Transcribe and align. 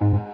Where's 0.00 0.33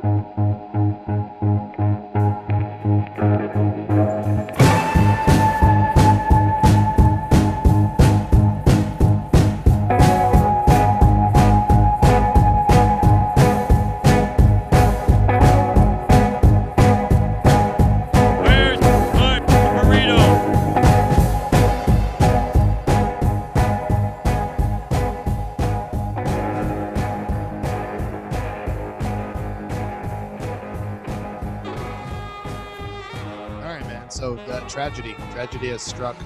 tragedy, 35.51 35.73
has 35.73 35.83
struck. 35.83 36.17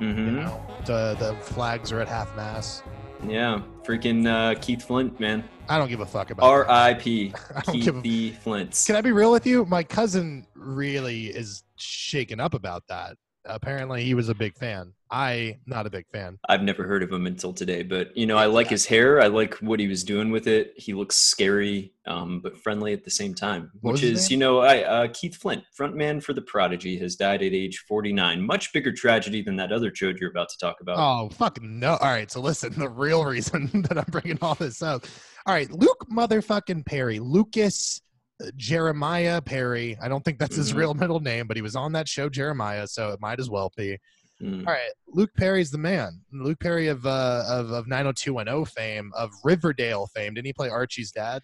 You 0.00 0.06
hmm 0.06 0.34
know, 0.34 0.66
the 0.84 1.16
the 1.18 1.34
flags 1.42 1.92
are 1.92 2.00
at 2.00 2.08
half 2.08 2.34
mast. 2.36 2.82
Yeah, 3.28 3.62
freaking 3.84 4.26
uh, 4.26 4.58
Keith 4.60 4.82
Flint, 4.82 5.20
man. 5.20 5.44
I 5.68 5.78
don't 5.78 5.88
give 5.88 6.00
a 6.00 6.06
fuck 6.06 6.30
about. 6.30 6.44
R.I.P. 6.44 7.32
Don't 7.66 7.88
a- 7.98 8.02
Keith 8.02 8.42
Flint. 8.42 8.82
Can 8.86 8.96
I 8.96 9.00
be 9.00 9.12
real 9.12 9.30
with 9.30 9.46
you? 9.46 9.64
My 9.64 9.84
cousin 9.84 10.46
really 10.54 11.26
is 11.26 11.62
shaken 11.76 12.40
up 12.40 12.54
about 12.54 12.82
that. 12.88 13.16
Apparently, 13.44 14.04
he 14.04 14.14
was 14.14 14.28
a 14.28 14.34
big 14.34 14.56
fan. 14.56 14.92
I 15.12 15.58
not 15.66 15.86
a 15.86 15.90
big 15.90 16.06
fan. 16.10 16.38
I've 16.48 16.62
never 16.62 16.84
heard 16.84 17.02
of 17.02 17.12
him 17.12 17.26
until 17.26 17.52
today, 17.52 17.82
but 17.82 18.16
you 18.16 18.24
know, 18.24 18.38
I 18.38 18.46
like 18.46 18.68
his 18.68 18.86
hair. 18.86 19.20
I 19.20 19.26
like 19.26 19.54
what 19.56 19.78
he 19.78 19.86
was 19.86 20.02
doing 20.04 20.30
with 20.30 20.46
it. 20.46 20.72
He 20.76 20.94
looks 20.94 21.16
scary, 21.16 21.92
um, 22.06 22.40
but 22.40 22.56
friendly 22.56 22.94
at 22.94 23.04
the 23.04 23.10
same 23.10 23.34
time. 23.34 23.70
What 23.82 23.92
which 23.92 24.02
is, 24.02 24.30
you 24.30 24.38
know, 24.38 24.60
I 24.60 24.82
uh, 24.84 25.08
Keith 25.12 25.36
Flint, 25.36 25.64
frontman 25.78 26.22
for 26.22 26.32
the 26.32 26.40
Prodigy, 26.40 26.98
has 26.98 27.14
died 27.14 27.42
at 27.42 27.52
age 27.52 27.84
49. 27.86 28.40
Much 28.40 28.72
bigger 28.72 28.90
tragedy 28.90 29.42
than 29.42 29.54
that 29.56 29.70
other 29.70 29.90
chode 29.90 30.18
you're 30.18 30.30
about 30.30 30.48
to 30.48 30.58
talk 30.58 30.80
about. 30.80 30.96
Oh 30.98 31.28
fucking 31.34 31.78
no! 31.78 31.96
All 31.96 32.08
right, 32.08 32.30
so 32.30 32.40
listen. 32.40 32.72
The 32.72 32.88
real 32.88 33.24
reason 33.26 33.68
that 33.88 33.98
I'm 33.98 34.06
bringing 34.10 34.38
all 34.40 34.54
this 34.54 34.80
up. 34.80 35.04
All 35.44 35.52
right, 35.54 35.70
Luke 35.70 36.06
motherfucking 36.10 36.86
Perry, 36.86 37.18
Lucas 37.18 38.00
uh, 38.42 38.46
Jeremiah 38.56 39.42
Perry. 39.42 39.98
I 40.00 40.08
don't 40.08 40.24
think 40.24 40.38
that's 40.38 40.56
his 40.56 40.72
Mhm. 40.72 40.76
real 40.76 40.94
middle 40.94 41.20
name, 41.20 41.46
but 41.46 41.58
he 41.58 41.62
was 41.62 41.76
on 41.76 41.92
that 41.92 42.08
show 42.08 42.30
Jeremiah, 42.30 42.86
so 42.86 43.10
it 43.10 43.20
might 43.20 43.40
as 43.40 43.50
well 43.50 43.70
be. 43.76 43.98
Mm. 44.42 44.66
All 44.66 44.72
right, 44.72 44.90
Luke 45.06 45.30
Perry's 45.36 45.70
the 45.70 45.78
man. 45.78 46.20
Luke 46.32 46.58
Perry 46.58 46.88
of 46.88 47.06
uh, 47.06 47.44
of 47.48 47.70
of 47.70 47.86
90210 47.86 48.64
fame, 48.64 49.12
of 49.14 49.30
Riverdale 49.44 50.08
fame. 50.08 50.34
Didn't 50.34 50.46
he 50.46 50.52
play 50.52 50.68
Archie's 50.68 51.12
dad? 51.12 51.42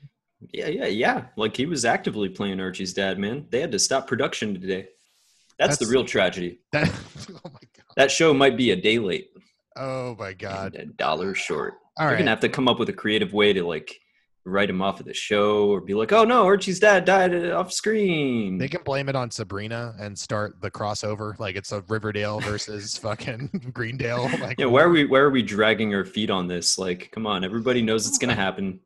Yeah, 0.52 0.66
yeah, 0.68 0.86
yeah. 0.86 1.24
Like 1.36 1.56
he 1.56 1.66
was 1.66 1.84
actively 1.84 2.28
playing 2.28 2.60
Archie's 2.60 2.92
dad, 2.92 3.19
man. 3.19 3.46
They 3.50 3.60
had 3.60 3.72
to 3.72 3.78
stop 3.78 4.06
production 4.06 4.60
today. 4.60 4.88
That's, 5.58 5.76
the 5.76 5.86
real 5.86 6.04
tragedy. 6.04 6.60
That, 6.70 6.88
oh 7.30 7.41
my 7.44 7.50
god! 7.50 7.84
That 7.96 8.10
show 8.10 8.32
might 8.32 8.56
be 8.56 8.70
a 8.70 8.76
day 8.76 8.98
late 8.98 9.30
Oh 9.76 10.16
my 10.19 10.32
god! 10.32 10.74
and 10.74 10.91
a 10.91 10.92
dollar 10.94 11.34
short. 11.34 11.74
All 11.96 12.06
They're 12.06 12.14
right, 12.14 12.19
gonna 12.19 12.30
have 12.30 12.41
to 12.41 12.48
come 12.48 12.69
up 12.69 12.78
with 12.78 12.88
a 12.88 12.92
creative 12.92 13.32
way 13.32 13.52
to 13.52 13.64
like 13.64 14.00
write 14.48 14.70
him 14.70 14.82
off 14.82 15.00
of 15.00 15.06
the 15.06 15.14
show 15.14 15.68
or 15.68 15.80
be 15.80 15.94
like, 15.94 16.12
oh 16.12 16.24
no, 16.24 16.44
Archie's 16.44 16.80
dad 16.80 17.04
died 17.04 17.34
uh, 17.34 17.58
off 17.58 17.72
screen. 17.72 18.58
they 18.58 18.68
can 18.68 18.82
blame 18.82 19.08
it 19.08 19.16
on 19.16 19.30
Sabrina 19.30 19.94
and 19.98 20.18
start 20.18 20.60
the 20.60 20.70
crossover, 20.70 21.38
like 21.38 21.56
it's 21.56 21.72
a 21.72 21.82
Riverdale 21.88 22.41
versus 22.48 22.96
fucking 22.98 23.70
Greendale. 23.72 24.30
Like, 24.38 24.60
yeah, 24.60 24.66
why 24.66 24.82
are 24.82 24.88
we 24.88 25.04
why 25.04 25.19
are 25.19 25.30
we 25.30 25.42
dragging 25.42 25.94
our 25.94 26.04
feet 26.04 26.30
on 26.30 26.46
this? 26.46 26.78
Like, 26.78 27.10
come 27.12 27.26
on, 27.26 27.44
everybody 27.44 27.82
knows 27.82 28.06
it's 28.06 28.19
gonna 28.19 28.34
happen. 28.34 28.78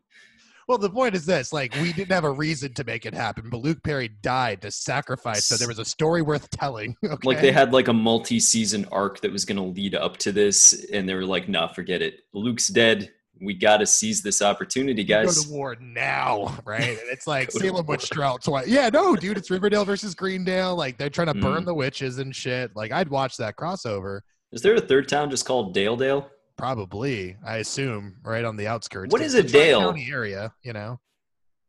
Well, 0.67 0.79
the 0.79 0.89
point 0.89 1.15
is 1.15 1.27
this: 1.27 1.53
like, 1.53 1.75
we 1.77 1.93
didn't 1.93 2.13
have 2.13 2.25
a 2.25 2.31
reason 2.31 2.73
to 2.75 2.85
make 2.85 3.05
it 3.05 3.13
happen, 3.13 3.51
but 3.51 3.59
Luke 3.59 3.83
Perry 3.83 4.09
died 4.09 4.63
to 4.63 4.71
sacrifice, 4.71 5.45
so 5.45 5.57
there 5.57 5.69
was 5.69 5.79
a 5.79 5.85
story 5.85 6.23
worth 6.23 6.49
telling. 6.51 6.97
Okay? 7.05 7.29
Like 7.29 7.41
they 7.41 7.53
had 7.53 7.73
like 7.73 7.89
a 7.89 7.93
multi-season 7.93 8.87
arc 8.91 9.21
that 9.21 9.31
was 9.33 9.45
gonna 9.45 9.65
lead 9.65 9.95
up 9.95 10.17
to 10.19 10.33
this, 10.33 10.85
and 10.93 11.09
they 11.09 11.15
were 11.15 11.27
like, 11.27 11.49
nah, 11.49 11.69
forget 11.69 12.01
it. 12.01 12.21
Luke's 12.33 12.69
dead. 12.69 13.13
We 13.43 13.55
gotta 13.55 13.87
seize 13.87 14.23
this 14.23 14.41
opportunity, 14.41 15.03
guys. 15.05 15.37
go 15.39 15.43
to 15.43 15.51
war 15.51 15.77
now, 15.81 16.57
right? 16.65 16.81
And 16.91 16.99
it's 17.11 17.27
like 17.27 17.51
Salem. 17.51 17.85
Witch 17.87 18.09
Trial 18.11 18.39
twice. 18.39 18.69
Yeah, 18.69 18.89
no, 18.89 19.17
dude, 19.17 19.37
it's 19.37 19.51
Riverdale 19.51 19.85
versus 19.85 20.15
Greendale. 20.15 20.77
Like 20.77 20.97
they're 20.97 21.11
trying 21.11 21.27
to 21.29 21.35
burn 21.35 21.63
Mm. 21.63 21.67
the 21.67 21.75
witches 21.75 22.19
and 22.19 22.35
shit. 22.35 22.71
Like 22.77 22.93
I'd 22.93 23.09
watch 23.09 23.37
that 23.39 23.57
crossover. 23.57 24.21
Is 24.53 24.63
there 24.63 24.75
a 24.77 24.81
third 24.81 25.09
town 25.09 25.29
just 25.31 25.45
called 25.45 25.75
Dale 25.75 25.97
Dale? 25.97 26.29
Probably, 26.57 27.37
I 27.45 27.57
assume, 27.57 28.17
right 28.23 28.45
on 28.45 28.57
the 28.57 28.69
outskirts. 28.69 29.11
What 29.11 29.23
is 29.23 29.35
a 29.35 29.43
dale? 29.43 29.95
Area, 29.99 30.53
you 30.63 30.73
know. 30.73 31.01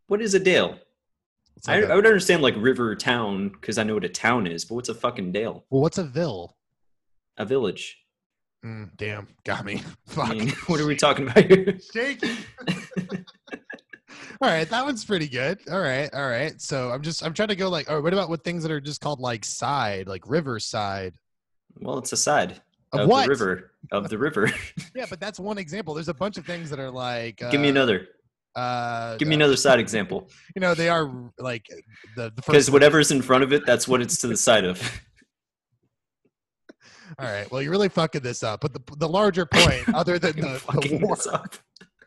What 0.08 0.22
is 0.22 0.36
a 0.36 0.40
Dale? 0.40 0.78
I, 1.68 1.80
like 1.80 1.90
a- 1.90 1.94
I 1.94 1.96
would 1.96 2.06
understand 2.06 2.42
like 2.44 2.54
river 2.58 2.94
town 2.96 3.50
because 3.50 3.78
I 3.80 3.84
know 3.84 3.96
what 3.96 4.04
a 4.04 4.10
town 4.10 4.46
is, 4.46 4.66
but 4.66 4.76
what's 4.76 4.90
a 4.90 4.94
fucking 4.94 5.32
Dale? 5.32 5.64
well, 5.72 5.82
what's 5.82 5.98
a 5.98 6.04
ville? 6.04 6.58
A 7.38 7.46
village. 7.46 7.98
Mm, 8.64 8.90
damn, 8.96 9.28
got 9.44 9.66
me. 9.66 9.76
I 9.76 9.82
Fuck. 10.12 10.30
mean, 10.30 10.50
what 10.68 10.80
are 10.80 10.88
we 10.88 10.96
talking 10.96 11.28
about 11.28 11.44
here? 11.46 11.78
shaky. 11.94 12.32
all 14.42 14.50
right, 14.50 14.70
that 14.70 14.86
one's 14.86 15.04
pretty 15.04 15.28
good. 15.28 15.60
All 15.70 15.80
right, 15.82 16.10
all 16.14 16.28
right. 16.30 16.60
So 16.62 16.90
I'm 16.92 17.02
just 17.02 17.24
I'm 17.26 17.34
trying 17.34 17.50
to 17.50 17.56
go 17.56 17.70
like, 17.70 17.90
oh, 17.90 18.02
what 18.02 18.14
about 18.14 18.30
with 18.30 18.44
things 18.44 18.64
that 18.64 18.72
are 18.72 18.80
just 18.82 19.02
called 19.02 19.20
like 19.20 19.44
side, 19.44 20.08
like 20.08 20.30
riverside? 20.30 21.14
Well, 21.80 21.98
it's 21.98 22.14
a 22.14 22.18
side 22.18 22.62
Of 22.94 23.02
of 23.02 23.10
what? 23.10 23.24
the 23.24 23.30
river. 23.30 23.72
Of 23.92 24.10
the 24.10 24.18
river. 24.18 24.50
Yeah, 24.96 25.08
but 25.10 25.20
that's 25.20 25.40
one 25.40 25.58
example. 25.58 25.94
There's 25.94 26.08
a 26.08 26.14
bunch 26.14 26.38
of 26.38 26.46
things 26.46 26.70
that 26.70 26.80
are 26.80 26.92
like. 26.92 27.42
Uh, 27.44 27.50
Give 27.52 27.60
me 27.60 27.70
another. 27.70 28.08
Uh, 28.56 29.18
Give 29.18 29.28
me 29.28 29.36
uh, 29.36 29.40
another 29.40 29.58
side 29.58 29.80
example. 29.80 30.30
You 30.56 30.62
know, 30.62 30.74
they 30.74 30.88
are 30.88 31.12
like 31.38 31.66
the 32.16 32.26
the 32.30 32.32
Because 32.36 32.72
whatever's 32.72 33.12
in 33.12 33.22
front 33.22 33.44
of 33.44 33.52
it, 33.52 33.66
that's 33.66 33.88
what 33.88 34.02
it's 34.02 34.18
to 34.20 34.28
the 34.28 34.38
side 34.38 34.64
of. 34.64 34.80
All 37.20 37.26
right. 37.32 37.50
Well, 37.52 37.62
you're 37.62 37.72
really 37.72 37.90
fucking 37.90 38.22
this 38.22 38.44
up. 38.44 38.62
But 38.62 38.74
the 38.74 38.82
the 38.98 39.08
larger 39.08 39.46
point, 39.52 39.88
other 39.94 40.20
than 40.20 40.40
the, 40.40 40.62
the 40.74 40.98
war, 41.02 41.18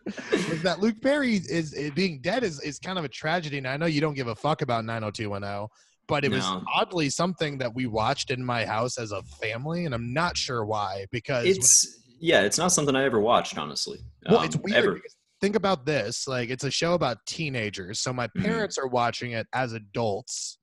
is 0.53 0.63
that 0.63 0.81
Luke 0.81 0.97
Perry 1.03 1.37
is, 1.37 1.73
is 1.73 1.91
being 1.93 2.21
dead 2.21 2.45
is, 2.45 2.61
is 2.61 2.79
kind 2.79 2.99
of 2.99 3.05
a 3.05 3.09
tragedy. 3.09 3.59
And 3.59 3.67
I 3.69 3.77
know 3.77 3.87
you 3.87 4.01
don't 4.01 4.15
give 4.15 4.29
a 4.29 4.35
fuck 4.35 4.63
about 4.63 4.85
90210, 4.85 5.69
but 6.09 6.25
it 6.25 6.31
was 6.31 6.45
oddly 6.75 7.11
something 7.11 7.59
that 7.59 7.75
we 7.75 7.87
watched 7.87 8.31
in 8.31 8.45
my 8.45 8.65
house 8.65 8.99
as 8.99 9.13
a 9.13 9.23
family, 9.41 9.85
and 9.87 9.95
I'm 9.95 10.13
not 10.13 10.37
sure 10.37 10.65
why. 10.65 11.07
Because 11.11 11.47
It's 11.47 12.01
yeah, 12.19 12.43
it's 12.43 12.59
not 12.59 12.69
something 12.69 12.97
I 12.97 13.05
ever 13.05 13.21
watched, 13.21 13.59
honestly. 13.59 13.99
well, 14.29 14.39
Um, 14.41 14.45
it's 14.47 14.57
weird. 14.57 15.03
Think 15.41 15.55
about 15.55 15.85
this: 15.85 16.27
like 16.27 16.49
it's 16.49 16.65
a 16.65 16.71
show 16.71 16.95
about 16.95 17.19
teenagers. 17.27 18.01
So 18.01 18.11
my 18.13 18.27
Mhm. 18.29 18.43
parents 18.43 18.79
are 18.79 18.87
watching 18.87 19.33
it 19.33 19.47
as 19.53 19.75
adults, 19.75 20.59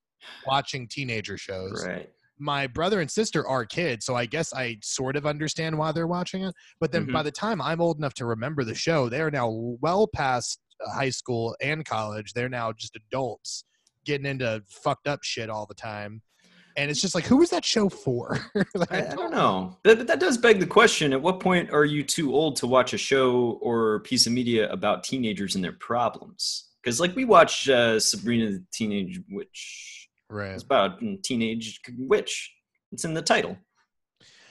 watching 0.47 0.87
teenager 0.87 1.37
shows. 1.37 1.83
Right. 1.85 2.09
My 2.39 2.67
brother 2.67 2.99
and 3.01 3.09
sister 3.09 3.47
are 3.47 3.65
kids, 3.65 4.05
so 4.05 4.15
I 4.15 4.25
guess 4.25 4.53
I 4.53 4.77
sort 4.81 5.15
of 5.15 5.25
understand 5.25 5.77
why 5.77 5.91
they're 5.91 6.07
watching 6.07 6.43
it. 6.43 6.53
But 6.79 6.91
then 6.91 7.05
Mhm. 7.07 7.13
by 7.13 7.23
the 7.23 7.31
time 7.31 7.61
I'm 7.61 7.79
old 7.81 7.97
enough 7.97 8.13
to 8.15 8.25
remember 8.25 8.63
the 8.63 8.75
show, 8.75 9.09
they 9.09 9.21
are 9.21 9.31
now 9.31 9.49
well 9.81 10.07
past 10.07 10.59
uh, 10.85 10.91
high 10.91 11.09
school 11.11 11.55
and 11.61 11.85
college. 11.85 12.33
They're 12.33 12.49
now 12.49 12.71
just 12.73 12.95
adults 12.95 13.63
getting 14.05 14.25
into 14.25 14.61
fucked 14.67 15.07
up 15.07 15.19
shit 15.23 15.49
all 15.49 15.65
the 15.65 15.75
time. 15.75 16.21
And 16.75 16.89
it's 16.89 16.99
just 16.99 17.13
like, 17.13 17.25
who 17.25 17.37
was 17.37 17.51
that 17.51 17.63
show 17.63 17.87
for? 17.87 18.39
Like, 18.75 18.91
I, 18.91 19.11
I 19.11 19.15
don't 19.15 19.31
know. 19.31 19.77
But, 19.83 19.99
but 19.99 20.07
that 20.07 20.19
does 20.19 20.39
beg 20.39 20.59
the 20.59 20.65
question 20.65 21.13
at 21.13 21.21
what 21.21 21.39
point 21.39 21.69
are 21.69 21.85
you 21.85 22.01
too 22.03 22.33
old 22.33 22.55
to 22.57 22.67
watch 22.67 22.93
a 22.93 22.97
show 22.97 23.59
or 23.61 23.99
piece 23.99 24.25
of 24.25 24.33
media 24.33 24.69
about 24.71 25.03
teenagers 25.03 25.53
and 25.53 25.63
their 25.63 25.73
problems? 25.73 26.71
Because, 26.81 26.99
like, 26.99 27.15
we 27.15 27.23
watch 27.25 27.69
uh, 27.69 27.99
Sabrina 27.99 28.49
the 28.51 28.63
Teenage 28.73 29.21
Witch. 29.29 29.92
Right. 30.29 30.51
It's 30.51 30.63
about 30.63 31.01
a 31.03 31.17
teenage 31.23 31.79
witch. 31.97 32.51
It's 32.91 33.05
in 33.05 33.13
the 33.13 33.21
title. 33.21 33.57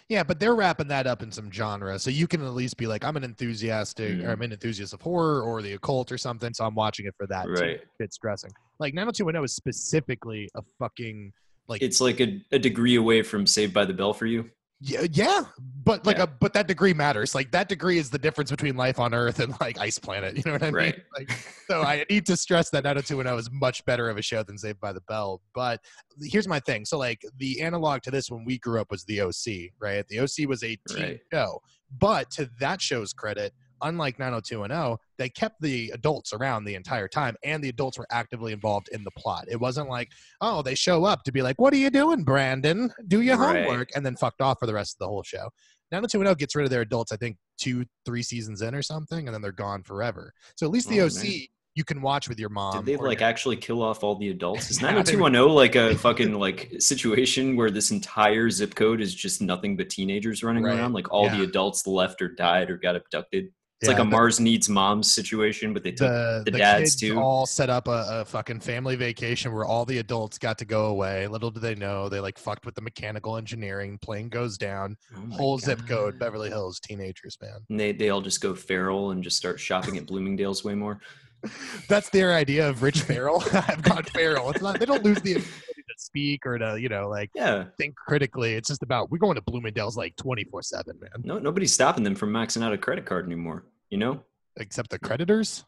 Yeah, 0.08 0.22
but 0.24 0.38
they're 0.40 0.54
wrapping 0.54 0.88
that 0.88 1.06
up 1.06 1.22
in 1.22 1.30
some 1.32 1.50
genre, 1.50 1.98
so 1.98 2.10
you 2.10 2.26
can 2.26 2.42
at 2.44 2.52
least 2.52 2.76
be 2.76 2.86
like, 2.86 3.02
I'm 3.04 3.16
an 3.16 3.24
enthusiastic, 3.24 4.10
or 4.20 4.24
Mm. 4.24 4.28
I'm 4.32 4.42
an 4.42 4.52
enthusiast 4.52 4.92
of 4.92 5.00
horror 5.00 5.42
or 5.42 5.62
the 5.62 5.72
occult 5.72 6.12
or 6.12 6.18
something, 6.18 6.52
so 6.52 6.64
I'm 6.66 6.74
watching 6.74 7.06
it 7.06 7.14
for 7.16 7.26
that. 7.28 7.46
too. 7.46 7.52
Right. 7.52 7.80
It's 7.98 8.16
stressing. 8.16 8.50
Like 8.78 8.94
90210 8.94 9.44
is 9.44 9.54
specifically 9.54 10.48
a 10.56 10.62
fucking 10.78 11.32
like 11.68 11.80
It's 11.82 12.00
like 12.00 12.20
a, 12.20 12.42
a 12.50 12.58
degree 12.58 12.96
away 12.96 13.22
from 13.22 13.46
Saved 13.46 13.72
by 13.72 13.84
the 13.84 13.94
Bell 13.94 14.12
for 14.12 14.26
you. 14.26 14.50
Yeah, 14.84 15.06
yeah, 15.12 15.44
but 15.84 16.04
like 16.04 16.16
Yeah. 16.16 16.24
a 16.24 16.26
but 16.26 16.52
that 16.54 16.66
degree 16.66 16.92
matters. 16.92 17.36
Like 17.36 17.52
that 17.52 17.68
degree 17.68 17.98
is 17.98 18.10
the 18.10 18.18
difference 18.18 18.50
between 18.50 18.76
life 18.76 18.98
on 18.98 19.14
Earth 19.14 19.38
and 19.38 19.54
like 19.60 19.78
Ice 19.78 19.96
Planet. 19.98 20.34
You 20.36 20.42
know 20.46 20.52
what 20.54 20.62
I 20.62 20.66
mean? 20.66 20.74
Right. 20.74 21.00
Like, 21.16 21.30
so 21.68 21.82
I 21.82 22.04
need 22.10 22.26
to 22.26 22.36
stress 22.36 22.68
that 22.70 22.82
90210 22.84 23.36
was 23.36 23.48
much 23.52 23.84
better 23.84 24.10
of 24.10 24.16
a 24.16 24.22
show 24.22 24.42
than 24.42 24.58
Saved 24.58 24.80
by 24.80 24.92
the 24.92 25.00
Bell. 25.02 25.40
But 25.54 25.80
here's 26.20 26.48
my 26.48 26.58
thing. 26.58 26.84
So 26.84 26.98
like 26.98 27.22
the 27.38 27.60
analog 27.60 28.02
to 28.02 28.10
this 28.10 28.28
when 28.30 28.44
we 28.44 28.58
grew 28.58 28.80
up 28.80 28.90
was 28.90 29.04
the 29.04 29.20
OC, 29.20 29.70
right? 29.80 30.04
The 30.08 30.18
OC 30.20 30.48
was 30.48 30.64
a 30.64 30.76
teen 30.88 30.98
Right. 31.02 31.20
show, 31.32 31.60
but 32.00 32.30
to 32.32 32.50
that 32.58 32.80
show's 32.80 33.12
credit, 33.12 33.52
unlike 33.82 34.18
90210, 34.18 34.96
they 35.18 35.28
kept 35.28 35.60
the 35.60 35.90
adults 35.94 36.32
around 36.32 36.64
the 36.64 36.74
entire 36.74 37.08
time, 37.08 37.36
and 37.44 37.62
the 37.62 37.68
adults 37.68 37.98
were 37.98 38.06
actively 38.10 38.52
involved 38.52 38.88
in 38.92 39.04
the 39.04 39.10
plot. 39.12 39.44
It 39.50 39.60
wasn't 39.60 39.88
like 39.88 40.08
oh, 40.40 40.62
they 40.62 40.74
show 40.74 41.04
up 41.04 41.22
to 41.24 41.32
be 41.32 41.42
like, 41.42 41.60
"What 41.60 41.72
are 41.72 41.76
you 41.78 41.90
doing, 41.90 42.24
Brandon? 42.24 42.92
Do 43.08 43.20
your 43.20 43.36
Right. 43.36 43.64
homework," 43.64 43.90
and 43.94 44.04
then 44.04 44.16
fucked 44.16 44.40
off 44.40 44.58
for 44.58 44.66
the 44.66 44.74
rest 44.74 44.94
of 44.96 44.98
the 45.00 45.08
whole 45.08 45.22
show. 45.22 45.50
90210 45.90 46.34
gets 46.38 46.56
rid 46.56 46.64
of 46.64 46.70
their 46.70 46.80
adults, 46.80 47.12
I 47.12 47.16
think 47.16 47.36
two, 47.58 47.84
three 48.06 48.22
seasons 48.22 48.62
in 48.62 48.74
or 48.74 48.82
something, 48.82 49.28
and 49.28 49.34
then 49.34 49.42
they're 49.42 49.52
gone 49.52 49.82
forever. 49.82 50.32
So 50.56 50.64
at 50.66 50.72
least 50.72 50.88
the 50.88 51.00
Oh, 51.02 51.06
OC 51.06 51.22
man. 51.24 51.40
you 51.74 51.84
can 51.84 52.00
watch 52.00 52.28
with 52.30 52.38
your 52.40 52.48
mom. 52.48 52.76
Did 52.84 52.86
they 52.86 52.96
like 53.02 53.20
your- 53.20 53.28
actually 53.28 53.56
kill 53.56 53.82
off 53.82 54.02
all 54.02 54.14
the 54.16 54.30
adults? 54.30 54.70
Is 54.70 54.78
Yeah, 54.82 54.88
they- 54.88 54.94
90210 54.94 55.54
like 55.54 55.74
a 55.76 55.94
fucking 55.96 56.32
like 56.32 56.72
situation 56.78 57.56
where 57.56 57.70
this 57.70 57.90
entire 57.90 58.48
zip 58.50 58.74
code 58.74 59.00
is 59.02 59.14
just 59.14 59.42
nothing 59.42 59.76
but 59.76 59.90
teenagers 59.90 60.42
running 60.42 60.64
Right. 60.64 60.78
around? 60.78 60.94
Like 60.94 61.12
all 61.12 61.28
the 61.28 61.42
adults 61.42 61.86
left 61.86 62.22
or 62.22 62.28
died 62.28 62.70
or 62.70 62.78
got 62.78 62.96
abducted. 62.96 63.52
It's 63.82 63.88
Yeah, 63.88 63.96
like 63.96 64.02
a 64.06 64.08
the- 64.08 64.10
Mars 64.16 64.38
needs 64.38 64.68
moms 64.68 65.12
situation, 65.12 65.74
but 65.74 65.82
they 65.82 65.90
took 65.90 66.08
the, 66.08 66.42
the 66.44 66.52
the 66.52 66.58
dads 66.58 66.94
too. 66.94 67.18
all 67.18 67.46
set 67.46 67.68
up 67.68 67.88
a, 67.88 68.06
a 68.20 68.24
fucking 68.24 68.60
family 68.60 68.94
vacation 68.94 69.52
where 69.52 69.64
all 69.64 69.84
the 69.84 69.98
adults 69.98 70.38
got 70.38 70.56
to 70.58 70.64
go 70.64 70.86
away. 70.86 71.26
Little 71.26 71.50
do 71.50 71.58
they 71.58 71.74
know, 71.74 72.08
they 72.08 72.20
like 72.20 72.38
fucked 72.38 72.64
with 72.64 72.76
the 72.76 72.80
mechanical 72.80 73.36
engineering. 73.36 73.98
Plane 74.00 74.28
goes 74.28 74.56
down. 74.56 74.96
Oh 75.16 75.34
Whole 75.36 75.58
zip 75.58 75.84
code, 75.88 76.16
Beverly 76.16 76.48
Hills 76.48 76.78
teenagers, 76.78 77.36
man. 77.42 77.56
And 77.70 77.80
they 77.80 77.90
they 77.90 78.10
all 78.10 78.20
just 78.20 78.40
go 78.40 78.54
feral 78.54 79.10
and 79.10 79.20
just 79.20 79.36
start 79.36 79.58
shopping 79.58 79.96
at 79.98 80.06
Bloomingdale's 80.06 80.62
way 80.62 80.76
more. 80.76 81.00
That's 81.88 82.08
their 82.10 82.34
idea 82.34 82.68
of 82.68 82.84
rich 82.84 83.00
feral. 83.02 83.42
I've 83.52 83.82
gone 83.82 84.04
feral. 84.04 84.50
It's 84.50 84.62
not. 84.62 84.78
They 84.78 84.86
don't 84.86 85.02
lose 85.02 85.20
the 85.22 85.42
speak 86.12 86.44
or 86.44 86.58
to 86.58 86.78
you 86.78 86.88
know 86.90 87.08
like 87.08 87.30
Yeah, 87.34 87.64
think 87.78 87.96
critically. 87.96 88.52
It's 88.54 88.68
just 88.68 88.82
about 88.82 89.10
we're 89.10 89.18
going 89.18 89.34
to 89.36 89.40
Bloomingdale's 89.42 89.96
like 89.96 90.14
twenty 90.16 90.44
four 90.44 90.62
seven, 90.62 90.98
man. 91.00 91.10
no 91.24 91.38
nobody's 91.38 91.72
stopping 91.72 92.04
them 92.04 92.14
from 92.14 92.30
maxing 92.30 92.62
out 92.62 92.72
a 92.72 92.78
credit 92.78 93.06
card 93.06 93.24
anymore. 93.24 93.64
You 93.88 93.98
know, 93.98 94.22
Except 94.58 94.90
the 94.90 94.98
creditors. 94.98 95.64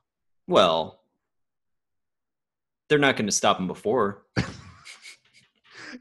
well, 0.46 1.00
they're 2.88 2.98
not 2.98 3.16
going 3.16 3.26
to 3.26 3.32
stop 3.32 3.56
them 3.56 3.66
before. 3.66 4.22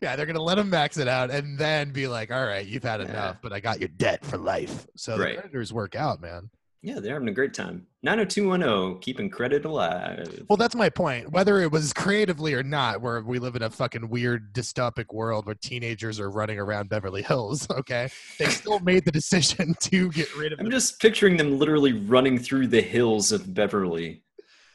Yeah, 0.01 0.15
they're 0.15 0.25
gonna 0.25 0.41
let 0.41 0.55
them 0.55 0.71
max 0.71 0.97
it 0.97 1.07
out 1.07 1.29
and 1.29 1.55
then 1.55 1.91
be 1.91 2.07
like, 2.07 2.31
"All 2.31 2.43
right, 2.47 2.65
you've 2.65 2.81
had 2.83 2.99
Yeah. 2.99 3.09
enough, 3.09 3.37
but 3.43 3.53
I 3.53 3.59
got 3.59 3.79
your 3.79 3.89
debt 3.89 4.25
for 4.25 4.37
life." 4.39 4.87
So 4.97 5.15
Right. 5.19 5.35
the 5.35 5.41
creditors 5.41 5.71
work 5.71 5.93
out, 5.93 6.19
man. 6.19 6.49
Yeah, 6.85 6.99
they're 6.99 7.13
having 7.13 7.29
a 7.29 7.33
great 7.33 7.53
time. 7.53 7.87
90210, 8.01 8.99
keeping 8.99 9.29
credit 9.29 9.63
alive. 9.63 10.43
Well, 10.49 10.57
that's 10.57 10.75
my 10.75 10.89
point. 10.89 11.31
Whether 11.31 11.61
it 11.61 11.71
was 11.71 11.93
creatively 11.93 12.53
or 12.53 12.61
not, 12.61 12.99
where 12.99 13.21
we 13.21 13.39
live 13.39 13.55
in 13.55 13.61
a 13.61 13.69
fucking 13.69 14.09
weird 14.09 14.53
dystopic 14.53 15.13
world 15.13 15.45
where 15.45 15.55
teenagers 15.55 16.19
are 16.19 16.29
running 16.29 16.59
around 16.59 16.89
Beverly 16.89 17.21
Hills, 17.21 17.65
okay, 17.71 18.09
they 18.37 18.47
still 18.47 18.79
made 18.83 19.05
the 19.05 19.13
decision 19.13 19.73
to 19.79 20.09
get 20.11 20.35
rid 20.35 20.51
of. 20.51 20.59
I'm 20.59 20.65
The, 20.65 20.71
just 20.71 20.99
picturing 20.99 21.37
them 21.37 21.57
literally 21.57 21.93
running 21.93 22.37
through 22.37 22.67
the 22.67 22.81
hills 22.81 23.31
of 23.31 23.53
Beverly, 23.53 24.21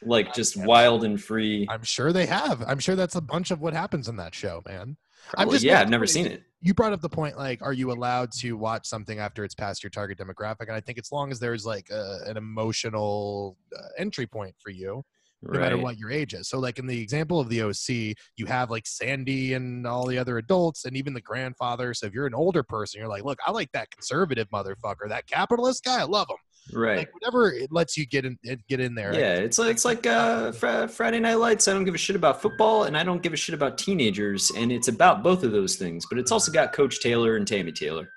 like 0.01 0.33
just 0.33 0.57
wild 0.57 1.03
and 1.03 1.21
free. 1.21 1.67
I'm 1.69 1.83
sure 1.83 2.11
they 2.11 2.25
have. 2.25 2.63
I'm 2.67 2.79
sure 2.79 2.95
that's 2.95 3.15
a 3.15 3.21
bunch 3.21 3.51
of 3.51 3.61
what 3.61 3.73
happens 3.73 4.07
in 4.07 4.15
that 4.15 4.33
show, 4.33 4.63
man. 4.67 4.97
I'm 5.37 5.51
just 5.51 5.63
yeah, 5.63 5.79
I've 5.79 5.89
never 5.89 6.07
seen 6.07 6.25
it. 6.25 6.41
You 6.61 6.73
brought 6.73 6.91
up 6.91 7.01
the 7.01 7.09
point, 7.09 7.37
like, 7.37 7.61
are 7.61 7.71
you 7.71 7.91
allowed 7.91 8.31
to 8.39 8.53
watch 8.53 8.85
something 8.85 9.19
after 9.19 9.45
it's 9.45 9.55
past 9.55 9.81
your 9.81 9.89
target 9.89 10.17
demographic? 10.17 10.67
And 10.67 10.73
I 10.73 10.81
think 10.81 10.97
as 10.97 11.11
long 11.11 11.31
as 11.31 11.39
there's 11.39 11.65
like 11.65 11.89
a, 11.89 12.19
an 12.25 12.35
emotional 12.35 13.57
uh, 13.77 13.87
entry 13.97 14.27
point 14.27 14.55
for 14.59 14.69
you, 14.69 15.03
no 15.41 15.59
matter 15.59 15.77
what 15.77 15.97
your 15.97 16.11
age 16.11 16.33
is. 16.33 16.49
So, 16.49 16.59
like 16.59 16.79
in 16.79 16.87
the 16.87 17.01
example 17.01 17.39
of 17.39 17.49
the 17.49 17.61
OC, 17.61 18.17
you 18.35 18.45
have 18.45 18.69
like 18.69 18.85
Sandy 18.85 19.53
and 19.53 19.87
all 19.87 20.05
the 20.05 20.17
other 20.17 20.37
adults, 20.37 20.85
and 20.85 20.97
even 20.97 21.13
the 21.13 21.21
grandfather. 21.21 21.93
So, 21.93 22.07
if 22.07 22.13
you're 22.13 22.27
an 22.27 22.33
older 22.33 22.63
person, 22.63 22.99
you're 22.99 23.09
like, 23.09 23.23
look, 23.23 23.39
I 23.45 23.51
like 23.51 23.71
that 23.71 23.89
conservative 23.91 24.49
motherfucker, 24.49 25.07
that 25.07 25.27
capitalist 25.27 25.83
guy, 25.83 26.01
I 26.01 26.03
love 26.03 26.27
him. 26.29 26.37
Right. 26.73 26.97
Like 26.99 27.13
whatever 27.13 27.51
it 27.51 27.71
lets 27.71 27.97
you 27.97 28.05
get 28.05 28.25
in, 28.25 28.37
it- 28.43 28.65
get 28.67 28.79
in 28.79 28.95
there. 28.95 29.13
Yeah, 29.13 29.35
it's 29.35 29.57
like 29.57 29.71
it's 29.71 29.85
like 29.85 30.05
uh, 30.05 30.51
Fri 30.51 30.87
Friday 30.87 31.19
Night 31.19 31.35
Lights. 31.35 31.67
I 31.67 31.73
don't 31.73 31.85
give 31.85 31.95
a 31.95 31.99
shit 31.99 32.15
about 32.15 32.41
football, 32.41 32.83
and 32.83 32.97
I 32.97 33.03
don't 33.03 33.21
give 33.21 33.33
a 33.33 33.37
shit 33.37 33.55
about 33.55 33.77
teenagers, 33.77 34.51
and 34.55 34.71
it's 34.71 34.87
about 34.87 35.23
both 35.23 35.43
of 35.43 35.51
those 35.51 35.75
things. 35.75 36.05
But 36.09 36.19
it's 36.19 36.31
also 36.31 36.51
got 36.51 36.73
Coach 36.73 37.01
Taylor 37.01 37.35
and 37.37 37.47
Tammy 37.47 37.71
Taylor 37.71 38.09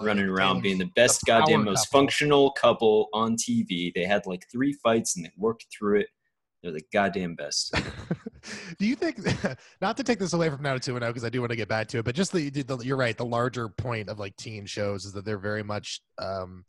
running 0.00 0.26
around 0.26 0.56
Taylor's- 0.56 0.62
being 0.62 0.78
the 0.78 0.90
best 0.96 1.22
goddamn 1.26 1.64
most 1.64 1.86
couple. 1.88 2.00
functional 2.00 2.50
couple 2.52 3.08
on 3.12 3.36
TV. 3.36 3.92
They 3.94 4.04
had 4.04 4.26
like 4.26 4.44
three 4.50 4.72
fights 4.82 5.16
and 5.16 5.24
they 5.24 5.32
worked 5.36 5.66
through 5.76 6.00
it. 6.00 6.08
They're 6.62 6.72
the 6.72 6.82
goddamn 6.92 7.36
best. 7.36 7.74
do 8.78 8.86
you 8.86 8.96
think 8.96 9.18
not 9.80 9.96
to 9.96 10.02
take 10.02 10.18
this 10.18 10.32
away 10.32 10.50
from 10.50 10.62
now 10.62 10.74
to 10.74 10.80
two 10.80 10.96
and 10.96 11.06
because 11.06 11.24
I 11.24 11.28
do 11.28 11.40
want 11.40 11.50
to 11.50 11.56
get 11.56 11.68
back 11.68 11.86
to 11.88 11.98
it, 11.98 12.04
but 12.04 12.14
just 12.14 12.32
the, 12.32 12.50
the 12.50 12.78
you're 12.78 12.96
right. 12.96 13.16
The 13.16 13.24
larger 13.24 13.68
point 13.68 14.08
of 14.08 14.18
like 14.18 14.36
teen 14.36 14.66
shows 14.66 15.04
is 15.04 15.12
that 15.12 15.24
they're 15.24 15.38
very 15.38 15.62
much 15.62 16.00
um, 16.18 16.64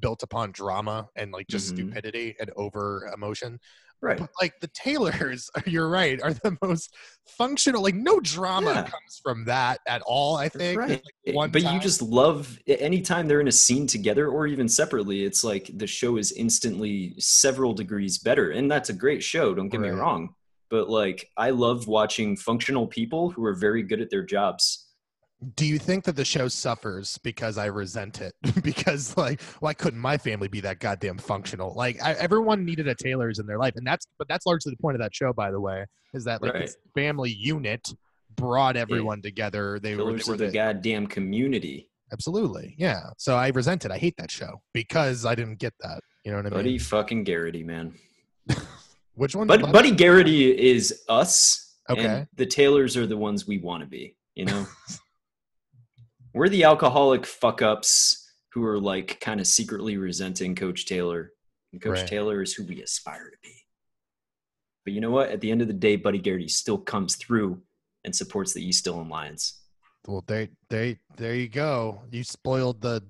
built 0.00 0.22
upon 0.22 0.52
drama 0.52 1.08
and 1.16 1.32
like 1.32 1.46
just 1.48 1.72
Mhm. 1.74 1.76
stupidity 1.76 2.36
and 2.40 2.50
over 2.56 3.10
emotion. 3.14 3.58
Right. 4.02 4.18
But 4.18 4.30
like 4.38 4.60
the 4.60 4.68
Taylors, 4.74 5.48
you're 5.66 5.88
right, 5.88 6.20
are 6.22 6.34
the 6.34 6.58
most 6.60 6.94
functional. 7.26 7.82
Like 7.82 7.94
no 7.94 8.20
drama 8.20 8.72
Yeah. 8.72 8.82
comes 8.82 9.20
from 9.22 9.44
that 9.46 9.80
at 9.86 10.02
all. 10.02 10.36
I 10.36 10.48
think. 10.50 10.78
Right. 10.78 11.02
like, 11.26 11.34
one 11.34 11.50
but 11.50 11.62
you 11.62 11.80
just 11.80 12.02
love 12.02 12.58
anytime 12.66 13.28
they're 13.28 13.40
in 13.40 13.48
a 13.48 13.52
scene 13.52 13.86
together 13.86 14.28
or 14.28 14.46
even 14.46 14.68
separately, 14.68 15.24
it's 15.24 15.42
like 15.42 15.70
the 15.78 15.86
show 15.86 16.16
is 16.18 16.32
instantly 16.32 17.14
several 17.18 17.72
degrees 17.72 18.18
better. 18.18 18.50
And 18.50 18.70
that's 18.70 18.90
a 18.90 18.94
great 18.94 19.22
show, 19.22 19.54
don't 19.54 19.68
get 19.70 19.80
me 19.80 19.88
wrong. 19.88 20.34
But 20.70 20.90
like 20.90 21.30
I 21.38 21.50
love 21.50 21.86
watching 21.86 22.36
functional 22.36 22.86
people 22.86 23.30
who 23.30 23.44
are 23.44 23.54
very 23.54 23.82
good 23.82 24.00
at 24.02 24.10
their 24.10 24.24
jobs. 24.24 24.83
Do 25.56 25.66
you 25.66 25.78
think 25.78 26.04
that 26.04 26.16
the 26.16 26.24
show 26.24 26.48
suffers 26.48 27.18
because 27.18 27.58
I 27.58 27.66
resent 27.66 28.20
it? 28.20 28.34
because 28.62 29.16
like, 29.16 29.40
why 29.60 29.74
couldn't 29.74 30.00
my 30.00 30.16
family 30.16 30.48
be 30.48 30.60
that 30.60 30.80
goddamn 30.80 31.18
functional? 31.18 31.74
Like, 31.74 32.02
I, 32.02 32.12
everyone 32.14 32.64
needed 32.64 32.88
a 32.88 32.94
Taylor's 32.94 33.38
in 33.38 33.46
their 33.46 33.58
life, 33.58 33.74
and 33.76 33.86
that's 33.86 34.06
but 34.18 34.28
that's 34.28 34.46
largely 34.46 34.70
the 34.70 34.76
point 34.76 34.94
of 34.96 35.00
that 35.02 35.14
show, 35.14 35.32
by 35.32 35.50
the 35.50 35.60
way, 35.60 35.84
is 36.12 36.24
that 36.24 36.42
like 36.42 36.54
Right. 36.54 36.62
this 36.62 36.76
family 36.94 37.30
unit 37.30 37.88
brought 38.36 38.76
everyone 38.76 39.22
together. 39.22 39.78
They 39.80 39.94
were, 39.96 40.12
they 40.16 40.22
were 40.30 40.36
the 40.36 40.46
the- 40.46 40.52
goddamn 40.52 41.06
community. 41.06 41.90
absolutely, 42.12 42.74
yeah. 42.78 43.10
So 43.18 43.34
I 43.36 43.48
resent 43.48 43.84
it. 43.84 43.90
I 43.90 43.98
hate 43.98 44.16
that 44.18 44.30
show 44.30 44.60
because 44.72 45.24
I 45.24 45.34
didn't 45.34 45.58
get 45.58 45.74
that. 45.80 46.00
You 46.24 46.30
know 46.32 46.38
what 46.38 46.46
I 46.46 46.50
mean? 46.50 46.58
Buddy 46.58 46.78
fucking 46.78 47.24
Garrity, 47.24 47.62
man. 47.62 47.94
Which 49.14 49.36
one? 49.36 49.46
But 49.46 49.70
Buddy 49.72 49.90
Garrity 49.90 50.50
is 50.70 51.02
us. 51.08 51.76
Okay. 51.90 52.04
And 52.04 52.26
the 52.34 52.46
Taylors 52.46 52.96
are 52.96 53.06
the 53.06 53.16
ones 53.16 53.46
we 53.46 53.58
want 53.58 53.82
to 53.82 53.86
be, 53.88 54.16
you 54.34 54.46
know? 54.46 54.66
We're 56.34 56.48
the 56.48 56.64
alcoholic 56.64 57.26
fuck 57.26 57.62
ups 57.62 58.28
who 58.52 58.64
are 58.64 58.78
like 58.78 59.20
kind 59.20 59.40
of 59.40 59.46
secretly 59.46 59.96
resenting 59.96 60.56
Coach 60.56 60.84
Taylor. 60.84 61.32
And 61.72 61.80
Coach 61.80 62.00
Right. 62.00 62.06
Taylor 62.08 62.42
is 62.42 62.52
who 62.52 62.64
we 62.64 62.82
aspire 62.82 63.30
to 63.30 63.36
be. 63.42 63.54
But 64.84 64.94
you 64.94 65.00
know 65.00 65.10
what? 65.10 65.30
At 65.30 65.40
the 65.40 65.50
end 65.50 65.62
of 65.62 65.68
the 65.68 65.72
day, 65.72 65.94
Buddy 65.94 66.18
Garrity 66.18 66.48
still 66.48 66.78
comes 66.78 67.14
through 67.14 67.62
and 68.04 68.14
supports 68.14 68.52
the 68.52 68.64
East 68.66 68.84
Dillon 68.84 69.08
Lions. 69.08 69.60
Well, 70.06 70.24
there, 70.26 70.48
there, 70.68 70.96
there 71.16 71.34
you 71.36 71.48
go. 71.48 72.02
You 72.10 72.24
spoiled 72.24 72.80
the 72.80 73.02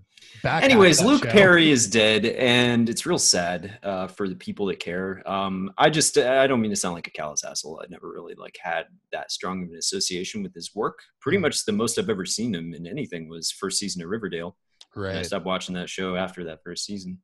back. 0.42 0.62
Anyways, 0.64 1.02
Luke 1.02 1.24
show. 1.24 1.30
Perry 1.30 1.70
is 1.70 1.88
dead, 1.88 2.24
and 2.26 2.88
it's 2.88 3.06
real 3.06 3.18
sad 3.18 3.78
uh, 3.82 4.06
for 4.06 4.28
the 4.28 4.34
people 4.36 4.66
that 4.66 4.78
care. 4.80 5.22
Um, 5.28 5.72
I 5.78 5.90
just 5.90 6.16
I 6.18 6.46
don't 6.46 6.60
mean 6.60 6.70
to 6.70 6.76
sound 6.76 6.94
like 6.94 7.06
a 7.06 7.10
callous 7.10 7.44
asshole. 7.44 7.80
I 7.82 7.86
never 7.88 8.10
really 8.12 8.34
like 8.34 8.56
had 8.62 8.84
that 9.12 9.30
strong 9.30 9.62
of 9.62 9.70
an 9.70 9.76
association 9.76 10.42
with 10.42 10.54
his 10.54 10.74
work. 10.74 10.98
Pretty 11.20 11.38
Mhm. 11.38 11.42
much 11.42 11.64
the 11.64 11.72
most 11.72 11.98
I've 11.98 12.10
ever 12.10 12.24
seen 12.26 12.54
him 12.54 12.74
in 12.74 12.86
anything 12.86 13.28
was 13.28 13.50
first 13.50 13.78
season 13.78 14.02
of 14.02 14.08
Riverdale. 14.08 14.56
And 14.96 15.18
I 15.18 15.22
stopped 15.22 15.44
watching 15.46 15.74
that 15.74 15.88
show 15.90 16.14
after 16.16 16.44
that 16.44 16.62
first 16.62 16.84
season. 16.84 17.20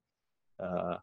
Uh, 0.59 0.97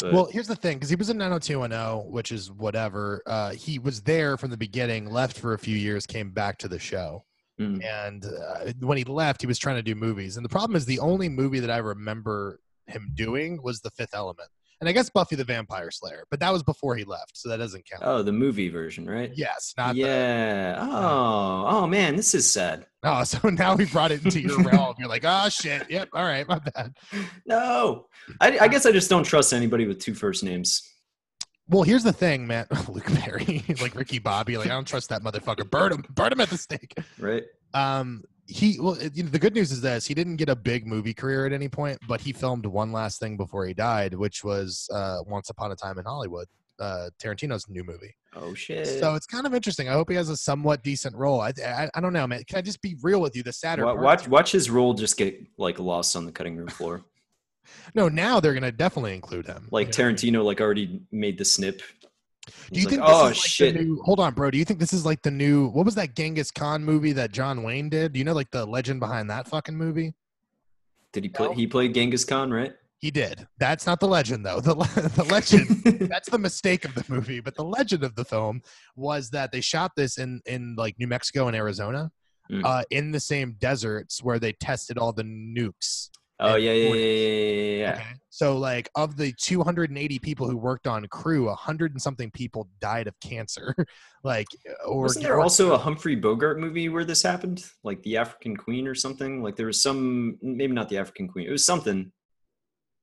but 0.00 0.12
Well, 0.12 0.28
here's 0.30 0.46
the 0.46 0.54
thing, 0.56 0.76
because 0.78 0.90
he 0.90 0.96
was 0.96 1.10
in 1.10 1.18
90210, 1.18 2.10
which 2.10 2.30
is 2.32 2.50
whatever. 2.52 3.22
Uh, 3.26 3.50
he 3.52 3.78
was 3.78 4.00
there 4.02 4.36
from 4.36 4.50
the 4.50 4.56
beginning, 4.56 5.10
left 5.10 5.38
for 5.38 5.54
a 5.54 5.58
few 5.58 5.76
years, 5.76 6.06
came 6.06 6.30
back 6.30 6.58
to 6.58 6.68
the 6.68 6.78
show, 6.78 7.24
mm, 7.60 7.84
and 7.84 8.24
uh, 8.24 8.72
when 8.80 8.98
he 8.98 9.04
left, 9.04 9.40
he 9.40 9.46
was 9.46 9.58
trying 9.58 9.76
to 9.76 9.82
do 9.82 9.94
movies. 9.94 10.36
And 10.36 10.44
the 10.44 10.48
problem 10.50 10.76
is, 10.76 10.86
the 10.86 11.00
only 11.00 11.28
movie 11.28 11.60
that 11.60 11.70
I 11.70 11.78
remember 11.78 12.60
him 12.86 13.10
doing 13.14 13.60
was 13.62 13.80
The 13.80 13.90
Fifth 13.90 14.14
Element, 14.14 14.48
and 14.80 14.88
I 14.88 14.92
guess 14.92 15.08
Buffy 15.08 15.36
the 15.36 15.44
Vampire 15.44 15.90
Slayer, 15.90 16.24
but 16.30 16.40
that 16.40 16.52
was 16.52 16.62
before 16.62 16.96
he 16.96 17.04
left, 17.04 17.36
so 17.36 17.48
that 17.48 17.56
doesn't 17.58 17.88
count. 17.88 18.02
oh, 18.04 18.22
the 18.22 18.32
movie 18.32 18.68
version, 18.68 19.08
right? 19.08 19.32
yes, 19.34 19.72
not 19.78 19.94
the. 19.94 20.00
yeah. 20.02 20.76
Oh, 20.78 21.64
oh 21.68 21.86
man, 21.86 22.16
this 22.16 22.34
is 22.34 22.52
sad. 22.52 22.86
Oh, 23.02 23.24
so 23.24 23.48
now 23.50 23.76
we 23.76 23.86
brought 23.86 24.12
it 24.12 24.24
into 24.24 24.40
your 24.40 24.60
realm. 24.62 24.94
You're 24.98 25.08
like, 25.08 25.24
oh 25.24 25.48
shit. 25.48 25.88
Yep. 25.90 26.08
All 26.12 26.24
right, 26.24 26.46
my 26.48 26.58
bad. 26.58 26.94
No, 27.46 28.06
I, 28.40 28.58
I 28.58 28.68
guess 28.68 28.84
I 28.86 28.92
just 28.92 29.08
don't 29.08 29.24
trust 29.24 29.52
anybody 29.52 29.86
with 29.86 30.00
two 30.00 30.14
first 30.14 30.42
names. 30.44 30.82
Well, 31.68 31.82
here's 31.82 32.02
the 32.04 32.12
thing, 32.12 32.46
man. 32.46 32.66
Luke 32.88 33.06
Perry, 33.06 33.64
like 33.80 33.94
Ricky 33.94 34.18
Bobby, 34.18 34.56
like 34.58 34.66
I 34.66 34.70
don't 34.70 34.86
trust 34.86 35.08
that 35.08 35.22
motherfucker. 35.22 35.68
Burn 35.68 35.92
him, 35.92 36.04
burn 36.10 36.32
him 36.32 36.40
at 36.40 36.50
the 36.50 36.58
stake. 36.58 36.94
Right? 37.18 37.44
Um, 37.72 38.22
he 38.46 38.78
well, 38.78 38.94
it- 38.94 39.16
you 39.16 39.22
know, 39.22 39.30
the 39.30 39.38
good 39.38 39.54
news 39.54 39.72
is 39.72 39.80
this: 39.80 40.06
he 40.06 40.12
didn't 40.14 40.36
get 40.36 40.48
a 40.50 40.56
big 40.56 40.86
movie 40.86 41.14
career 41.14 41.46
at 41.46 41.52
any 41.52 41.68
point, 41.68 41.98
but 42.06 42.20
he 42.20 42.32
filmed 42.32 42.66
one 42.66 42.92
last 42.92 43.18
thing 43.18 43.36
before 43.36 43.66
he 43.66 43.72
died, 43.72 44.14
which 44.14 44.44
was 44.44 44.88
uh, 44.92 45.18
Once 45.26 45.48
Upon 45.48 45.72
a 45.72 45.76
Time 45.76 45.98
in 45.98 46.04
Hollywood, 46.04 46.46
uh, 46.78 47.08
Tarantino's 47.22 47.66
new 47.70 47.82
movie. 47.82 48.14
Oh 48.36 48.52
shit. 48.52 48.86
So 48.86 49.14
it's 49.14 49.26
kind 49.26 49.46
of 49.46 49.54
interesting. 49.54 49.88
I 49.88 49.92
hope 49.92 50.10
he 50.10 50.16
has 50.16 50.28
a 50.28 50.36
somewhat 50.36 50.82
decent 50.82 51.16
role. 51.16 51.40
I, 51.40 51.52
I, 51.64 51.88
I 51.94 52.00
don't 52.00 52.12
know, 52.12 52.26
man. 52.26 52.42
Can 52.46 52.58
I 52.58 52.62
just 52.62 52.82
be 52.82 52.96
real 53.00 53.20
with 53.22 53.34
you? 53.34 53.42
The 53.42 53.52
sadder 53.52 53.86
Wa- 53.86 53.92
part 53.92 54.04
watch 54.04 54.28
watch 54.28 54.52
his 54.52 54.68
role 54.68 54.92
just 54.92 55.16
get 55.16 55.38
like 55.56 55.78
lost 55.78 56.14
on 56.14 56.26
the 56.26 56.32
cutting 56.32 56.56
room 56.56 56.68
floor. 56.68 57.02
No, 57.94 58.08
now 58.08 58.40
they're 58.40 58.54
gonna 58.54 58.72
definitely 58.72 59.14
include 59.14 59.46
him. 59.46 59.68
Like 59.70 59.96
You 59.96 60.04
know 60.04 60.10
what 60.10 60.22
I 60.22 60.22
mean? 60.24 60.34
Tarantino, 60.34 60.44
like 60.44 60.60
already 60.60 61.00
made 61.12 61.38
the 61.38 61.44
snip. 61.44 61.82
Do 62.46 62.52
He's 62.72 62.78
you 62.84 62.84
like, 62.84 62.90
think? 62.90 63.02
oh 63.06 63.28
this 63.28 63.38
is 63.38 63.42
like 63.44 63.50
shit! 63.50 63.74
The 63.74 63.82
new, 63.84 64.02
hold 64.04 64.20
on, 64.20 64.34
bro. 64.34 64.50
Do 64.50 64.58
you 64.58 64.64
think 64.64 64.78
this 64.78 64.92
is 64.92 65.06
like 65.06 65.22
the 65.22 65.30
new? 65.30 65.68
What 65.68 65.84
was 65.86 65.94
that 65.94 66.14
Genghis 66.14 66.50
Khan 66.50 66.84
movie 66.84 67.12
that 67.12 67.32
John 67.32 67.62
Wayne 67.62 67.88
did? 67.88 68.12
Do 68.12 68.18
you 68.18 68.24
know 68.24 68.34
like 68.34 68.50
the 68.50 68.66
legend 68.66 69.00
behind 69.00 69.30
that 69.30 69.48
fucking 69.48 69.76
movie? 69.76 70.14
Did 71.12 71.24
he 71.24 71.30
play? 71.30 71.48
No. 71.48 71.54
He 71.54 71.66
played 71.66 71.94
Genghis 71.94 72.24
Khan, 72.24 72.50
right? 72.52 72.74
He 72.98 73.10
did. 73.10 73.46
That's 73.58 73.86
not 73.86 74.00
the 74.00 74.08
legend, 74.08 74.44
though. 74.46 74.60
The, 74.60 74.74
the 75.16 75.24
legend, 75.24 76.08
that's 76.10 76.28
the 76.30 76.38
mistake 76.38 76.84
of 76.84 76.94
the 76.94 77.04
movie. 77.08 77.40
But 77.40 77.54
the 77.54 77.64
legend 77.64 78.02
of 78.02 78.14
the 78.14 78.24
film 78.24 78.62
was 78.96 79.30
that 79.30 79.52
they 79.52 79.60
shot 79.60 79.92
this 79.96 80.18
in, 80.18 80.40
in 80.46 80.74
like 80.76 80.98
New 80.98 81.06
Mexico 81.06 81.46
and 81.46 81.56
Arizona, 81.56 82.10
Mm. 82.50 82.62
uh, 82.62 82.82
in 82.90 83.10
the 83.10 83.20
same 83.20 83.56
deserts 83.58 84.22
where 84.22 84.38
they 84.38 84.52
tested 84.52 84.98
all 84.98 85.14
the 85.14 85.22
nukes. 85.22 86.10
Oh 86.40 86.56
yeah, 86.56 86.72
yeah, 86.72 86.94
yeah, 86.94 87.78
yeah. 87.78 87.92
Okay. 87.92 88.14
So, 88.34 88.58
like, 88.58 88.88
of 88.96 89.16
the 89.16 89.32
280 89.40 90.18
people 90.18 90.50
who 90.50 90.56
worked 90.56 90.88
on 90.88 91.06
crew, 91.06 91.46
100 91.46 91.92
and 91.92 92.02
something 92.02 92.32
people 92.32 92.68
died 92.80 93.06
of 93.06 93.14
cancer. 93.20 93.76
like, 94.24 94.48
or 94.88 95.02
Wasn't 95.02 95.24
there 95.24 95.40
also 95.40 95.72
a 95.72 95.78
Humphrey 95.78 96.16
Bogart 96.16 96.58
movie 96.58 96.88
where 96.88 97.04
this 97.04 97.22
happened, 97.22 97.64
like 97.84 98.02
the 98.02 98.16
African 98.16 98.56
Queen 98.56 98.88
or 98.88 98.94
something? 98.96 99.40
Like 99.40 99.54
there 99.54 99.66
was 99.66 99.80
some, 99.80 100.36
maybe 100.42 100.72
not 100.72 100.88
the 100.88 100.98
African 100.98 101.28
Queen. 101.28 101.46
It 101.46 101.52
was 101.52 101.64
something. 101.64 102.10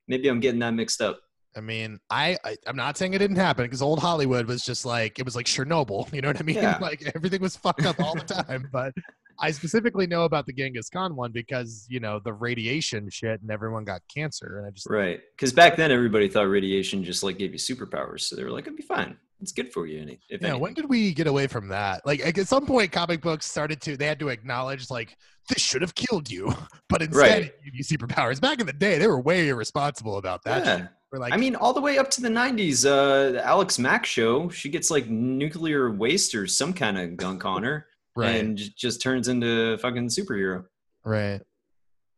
Maybe 0.09 0.27
I'm 0.27 0.41
getting 0.41 0.59
that 0.59 0.73
mixed 0.73 1.01
up. 1.01 1.21
I 1.55 1.61
mean, 1.61 1.99
I, 2.09 2.37
I 2.43 2.57
I'm 2.67 2.75
not 2.75 2.97
saying 2.97 3.13
it 3.13 3.19
didn't 3.19 3.37
happen 3.37 3.65
because 3.65 3.81
old 3.81 3.99
Hollywood 3.99 4.47
was 4.47 4.63
just 4.63 4.85
like 4.85 5.19
it 5.19 5.25
was 5.25 5.35
like 5.35 5.45
Chernobyl. 5.45 6.11
You 6.13 6.21
know 6.21 6.29
what 6.29 6.39
I 6.39 6.43
mean? 6.43 6.57
Yeah. 6.57 6.77
Like 6.81 7.09
everything 7.15 7.41
was 7.41 7.55
fucked 7.55 7.85
up 7.85 7.99
all 7.99 8.15
the 8.15 8.21
time. 8.21 8.67
But 8.71 8.93
I 9.41 9.51
specifically 9.51 10.07
know 10.07 10.23
about 10.25 10.45
the 10.45 10.53
Genghis 10.53 10.89
Khan 10.89 11.15
one 11.15 11.31
because 11.31 11.85
you 11.89 11.99
know 11.99 12.19
the 12.23 12.33
radiation 12.33 13.09
shit 13.09 13.41
and 13.41 13.49
everyone 13.49 13.83
got 13.83 14.01
cancer. 14.13 14.59
And 14.59 14.67
I 14.67 14.69
just 14.69 14.87
Right. 14.89 15.19
Because 15.35 15.51
back 15.51 15.75
then 15.75 15.91
everybody 15.91 16.29
thought 16.29 16.43
radiation 16.43 17.03
just 17.03 17.23
like 17.23 17.37
gave 17.37 17.51
you 17.51 17.59
superpowers. 17.59 18.21
So 18.21 18.35
they 18.35 18.43
were 18.43 18.51
like, 18.51 18.65
it'd 18.65 18.77
be 18.77 18.83
fine. 18.83 19.17
It's 19.41 19.51
good 19.51 19.73
for 19.73 19.87
you. 19.87 20.01
If 20.01 20.19
yeah. 20.29 20.37
anything. 20.49 20.59
When 20.59 20.73
did 20.75 20.87
we 20.87 21.13
get 21.13 21.25
away 21.25 21.47
from 21.47 21.67
that? 21.69 22.05
Like 22.05 22.25
at 22.37 22.47
some 22.47 22.65
point, 22.67 22.91
comic 22.91 23.21
books 23.21 23.47
started 23.47 23.81
to 23.81 23.97
they 23.97 24.05
had 24.05 24.19
to 24.19 24.29
acknowledge 24.29 24.91
like 24.91 25.17
this 25.49 25.61
should 25.61 25.81
have 25.81 25.95
killed 25.95 26.29
you, 26.29 26.53
but 26.89 27.01
instead 27.01 27.41
Right. 27.41 27.53
you 27.73 27.83
superpowers. 27.83 28.39
Back 28.39 28.59
in 28.59 28.67
the 28.67 28.73
day, 28.73 28.99
they 28.99 29.07
were 29.07 29.19
way 29.19 29.49
irresponsible 29.49 30.17
about 30.17 30.43
that. 30.43 30.65
yeah. 30.65 30.87
like, 31.19 31.33
I 31.33 31.37
mean, 31.37 31.55
all 31.55 31.73
the 31.73 31.81
way 31.81 31.97
up 31.97 32.11
to 32.11 32.21
the 32.21 32.29
90s, 32.29 32.85
uh, 32.85 33.31
the 33.31 33.45
Alex 33.45 33.79
Mack 33.79 34.05
show, 34.05 34.49
she 34.49 34.69
gets 34.69 34.91
like 34.91 35.09
nuclear 35.09 35.91
waste 35.91 36.35
or 36.35 36.45
some 36.45 36.71
kind 36.71 36.99
of 36.99 37.17
gunk 37.17 37.43
on 37.43 37.63
her 37.63 37.87
right, 38.15 38.35
and 38.35 38.57
just 38.75 39.01
turns 39.01 39.27
into 39.27 39.73
a 39.73 39.77
fucking 39.77 40.07
superhero. 40.07 40.65
right. 41.03 41.41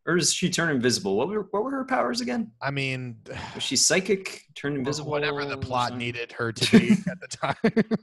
Or 0.06 0.18
does 0.18 0.34
she 0.34 0.50
turn 0.50 0.70
invisible? 0.70 1.16
What 1.16 1.30
were, 1.30 1.48
what 1.52 1.64
were 1.64 1.72
her 1.72 1.86
powers 1.86 2.20
again? 2.20 2.52
I 2.62 2.72
mean, 2.72 3.16
Was 3.56 3.64
she 3.64 3.78
psychic, 3.78 4.42
turn 4.54 4.76
invisible? 4.76 5.10
whatever 5.10 5.46
the 5.46 5.56
plot 5.58 5.96
needed 5.96 6.34
her 6.34 6.52
to 6.52 6.78
be 6.78 6.92
at 7.10 7.22
the 7.22 7.28
time. 7.28 7.56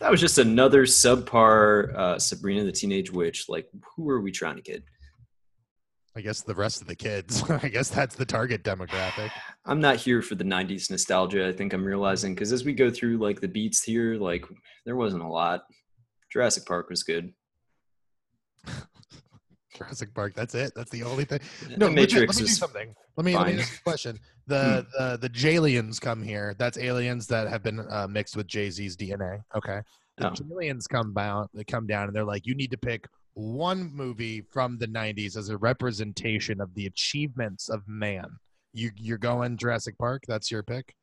That 0.00 0.10
was 0.10 0.22
just 0.22 0.38
another 0.38 0.84
subpar 0.86 1.94
uh, 1.94 2.18
Sabrina 2.18 2.64
the 2.64 2.72
Teenage 2.72 3.12
Witch. 3.12 3.50
Like, 3.50 3.68
who 3.94 4.08
are 4.08 4.22
we 4.22 4.32
trying 4.32 4.56
to 4.56 4.62
kid? 4.62 4.82
I 6.16 6.22
guess 6.22 6.40
the 6.40 6.54
rest 6.54 6.80
of 6.80 6.86
the 6.88 6.96
kids. 6.96 7.42
I 7.50 7.68
guess 7.68 7.90
that's 7.90 8.14
the 8.14 8.24
target 8.24 8.64
demographic. 8.64 9.30
I'm 9.66 9.80
not 9.80 9.96
here 9.96 10.22
for 10.22 10.34
the 10.34 10.44
90s 10.44 10.90
nostalgia. 10.90 11.46
I 11.46 11.52
think 11.52 11.74
I'm 11.74 11.84
realizing 11.84 12.34
because 12.34 12.52
as 12.52 12.64
we 12.64 12.72
go 12.72 12.90
through 12.90 13.18
like 13.18 13.42
the 13.42 13.48
beats 13.48 13.82
here, 13.82 14.14
like 14.14 14.46
there 14.86 14.96
wasn't 14.96 15.22
a 15.22 15.28
lot. 15.28 15.64
Jurassic 16.30 16.66
Park 16.66 16.90
was 16.90 17.02
good. 17.02 17.32
Jurassic 19.76 20.12
Park. 20.14 20.34
That's 20.34 20.54
it. 20.54 20.72
That's 20.74 20.90
the 20.90 21.02
only 21.04 21.24
thing. 21.24 21.40
No, 21.76 21.88
Matrix 21.90 22.34
let 22.34 22.42
me 22.42 22.46
do 22.48 22.52
something. 22.52 22.94
Let 23.16 23.24
me, 23.24 23.36
let 23.36 23.46
me. 23.46 23.52
Hmm. 23.54 23.58
ask 23.60 23.72
you 23.72 23.78
a 23.78 23.82
question. 23.82 24.18
The 24.46 24.86
the 24.98 25.18
the 25.20 25.28
Jaliens 25.30 26.00
come 26.00 26.22
here. 26.22 26.54
That's 26.58 26.78
aliens 26.78 27.26
that 27.28 27.48
have 27.48 27.62
been 27.62 27.80
uh, 27.90 28.08
mixed 28.08 28.36
with 28.36 28.46
Jay 28.48 28.70
Z's 28.70 28.96
DNA. 28.96 29.40
Okay. 29.56 29.80
The 30.16 30.28
Oh. 30.28 30.32
Jaliens 30.32 30.88
come 30.88 31.14
down. 31.14 31.46
They 31.54 31.62
come 31.64 31.86
down 31.86 32.08
and 32.08 32.16
they're 32.16 32.24
like, 32.24 32.44
you 32.44 32.54
need 32.56 32.72
to 32.72 32.76
pick 32.78 33.06
one 33.34 33.92
movie 33.94 34.40
from 34.50 34.78
the 34.78 34.88
'90s 34.88 35.36
as 35.36 35.48
a 35.48 35.56
representation 35.58 36.60
of 36.60 36.74
the 36.74 36.86
achievements 36.86 37.68
of 37.68 37.82
man. 37.86 38.26
You 38.72 38.90
you're 38.96 39.18
going 39.18 39.56
Jurassic 39.58 39.96
Park. 39.98 40.22
That's 40.26 40.50
your 40.50 40.62
pick. 40.64 40.94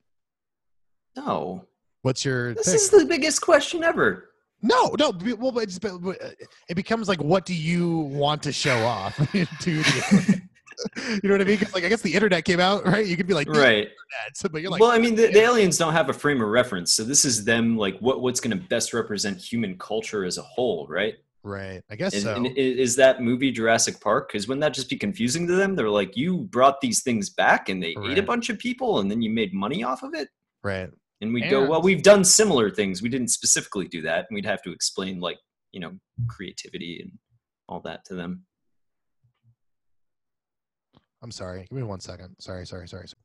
no. 1.15 1.65
What's 2.01 2.23
your 2.25 2.53
This 2.53 2.67
pick? 2.67 2.75
is 2.75 2.89
the 2.91 3.05
biggest 3.05 3.41
question 3.41 3.83
ever. 3.83 4.29
No, 4.65 4.95
no. 4.99 5.13
Well, 5.37 5.51
but 5.51 5.63
it's, 5.63 5.79
uh, 5.83 5.97
it 6.67 6.75
becomes 6.75 7.07
like, 7.07 7.21
what 7.21 7.45
do 7.45 7.53
you 7.53 7.97
want 7.97 8.41
to 8.43 8.51
show 8.51 8.77
off 8.83 9.15
to 9.31 9.45
the? 9.61 10.41
you 11.07 11.29
know 11.29 11.35
what 11.35 11.41
I 11.41 11.43
mean? 11.43 11.59
like, 11.73 11.83
I 11.83 11.89
guess 11.89 12.01
the 12.01 12.13
internet 12.13 12.45
came 12.45 12.59
out, 12.59 12.85
right? 12.85 13.05
You 13.05 13.15
could 13.15 13.27
be 13.27 13.33
like, 13.33 13.47
Right. 13.47 13.87
internet," 13.87 14.51
but 14.51 14.61
you're 14.61 14.71
like, 14.71 14.81
well, 14.81 14.91
I 14.91 14.97
mean, 14.97 15.15
the, 15.15 15.27
the 15.27 15.39
aliens 15.39 15.77
don't 15.77 15.93
have 15.93 16.09
a 16.09 16.13
frame 16.13 16.41
of 16.41 16.49
reference, 16.49 16.91
so 16.91 17.03
this 17.03 17.25
is 17.25 17.45
them 17.45 17.77
like 17.77 17.97
what 17.99 18.21
what's 18.21 18.39
going 18.39 18.57
to 18.57 18.63
best 18.67 18.93
represent 18.93 19.37
human 19.37 19.77
culture 19.77 20.25
as 20.25 20.37
a 20.37 20.41
whole, 20.41 20.87
right? 20.89 21.15
right? 21.43 21.83
I 21.91 21.95
guess 21.95 22.13
And, 22.13 22.23
so. 22.23 22.35
and 22.35 22.47
is 22.57 22.95
that 22.95 23.21
movie 23.21 23.51
Jurassic 23.51 24.01
Park? 24.01 24.29
Because 24.29 24.47
wouldn't 24.47 24.61
that 24.61 24.73
just 24.73 24.89
be 24.89 24.97
confusing 24.97 25.45
to 25.47 25.53
them? 25.53 25.75
They're 25.75 25.89
like, 25.89 26.17
you 26.17 26.39
brought 26.39 26.81
these 26.81 27.03
things 27.03 27.29
back, 27.29 27.69
and 27.69 27.81
they 27.81 27.95
ate 28.09 28.17
a 28.17 28.23
bunch 28.23 28.49
of 28.49 28.57
people, 28.57 28.99
and 28.99 29.11
then 29.11 29.21
you 29.21 29.29
made 29.29 29.53
money 29.53 29.83
off 29.83 30.01
of 30.01 30.13
it. 30.15 30.29
right. 30.63 30.89
And 31.25 31.33
we'd 31.33 31.49
go, 31.49 31.67
well, 31.67 31.81
we've 31.81 32.03
done 32.03 32.23
similar 32.23 32.69
things. 32.69 33.01
We 33.01 33.09
didn't 33.09 33.29
specifically 33.29 33.87
do 33.87 34.01
that, 34.03 34.25
and 34.29 34.35
we'd 34.35 34.45
have 34.45 34.61
to 34.63 34.71
explain 34.71 35.19
like 35.19 35.37
you 35.71 35.79
know 35.79 35.91
creativity 36.27 36.99
and 37.01 37.11
all 37.67 37.81
that 37.81 38.05
to 38.05 38.15
them. 38.15 38.45
I'm 41.21 41.31
sorry. 41.31 41.61
Give 41.61 41.71
me 41.77 41.83
one 41.83 41.99
second. 41.99 42.35
Sorry, 42.39 42.65
sorry, 42.67 42.87
sorry. 42.87 43.07
sorry. 43.07 43.19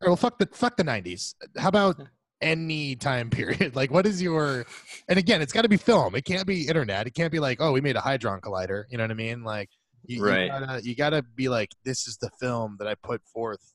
All 0.00 0.06
right, 0.06 0.10
well, 0.10 0.16
fuck 0.16 0.38
the 0.38 0.48
fuck 0.52 0.76
the 0.76 0.84
'90s. 0.84 1.34
How 1.58 1.68
about 1.68 2.00
any 2.40 2.96
time 2.96 3.30
period? 3.30 3.74
Like, 3.76 3.90
what 3.90 4.06
is 4.06 4.22
your? 4.22 4.64
And 5.08 5.18
again, 5.18 5.42
it's 5.42 5.52
got 5.52 5.62
to 5.62 5.68
be 5.68 5.76
film. 5.76 6.14
It 6.14 6.24
can't 6.24 6.46
be 6.46 6.68
internet. 6.68 7.06
It 7.06 7.14
can't 7.14 7.32
be 7.32 7.40
like, 7.40 7.60
oh, 7.60 7.72
we 7.72 7.80
made 7.80 7.96
a 7.96 8.00
hadron 8.00 8.40
collider. 8.40 8.84
You 8.88 8.98
know 8.98 9.04
what 9.04 9.10
I 9.10 9.14
mean? 9.14 9.42
Like, 9.42 9.70
you, 10.06 10.24
Right. 10.24 10.44
You 10.44 10.48
gotta, 10.48 10.82
you 10.84 10.96
gotta 10.96 11.22
be 11.34 11.48
like, 11.48 11.70
this 11.84 12.06
is 12.06 12.16
the 12.18 12.30
film 12.40 12.76
that 12.78 12.86
I 12.86 12.94
put 12.94 13.22
forth 13.26 13.74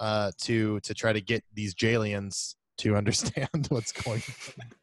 uh, 0.00 0.32
to 0.42 0.80
to 0.80 0.94
try 0.94 1.12
to 1.12 1.20
get 1.20 1.44
these 1.54 1.74
Jaliens 1.74 2.54
to 2.78 2.96
understand 2.96 3.48
what's 3.68 3.92
going. 3.92 4.22
on. 4.60 4.66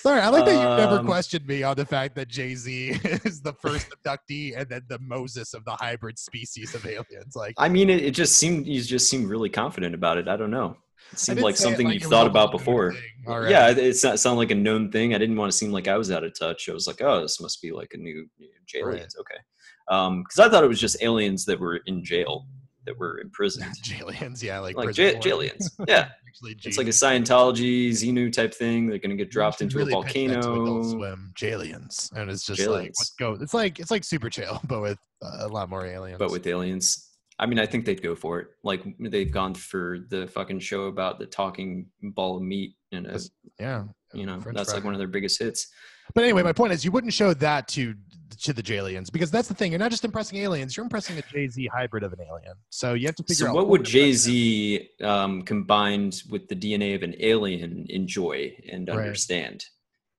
Sorry, 0.00 0.20
I 0.20 0.28
like 0.28 0.44
that 0.44 0.52
you 0.52 0.76
never 0.84 1.00
Um, 1.00 1.06
questioned 1.06 1.46
me 1.46 1.62
on 1.64 1.74
the 1.76 1.84
fact 1.86 2.14
that 2.14 2.28
Jay 2.28 2.54
Z 2.54 2.90
is 3.24 3.40
the 3.40 3.52
first 3.54 3.88
abductee 3.90 4.56
and 4.56 4.68
then 4.68 4.82
the 4.88 4.98
Moses 5.00 5.54
of 5.54 5.64
the 5.64 5.72
hybrid 5.72 6.18
species 6.18 6.74
of 6.74 6.86
aliens. 6.86 7.34
Like, 7.34 7.54
I 7.58 7.68
mean, 7.68 7.90
it, 7.90 8.02
it 8.04 8.10
just 8.12 8.36
seemed 8.36 8.66
you 8.66 8.80
just 8.82 9.10
seemed 9.10 9.28
really 9.28 9.48
confident 9.50 9.94
about 9.94 10.18
it. 10.18 10.28
I 10.28 10.36
don't 10.36 10.50
know. 10.52 10.76
It 11.12 11.18
seemed 11.18 11.40
like 11.40 11.56
something 11.56 11.86
like 11.86 12.00
you've 12.00 12.10
thought 12.10 12.26
about 12.28 12.52
before. 12.52 12.94
right. 13.26 13.50
Yeah, 13.50 13.70
it- 13.70 13.78
it's 13.78 14.04
not 14.04 14.20
sound 14.20 14.38
like 14.38 14.50
a 14.52 14.54
known 14.54 14.90
thing. 14.92 15.14
I 15.14 15.18
didn't 15.18 15.36
want 15.36 15.50
to 15.50 15.56
seem 15.58 15.72
like 15.72 15.88
I 15.88 15.96
was 15.98 16.10
out 16.12 16.22
of 16.24 16.38
touch. 16.38 16.68
I 16.68 16.72
was 16.72 16.86
like, 16.86 17.02
oh, 17.02 17.20
this 17.20 17.40
must 17.40 17.60
be 17.60 17.72
like 17.72 17.90
a 17.94 17.96
new, 17.98 18.26
new 18.38 18.48
aliens. 18.74 19.16
Okay, 19.18 19.40
because 19.88 20.38
I 20.38 20.48
thought 20.48 20.64
it 20.64 20.68
was 20.68 20.80
just 20.80 21.02
aliens 21.02 21.44
that 21.46 21.58
were 21.58 21.80
in 21.86 22.04
jail, 22.04 22.46
that 22.86 22.98
were 22.98 23.18
imprisoned, 23.20 23.74
Jaliens, 23.82 24.42
yeah, 24.42 24.58
like 24.58 24.76
like 24.76 24.86
prison 24.86 25.20
j- 25.20 25.30
board. 25.30 25.52
Yeah, 25.88 26.08
Actually, 26.28 26.56
it's 26.64 26.78
like 26.78 26.88
a 26.88 26.90
Scientology 26.90 27.90
Xenu 27.90 28.32
type 28.32 28.52
thing. 28.54 28.88
They're 28.88 28.98
gonna 28.98 29.16
get 29.16 29.30
dropped 29.30 29.62
into 29.62 29.78
really 29.78 29.92
a 29.92 30.02
pitch 30.02 30.12
to 30.12 30.38
Adult 30.38 30.44
volcano. 30.54 30.82
Swim, 30.82 31.32
Jaliens, 31.36 32.10
and 32.12 32.30
it's 32.30 32.44
just 32.44 32.66
like 32.66 32.88
let's 32.98 33.14
go. 33.18 33.36
It's 33.40 33.54
like 33.54 33.78
it's 33.78 33.90
like 33.90 34.04
Super 34.04 34.30
Chill, 34.30 34.60
but 34.66 34.80
with 34.80 34.98
uh, 35.22 35.46
a 35.46 35.48
lot 35.48 35.68
more 35.68 35.86
aliens. 35.86 36.18
but 36.18 36.30
with 36.30 36.46
aliens. 36.46 37.10
I 37.36 37.46
mean, 37.46 37.58
I 37.58 37.66
think 37.66 37.84
they'd 37.84 38.00
go 38.00 38.14
for 38.14 38.38
it. 38.38 38.48
Like 38.62 38.84
they've 39.00 39.30
gone 39.30 39.54
for 39.54 39.98
the 40.08 40.28
fucking 40.28 40.60
show 40.60 40.84
about 40.84 41.18
the 41.18 41.26
talking 41.26 41.86
ball 42.00 42.36
of 42.36 42.42
meat, 42.42 42.74
and 42.92 43.06
a, 43.06 43.18
yeah, 43.58 43.84
you 44.12 44.24
know 44.26 44.40
French 44.40 44.56
that's 44.56 44.70
fry. 44.70 44.76
like 44.78 44.84
one 44.84 44.94
of 44.94 44.98
their 44.98 45.08
biggest 45.08 45.40
hits. 45.40 45.68
But 46.14 46.24
anyway, 46.24 46.42
my 46.42 46.52
point 46.52 46.72
is, 46.72 46.84
you 46.84 46.90
wouldn't 46.92 47.12
show 47.12 47.32
that 47.34 47.68
to 47.68 47.94
to 48.42 48.52
the 48.52 48.62
Jaliens 48.62 49.10
because 49.12 49.30
that's 49.30 49.46
the 49.48 49.54
thing. 49.54 49.70
You're 49.72 49.78
not 49.78 49.90
just 49.92 50.04
impressing 50.04 50.38
aliens; 50.38 50.76
you're 50.76 50.84
impressing 50.84 51.16
a 51.18 51.22
Jay 51.22 51.48
Z 51.48 51.66
hybrid 51.72 52.02
of 52.02 52.12
an 52.12 52.18
alien. 52.28 52.54
So 52.70 52.94
you 52.94 53.06
have 53.06 53.14
to 53.16 53.22
figure 53.22 53.46
So, 53.46 53.50
out 53.50 53.54
what 53.54 53.68
would 53.68 53.84
Jay 53.84 54.12
Z 54.12 54.88
um, 55.02 55.42
combined 55.42 56.22
with 56.30 56.48
the 56.48 56.56
DNA 56.56 56.94
of 56.94 57.02
an 57.02 57.14
alien 57.20 57.86
enjoy 57.88 58.56
and 58.70 58.88
Right. 58.88 58.98
understand? 58.98 59.64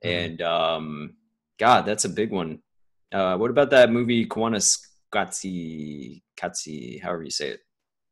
Mhm. 0.04 0.10
And 0.26 0.42
um, 0.42 1.16
God, 1.60 1.86
that's 1.86 2.06
a 2.06 2.10
big 2.10 2.32
one. 2.32 2.60
Uh, 3.12 3.38
what 3.38 3.52
about 3.52 3.70
that 3.72 3.92
movie 3.92 4.26
Koyaanisqatsi? 4.26 6.22
Katsi, 6.38 7.02
however 7.02 7.24
you 7.24 7.30
say 7.32 7.50
it. 7.50 7.60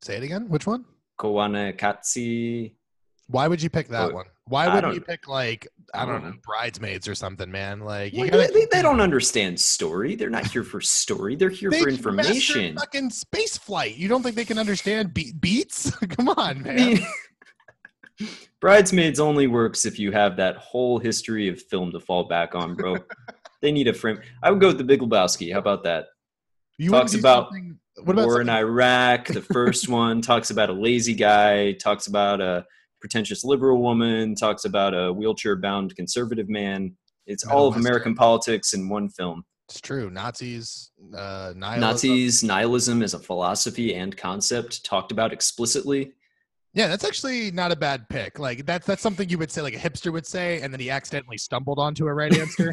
Say 0.01 0.18
it 0.18 0.24
again. 0.24 0.48
Which 0.50 0.65
one? 0.68 0.86
Koyaanisqatsi. 1.20 2.75
Why 3.27 3.48
would 3.48 3.62
you 3.62 3.70
pick 3.70 3.88
that 3.89 4.12
Oh, 4.12 4.15
one? 4.15 4.25
Why 4.46 4.74
wouldn't 4.74 4.94
you 4.96 5.02
pick 5.02 5.28
like 5.28 5.68
I 5.94 6.02
I 6.02 6.06
don't 6.06 6.16
don't 6.16 6.24
know, 6.24 6.30
know. 6.32 6.38
bridesmaids 6.44 7.08
or 7.08 7.16
something, 7.16 7.50
man? 7.50 7.80
Like 7.80 8.12
you 8.14 8.22
Well, 8.22 8.30
gotta, 8.30 8.52
they, 8.54 8.66
they 8.72 8.82
don't 8.82 9.00
understand 9.00 9.60
story. 9.60 10.16
They're 10.16 10.30
not 10.30 10.48
here 10.48 10.64
for 10.64 10.82
story. 10.82 11.36
They're 11.36 11.50
here 11.50 11.70
they 11.70 11.82
for 11.82 11.90
information. 11.90 12.76
Fucking 12.78 13.10
space 13.12 13.58
flight. 13.58 13.96
You 13.96 14.10
don't 14.10 14.22
think 14.22 14.36
they 14.36 14.44
can 14.46 14.58
understand 14.60 15.14
be- 15.14 15.32
beats? 15.40 15.92
Come 16.10 16.30
on, 16.30 16.38
I 16.40 16.54
man. 16.62 16.76
mean, 16.76 17.00
Bridesmaids 18.60 19.20
only 19.20 19.48
works 19.48 19.86
if 19.86 19.98
you 20.00 20.12
have 20.12 20.38
that 20.38 20.56
whole 20.58 21.00
history 21.00 21.48
of 21.50 21.62
film 21.62 21.92
to 21.92 22.00
fall 22.00 22.26
back 22.26 22.56
on, 22.56 22.76
bro. 22.76 22.98
they 23.62 23.72
need 23.72 23.88
a 23.88 23.94
frame. 23.94 24.20
I 24.42 24.52
would 24.52 24.62
go 24.62 24.68
with 24.68 24.78
the 24.78 24.84
Big 24.84 25.02
Lebowski. 25.02 25.52
How 25.52 25.60
about 25.60 25.84
that? 25.84 26.08
you 26.78 26.90
talks 26.90 27.14
about 27.14 27.46
something- 27.50 27.80
what 28.04 28.14
about 28.14 28.26
War 28.26 28.42
in 28.42 28.50
Iraq, 28.50 29.28
the 29.28 29.42
first 29.42 29.88
one 29.88 30.20
talks 30.22 30.50
about 30.50 30.70
a 30.72 30.74
lazy 30.74 31.14
guy, 31.14 31.74
talks 31.74 32.08
about 32.08 32.42
a 32.42 32.66
pretentious 33.03 33.43
liberal 33.43 33.81
woman, 33.81 34.33
talks 34.33 34.63
about 34.63 34.93
a 34.93 35.12
wheelchair-bound 35.12 35.93
conservative 35.93 36.48
man. 36.48 36.95
It's 37.27 37.45
all 37.45 37.67
of 37.67 37.75
American 37.75 38.15
politics 38.15 38.74
in 38.74 38.88
one 38.88 39.10
film. 39.10 39.43
It's 39.67 39.81
true. 39.81 40.10
Nazis, 40.10 40.91
uh, 41.13 41.51
nihilism. 41.53 41.81
Nazis, 41.81 42.43
nihilism 42.45 43.03
as 43.03 43.13
a 43.13 43.19
philosophy 43.19 43.95
and 43.95 44.15
concept 44.15 44.86
talked 44.86 45.12
about 45.12 45.33
explicitly. 45.33 46.13
Yeah, 46.74 46.88
that's 46.88 47.03
actually 47.03 47.51
not 47.51 47.72
a 47.72 47.75
bad 47.75 48.10
pick. 48.10 48.39
Like 48.39 48.65
that's 48.65 48.88
that's 48.88 49.01
something 49.01 49.30
you 49.30 49.38
would 49.38 49.51
say, 49.51 49.62
like 49.62 49.75
a 49.75 49.77
hipster 49.77 50.12
would 50.12 50.25
say, 50.25 50.62
and 50.62 50.74
then 50.74 50.80
he 50.80 50.89
accidentally 50.89 51.38
stumbled 51.38 51.77
onto 51.77 52.08
a 52.08 52.13
right 52.13 52.36
answer. 52.36 52.72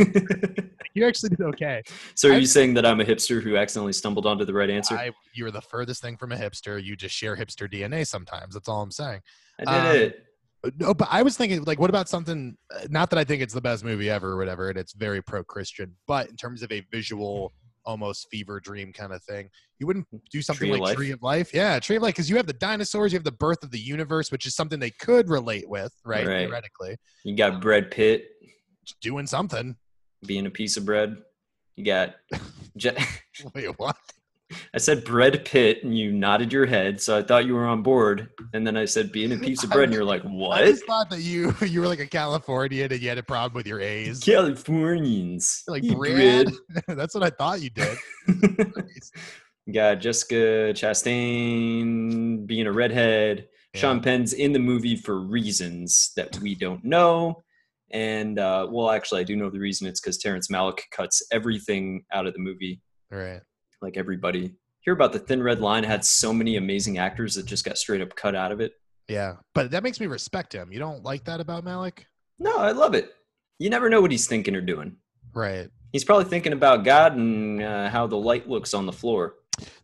you 0.94 1.06
actually 1.06 1.30
did 1.30 1.42
okay. 1.42 1.82
so 2.14 2.30
are 2.30 2.32
I- 2.32 2.38
you 2.38 2.46
saying 2.46 2.74
that 2.74 2.86
I'm 2.86 3.00
a 3.00 3.04
hipster 3.04 3.42
who 3.42 3.56
accidentally 3.56 3.92
stumbled 3.92 4.26
onto 4.26 4.46
the 4.46 4.54
right 4.54 4.70
answer? 4.70 4.96
I, 4.96 5.10
you 5.34 5.44
were 5.44 5.50
the 5.50 5.60
furthest 5.60 6.00
thing 6.00 6.16
from 6.16 6.32
a 6.32 6.36
hipster. 6.36 6.82
You 6.82 6.96
just 6.96 7.14
share 7.14 7.36
hipster 7.36 7.70
DNA 7.70 8.06
sometimes. 8.06 8.54
That's 8.54 8.68
all 8.68 8.80
I'm 8.80 8.90
saying. 8.90 9.20
I 9.58 9.64
did 9.64 9.90
um, 9.90 9.96
it. 9.96 10.24
No, 10.78 10.92
but 10.92 11.08
I 11.10 11.22
was 11.22 11.36
thinking, 11.36 11.64
like, 11.64 11.78
what 11.78 11.88
about 11.88 12.08
something? 12.08 12.56
uh, 12.74 12.86
Not 12.90 13.08
that 13.10 13.18
I 13.18 13.24
think 13.24 13.42
it's 13.42 13.54
the 13.54 13.62
best 13.62 13.82
movie 13.82 14.10
ever 14.10 14.32
or 14.32 14.36
whatever, 14.36 14.68
and 14.68 14.78
it's 14.78 14.92
very 14.92 15.22
pro-Christian, 15.22 15.96
but 16.06 16.28
in 16.28 16.36
terms 16.36 16.62
of 16.62 16.70
a 16.70 16.80
visual, 16.92 17.52
almost 17.84 18.26
fever 18.30 18.60
dream 18.60 18.92
kind 18.92 19.12
of 19.12 19.22
thing, 19.24 19.48
you 19.78 19.86
wouldn't 19.86 20.06
mm, 20.12 20.20
do 20.30 20.42
something 20.42 20.68
Tree 20.68 20.72
like 20.72 20.80
Life? 20.80 20.96
Tree 20.96 21.10
of 21.12 21.22
Life. 21.22 21.54
Yeah, 21.54 21.78
Tree 21.78 21.96
of 21.96 22.02
Life, 22.02 22.14
because 22.14 22.28
you 22.30 22.36
have 22.36 22.46
the 22.46 22.52
dinosaurs, 22.54 23.12
you 23.12 23.16
have 23.18 23.24
the 23.24 23.32
birth 23.32 23.62
of 23.62 23.70
the 23.70 23.78
universe, 23.78 24.30
which 24.30 24.46
is 24.46 24.54
something 24.54 24.78
they 24.78 24.90
could 24.90 25.28
relate 25.28 25.68
with, 25.68 25.92
right? 26.04 26.26
Right. 26.26 26.46
Theoretically, 26.46 26.96
You 27.24 27.36
got 27.36 27.60
Brad 27.60 27.90
Pitt 27.90 28.26
doing 29.00 29.26
something. 29.26 29.76
being 30.26 30.46
a 30.46 30.50
piece 30.50 30.76
of 30.76 30.84
bread. 30.84 31.16
You 31.76 31.84
got. 31.84 32.14
Je- 32.76 32.96
Wait, 33.54 33.78
what? 33.78 33.96
I 34.74 34.78
said 34.78 35.04
Brad 35.04 35.44
Pitt, 35.44 35.84
and 35.84 35.96
you 35.96 36.12
nodded 36.12 36.52
your 36.52 36.66
head, 36.66 37.00
so 37.00 37.16
I 37.18 37.22
thought 37.22 37.46
you 37.46 37.54
were 37.54 37.66
on 37.66 37.82
board. 37.82 38.28
And 38.52 38.66
then 38.66 38.76
I 38.76 38.84
said 38.84 39.12
being 39.12 39.32
a 39.32 39.36
piece 39.38 39.62
of 39.64 39.70
bread, 39.70 39.84
and 39.84 39.92
you're 39.94 40.04
like, 40.04 40.24
I 40.24 40.28
"What?" 40.28 40.64
just 40.64 40.84
thought 40.86 41.10
that 41.10 41.20
you 41.20 41.54
you 41.66 41.80
were 41.80 41.88
like 41.88 42.00
a 42.00 42.06
Californian 42.06 42.92
and 42.92 43.00
you 43.00 43.08
had 43.08 43.18
a 43.18 43.22
problem 43.22 43.54
with 43.54 43.66
your 43.66 43.80
A's. 43.80 44.20
Californians, 44.20 45.62
Like 45.66 45.86
bread. 45.96 46.48
That's 46.88 47.14
what 47.14 47.24
I 47.24 47.30
thought 47.30 47.60
you 47.62 47.70
did. 47.70 47.96
You 49.66 49.74
got 49.74 49.96
Jessica 50.00 50.72
Chastain 50.74 52.46
being 52.46 52.66
a 52.66 52.72
redhead. 52.72 53.48
Sean 53.74 54.00
Penn's 54.00 54.32
in 54.32 54.52
the 54.52 54.58
movie 54.58 54.96
for 54.96 55.20
reasons 55.20 56.10
that 56.16 56.36
we 56.40 56.56
don't 56.56 56.84
know. 56.84 57.44
And 57.92 58.38
uh, 58.38 58.66
well, 58.70 58.90
actually, 58.90 59.20
I 59.20 59.24
do 59.24 59.36
know 59.36 59.50
the 59.50 59.60
reason. 59.60 59.86
It's 59.86 60.00
because 60.00 60.18
Terrence 60.18 60.48
Malick 60.48 60.80
cuts 60.90 61.22
everything 61.32 62.04
out 62.12 62.26
of 62.26 62.32
the 62.34 62.40
movie, 62.40 62.80
Right. 63.10 63.40
Like 63.82 63.96
everybody. 63.96 64.54
Hear 64.80 64.94
about 64.94 65.12
the 65.12 65.18
Thin 65.18 65.42
Red 65.42 65.60
Line 65.60 65.84
had 65.84 66.04
so 66.04 66.32
many 66.32 66.56
amazing 66.56 66.98
actors 66.98 67.34
that 67.34 67.46
just 67.46 67.64
got 67.64 67.78
straight 67.78 68.00
up 68.00 68.14
cut 68.14 68.34
out 68.34 68.52
of 68.52 68.60
it. 68.60 68.72
Yeah, 69.08 69.36
but 69.54 69.70
that 69.72 69.82
makes 69.82 70.00
me 70.00 70.06
respect 70.06 70.54
him. 70.54 70.72
You 70.72 70.78
don't 70.78 71.02
like 71.02 71.24
that 71.24 71.40
about 71.40 71.64
Malick, 71.64 72.04
No, 72.38 72.56
I 72.58 72.70
love 72.72 72.94
it. 72.94 73.12
You 73.58 73.68
never 73.68 73.90
know 73.90 74.00
what 74.00 74.10
he's 74.10 74.26
thinking 74.26 74.54
or 74.54 74.60
doing. 74.60 74.96
right? 75.34 75.68
He's 75.92 76.04
probably 76.04 76.26
thinking 76.26 76.52
about 76.52 76.84
God 76.84 77.16
and 77.16 77.60
uh, 77.60 77.88
how 77.90 78.06
the 78.06 78.16
light 78.16 78.48
looks 78.48 78.72
on 78.74 78.86
the 78.86 78.92
floor. 78.92 79.34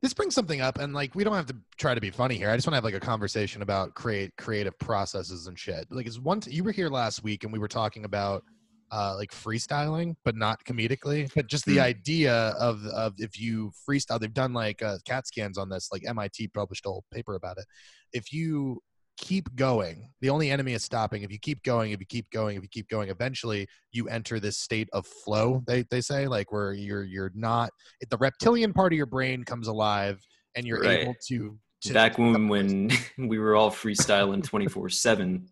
This 0.00 0.14
brings 0.14 0.34
something 0.34 0.60
up, 0.60 0.78
and 0.78 0.94
like 0.94 1.14
we 1.14 1.24
don't 1.24 1.34
have 1.34 1.46
to 1.46 1.56
try 1.76 1.94
to 1.94 2.00
be 2.00 2.10
funny 2.10 2.36
here. 2.36 2.48
I 2.48 2.56
just 2.56 2.66
want 2.66 2.72
to 2.74 2.76
have 2.76 2.84
like 2.84 2.94
a 2.94 3.00
conversation 3.00 3.60
about 3.62 3.94
create 3.94 4.36
creative 4.38 4.78
processes 4.78 5.48
and 5.48 5.58
shit. 5.58 5.86
Like, 5.90 6.06
is 6.06 6.20
one 6.20 6.40
you 6.46 6.62
were 6.62 6.70
here 6.72 6.88
last 6.88 7.24
week, 7.24 7.42
and 7.44 7.52
we 7.52 7.58
were 7.58 7.68
talking 7.68 8.04
about 8.04 8.44
uh 8.90 9.14
like 9.16 9.30
freestyling, 9.32 10.14
but 10.24 10.36
not 10.36 10.62
comedically, 10.64 11.30
but 11.34 11.46
just 11.48 11.64
the 11.66 11.74
Hmm. 11.76 11.80
idea 11.80 12.34
of 12.58 12.84
of 12.86 13.14
if 13.18 13.38
you 13.38 13.72
freestyle. 13.88 14.20
They've 14.20 14.32
done 14.32 14.52
like 14.52 14.82
uh, 14.82 14.98
CAT 15.04 15.26
scans 15.26 15.58
on 15.58 15.68
this. 15.68 15.88
Like 15.92 16.02
MIT 16.06 16.48
published 16.48 16.86
a 16.86 16.88
whole 16.90 17.04
paper 17.12 17.34
about 17.34 17.58
it. 17.58 17.64
If 18.12 18.32
you 18.32 18.80
keep 19.18 19.48
going 19.56 20.10
the 20.20 20.28
only 20.28 20.50
enemy 20.50 20.74
is 20.74 20.84
stopping 20.84 21.22
if 21.22 21.32
you 21.32 21.38
keep 21.38 21.62
going 21.62 21.90
if 21.92 21.98
you 22.00 22.04
keep 22.04 22.28
going 22.30 22.54
if 22.54 22.62
you 22.62 22.68
keep 22.68 22.86
going 22.90 23.08
eventually 23.08 23.66
you 23.90 24.06
enter 24.08 24.38
this 24.38 24.58
state 24.58 24.90
of 24.92 25.06
flow 25.06 25.62
they, 25.66 25.82
they 25.90 26.02
say 26.02 26.28
like 26.28 26.52
where 26.52 26.74
you're 26.74 27.02
you're 27.02 27.32
not 27.34 27.70
if 28.02 28.10
the 28.10 28.18
reptilian 28.18 28.74
part 28.74 28.92
of 28.92 28.96
your 28.98 29.06
brain 29.06 29.42
comes 29.42 29.68
alive 29.68 30.20
and 30.54 30.66
you're 30.66 30.82
Right. 30.82 31.00
able 31.00 31.16
to, 31.28 31.58
to 31.80 31.94
Back 31.94 32.18
when 32.18 32.46
when 32.48 32.90
we 33.18 33.38
were 33.38 33.56
all 33.56 33.70
freestyling 33.70 34.44
twenty 34.44 34.66
four 34.68 34.90
seven, 34.90 35.48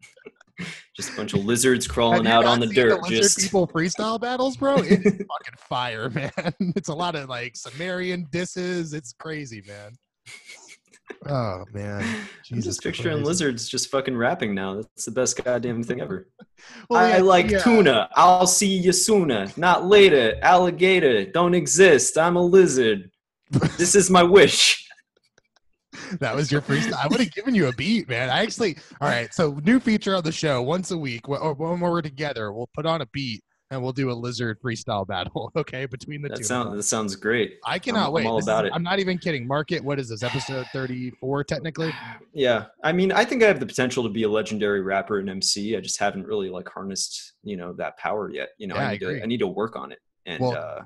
just 0.94 1.12
a 1.12 1.16
bunch 1.16 1.34
of 1.34 1.44
lizards 1.44 1.86
crawling 1.86 2.26
out 2.26 2.44
on 2.44 2.60
the 2.60 2.66
dirt. 2.66 3.02
lizard 3.02 3.22
just 3.22 3.38
people 3.38 3.66
freestyle 3.66 4.20
battles 4.20 4.56
bro 4.56 4.76
it's 4.76 5.02
fucking 5.02 5.54
fire 5.58 6.10
man 6.10 6.30
it's 6.76 6.88
a 6.88 6.94
lot 6.94 7.14
of 7.14 7.28
like 7.28 7.56
sumerian 7.56 8.26
disses 8.30 8.92
it's 8.92 9.12
crazy 9.12 9.62
man 9.66 9.92
oh 11.26 11.64
man 11.72 12.02
I'm 12.50 12.58
Jesus 12.58 12.76
just 12.76 12.82
picturing 12.82 13.16
Christ. 13.16 13.26
lizards 13.26 13.68
just 13.68 13.90
fucking 13.90 14.16
rapping 14.16 14.54
now. 14.54 14.74
That's 14.74 15.06
the 15.06 15.10
best 15.10 15.42
goddamn 15.42 15.82
thing 15.82 16.02
ever. 16.02 16.28
Well, 16.90 17.02
I 17.02 17.18
like 17.18 17.50
yeah. 17.50 17.60
tuna. 17.60 18.10
I'll 18.14 18.46
see 18.46 18.76
you 18.76 18.92
sooner, 18.92 19.46
not 19.56 19.86
later. 19.86 20.36
Alligator 20.42 21.24
don't 21.24 21.54
exist. 21.54 22.18
I'm 22.18 22.36
a 22.36 22.42
lizard. 22.42 23.10
This 23.78 23.94
is 23.94 24.10
my 24.10 24.22
wish. 24.22 24.83
That 26.20 26.34
was 26.34 26.50
your 26.52 26.60
freestyle. 26.62 26.94
I 26.94 27.06
would 27.08 27.20
have 27.20 27.32
given 27.32 27.54
you 27.54 27.68
a 27.68 27.72
beat, 27.72 28.08
man. 28.08 28.30
I 28.30 28.42
actually, 28.42 28.76
all 29.00 29.08
right. 29.08 29.32
So 29.32 29.58
new 29.64 29.80
feature 29.80 30.14
on 30.14 30.22
the 30.22 30.32
show 30.32 30.62
once 30.62 30.90
a 30.90 30.98
week, 30.98 31.28
or 31.28 31.54
when 31.54 31.80
we're 31.80 32.02
together, 32.02 32.52
we'll 32.52 32.70
put 32.74 32.86
on 32.86 33.00
a 33.00 33.06
beat 33.06 33.42
and 33.70 33.82
we'll 33.82 33.92
do 33.92 34.10
a 34.10 34.12
lizard 34.12 34.60
freestyle 34.60 35.06
battle. 35.06 35.50
Okay, 35.56 35.86
between 35.86 36.20
the 36.22 36.28
two. 36.28 36.34
That 36.34 36.40
of 36.40 36.46
sounds 36.46 36.76
that 36.76 36.82
sounds 36.82 37.16
great. 37.16 37.58
I 37.64 37.78
cannot 37.78 38.08
I'm 38.08 38.12
wait. 38.12 38.26
all 38.26 38.36
This 38.36 38.44
is- 38.44 38.48
about 38.48 38.66
it. 38.66 38.72
I'm 38.74 38.82
not 38.82 38.98
even 38.98 39.18
kidding. 39.18 39.46
Market. 39.46 39.82
What 39.82 39.98
is 39.98 40.08
this 40.08 40.22
episode 40.22 40.66
34? 40.72 41.44
Technically, 41.44 41.92
Yeah, 42.32 42.66
I 42.82 42.92
mean, 42.92 43.10
I 43.12 43.24
think 43.24 43.42
I 43.42 43.46
have 43.46 43.60
the 43.60 43.66
potential 43.66 44.02
to 44.04 44.10
be 44.10 44.24
a 44.24 44.28
legendary 44.28 44.82
rapper 44.82 45.18
and 45.18 45.28
MC. 45.30 45.76
I 45.76 45.80
just 45.80 45.98
haven't 45.98 46.26
really 46.26 46.50
like 46.50 46.68
harnessed, 46.68 47.32
you 47.42 47.56
know, 47.56 47.72
that 47.74 47.96
power 47.98 48.30
yet. 48.30 48.50
You 48.58 48.66
know, 48.66 48.74
Yeah, 48.76 48.82
I 48.82 48.84
I, 48.84 48.90
need 48.92 49.02
agree. 49.02 49.18
to, 49.18 49.22
I 49.22 49.26
need 49.26 49.40
to 49.40 49.46
work 49.46 49.76
on 49.76 49.92
it. 49.92 49.98
And 50.26 50.40
Well, 50.40 50.56
uh, 50.56 50.82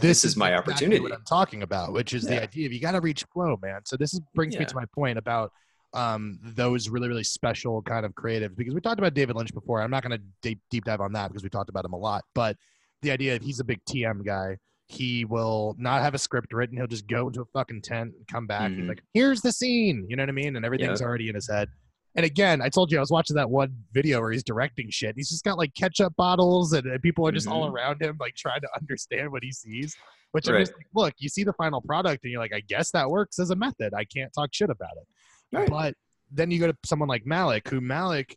this, 0.00 0.24
is 0.24 0.36
my 0.36 0.48
exactly 0.50 0.72
opportunity. 0.72 1.00
What 1.00 1.12
I'm 1.12 1.24
talking 1.24 1.62
about, 1.62 1.92
which 1.92 2.12
is 2.14 2.24
the 2.24 2.42
idea 2.42 2.66
of 2.66 2.72
you 2.72 2.80
got 2.80 2.92
to 2.92 3.00
reach 3.00 3.24
flow, 3.32 3.58
man. 3.62 3.80
So 3.84 3.96
this 3.96 4.14
is, 4.14 4.20
brings 4.34 4.56
me 4.56 4.64
to 4.64 4.74
my 4.74 4.84
point 4.94 5.18
about 5.18 5.52
um, 5.94 6.38
those 6.42 6.88
really, 6.88 7.08
really 7.08 7.24
special 7.24 7.82
kind 7.82 8.06
of 8.06 8.14
creatives 8.14 8.56
Because 8.56 8.74
we 8.74 8.80
talked 8.80 8.98
about 8.98 9.12
David 9.14 9.36
Lynch 9.36 9.52
before. 9.52 9.82
I'm 9.82 9.90
not 9.90 10.02
going 10.02 10.18
to 10.18 10.24
deep 10.40 10.58
deep 10.70 10.84
dive 10.84 11.00
on 11.00 11.12
that 11.12 11.28
because 11.28 11.42
we 11.42 11.50
talked 11.50 11.68
about 11.68 11.84
him 11.84 11.92
a 11.92 11.98
lot. 11.98 12.24
But 12.34 12.56
the 13.02 13.10
idea 13.10 13.36
of 13.36 13.42
he's 13.42 13.60
a 13.60 13.64
big 13.64 13.84
TM 13.84 14.24
guy. 14.24 14.56
He 14.88 15.24
will 15.24 15.74
not 15.78 16.02
have 16.02 16.14
a 16.14 16.18
script 16.18 16.52
written. 16.52 16.76
He'll 16.76 16.86
just 16.86 17.06
go 17.06 17.26
into 17.28 17.40
a 17.40 17.44
fucking 17.46 17.82
tent 17.82 18.14
and 18.16 18.26
come 18.26 18.46
back. 18.46 18.70
He's 18.72 18.80
Mhm. 18.84 18.88
like, 18.88 19.02
"Here's 19.14 19.40
the 19.40 19.50
scene," 19.52 20.06
you 20.08 20.16
know 20.16 20.22
what 20.22 20.28
I 20.28 20.32
mean? 20.32 20.56
And 20.56 20.64
everything's 20.66 21.00
already 21.00 21.28
in 21.28 21.34
his 21.34 21.48
head. 21.48 21.68
And 22.14 22.26
again, 22.26 22.60
I 22.60 22.68
told 22.68 22.92
you 22.92 22.98
I 22.98 23.00
was 23.00 23.10
watching 23.10 23.36
that 23.36 23.48
one 23.48 23.74
video 23.92 24.20
where 24.20 24.32
he's 24.32 24.42
directing 24.42 24.90
shit. 24.90 25.14
He's 25.16 25.30
just 25.30 25.44
got 25.44 25.56
like 25.56 25.74
ketchup 25.74 26.14
bottles, 26.16 26.72
and, 26.74 26.86
and 26.86 27.00
people 27.02 27.26
are 27.26 27.32
just 27.32 27.48
all 27.48 27.66
Mhm. 27.68 27.72
around 27.72 28.02
him, 28.02 28.16
like 28.20 28.34
trying 28.34 28.60
to 28.60 28.68
understand 28.80 29.32
what 29.32 29.42
he 29.42 29.52
sees. 29.52 29.96
Which 30.32 30.48
I'm 30.48 30.58
just 30.58 30.72
like, 30.74 30.86
look, 30.94 31.14
you 31.18 31.28
see 31.28 31.44
the 31.44 31.52
final 31.52 31.80
product, 31.82 32.24
and 32.24 32.32
you're 32.32 32.40
like, 32.40 32.54
I 32.54 32.60
guess 32.60 32.90
that 32.92 33.08
works 33.10 33.38
as 33.38 33.50
a 33.50 33.56
method. 33.56 33.92
I 33.94 34.04
can't 34.04 34.32
talk 34.32 34.50
shit 34.52 34.70
about 34.70 34.92
it. 34.96 35.56
Right. 35.56 35.68
But 35.68 35.94
then 36.30 36.50
you 36.50 36.58
go 36.58 36.66
to 36.68 36.76
someone 36.86 37.08
like 37.08 37.24
Malick, 37.24 37.68
who 37.68 37.80
Malick, 37.82 38.36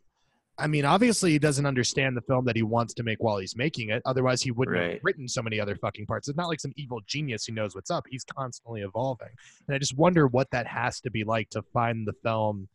I 0.58 0.66
mean, 0.66 0.84
obviously 0.86 1.32
he 1.32 1.38
doesn't 1.38 1.64
understand 1.66 2.14
the 2.16 2.20
film 2.22 2.44
that 2.46 2.56
he 2.56 2.62
wants 2.62 2.92
to 2.94 3.02
make 3.02 3.22
while 3.22 3.38
he's 3.38 3.56
making 3.56 3.90
it. 3.90 4.02
Otherwise, 4.06 4.40
he 4.42 4.50
wouldn't 4.50 4.76
have 4.76 5.00
written 5.02 5.26
so 5.28 5.42
many 5.42 5.58
other 5.60 5.76
fucking 5.76 6.04
parts. 6.06 6.28
It's 6.28 6.36
not 6.36 6.48
like 6.48 6.60
some 6.60 6.72
evil 6.76 7.00
genius 7.06 7.44
who 7.46 7.52
knows 7.54 7.74
what's 7.74 7.90
up. 7.90 8.04
He's 8.10 8.24
constantly 8.24 8.82
evolving, 8.82 9.28
and 9.66 9.74
I 9.74 9.78
just 9.78 9.96
wonder 9.96 10.26
what 10.26 10.50
that 10.50 10.66
has 10.66 11.00
to 11.02 11.10
be 11.10 11.24
like 11.24 11.48
to 11.50 11.62
find 11.74 12.06
the 12.06 12.14
film 12.22 12.68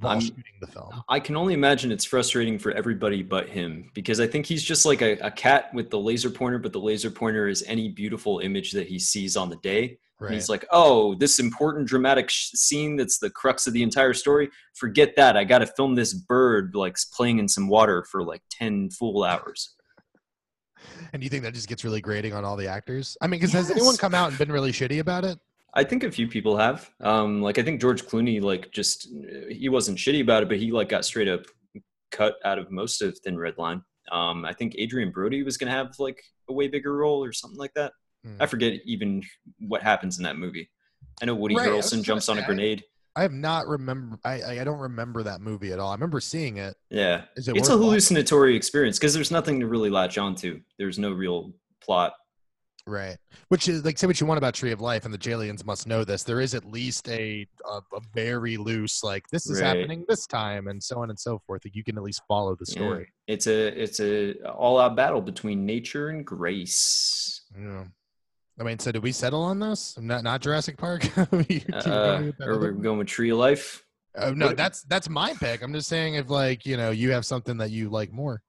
while 0.00 0.12
I'm- 0.12 0.20
shooting 0.20 0.44
the 0.60 0.66
film. 0.66 1.02
I 1.08 1.20
can 1.20 1.36
only 1.36 1.54
imagine 1.54 1.92
it's 1.92 2.04
frustrating 2.04 2.58
for 2.58 2.72
everybody 2.72 3.22
but 3.22 3.48
him 3.48 3.90
because 3.94 4.20
I 4.20 4.26
think 4.26 4.46
he's 4.46 4.62
just 4.62 4.84
like 4.84 5.02
a, 5.02 5.12
a 5.18 5.30
cat 5.30 5.72
with 5.74 5.90
the 5.90 5.98
laser 5.98 6.30
pointer, 6.30 6.58
but 6.58 6.72
the 6.72 6.80
laser 6.80 7.10
pointer 7.10 7.48
is 7.48 7.64
any 7.66 7.88
beautiful 7.88 8.40
image 8.40 8.72
that 8.72 8.88
he 8.88 8.98
sees 8.98 9.36
on 9.36 9.50
the 9.50 9.56
day. 9.56 9.98
And 10.20 10.34
He's 10.34 10.48
like, 10.48 10.64
oh, 10.72 11.14
this 11.14 11.38
important 11.38 11.86
dramatic 11.86 12.28
sh- 12.28 12.50
scene 12.54 12.96
that's 12.96 13.18
the 13.18 13.30
crux 13.30 13.68
of 13.68 13.72
the 13.72 13.84
entire 13.84 14.14
story. 14.14 14.50
Forget 14.74 15.14
that. 15.14 15.36
I 15.36 15.44
got 15.44 15.58
to 15.58 15.66
film 15.66 15.94
this 15.94 16.12
bird 16.12 16.74
like 16.74 16.96
playing 17.12 17.38
in 17.38 17.46
some 17.46 17.68
water 17.68 18.02
for 18.02 18.24
like 18.24 18.42
10 18.50 18.90
full 18.90 19.22
hours. 19.22 19.76
And 21.12 21.22
you 21.22 21.28
think 21.28 21.44
that 21.44 21.54
just 21.54 21.68
gets 21.68 21.84
really 21.84 22.00
grating 22.00 22.32
on 22.32 22.44
all 22.44 22.56
the 22.56 22.66
actors? 22.66 23.16
I 23.20 23.28
mean, 23.28 23.38
because 23.38 23.52
has 23.52 23.70
anyone 23.70 23.96
come 23.96 24.14
out 24.14 24.30
and 24.30 24.38
been 24.38 24.50
really 24.50 24.72
shitty 24.72 24.98
about 24.98 25.24
it? 25.24 25.38
I 25.74 25.84
think 25.84 26.02
a 26.02 26.10
few 26.10 26.26
people 26.28 26.56
have. 26.56 26.90
Um, 27.00 27.42
like 27.42 27.58
I 27.58 27.62
think 27.62 27.80
George 27.80 28.04
Clooney, 28.04 28.40
like 28.42 28.70
just 28.72 29.08
he 29.50 29.68
wasn't 29.68 29.98
shitty 29.98 30.22
about 30.22 30.42
it, 30.42 30.48
but 30.48 30.58
he 30.58 30.72
like 30.72 30.88
got 30.88 31.04
straight 31.04 31.28
up 31.28 31.42
cut 32.10 32.36
out 32.44 32.58
of 32.58 32.70
most 32.70 33.02
of 33.02 33.18
Thin 33.18 33.38
Red 33.38 33.58
Line. 33.58 33.82
Um, 34.10 34.44
I 34.44 34.54
think 34.54 34.74
Adrien 34.80 35.10
Brody 35.10 35.42
was 35.42 35.56
gonna 35.58 35.72
have 35.72 35.94
like 35.98 36.22
a 36.48 36.52
way 36.52 36.68
bigger 36.68 36.96
role 36.96 37.22
or 37.22 37.32
something 37.32 37.58
like 37.58 37.74
that. 37.74 37.92
Hmm. 38.24 38.36
I 38.40 38.46
forget 38.46 38.74
even 38.84 39.22
what 39.60 39.82
happens 39.82 40.18
in 40.18 40.24
that 40.24 40.36
movie. 40.36 40.70
I 41.22 41.26
know 41.26 41.34
Woody 41.34 41.54
Right, 41.56 41.68
Harrelson 41.68 42.02
jumps 42.02 42.28
on 42.28 42.38
a 42.38 42.46
grenade. 42.46 42.84
I 43.16 43.22
have 43.22 43.32
not 43.32 43.66
remember. 43.66 44.18
I 44.24 44.60
I 44.60 44.64
don't 44.64 44.78
remember 44.78 45.22
that 45.24 45.40
movie 45.40 45.72
at 45.72 45.78
all. 45.78 45.90
I 45.90 45.94
remember 45.94 46.20
seeing 46.20 46.56
it. 46.56 46.76
Yeah, 46.88 47.24
Is 47.36 47.48
it 47.48 47.56
it's 47.56 47.68
a 47.68 47.72
worth 47.72 47.80
watching? 47.80 47.88
hallucinatory 47.90 48.56
experience 48.56 48.98
because 48.98 49.12
there's 49.12 49.30
nothing 49.30 49.60
to 49.60 49.66
really 49.66 49.90
latch 49.90 50.16
onto. 50.18 50.60
There's 50.78 50.98
no 50.98 51.12
real 51.12 51.52
plot. 51.82 52.12
Right. 52.88 53.18
Which 53.48 53.68
is 53.68 53.84
like 53.84 53.98
say 53.98 54.06
what 54.06 54.18
you 54.18 54.26
want 54.26 54.38
about 54.38 54.54
Tree 54.54 54.72
of 54.72 54.80
Life, 54.80 55.04
and 55.04 55.12
the 55.12 55.18
Jaliens 55.18 55.62
must 55.66 55.86
know 55.86 56.04
this. 56.04 56.22
There 56.22 56.40
is 56.40 56.54
at 56.54 56.64
least 56.64 57.06
a 57.10 57.46
a, 57.66 57.80
a 57.94 58.00
very 58.14 58.56
loose 58.56 59.04
like 59.04 59.28
this 59.28 59.46
is 59.50 59.60
Right. 59.60 59.66
happening 59.76 60.06
this 60.08 60.26
time, 60.26 60.68
and 60.68 60.82
so 60.82 61.02
on 61.02 61.10
and 61.10 61.20
so 61.20 61.38
forth. 61.46 61.66
Like 61.66 61.76
you 61.76 61.84
can 61.84 61.98
at 61.98 62.02
least 62.02 62.22
follow 62.26 62.54
the 62.56 62.64
Yeah. 62.66 62.74
story. 62.76 63.12
It's 63.26 63.46
a 63.46 63.66
it's 63.82 64.00
a 64.00 64.32
all 64.50 64.78
out 64.78 64.96
battle 64.96 65.20
between 65.20 65.66
nature 65.66 66.08
and 66.08 66.24
grace. 66.24 67.42
Yeah. 67.54 67.84
I 68.58 68.62
mean, 68.64 68.78
so 68.78 68.90
did 68.90 69.02
we 69.02 69.12
settle 69.12 69.42
on 69.42 69.58
this? 69.60 69.98
Not 69.98 70.24
not 70.24 70.40
Jurassic 70.40 70.78
Park. 70.78 71.04
Uh, 71.18 71.82
going 71.82 72.26
with 72.26 72.40
or 72.40 72.58
we're 72.58 72.72
going 72.72 72.98
with 72.98 73.08
Tree 73.08 73.30
of 73.30 73.36
Life. 73.38 73.84
Oh, 74.16 74.32
no, 74.32 74.54
that's 74.54 74.82
that's 74.84 75.10
my 75.10 75.34
pick. 75.34 75.60
I'm 75.62 75.74
just 75.74 75.88
saying 75.90 76.14
if 76.14 76.30
like 76.30 76.64
you 76.64 76.78
know 76.78 76.90
you 76.90 77.10
have 77.12 77.26
something 77.26 77.58
that 77.58 77.70
you 77.70 77.90
like 77.90 78.12
more. 78.12 78.42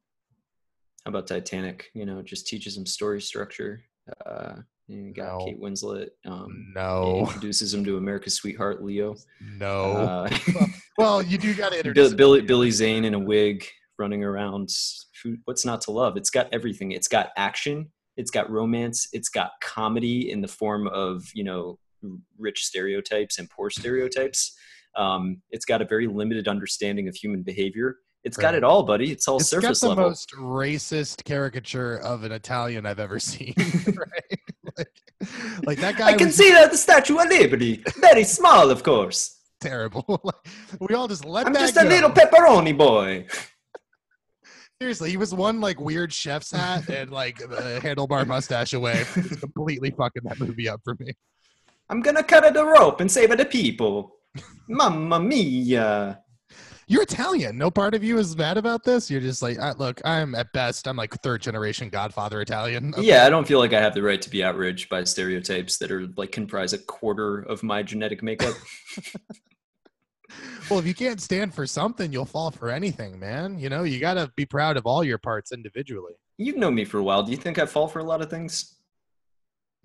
How 1.05 1.09
about 1.09 1.27
Titanic? 1.27 1.91
You 1.93 2.05
know, 2.05 2.21
just 2.21 2.47
teaches 2.47 2.75
him 2.77 2.85
story 2.85 3.21
structure. 3.21 3.83
Uh, 4.25 4.55
you 4.87 5.13
got 5.13 5.39
No. 5.39 5.45
Kate 5.45 5.59
Winslet. 5.61 6.07
Um, 6.25 6.71
No, 6.75 7.19
introduces 7.19 7.73
him 7.73 7.83
to 7.85 7.97
America's 7.97 8.33
sweetheart 8.35 8.83
Leo. 8.83 9.15
no. 9.57 9.91
Uh, 9.93 10.29
well, 10.97 11.21
you 11.21 11.37
do 11.37 11.53
got 11.53 11.71
to 11.71 11.77
introduce 11.77 12.13
Billy 12.13 12.41
Billy 12.41 12.71
Zane 12.71 13.05
in 13.05 13.13
a 13.13 13.19
wig 13.19 13.65
running 13.97 14.23
around. 14.23 14.69
Who- 15.23 15.37
What's 15.45 15.65
not 15.65 15.81
to 15.81 15.91
love? 15.91 16.17
It's 16.17 16.29
got 16.29 16.47
everything. 16.53 16.91
It's 16.93 17.07
got 17.07 17.29
action. 17.37 17.91
It's 18.17 18.31
got 18.31 18.49
romance. 18.49 19.07
It's 19.13 19.29
got 19.29 19.51
comedy 19.61 20.31
in 20.31 20.41
the 20.41 20.47
form 20.47 20.87
of 20.87 21.23
you 21.33 21.43
know 21.43 21.77
rich 22.37 22.65
stereotypes 22.65 23.37
and 23.39 23.49
poor 23.49 23.69
stereotypes. 23.69 24.57
Um, 24.95 25.41
it's 25.51 25.65
got 25.65 25.81
a 25.81 25.85
very 25.85 26.07
limited 26.07 26.47
understanding 26.47 27.07
of 27.07 27.15
human 27.15 27.43
behavior. 27.43 27.97
It's 28.23 28.37
got 28.37 28.53
it 28.53 28.63
all, 28.63 28.83
buddy. 28.83 29.11
It's 29.11 29.27
all 29.27 29.39
surface 29.39 29.63
level. 29.63 29.71
It's 29.71 29.79
got 29.81 29.85
the 29.85 29.89
level. 29.89 30.09
most 30.09 30.31
racist 30.37 31.23
caricature 31.23 31.97
of 31.97 32.23
an 32.23 32.31
Italian 32.31 32.85
I've 32.85 32.99
ever 32.99 33.19
seen. 33.19 33.53
right? 33.87 34.39
Like, 34.77 35.01
like 35.65 35.79
that 35.79 35.97
guy 35.97 36.07
I 36.07 36.13
can 36.13 36.27
was 36.27 36.35
see 36.35 36.51
that 36.51 36.71
the 36.71 36.77
Statue 36.77 37.17
of 37.17 37.29
Liberty, 37.29 37.83
very 37.97 38.23
small, 38.23 38.69
of 38.69 38.83
course. 38.83 39.37
terrible. 39.61 40.21
Like, 40.23 40.35
we 40.79 40.95
all 40.95 41.07
just 41.07 41.25
let 41.25 41.47
I'm 41.47 41.53
just 41.53 41.77
a 41.77 41.83
little 41.83 42.09
pepperoni 42.09 42.77
boy. 42.77 43.27
Seriously, 44.81 45.09
he 45.09 45.17
was 45.17 45.33
one 45.33 45.59
like 45.59 45.79
weird 45.79 46.13
chef's 46.13 46.51
hat 46.51 46.87
and 46.89 47.11
like 47.11 47.41
a 47.41 47.81
handlebar 47.81 48.25
mustache 48.25 48.73
away 48.73 49.03
completely 49.39 49.91
fucking 49.91 50.23
that 50.23 50.39
movie 50.39 50.69
up 50.69 50.79
for 50.85 50.95
me. 50.99 51.11
I'm 51.89 52.01
gonna 52.01 52.23
cut 52.23 52.45
at 52.45 52.53
the 52.53 52.65
rope 52.65 53.01
and 53.01 53.11
save 53.11 53.35
the 53.35 53.45
people. 53.45 54.15
Mamma 54.69 55.19
mia! 55.19 56.21
You're 56.89 57.03
Italian. 57.03 57.55
No 57.55 57.69
part 57.69 57.93
of 57.93 58.03
you 58.03 58.17
is 58.17 58.35
mad 58.35 58.57
about 58.57 58.83
this. 58.83 59.11
You're 59.11 59.21
just 59.21 59.43
like, 59.43 59.59
look, 59.77 60.01
I'm 60.03 60.33
at 60.33 60.51
best, 60.53 60.87
I'm 60.87 60.97
like 60.97 61.13
third 61.21 61.39
generation 61.39 61.87
Godfather 61.89 62.41
Italian. 62.41 62.93
Okay. 62.95 63.03
Yeah, 63.09 63.25
I 63.25 63.29
don't 63.29 63.47
feel 63.47 63.59
like 63.59 63.73
I 63.73 63.79
have 63.79 63.93
the 63.93 64.01
right 64.01 64.19
to 64.21 64.29
be 64.29 64.43
outraged 64.43 64.89
by 64.89 65.03
stereotypes 65.03 65.77
that 65.77 65.91
are 65.91 66.07
like 66.17 66.31
comprise 66.31 66.73
a 66.73 66.79
quarter 66.79 67.41
of 67.41 67.61
my 67.61 67.83
genetic 67.83 68.23
makeup. 68.23 68.55
Well, 70.69 70.77
if 70.77 70.85
you 70.85 70.93
can't 70.93 71.19
stand 71.19 71.55
for 71.55 71.65
something, 71.65 72.13
you'll 72.13 72.25
fall 72.25 72.51
for 72.51 72.69
anything, 72.69 73.19
man. 73.19 73.57
You 73.57 73.69
know, 73.69 73.83
you 73.83 73.99
got 73.99 74.13
to 74.13 74.31
be 74.35 74.45
proud 74.45 74.77
of 74.77 74.85
all 74.85 75.03
your 75.03 75.17
parts 75.17 75.51
individually. 75.51 76.13
You've 76.37 76.57
known 76.57 76.75
me 76.75 76.85
for 76.85 76.99
a 76.99 77.03
while. 77.03 77.23
Do 77.23 77.31
you 77.31 77.37
think 77.37 77.57
I 77.57 77.65
fall 77.65 77.87
for 77.87 77.97
a 77.97 78.03
lot 78.03 78.21
of 78.21 78.29
things? 78.29 78.75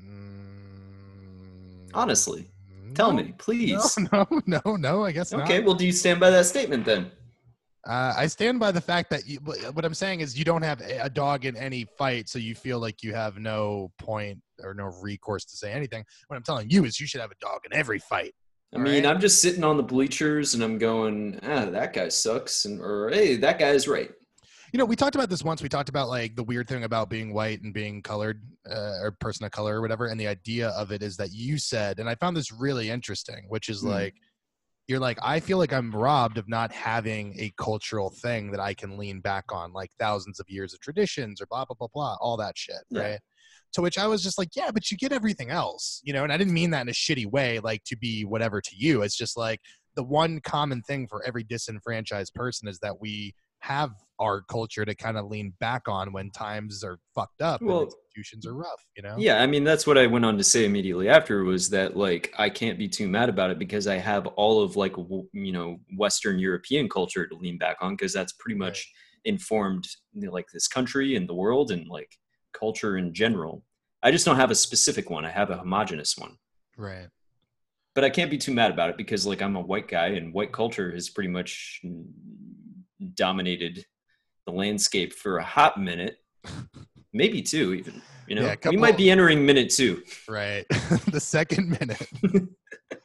Mm, 0.03 1.89
Honestly, 1.95 2.51
tell 2.95 3.13
no, 3.13 3.23
me, 3.23 3.35
please. 3.39 3.99
No, 4.13 4.27
no, 4.47 4.61
no, 4.65 4.77
no. 4.77 5.05
I 5.05 5.13
guess 5.13 5.33
Okay, 5.33 5.39
not. 5.41 5.51
Okay, 5.51 5.61
well, 5.61 5.75
do 5.75 5.87
you 5.87 5.93
stand 5.93 6.21
by 6.21 6.31
that 6.31 6.47
statement 6.47 6.85
then? 6.85 7.11
Uh, 7.87 8.15
I 8.17 8.27
stand 8.29 8.59
by 8.59 8.73
the 8.73 8.81
fact 8.81 9.11
that 9.11 9.27
you, 9.27 9.39
what 9.41 9.85
I'm 9.85 9.95
saying 9.95 10.21
is 10.21 10.39
you 10.39 10.45
don't 10.45 10.63
have 10.63 10.81
a 10.81 11.11
dog 11.11 11.45
in 11.45 11.55
any 11.57 11.87
fight, 11.99 12.29
so 12.31 12.39
you 12.39 12.55
feel 12.55 12.79
like 12.79 13.03
you 13.03 13.15
have 13.15 13.39
no 13.39 13.91
point 13.99 14.41
or 14.63 14.73
no 14.73 14.85
recourse 15.03 15.45
to 15.45 15.57
say 15.57 15.71
anything. 15.71 16.03
What 16.29 16.37
I'm 16.37 16.43
telling 16.43 16.71
you 16.71 16.85
is 16.85 16.99
you 16.99 17.07
should 17.07 17.21
have 17.21 17.31
a 17.31 17.39
dog 17.41 17.61
in 17.67 17.75
every 17.75 17.99
fight. 17.99 18.35
I 18.75 18.79
mean, 18.79 18.87
Alright. 18.87 19.07
I'm 19.07 19.21
just 19.21 19.43
sitting 19.43 19.63
on 19.63 19.77
the 19.77 19.83
bleachers 19.83 20.55
and 20.55 20.63
I'm 20.63 20.79
going, 20.79 21.39
ah, 21.43 21.67
that 21.67 21.93
guy 21.93 22.09
sucks, 22.09 22.65
and 22.65 22.81
or 22.81 23.11
hey, 23.11 23.37
that 23.37 23.59
guy's 23.59 23.87
right. 23.87 24.11
You 24.75 24.79
know, 24.79 24.87
we 24.87 24.97
talked 24.97 25.15
about 25.15 25.31
this 25.31 25.45
once. 25.45 25.63
We 25.63 25.69
talked 25.69 25.89
about 25.89 26.09
like 26.09 26.35
the 26.35 26.43
weird 26.43 26.67
thing 26.67 26.83
about 26.83 27.09
being 27.09 27.33
white 27.33 27.63
and 27.63 27.73
being 27.73 28.03
colored 28.03 28.43
uh, 28.69 28.99
or 29.03 29.13
person 29.21 29.47
of 29.47 29.53
color 29.53 29.77
or 29.77 29.81
whatever. 29.81 30.07
And 30.07 30.19
the 30.19 30.27
idea 30.27 30.71
of 30.71 30.91
it 30.91 31.01
is 31.01 31.17
that 31.19 31.31
you 31.33 31.59
said, 31.59 32.01
and 32.01 32.09
I 32.09 32.17
found 32.17 32.37
this 32.37 32.51
really 32.51 32.91
interesting, 32.91 33.45
which 33.47 33.69
is 33.69 33.83
Hmm. 33.83 33.91
like, 33.91 34.15
you're 34.89 34.99
like, 34.99 35.17
I 35.23 35.39
feel 35.39 35.59
like 35.59 35.73
I'm 35.73 35.95
robbed 35.95 36.39
of 36.39 36.49
not 36.49 36.73
having 36.73 37.39
a 37.39 37.53
cultural 37.57 38.11
thing 38.11 38.51
that 38.51 38.59
I 38.59 38.75
can 38.75 38.99
lean 38.99 39.21
back 39.21 39.45
on, 39.53 39.73
like 39.73 39.93
thousands 40.01 40.41
of 40.41 40.51
years 40.51 40.75
of 40.75 40.81
traditions 40.81 41.41
or 41.41 41.47
blah, 41.47 41.65
blah, 41.67 41.77
blah, 41.79 41.89
blah, 41.95 42.17
all 42.21 42.37
that 42.39 42.59
shit. 42.59 42.83
Yeah. 42.91 43.01
Right. 43.01 43.21
To 43.75 43.81
which 43.81 43.97
I 43.97 44.09
was 44.09 44.25
just 44.25 44.39
like, 44.39 44.57
yeah, 44.57 44.73
but 44.73 44.91
you 44.91 44.97
get 44.97 45.13
everything 45.13 45.51
else, 45.51 46.01
you 46.03 46.13
know, 46.13 46.25
and 46.25 46.33
I 46.33 46.37
didn't 46.37 46.53
mean 46.53 46.71
that 46.71 46.83
in 46.83 46.89
a 46.89 46.93
shitty 46.93 47.27
way, 47.27 47.61
like 47.61 47.85
to 47.85 47.97
be 47.97 48.25
whatever 48.25 48.61
to 48.61 48.77
you. 48.77 49.03
It's 49.03 49.17
just 49.17 49.37
like 49.37 49.61
the 49.95 50.03
one 50.03 50.41
common 50.41 50.83
thing 50.83 51.07
for 51.07 51.23
every 51.25 51.45
disenfranchised 51.45 52.35
person 52.35 52.67
is 52.67 52.81
that 52.81 53.01
we 53.01 53.37
have 53.65 53.93
our 54.21 54.43
culture 54.43 54.85
to 54.85 54.95
kind 54.95 55.17
of 55.17 55.25
lean 55.27 55.55
back 55.59 55.89
on 55.89 56.13
when 56.13 56.31
times 56.31 56.85
are 56.85 56.99
fucked 57.15 57.41
up 57.41 57.63
Well- 57.63 57.81
and 57.81 57.93
institutions 57.93 58.47
are 58.47 58.55
rough, 58.55 58.85
you 58.97 59.03
know? 59.03 59.17
Yeah, 59.19 59.43
I 59.43 59.47
mean 59.47 59.65
that's 59.65 59.87
what 59.87 59.97
I 59.97 60.07
went 60.07 60.25
on 60.25 60.37
to 60.37 60.45
say 60.45 60.67
immediately 60.67 61.09
after 61.09 61.45
was 61.45 61.71
that 61.71 61.97
like 61.97 62.33
I 62.39 62.51
can't 62.51 62.79
be 62.79 62.89
too 62.89 63.09
mad 63.09 63.29
about 63.29 63.51
it 63.51 63.59
because 63.59 63.87
I 63.87 63.97
have 63.97 64.27
all 64.27 64.63
of 64.63 64.77
like 64.77 64.93
w- 64.93 65.27
you 65.33 65.53
know 65.53 65.79
Western 65.97 66.39
European 66.39 66.89
culture 66.89 67.27
to 67.27 67.35
lean 67.37 67.57
back 67.59 67.79
on 67.81 67.95
because 67.95 68.13
that's 68.13 68.35
pretty 68.35 68.59
much 68.59 68.87
informed 69.25 69.87
you 70.13 70.27
know, 70.27 70.33
like 70.33 70.47
this 70.53 70.69
country 70.69 71.17
and 71.17 71.27
the 71.27 71.35
world 71.35 71.71
and 71.71 71.89
like 71.89 72.13
culture 72.53 72.99
in 72.99 73.15
general. 73.15 73.65
I 74.03 74.11
just 74.11 74.27
don't 74.27 74.37
have 74.37 74.51
a 74.51 74.55
specific 74.55 75.09
one. 75.09 75.25
I 75.25 75.31
have 75.31 75.51
a 75.51 75.57
homogenous 75.57 76.19
one. 76.19 76.37
Right. 76.77 77.09
But 77.95 78.05
I 78.05 78.11
can't 78.11 78.31
be 78.31 78.39
too 78.39 78.53
mad 78.53 78.71
about 78.71 78.91
it 78.91 78.99
because 78.99 79.25
like 79.25 79.41
I'm 79.41 79.57
a 79.57 79.61
white 79.61 79.89
guy 79.89 80.09
and 80.09 80.35
white 80.35 80.53
culture 80.53 80.93
has 80.93 81.09
pretty 81.09 81.31
much 81.31 81.81
dominated 83.15 83.85
the 84.47 84.53
landscape 84.53 85.13
for 85.13 85.39
a 85.39 85.45
hot 85.45 85.81
minute, 85.81 86.19
maybe 87.13 87.43
two 87.43 87.75
even. 87.75 88.03
You 88.27 88.37
know, 88.37 88.43
Yeah, 88.43 88.55
a 88.65 88.71
we 88.71 88.77
might 88.77 88.97
be 88.97 89.11
entering 89.11 89.45
minute 89.45 89.71
two. 89.71 90.03
Right. 90.29 90.67
the 91.11 91.21
second 91.21 91.79
minute. 91.79 92.09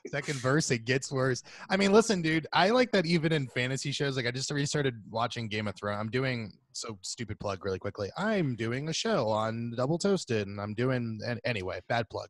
second 0.08 0.40
verse, 0.40 0.72
it 0.72 0.86
gets 0.86 1.12
worse. 1.12 1.44
I 1.70 1.78
mean, 1.78 1.92
listen, 1.92 2.22
dude, 2.22 2.48
I 2.54 2.70
like 2.70 2.92
that 2.92 3.06
even 3.06 3.34
in 3.34 3.48
fantasy 3.48 3.92
shows. 3.92 4.16
Like, 4.16 4.28
I 4.28 4.32
just 4.32 4.50
restarted 4.50 5.02
watching 5.10 5.48
Game 5.48 5.68
of 5.68 5.76
Thrones. 5.76 6.00
I'm 6.00 6.10
doing 6.10 6.54
so 6.74 6.98
stupid 7.02 7.40
plug 7.40 7.66
really 7.66 7.80
quickly. 7.80 8.10
I'm 8.18 8.56
doing 8.56 8.90
a 8.90 8.94
show 8.94 9.28
on 9.28 9.74
Double 9.76 9.98
Toasted, 9.98 10.48
and 10.48 10.60
I'm 10.60 10.74
doing 10.74 11.20
and 11.26 11.40
anyway, 11.44 11.82
bad 11.90 12.10
plug. 12.10 12.30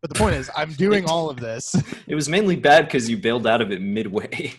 But 0.00 0.12
the 0.12 0.18
point 0.18 0.36
is, 0.36 0.48
I'm 0.56 0.72
doing 0.74 1.06
all 1.06 1.28
of 1.28 1.40
this. 1.40 1.74
It 2.06 2.14
was 2.14 2.28
mainly 2.28 2.54
bad 2.54 2.84
because 2.84 3.10
you 3.10 3.16
bailed 3.16 3.48
out 3.48 3.60
of 3.60 3.72
it 3.72 3.82
midway. 3.82 4.54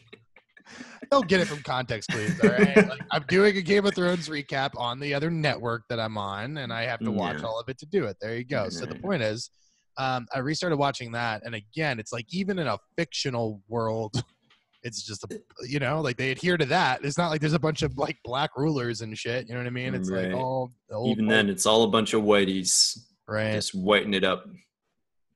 They'll 1.11 1.23
get 1.23 1.39
it 1.39 1.47
from 1.47 1.61
context 1.63 2.09
clues. 2.11 2.39
All 2.43 2.49
right. 2.49 2.75
Like, 2.89 3.01
I'm 3.11 3.23
doing 3.27 3.57
a 3.57 3.61
Game 3.61 3.85
of 3.85 3.95
Thrones 3.95 4.29
recap 4.29 4.71
on 4.77 4.99
the 4.99 5.13
other 5.13 5.29
network 5.31 5.83
that 5.89 5.99
I'm 5.99 6.17
on, 6.17 6.57
and 6.57 6.71
I 6.71 6.83
have 6.83 6.99
to 7.01 7.11
watch 7.11 7.37
Yeah. 7.39 7.47
all 7.47 7.59
of 7.59 7.67
it 7.69 7.77
to 7.79 7.85
do 7.87 8.05
it. 8.05 8.17
There 8.21 8.35
you 8.35 8.43
go. 8.43 8.69
So 8.69 8.85
the 8.85 8.95
point 8.95 9.21
is, 9.23 9.49
um, 9.97 10.27
I 10.33 10.39
restarted 10.39 10.77
watching 10.77 11.11
that, 11.13 11.41
and 11.45 11.55
again, 11.55 11.99
it's 11.99 12.13
like 12.13 12.25
even 12.31 12.59
in 12.59 12.67
a 12.67 12.77
fictional 12.97 13.61
world, 13.67 14.13
it's 14.83 15.03
just 15.03 15.23
a, 15.25 15.39
you 15.67 15.79
know, 15.79 15.99
like 16.01 16.15
they 16.17 16.31
adhere 16.31 16.57
to 16.57 16.65
that. 16.67 17.03
It's 17.03 17.17
not 17.17 17.29
like 17.31 17.41
there's 17.41 17.53
a 17.53 17.59
bunch 17.59 17.81
of 17.81 17.97
like 17.97 18.17
black 18.23 18.51
rulers 18.55 19.01
and 19.01 19.17
shit. 19.17 19.47
You 19.47 19.53
know 19.55 19.59
what 19.61 19.67
I 19.67 19.71
mean? 19.71 19.93
It's 19.95 20.09
Right. 20.09 20.31
like 20.31 20.35
all 20.37 20.71
old, 20.91 21.09
Even 21.09 21.27
then, 21.27 21.49
it's 21.49 21.65
all 21.65 21.83
a 21.83 21.89
bunch 21.89 22.13
of 22.13 22.21
whiteys 22.21 22.97
right? 23.27 23.53
just 23.53 23.73
whiting 23.75 24.13
it 24.13 24.23
up. 24.23 24.45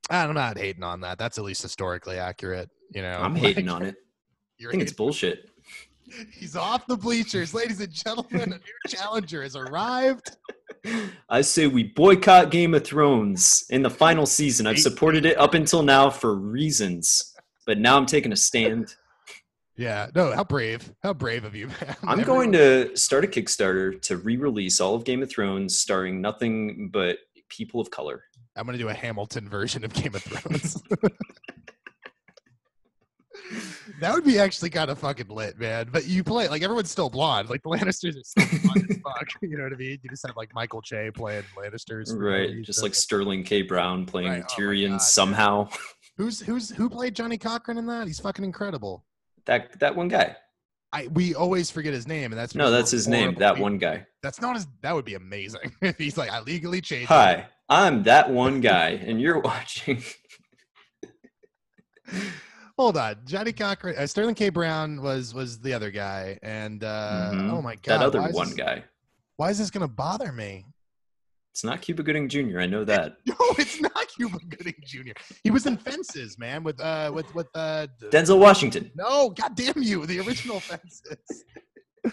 I'm 0.09 0.33
not 0.33 0.57
hating 0.57 0.83
on 0.83 1.01
that. 1.01 1.17
That's 1.17 1.38
at 1.38 1.43
least 1.43 1.62
historically 1.62 2.17
accurate. 2.19 2.69
You 2.93 3.01
know, 3.01 3.17
I'm 3.19 3.33
Like, 3.33 3.43
hating 3.43 3.69
on 3.69 3.81
it. 3.83 3.95
I 4.65 4.69
think 4.71 4.83
it's 4.83 4.93
bullshit. 4.93 5.49
He's 6.32 6.56
off 6.56 6.86
the 6.88 6.98
bleachers, 6.98 7.54
ladies 7.54 7.82
and 7.82 7.92
gentlemen. 7.92 8.54
A 8.54 8.58
new 8.58 8.60
challenger 8.88 9.44
has 9.44 9.56
arrived. 9.56 10.36
I 11.30 11.42
say 11.42 11.68
we 11.68 11.84
boycott 11.84 12.52
Game 12.52 12.74
of 12.74 12.84
Thrones 12.84 13.66
in 13.70 13.82
the 13.82 13.89
final 13.89 14.26
season. 14.26 14.68
I've 14.68 14.80
supported 14.80 15.26
it 15.26 15.38
up 15.38 15.54
until 15.54 15.82
now 15.82 16.10
for 16.10 16.36
reasons, 16.36 17.34
but 17.66 17.80
now 17.80 17.98
I'm 17.98 18.06
taking 18.06 18.32
a 18.32 18.36
stand. 18.36 18.94
Yeah, 19.76 20.10
no, 20.13 20.36
how 20.36 20.44
brave. 20.44 20.94
How 21.02 21.13
brave 21.13 21.46
of 21.46 21.56
you, 21.56 21.68
man. 21.68 21.96
I'm 22.04 22.22
going 22.22 22.52
to 22.52 22.96
start 22.96 23.24
a 23.24 23.28
Kickstarter 23.28 24.00
to 24.04 24.18
re-release 24.18 24.80
all 24.80 24.94
of 24.94 25.04
Game 25.04 25.24
of 25.24 25.32
Thrones, 25.32 25.80
starring 25.80 26.22
nothing 26.22 26.89
but 26.92 27.18
people 27.50 27.82
of 27.82 27.89
color. 27.89 28.24
I'm 28.56 28.66
going 28.66 28.78
to 28.78 28.84
do 28.84 28.89
a 28.89 28.94
Hamilton 28.94 29.50
version 29.50 29.84
of 29.84 29.94
Game 29.94 30.13
of 30.13 30.22
Thrones. 30.22 30.84
that 34.00 34.13
would 34.13 34.24
be 34.24 34.39
actually 34.39 34.69
kind 34.69 34.89
of 34.89 35.00
fucking 35.00 35.28
lit, 35.28 35.60
man. 35.60 35.89
But 35.91 36.06
you 36.08 36.24
play 36.24 36.48
like 36.48 36.62
everyone's 36.62 36.91
still 36.91 37.10
blonde. 37.10 37.50
Like 37.50 37.62
the 37.63 37.69
Lannisters 37.72 38.17
are 38.19 38.24
still 38.24 38.60
blonde 38.63 38.88
as 38.89 38.98
fuck. 39.04 39.28
You 39.41 39.58
know 39.58 39.63
what 39.63 39.74
I 39.74 39.78
mean? 39.78 40.00
You 40.04 40.10
just 40.10 40.26
have 40.28 40.36
like 40.38 40.54
Michael 40.54 40.82
Che 40.82 41.12
playing 41.12 41.43
Lannisters. 41.58 42.15
Right, 42.17 42.62
just 42.63 42.82
like 42.84 42.96
Sterling 42.96 43.43
K. 43.43 43.62
Brown 43.62 44.06
playing 44.06 44.30
Right, 44.30 44.43
oh 44.48 44.54
Tyrion 44.54 44.91
God, 44.91 45.02
somehow. 45.02 45.69
who's 46.17 46.39
who's 46.39 46.69
who 46.69 46.89
played 46.89 47.15
Johnnie 47.15 47.38
Cochran 47.38 47.78
in 47.78 47.86
that? 47.88 48.08
He's 48.08 48.19
fucking 48.19 48.46
incredible. 48.46 49.06
That 49.46 49.80
that 49.80 49.96
one 49.96 50.08
guy. 50.08 50.36
I 50.91 51.08
we 51.08 51.34
always 51.34 51.72
forget 51.72 51.91
his 51.93 52.08
name, 52.08 52.32
and 52.32 52.39
that's 52.39 52.54
No, 52.54 52.69
that's 52.69 52.91
his 52.91 53.08
name. 53.08 53.34
That 53.36 53.54
people. 53.56 53.63
one 53.63 53.78
guy. 53.80 54.06
That's 54.22 54.39
not 54.39 54.56
his. 54.56 54.67
That 54.82 54.93
would 54.93 55.06
be 55.06 55.15
amazing 55.15 55.72
if 55.82 55.98
he's 55.98 56.17
like 56.17 56.30
I 56.32 56.39
legally 56.41 56.82
changed. 56.82 57.06
it. 57.06 57.15
Hi, 57.15 57.48
I'm 57.67 58.04
that 58.04 58.30
one 58.30 58.62
guy, 58.62 58.89
and 58.91 59.19
you're 59.19 59.39
watching. 59.39 60.04
Hold 62.77 62.97
on, 62.97 63.17
Johnnie 63.25 63.53
Cochran, 63.53 63.95
uh, 63.97 64.07
Sterling 64.07 64.33
K. 64.36 64.49
Brown 64.49 65.01
was 65.01 65.33
was 65.33 65.59
the 65.59 65.73
other 65.73 65.91
guy, 65.91 66.39
and 66.41 66.83
uh, 66.83 67.31
Mhm. 67.33 67.51
oh 67.51 67.62
my 67.62 67.75
god, 67.75 67.99
that 67.99 68.01
other 68.01 68.21
one 68.31 68.47
this- 68.47 68.53
guy. 68.55 68.83
Why 69.38 69.49
is 69.49 69.57
this 69.59 69.69
gonna 69.71 69.88
bother 69.88 70.31
me? 70.31 70.65
It's 71.51 71.63
not 71.63 71.81
Cuba 71.83 72.01
Gooding 72.01 72.27
Jr. 72.29 72.59
I 72.62 72.65
know 72.65 72.83
that. 72.83 73.17
No, 73.27 73.36
it's 73.59 73.79
not 73.79 74.07
Cuba 74.15 74.39
Gooding 74.49 74.73
Jr. 74.86 75.12
He 75.43 75.51
was 75.51 75.67
in 75.67 75.77
Fences, 75.77 76.39
man, 76.39 76.63
with 76.63 76.79
uh 76.81 77.12
with 77.13 77.33
with 77.36 77.47
uh 77.53 77.88
Denzel 78.09 78.39
Washington. 78.39 78.91
No, 78.95 79.29
god 79.29 79.55
damn 79.55 79.81
you, 79.83 80.05
the 80.07 80.19
original 80.21 80.59
Fences. 80.59 81.43
Why 82.03 82.12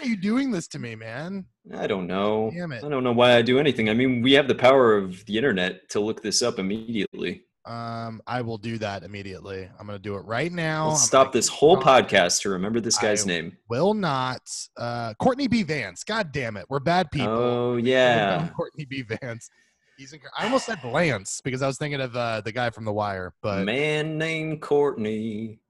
are 0.00 0.04
you 0.06 0.16
doing 0.16 0.50
this 0.50 0.66
to 0.68 0.78
me, 0.80 0.96
man? 0.96 1.46
I 1.74 1.86
don't 1.86 2.06
know. 2.08 2.50
Damn 2.52 2.72
it. 2.72 2.82
I 2.84 2.88
don't 2.88 3.04
know 3.04 3.12
why 3.12 3.36
I 3.36 3.42
do 3.42 3.58
anything. 3.58 3.88
I 3.88 3.94
mean, 3.94 4.20
we 4.22 4.32
have 4.32 4.48
the 4.48 4.54
power 4.54 4.96
of 4.96 5.24
the 5.26 5.36
internet 5.38 5.88
to 5.90 6.00
look 6.00 6.22
this 6.22 6.42
up 6.42 6.58
immediately. 6.58 7.44
Um, 7.70 8.20
I 8.26 8.40
will 8.42 8.58
do 8.58 8.78
that 8.78 9.04
immediately. 9.04 9.68
I'm 9.78 9.86
gonna 9.86 9.98
do 9.98 10.16
it 10.16 10.24
right 10.24 10.50
now. 10.50 10.94
Stop 10.94 11.30
this 11.32 11.46
whole 11.48 11.76
podcast 11.76 12.40
to 12.42 12.50
remember 12.50 12.80
this 12.80 12.98
guy's 12.98 13.24
I- 13.24 13.28
name. 13.28 13.56
Will 13.68 13.94
not. 13.94 14.40
Uh, 14.76 15.14
Courtney 15.14 15.46
B. 15.46 15.62
Vance. 15.62 16.02
God 16.02 16.32
damn 16.32 16.56
it, 16.56 16.66
we're 16.68 16.80
bad 16.80 17.10
people. 17.12 17.30
Oh 17.32 17.76
yeah. 17.76 18.48
Courtney 18.56 18.86
B. 18.86 19.02
Vance. 19.02 19.48
He's. 19.96 20.12
I 20.36 20.44
almost 20.44 20.66
said 20.66 20.82
Lance 20.82 21.40
because 21.44 21.62
I 21.62 21.66
was 21.66 21.78
thinking 21.78 22.00
of 22.00 22.16
uh, 22.16 22.40
the 22.40 22.50
guy 22.52 22.70
from 22.70 22.84
The 22.86 22.92
Wire, 22.92 23.34
but 23.42 23.64
man 23.64 24.18
named 24.18 24.60
Courtney. 24.62 25.60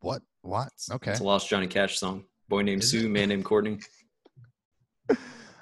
what? 0.00 0.22
What? 0.42 0.70
Okay. 0.90 1.12
It's 1.12 1.20
a 1.20 1.24
lost 1.24 1.48
Johnny 1.48 1.66
Cash 1.68 1.98
song. 1.98 2.24
Boy 2.48 2.62
named 2.62 2.82
Is 2.82 2.90
Sue, 2.90 3.08
man 3.08 3.28
named 3.28 3.44
Courtney. 3.44 3.78
Not 5.08 5.18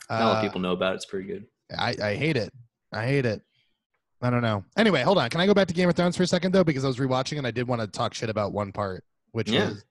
a 0.09 0.25
lot 0.25 0.35
Uh, 0.35 0.37
of 0.39 0.43
people 0.43 0.61
know 0.61 0.73
about 0.73 0.93
it. 0.93 0.97
It's 0.97 1.05
pretty 1.07 1.27
good. 1.29 1.47
I, 1.77 1.95
I 2.03 2.15
hate 2.17 2.37
it. 2.37 2.53
I 2.93 3.07
hate 3.07 3.27
it. 3.27 3.43
I 4.23 4.31
don't 4.31 4.43
know. 4.43 4.65
Anyway, 4.77 5.03
hold 5.03 5.19
on. 5.19 5.29
Can 5.31 5.41
I 5.41 5.47
go 5.47 5.55
back 5.55 5.67
to 5.69 5.75
Game 5.75 5.89
of 5.89 5.97
Thrones 5.97 6.17
for 6.17 6.23
a 6.23 6.27
second 6.27 6.53
though? 6.53 6.63
Because 6.65 6.85
I 6.85 6.89
was 6.89 6.99
rewatching 6.99 7.39
and 7.39 7.47
I 7.47 7.51
did 7.51 7.67
want 7.67 7.81
to 7.81 7.87
talk 7.89 8.15
shit 8.15 8.31
about 8.31 8.53
one 8.53 8.71
part, 8.73 9.05
which 9.33 9.51
Yeah. 9.51 9.71
was 9.71 9.85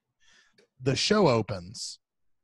the 0.82 0.96
show 0.96 1.28
opens 1.28 2.00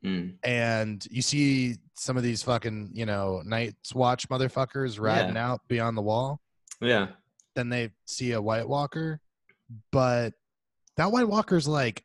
Mm. 0.06 0.36
and 0.44 1.04
you 1.10 1.24
see 1.24 1.78
some 1.96 2.18
of 2.18 2.24
these 2.24 2.44
fucking, 2.44 2.92
you 2.94 3.06
know, 3.08 3.42
Night's 3.46 3.96
Watch 3.96 4.30
motherfuckers 4.30 5.00
riding 5.00 5.38
out 5.38 5.62
beyond 5.68 5.98
the 5.98 6.04
wall. 6.04 6.40
Yeah. 6.80 7.08
Then 7.56 7.70
they 7.70 7.92
see 8.06 8.34
a 8.34 8.42
White 8.42 8.68
Walker, 8.70 9.20
but 9.92 10.34
that 10.98 11.12
White 11.12 11.28
Walker's 11.28 11.68
like, 11.68 12.04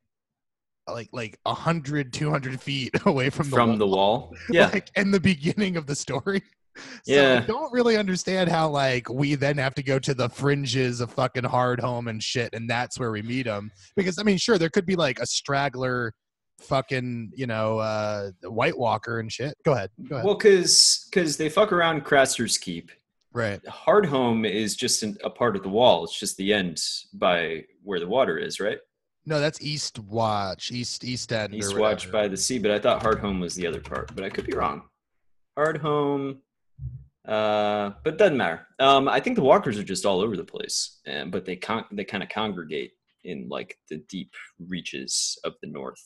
like, 0.88 1.10
like 1.12 1.38
a 1.44 1.52
hundred, 1.54 2.12
two 2.14 2.30
hundred 2.30 2.60
feet 2.60 2.94
away 3.06 3.28
from 3.30 3.50
the 3.50 3.56
From 3.56 3.68
wall. 3.70 3.78
the 3.78 3.86
wall. 3.86 4.34
Yeah. 4.50 4.68
like 4.72 4.90
in 4.96 5.10
the 5.10 5.20
beginning 5.20 5.76
of 5.76 5.86
the 5.86 5.94
story. 5.94 6.42
So 7.04 7.12
Yeah. 7.12 7.40
I 7.42 7.46
don't 7.46 7.72
really 7.72 7.96
understand 7.96 8.48
how 8.48 8.68
like 8.68 9.08
we 9.08 9.34
then 9.34 9.58
have 9.58 9.74
to 9.74 9.82
go 9.82 9.98
to 9.98 10.14
the 10.14 10.28
fringes 10.28 11.00
of 11.00 11.10
fucking 11.12 11.44
hard 11.44 11.80
home 11.80 12.08
and 12.08 12.22
shit, 12.22 12.50
and 12.54 12.68
that's 12.70 12.98
where 12.98 13.10
we 13.10 13.22
meet 13.22 13.44
them. 13.44 13.70
Because 13.96 14.18
I 14.18 14.22
mean, 14.22 14.38
sure, 14.38 14.56
there 14.56 14.70
could 14.70 14.86
be 14.86 14.96
like 14.96 15.18
a 15.18 15.26
straggler, 15.26 16.12
fucking 16.60 17.32
you 17.34 17.46
know, 17.46 17.78
uh, 17.78 18.30
White 18.44 18.78
Walker 18.78 19.20
and 19.20 19.30
shit. 19.30 19.54
Go 19.64 19.72
ahead, 19.72 19.90
go 20.08 20.16
ahead. 20.16 20.24
Well, 20.24 20.36
because 20.36 21.08
because 21.10 21.36
they 21.36 21.48
fuck 21.48 21.72
around 21.72 22.04
Craster's 22.04 22.56
Keep. 22.56 22.90
right, 23.32 23.66
Hard 23.66 24.06
Home 24.06 24.44
is 24.44 24.76
just 24.76 25.02
an, 25.02 25.16
a 25.24 25.30
part 25.30 25.56
of 25.56 25.62
the 25.62 25.68
wall. 25.68 26.04
It's 26.04 26.18
just 26.18 26.36
the 26.36 26.52
end 26.52 26.80
by 27.14 27.64
where 27.82 28.00
the 28.00 28.08
water 28.08 28.38
is, 28.38 28.60
right? 28.60 28.78
no, 29.24 29.40
that's 29.40 29.60
East 29.62 29.98
Watch, 30.00 30.72
East 30.72 31.04
East 31.04 31.32
End, 31.32 31.52
or 31.54 31.56
East 31.56 31.76
Watch 31.76 32.10
by 32.10 32.28
the 32.28 32.36
sea, 32.36 32.58
but 32.58 32.70
I 32.70 32.78
thought 32.78 33.02
Hard 33.02 33.20
Home 33.20 33.40
was 33.40 33.54
the 33.54 33.66
other 33.66 33.80
part, 33.80 34.14
but 34.14 34.24
I 34.24 34.30
could 34.30 34.46
be 34.46 34.52
wrong. 34.52 34.82
Hard 35.56 35.78
Home, 35.78 36.38
uh, 37.28 37.90
but 38.04 38.14
it 38.14 38.18
doesn't 38.18 38.36
matter. 38.36 38.66
Um, 38.80 39.08
I 39.08 39.20
think 39.20 39.36
the 39.36 39.42
walkers 39.42 39.78
are 39.78 39.84
just 39.84 40.04
all 40.04 40.20
over 40.20 40.36
the 40.36 40.44
place, 40.44 41.00
and 41.06 41.30
but 41.30 41.44
they 41.44 41.56
con- 41.56 41.84
they 41.92 42.04
kind 42.04 42.22
of 42.22 42.28
congregate 42.28 42.92
in 43.24 43.48
like 43.48 43.76
the 43.88 43.98
deep 44.08 44.32
reaches 44.58 45.38
of 45.44 45.54
the 45.62 45.68
north. 45.70 46.02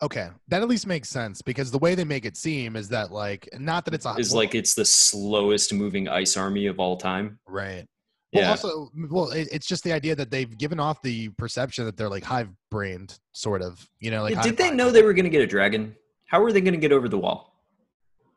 Okay, 0.00 0.28
that 0.46 0.62
at 0.62 0.68
least 0.68 0.86
makes 0.86 1.08
sense 1.08 1.42
because 1.42 1.72
the 1.72 1.78
way 1.78 1.96
they 1.96 2.04
make 2.04 2.24
it 2.24 2.36
seem 2.36 2.76
is 2.76 2.88
that 2.90 3.10
like 3.10 3.48
not 3.58 3.84
that 3.84 3.94
it's 3.94 4.06
a 4.06 4.14
Is 4.14 4.32
like 4.32 4.54
it's 4.54 4.74
the 4.74 4.84
slowest 4.84 5.72
moving 5.74 6.06
ice 6.08 6.36
army 6.36 6.66
of 6.66 6.78
all 6.78 6.96
time. 6.96 7.40
right. 7.46 7.84
Well, 8.32 8.42
Yeah, 8.44 8.50
also, 8.50 8.90
well, 9.10 9.30
it, 9.30 9.48
it's 9.50 9.66
just 9.66 9.82
the 9.84 9.92
idea 9.92 10.14
that 10.14 10.30
they've 10.30 10.56
given 10.58 10.78
off 10.78 11.00
the 11.00 11.30
perception 11.30 11.86
that 11.86 11.96
they're 11.96 12.10
like 12.10 12.22
hive-brained, 12.22 13.18
sort 13.32 13.62
of. 13.62 13.88
You 14.00 14.10
know, 14.10 14.22
like 14.22 14.34
Yeah, 14.34 14.42
Did 14.42 14.58
they 14.58 14.70
know 14.70 14.90
they 14.90 15.02
were 15.02 15.14
going 15.14 15.24
to 15.24 15.30
get 15.30 15.40
a 15.40 15.46
dragon? 15.46 15.96
How 16.26 16.42
were 16.42 16.52
they 16.52 16.60
going 16.60 16.74
to 16.74 16.78
get 16.80 16.92
over 16.92 17.08
the 17.08 17.18
wall? 17.18 17.57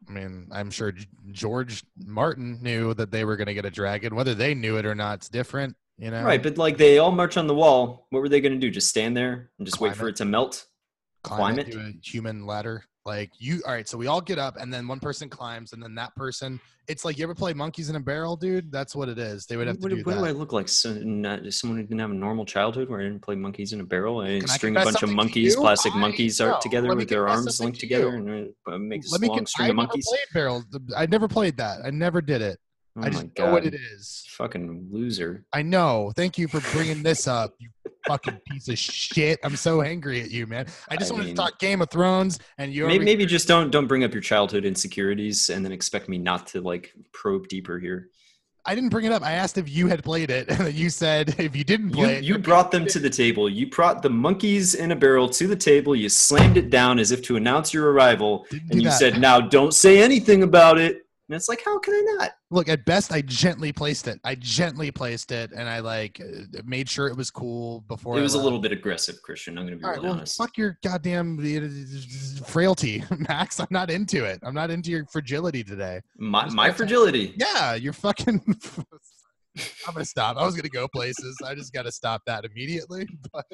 I 0.09 0.11
mean, 0.11 0.47
I'm 0.51 0.71
sure 0.71 0.93
George 1.31 1.83
Martin 2.05 2.59
knew 2.61 2.93
that 2.95 3.11
they 3.11 3.23
were 3.23 3.37
going 3.37 3.47
to 3.47 3.53
get 3.53 3.65
a 3.65 3.71
dragon. 3.71 4.15
Whether 4.15 4.33
they 4.33 4.53
knew 4.53 4.77
it 4.77 4.85
or 4.85 4.95
not, 4.95 5.19
it's 5.19 5.29
different. 5.29 5.75
You 5.97 6.09
know, 6.09 6.23
Right, 6.23 6.41
but 6.41 6.57
like 6.57 6.77
they 6.77 6.97
all 6.97 7.11
march 7.11 7.37
on 7.37 7.45
the 7.47 7.53
wall. 7.53 8.07
What 8.09 8.21
were 8.21 8.29
they 8.29 8.41
going 8.41 8.53
to 8.53 8.57
do? 8.59 8.71
Just 8.71 8.87
stand 8.87 9.15
there 9.15 9.51
and 9.59 9.67
just 9.67 9.79
wait 9.79 9.89
Climb 9.89 9.99
for 9.99 10.07
it. 10.07 10.11
it 10.11 10.15
to 10.17 10.25
melt? 10.25 10.65
climb, 11.23 11.55
climb 11.55 11.59
it 11.59 11.67
it? 11.67 11.95
human 12.03 12.47
ladder. 12.47 12.83
Like 13.05 13.31
you, 13.39 13.61
all 13.65 13.73
right. 13.73 13.87
So 13.87 13.97
we 13.97 14.07
all 14.07 14.21
get 14.21 14.37
up, 14.37 14.57
and 14.57 14.71
then 14.71 14.87
one 14.87 14.99
person 14.99 15.27
climbs, 15.27 15.73
and 15.73 15.81
then 15.81 15.95
that 15.95 16.15
person. 16.15 16.59
It's 16.87 17.05
like 17.05 17.17
you 17.17 17.23
ever 17.23 17.33
play 17.33 17.53
monkeys 17.53 17.89
in 17.89 17.95
a 17.95 17.99
barrel, 17.99 18.35
dude. 18.35 18.71
That's 18.71 18.95
what 18.95 19.07
it 19.09 19.17
is. 19.17 19.45
They 19.45 19.55
would 19.55 19.65
have 19.67 19.77
to 19.77 19.81
what, 19.81 19.89
do 19.89 19.95
what 20.03 20.15
that. 20.15 20.19
do 20.21 20.25
I 20.25 20.31
look 20.31 20.51
like? 20.51 20.67
So, 20.67 20.93
not, 20.93 21.51
someone 21.53 21.77
who 21.79 21.83
didn't 21.83 21.99
have 21.99 22.11
a 22.11 22.15
normal 22.15 22.45
childhood 22.45 22.89
where 22.89 22.99
I 22.99 23.03
didn't 23.03 23.21
play 23.21 23.35
monkeys 23.35 23.73
in 23.73 23.79
a 23.81 23.83
barrel? 23.83 24.19
I 24.19 24.27
didn't 24.27 24.41
Can 24.41 24.49
string 24.49 24.77
a 24.77 24.83
bunch 24.83 25.01
of 25.01 25.09
monkeys, 25.11 25.55
plastic 25.55 25.95
I- 25.95 25.99
monkeys 25.99 26.39
no, 26.39 26.53
art 26.53 26.61
together 26.61 26.93
with 26.95 27.09
their 27.09 27.27
arms 27.27 27.59
linked 27.59 27.79
to 27.79 27.87
together 27.87 28.09
and 28.09 28.53
uh, 28.67 28.77
make 28.77 29.01
a 29.03 29.07
Let 29.11 29.21
me. 29.21 29.29
long 29.29 29.37
con- 29.37 29.45
string 29.47 29.65
I 29.67 29.69
of 29.69 29.75
never 29.77 29.87
monkeys. 29.87 30.07
played 30.07 30.25
barrels. 30.33 30.65
I 30.95 31.05
never 31.07 31.27
played 31.27 31.57
that. 31.57 31.79
I 31.85 31.91
never 31.91 32.21
did 32.21 32.41
it. 32.41 32.59
Oh 32.97 33.01
I 33.01 33.05
my 33.05 33.09
just 33.11 33.23
know 33.23 33.31
god! 33.35 33.51
what 33.53 33.65
it 33.65 33.73
is. 33.73 34.25
Fucking 34.31 34.89
loser. 34.91 35.45
I 35.53 35.61
know. 35.61 36.11
Thank 36.15 36.37
you 36.37 36.47
for 36.47 36.59
bringing 36.75 37.01
this 37.03 37.25
up, 37.27 37.53
you 37.59 37.69
fucking 38.07 38.39
piece 38.49 38.67
of 38.67 38.77
shit. 38.77 39.39
I'm 39.43 39.55
so 39.55 39.81
angry 39.81 40.21
at 40.21 40.31
you, 40.31 40.47
man. 40.47 40.67
I 40.89 40.95
just 40.95 41.11
I 41.11 41.13
wanted 41.15 41.25
mean- 41.27 41.35
to 41.35 41.41
talk 41.41 41.59
Game 41.59 41.81
of 41.81 41.89
Thrones, 41.89 42.39
and 42.57 42.73
you. 42.73 42.87
Maybe, 42.87 43.05
maybe 43.05 43.25
just 43.25 43.47
don't 43.47 43.71
don't 43.71 43.87
bring 43.87 44.03
up 44.03 44.13
your 44.13 44.21
childhood 44.21 44.65
insecurities 44.65 45.49
and 45.49 45.63
then 45.63 45.71
expect 45.71 46.09
me 46.09 46.17
not 46.17 46.47
to 46.47 46.61
like 46.61 46.93
probe 47.13 47.47
deeper 47.47 47.79
here. 47.79 48.09
I 48.63 48.75
didn't 48.75 48.89
bring 48.89 49.05
it 49.05 49.11
up. 49.11 49.23
I 49.23 49.31
asked 49.31 49.57
if 49.57 49.67
you 49.67 49.87
had 49.87 50.03
played 50.03 50.29
it, 50.29 50.47
and 50.59 50.71
you 50.73 50.89
said 50.91 51.33
if 51.39 51.55
you 51.55 51.63
didn't 51.63 51.89
You, 51.89 51.95
play 51.95 52.15
it, 52.17 52.23
you 52.23 52.37
brought 52.37 52.69
them 52.71 52.85
to 52.93 52.99
the 52.99 53.09
table. 53.09 53.49
You 53.49 53.67
brought 53.69 54.03
the 54.03 54.09
monkeys 54.11 54.75
in 54.75 54.91
a 54.91 54.95
barrel 54.95 55.27
to 55.29 55.47
the 55.47 55.55
table. 55.55 55.95
You 55.95 56.09
slammed 56.09 56.57
it 56.57 56.69
down 56.69 56.99
as 56.99 57.11
if 57.11 57.21
to 57.23 57.37
announce 57.37 57.73
your 57.73 57.91
arrival, 57.91 58.45
Didn't 58.51 58.71
and 58.71 58.81
you 58.83 58.89
that. 58.89 58.99
said, 58.99 59.19
"Now 59.19 59.41
don't 59.41 59.73
say 59.73 60.01
anything 60.01 60.43
about 60.43 60.77
it." 60.77 61.00
And 61.31 61.37
it's 61.37 61.47
like, 61.47 61.61
how 61.63 61.79
can 61.79 61.93
I 61.93 62.15
not? 62.17 62.31
Look, 62.49 62.67
at 62.67 62.83
best, 62.83 63.13
I 63.13 63.21
gently 63.21 63.71
placed 63.71 64.09
it. 64.09 64.19
I 64.25 64.35
gently 64.35 64.91
placed 64.91 65.31
it, 65.31 65.53
and 65.53 65.69
I 65.69 65.79
like 65.79 66.19
uh, 66.19 66.61
made 66.65 66.89
sure 66.89 67.07
it 67.07 67.15
was 67.15 67.31
cool 67.31 67.85
before. 67.87 68.19
It 68.19 68.21
was 68.21 68.33
a 68.33 68.37
little 68.37 68.59
bit 68.59 68.73
aggressive, 68.73 69.21
Christian. 69.21 69.57
I'm 69.57 69.63
going 69.65 69.77
to 69.77 69.79
be 69.79 69.85
All 69.85 69.91
right, 69.91 69.95
really 69.95 70.09
well, 70.09 70.17
honest. 70.17 70.37
fuck 70.37 70.57
your 70.57 70.77
goddamn 70.83 71.39
uh, 71.39 72.43
frailty, 72.45 73.05
Max. 73.29 73.61
I'm 73.61 73.67
not 73.69 73.89
into 73.89 74.25
it. 74.25 74.41
I'm 74.43 74.53
not 74.53 74.71
into 74.71 74.91
your 74.91 75.05
fragility 75.05 75.63
today. 75.63 76.01
My, 76.17 76.49
my 76.49 76.65
gotta- 76.67 76.77
fragility. 76.79 77.33
Yeah, 77.37 77.75
you're 77.75 77.93
fucking. 77.93 78.41
I'm 79.87 79.93
gonna 79.93 80.03
stop. 80.03 80.35
I 80.35 80.45
was 80.45 80.53
gonna 80.53 80.67
go 80.67 80.89
places. 80.89 81.37
I 81.45 81.55
just 81.55 81.71
gotta 81.71 81.93
stop 81.93 82.23
that 82.27 82.43
immediately. 82.43 83.07
But 83.31 83.45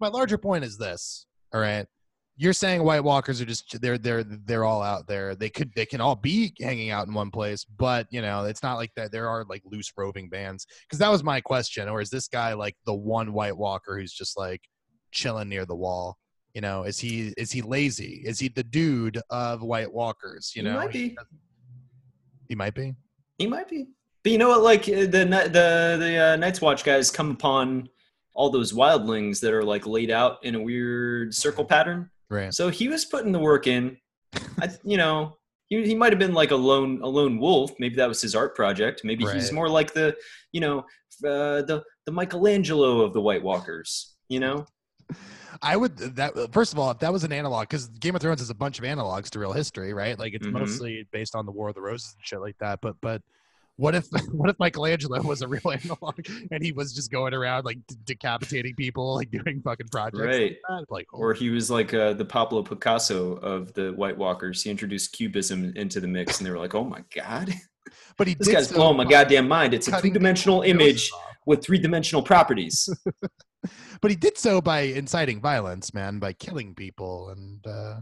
my 0.00 0.08
larger 0.08 0.36
point 0.36 0.64
is 0.64 0.76
this. 0.78 1.26
All 1.54 1.60
right. 1.60 1.86
You're 2.36 2.54
saying 2.54 2.82
White 2.82 3.04
Walkers 3.04 3.40
are 3.40 3.44
just 3.44 3.80
they're 3.80 3.98
they're 3.98 4.24
they're 4.24 4.64
all 4.64 4.82
out 4.82 5.06
there. 5.06 5.34
They 5.34 5.50
could 5.50 5.70
they 5.76 5.84
can 5.86 6.00
all 6.00 6.16
be 6.16 6.54
hanging 6.60 6.90
out 6.90 7.06
in 7.06 7.14
one 7.14 7.30
place, 7.30 7.64
but 7.64 8.06
you 8.10 8.22
know 8.22 8.44
it's 8.44 8.62
not 8.62 8.76
like 8.76 8.90
that. 8.96 9.12
There 9.12 9.28
are 9.28 9.44
like 9.48 9.62
loose 9.64 9.92
roving 9.96 10.28
bands. 10.28 10.66
Because 10.82 10.98
that 10.98 11.10
was 11.10 11.22
my 11.22 11.40
question. 11.40 11.88
Or 11.88 12.00
is 12.00 12.10
this 12.10 12.28
guy 12.28 12.54
like 12.54 12.76
the 12.86 12.94
one 12.94 13.32
White 13.32 13.56
Walker 13.56 13.98
who's 13.98 14.12
just 14.14 14.38
like 14.38 14.62
chilling 15.10 15.50
near 15.50 15.66
the 15.66 15.76
wall? 15.76 16.16
You 16.54 16.62
know, 16.62 16.84
is 16.84 16.98
he 16.98 17.34
is 17.36 17.52
he 17.52 17.62
lazy? 17.62 18.22
Is 18.24 18.38
he 18.38 18.48
the 18.48 18.64
dude 18.64 19.20
of 19.30 19.62
White 19.62 19.92
Walkers? 19.92 20.52
You 20.54 20.62
He 20.62 20.68
know, 20.68 20.76
might 20.76 20.92
be. 20.92 21.16
He 22.48 22.54
might 22.54 22.74
be. 22.74 22.94
He 23.38 23.46
might 23.46 23.68
be. 23.68 23.88
But 24.22 24.32
you 24.32 24.38
know 24.38 24.48
what? 24.48 24.62
Like 24.62 24.82
uh, 24.82 25.02
the 25.02 25.24
the 25.24 25.96
the 25.98 26.16
uh, 26.16 26.36
Night's 26.36 26.60
Watch 26.60 26.84
guys 26.84 27.10
come 27.10 27.30
upon 27.30 27.88
all 28.34 28.50
those 28.50 28.72
wildlings 28.72 29.40
that 29.40 29.52
are 29.52 29.64
like 29.64 29.86
laid 29.86 30.10
out 30.10 30.44
in 30.44 30.54
a 30.54 30.60
weird 30.60 31.34
circle 31.34 31.64
pattern. 31.64 32.10
Right. 32.32 32.54
So 32.54 32.70
he 32.70 32.88
was 32.88 33.04
putting 33.04 33.30
the 33.32 33.38
work 33.38 33.66
in. 33.66 33.98
I, 34.60 34.70
you 34.82 34.96
know, 34.96 35.36
he, 35.68 35.84
he 35.86 35.94
might 35.94 36.12
have 36.12 36.18
been 36.18 36.32
like 36.32 36.50
a 36.50 36.56
lone 36.56 37.00
a 37.02 37.06
lone 37.08 37.38
wolf. 37.38 37.72
Maybe 37.78 37.96
that 37.96 38.08
was 38.08 38.22
his 38.22 38.34
art 38.34 38.56
project. 38.56 39.02
Maybe 39.04 39.24
he's 39.34 39.52
more 39.52 39.68
like 39.68 39.92
the 39.92 40.16
you 40.52 40.60
know 40.60 40.78
uh, 41.24 41.60
the 41.62 41.82
the 42.06 42.12
Michelangelo 42.12 43.02
of 43.02 43.12
the 43.12 43.20
White 43.20 43.42
Walkers. 43.42 44.14
You 44.28 44.40
know, 44.40 44.64
I 45.60 45.76
would 45.76 45.98
that 46.16 46.32
first 46.52 46.72
of 46.72 46.78
all, 46.78 46.90
if 46.90 46.98
that 47.00 47.12
was 47.12 47.22
an 47.24 47.32
analog, 47.32 47.68
because 47.68 47.88
Game 47.88 48.16
of 48.16 48.22
Thrones 48.22 48.40
is 48.40 48.48
a 48.48 48.54
bunch 48.54 48.78
of 48.78 48.84
analogs 48.86 49.28
to 49.30 49.38
real 49.38 49.52
history, 49.52 49.92
right? 49.92 50.18
Like 50.18 50.32
it's 50.32 50.46
Mhm. 50.46 50.52
mostly 50.52 51.06
based 51.12 51.36
on 51.36 51.44
the 51.44 51.52
War 51.52 51.68
of 51.68 51.74
the 51.74 51.82
Roses 51.82 52.14
and 52.16 52.26
shit 52.26 52.40
like 52.40 52.56
that. 52.60 52.80
But 52.80 52.96
but 53.02 53.20
what 53.76 53.94
if 53.94 54.06
what 54.32 54.50
if 54.50 54.58
Michelangelo 54.58 55.22
was 55.22 55.42
a 55.42 55.48
real 55.48 55.70
analog 55.70 56.26
and 56.50 56.62
he 56.62 56.72
was 56.72 56.92
just 56.92 57.10
going 57.10 57.34
around 57.34 57.64
like 57.64 57.78
de- 57.86 57.96
decapitating 58.04 58.74
people, 58.74 59.14
like 59.16 59.30
doing 59.30 59.60
fucking 59.62 59.88
projects 59.88 60.20
right? 60.20 60.56
like? 60.68 60.86
Like 60.90 61.06
Or 61.12 61.34
he 61.34 61.50
was 61.50 61.70
like 61.70 61.94
uh, 61.94 62.12
the 62.14 62.24
Pablo 62.24 62.62
Picasso 62.62 63.34
of 63.34 63.72
the 63.74 63.92
White 63.92 64.16
Walkers. 64.16 64.62
He 64.62 64.70
introduced 64.70 65.12
Cubism 65.12 65.72
into 65.76 66.00
the 66.00 66.08
mix, 66.08 66.38
and 66.38 66.46
they 66.46 66.50
were 66.50 66.58
like, 66.58 66.74
"Oh 66.74 66.84
my 66.84 67.04
god, 67.14 67.52
but 68.16 68.26
he 68.26 68.34
this 68.38 68.48
did 68.48 68.54
guy's 68.54 68.68
so 68.68 68.76
blowing 68.76 68.96
my 68.96 69.04
goddamn 69.04 69.48
mind! 69.48 69.74
It's 69.74 69.88
a 69.88 69.92
cutting 69.92 70.12
two-dimensional 70.12 70.62
image 70.62 71.10
with 71.46 71.64
three-dimensional 71.64 72.22
properties." 72.22 72.88
But 74.00 74.10
he 74.10 74.16
did 74.16 74.36
so 74.36 74.60
by 74.60 74.80
inciting 74.80 75.40
violence, 75.40 75.94
man, 75.94 76.18
by 76.18 76.32
killing 76.32 76.74
people 76.74 77.30
and 77.30 77.64
uh 77.64 78.00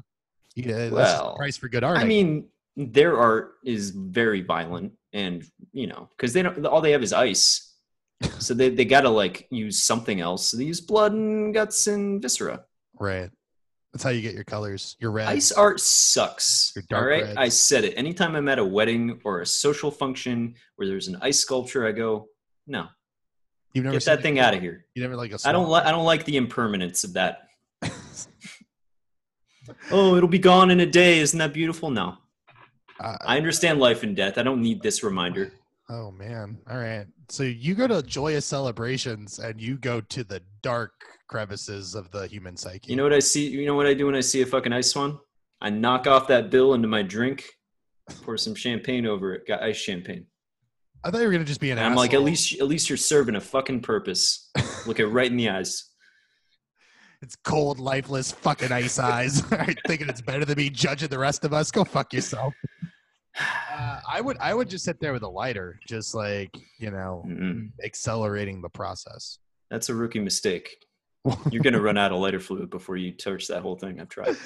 yeah, 0.56 0.88
that's 0.88 1.20
the 1.20 1.34
price 1.36 1.56
for 1.56 1.68
good 1.68 1.84
art. 1.84 1.98
I 1.98 2.04
mean, 2.04 2.48
their 2.76 3.18
art 3.18 3.52
is 3.64 3.90
very 3.90 4.40
violent 4.40 4.92
and 5.12 5.44
you 5.72 5.86
know 5.86 6.08
because 6.16 6.32
they 6.32 6.42
don't 6.42 6.64
all 6.66 6.80
they 6.80 6.92
have 6.92 7.02
is 7.02 7.12
ice. 7.12 7.66
So 8.38 8.52
they, 8.52 8.68
they 8.68 8.84
gotta 8.84 9.08
like 9.08 9.46
use 9.50 9.82
something 9.82 10.20
else. 10.20 10.50
So 10.50 10.58
they 10.58 10.64
use 10.64 10.82
blood 10.82 11.12
and 11.12 11.54
guts 11.54 11.86
and 11.86 12.20
viscera. 12.20 12.64
Right. 12.98 13.30
That's 13.94 14.04
how 14.04 14.10
you 14.10 14.20
get 14.20 14.34
your 14.34 14.44
colors. 14.44 14.94
Your 15.00 15.10
red. 15.10 15.26
ice 15.26 15.52
art 15.52 15.80
sucks 15.80 16.74
dark 16.90 17.08
right 17.08 17.22
reds. 17.24 17.36
i 17.38 17.48
said 17.48 17.84
it. 17.84 17.94
Anytime 17.96 18.36
i'm 18.36 18.46
at 18.50 18.58
a 18.58 18.64
wedding 18.64 19.18
or 19.24 19.40
a 19.40 19.46
social 19.46 19.90
function 19.90 20.54
where 20.76 20.86
there's 20.86 21.08
an 21.08 21.16
ice 21.22 21.40
sculpture 21.40 21.86
i 21.86 21.92
go 21.92 22.26
no. 22.66 22.88
You've 23.72 23.84
never 23.84 23.96
get 23.96 24.04
that 24.04 24.22
thing 24.22 24.38
out 24.38 24.52
of 24.52 24.60
here. 24.60 24.84
You 24.94 25.02
never 25.02 25.16
like 25.16 25.32
a. 25.32 25.38
i 25.46 25.52
don't 25.52 25.70
like 25.70 25.86
i 25.86 25.90
don't 25.90 26.04
like 26.04 26.26
the 26.26 26.36
impermanence 26.36 27.04
of 27.04 27.14
that. 27.14 27.48
Oh 29.90 30.16
it'll 30.16 30.28
be 30.28 30.38
gone 30.38 30.70
in 30.70 30.80
a 30.80 30.86
day. 30.86 31.20
Isn't 31.20 31.38
that 31.38 31.52
beautiful? 31.54 31.90
No 31.90 32.18
Uh, 33.00 33.16
i 33.22 33.36
understand 33.36 33.80
life 33.80 34.02
and 34.02 34.14
death 34.14 34.38
i 34.38 34.42
don't 34.42 34.60
need 34.60 34.82
this 34.82 35.02
reminder 35.02 35.52
oh 35.90 36.10
man. 36.12 36.58
All 36.70 36.78
right. 36.78 37.06
So 37.28 37.42
you 37.42 37.74
go 37.74 37.86
to 37.86 38.02
joyous 38.02 38.46
celebrations 38.46 39.38
and 39.38 39.60
you 39.60 39.76
go 39.76 40.00
to 40.00 40.24
the 40.24 40.40
dark 40.62 40.92
crevices 41.28 41.94
of 41.94 42.10
the 42.10 42.26
human 42.26 42.56
psyche. 42.56 42.90
You 42.90 42.96
know 42.96 43.02
what 43.02 43.12
I 43.12 43.18
see? 43.18 43.48
You 43.48 43.66
know 43.66 43.74
what 43.74 43.86
I 43.86 43.94
do 43.94 44.06
when 44.06 44.14
I 44.14 44.20
see 44.20 44.42
a 44.42 44.46
fucking 44.46 44.72
ice 44.72 44.92
swan? 44.92 45.18
I 45.60 45.70
knock 45.70 46.06
off 46.06 46.26
that 46.28 46.50
bill 46.50 46.74
into 46.74 46.88
my 46.88 47.02
drink, 47.02 47.44
pour 48.22 48.36
some 48.36 48.54
champagne 48.54 49.06
over 49.06 49.34
it. 49.34 49.46
Got 49.46 49.62
ice 49.62 49.76
champagne. 49.76 50.26
I 51.04 51.10
thought 51.10 51.20
you 51.20 51.26
were 51.26 51.32
gonna 51.32 51.44
just 51.44 51.60
be 51.60 51.70
an 51.70 51.78
And 51.78 51.86
I'm 51.86 51.94
like, 51.94 52.14
at 52.14 52.22
least, 52.22 52.60
at 52.60 52.66
least 52.66 52.88
you're 52.88 52.96
serving 52.96 53.36
a 53.36 53.40
fucking 53.40 53.80
purpose. 53.80 54.50
Look 54.86 55.00
it 55.00 55.06
right 55.06 55.30
in 55.30 55.36
the 55.36 55.50
eyes. 55.50 55.90
it's 57.22 57.36
cold, 57.36 57.78
lifeless, 57.78 58.32
fucking 58.32 58.72
ice 58.72 58.98
eyes. 58.98 59.40
Thinking 59.86 60.08
it's 60.08 60.20
better 60.20 60.44
than 60.44 60.56
me 60.56 60.70
judging 60.70 61.08
the 61.08 61.18
rest 61.18 61.44
of 61.44 61.52
us. 61.52 61.70
Go 61.70 61.84
fuck 61.84 62.12
yourself. 62.12 62.54
Uh, 63.72 64.00
I 64.10 64.20
would, 64.20 64.36
I 64.38 64.54
would 64.54 64.68
just 64.68 64.84
sit 64.84 65.00
there 65.00 65.12
with 65.12 65.22
a 65.22 65.28
lighter, 65.28 65.78
just 65.86 66.14
like 66.14 66.56
you 66.78 66.90
know, 66.90 67.24
Mm-mm. 67.26 67.70
accelerating 67.84 68.60
the 68.62 68.68
process. 68.68 69.38
That's 69.70 69.88
a 69.88 69.94
rookie 69.94 70.20
mistake. 70.20 70.76
You're 71.50 71.62
gonna 71.62 71.80
run 71.80 71.98
out 71.98 72.12
of 72.12 72.18
lighter 72.18 72.40
fluid 72.40 72.70
before 72.70 72.96
you 72.96 73.12
touch 73.12 73.46
that 73.48 73.62
whole 73.62 73.76
thing. 73.76 74.00
I've 74.00 74.08
tried. 74.08 74.36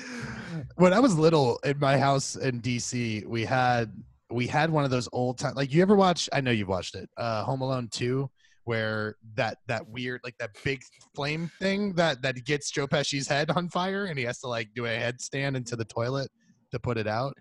when 0.77 0.93
I 0.93 1.01
was 1.01 1.17
little 1.17 1.59
in 1.65 1.79
my 1.79 1.99
house 1.99 2.37
in 2.37 2.61
DC, 2.61 3.27
we 3.27 3.45
had 3.45 3.93
we 4.31 4.47
had 4.47 4.71
one 4.71 4.85
of 4.85 4.91
those 4.91 5.09
old 5.13 5.39
time 5.39 5.55
like 5.55 5.73
you 5.73 5.83
ever 5.83 5.95
watch 5.95 6.29
I 6.33 6.41
know 6.41 6.51
you've 6.51 6.69
watched 6.69 6.95
it. 6.95 7.09
Uh 7.17 7.45
Home 7.45 7.61
Alone 7.61 7.89
2 7.91 8.29
where 8.65 9.17
that 9.35 9.59
that 9.69 9.87
weird 9.89 10.21
like 10.25 10.37
that 10.39 10.51
big 10.65 10.83
flame 11.15 11.51
thing 11.61 11.93
that 11.95 12.23
that 12.23 12.45
gets 12.45 12.71
Joe 12.71 12.87
Pesci's 12.87 13.29
head 13.29 13.51
on 13.51 13.69
fire 13.69 14.07
and 14.07 14.19
he 14.19 14.25
has 14.25 14.41
to 14.41 14.49
like 14.49 14.69
do 14.75 14.87
a 14.87 14.89
headstand 14.89 15.57
into 15.57 15.77
the 15.77 15.85
toilet 15.85 16.31
to 16.73 16.79
put 16.79 16.99
it 16.99 17.07
out. 17.07 17.37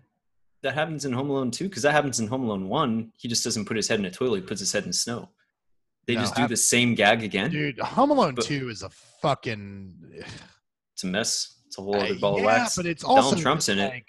That 0.64 0.72
happens 0.74 1.04
in 1.04 1.12
Home 1.12 1.28
Alone 1.28 1.50
too, 1.50 1.68
because 1.68 1.82
that 1.82 1.92
happens 1.92 2.18
in 2.20 2.26
Home 2.26 2.44
Alone 2.44 2.70
One. 2.70 3.12
He 3.18 3.28
just 3.28 3.44
doesn't 3.44 3.66
put 3.66 3.76
his 3.76 3.86
head 3.86 3.98
in 3.98 4.06
a 4.06 4.10
toilet; 4.10 4.40
he 4.40 4.46
puts 4.46 4.60
his 4.60 4.72
head 4.72 4.86
in 4.86 4.94
snow. 4.94 5.28
They 6.06 6.14
No, 6.14 6.22
just 6.22 6.34
do 6.34 6.40
hap- 6.40 6.48
the 6.50 6.56
same 6.56 6.94
gag 6.94 7.22
again. 7.22 7.50
Dude, 7.50 7.78
Home 7.80 8.10
Alone 8.10 8.34
But- 8.34 8.46
2 8.46 8.70
is 8.70 8.82
a 8.82 8.88
fucking 8.88 10.24
It's 10.94 11.04
a 11.04 11.06
mess. 11.06 11.58
It's 11.66 11.76
a 11.76 11.82
whole 11.82 11.96
other 11.96 12.14
Uh, 12.14 12.18
ball 12.18 12.38
of 12.38 12.44
wax. 12.44 12.76
but 12.76 12.86
it's 12.86 13.02
Donald 13.02 13.18
also 13.24 13.36
Trump's 13.36 13.68
in 13.68 13.78
it. 13.78 14.04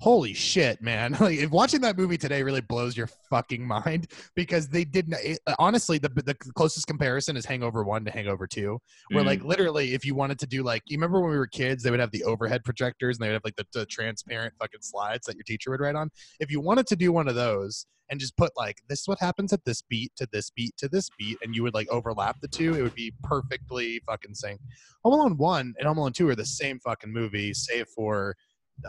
Holy 0.00 0.34
shit, 0.34 0.82
man! 0.82 1.12
Like 1.20 1.38
if 1.38 1.50
watching 1.50 1.80
that 1.82 1.96
movie 1.96 2.18
today 2.18 2.42
really 2.42 2.60
blows 2.60 2.96
your 2.96 3.06
fucking 3.30 3.64
mind 3.66 4.08
because 4.34 4.68
they 4.68 4.84
didn't. 4.84 5.14
It, 5.22 5.38
honestly, 5.58 5.98
the 5.98 6.08
the 6.08 6.34
closest 6.34 6.86
comparison 6.86 7.36
is 7.36 7.46
Hangover 7.46 7.84
One 7.84 8.04
to 8.04 8.10
Hangover 8.10 8.46
Two, 8.46 8.80
where 9.12 9.22
Mm. 9.22 9.26
like 9.26 9.44
literally, 9.44 9.94
if 9.94 10.04
you 10.04 10.14
wanted 10.14 10.38
to 10.40 10.46
do 10.46 10.62
like, 10.62 10.82
you 10.86 10.96
remember 10.98 11.20
when 11.20 11.30
we 11.30 11.38
were 11.38 11.46
kids, 11.46 11.82
they 11.82 11.90
would 11.90 12.00
have 12.00 12.10
the 12.10 12.24
overhead 12.24 12.64
projectors 12.64 13.16
and 13.16 13.24
they 13.24 13.28
would 13.28 13.34
have 13.34 13.44
like 13.44 13.56
the, 13.56 13.66
the 13.72 13.86
transparent 13.86 14.52
fucking 14.58 14.82
slides 14.82 15.26
that 15.26 15.36
your 15.36 15.44
teacher 15.44 15.70
would 15.70 15.80
write 15.80 15.94
on. 15.94 16.10
If 16.40 16.50
you 16.50 16.60
wanted 16.60 16.86
to 16.88 16.96
do 16.96 17.12
one 17.12 17.28
of 17.28 17.36
those 17.36 17.86
and 18.10 18.20
just 18.20 18.36
put 18.36 18.50
like, 18.56 18.82
this 18.88 19.00
is 19.00 19.08
what 19.08 19.18
happens 19.20 19.52
at 19.52 19.64
this 19.64 19.80
beat 19.80 20.12
to 20.16 20.28
this 20.32 20.50
beat 20.50 20.76
to 20.78 20.88
this 20.88 21.08
beat, 21.16 21.38
and 21.42 21.54
you 21.54 21.62
would 21.62 21.72
like 21.74 21.88
overlap 21.88 22.40
the 22.40 22.48
two, 22.48 22.74
it 22.74 22.82
would 22.82 22.94
be 22.96 23.14
perfectly 23.22 24.00
fucking 24.06 24.34
sync. 24.34 24.60
Home 25.04 25.14
Alone 25.14 25.36
One 25.38 25.74
and 25.78 25.86
Home 25.86 25.98
Alone 25.98 26.12
Two 26.12 26.28
are 26.28 26.34
the 26.36 26.44
same 26.44 26.80
fucking 26.80 27.12
movie, 27.12 27.54
save 27.54 27.86
for 27.94 28.36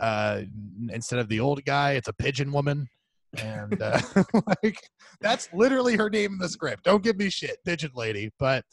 uh 0.00 0.42
instead 0.90 1.18
of 1.18 1.28
the 1.28 1.40
old 1.40 1.64
guy, 1.64 1.92
it's 1.92 2.08
a 2.08 2.12
pigeon 2.12 2.52
woman. 2.52 2.88
And 3.42 3.80
uh, 3.80 4.00
like 4.62 4.78
that's 5.20 5.48
literally 5.52 5.96
her 5.96 6.10
name 6.10 6.32
in 6.32 6.38
the 6.38 6.48
script. 6.48 6.84
Don't 6.84 7.02
give 7.02 7.16
me 7.16 7.30
shit, 7.30 7.58
pigeon 7.64 7.92
lady. 7.94 8.30
But 8.38 8.58
it- 8.58 8.64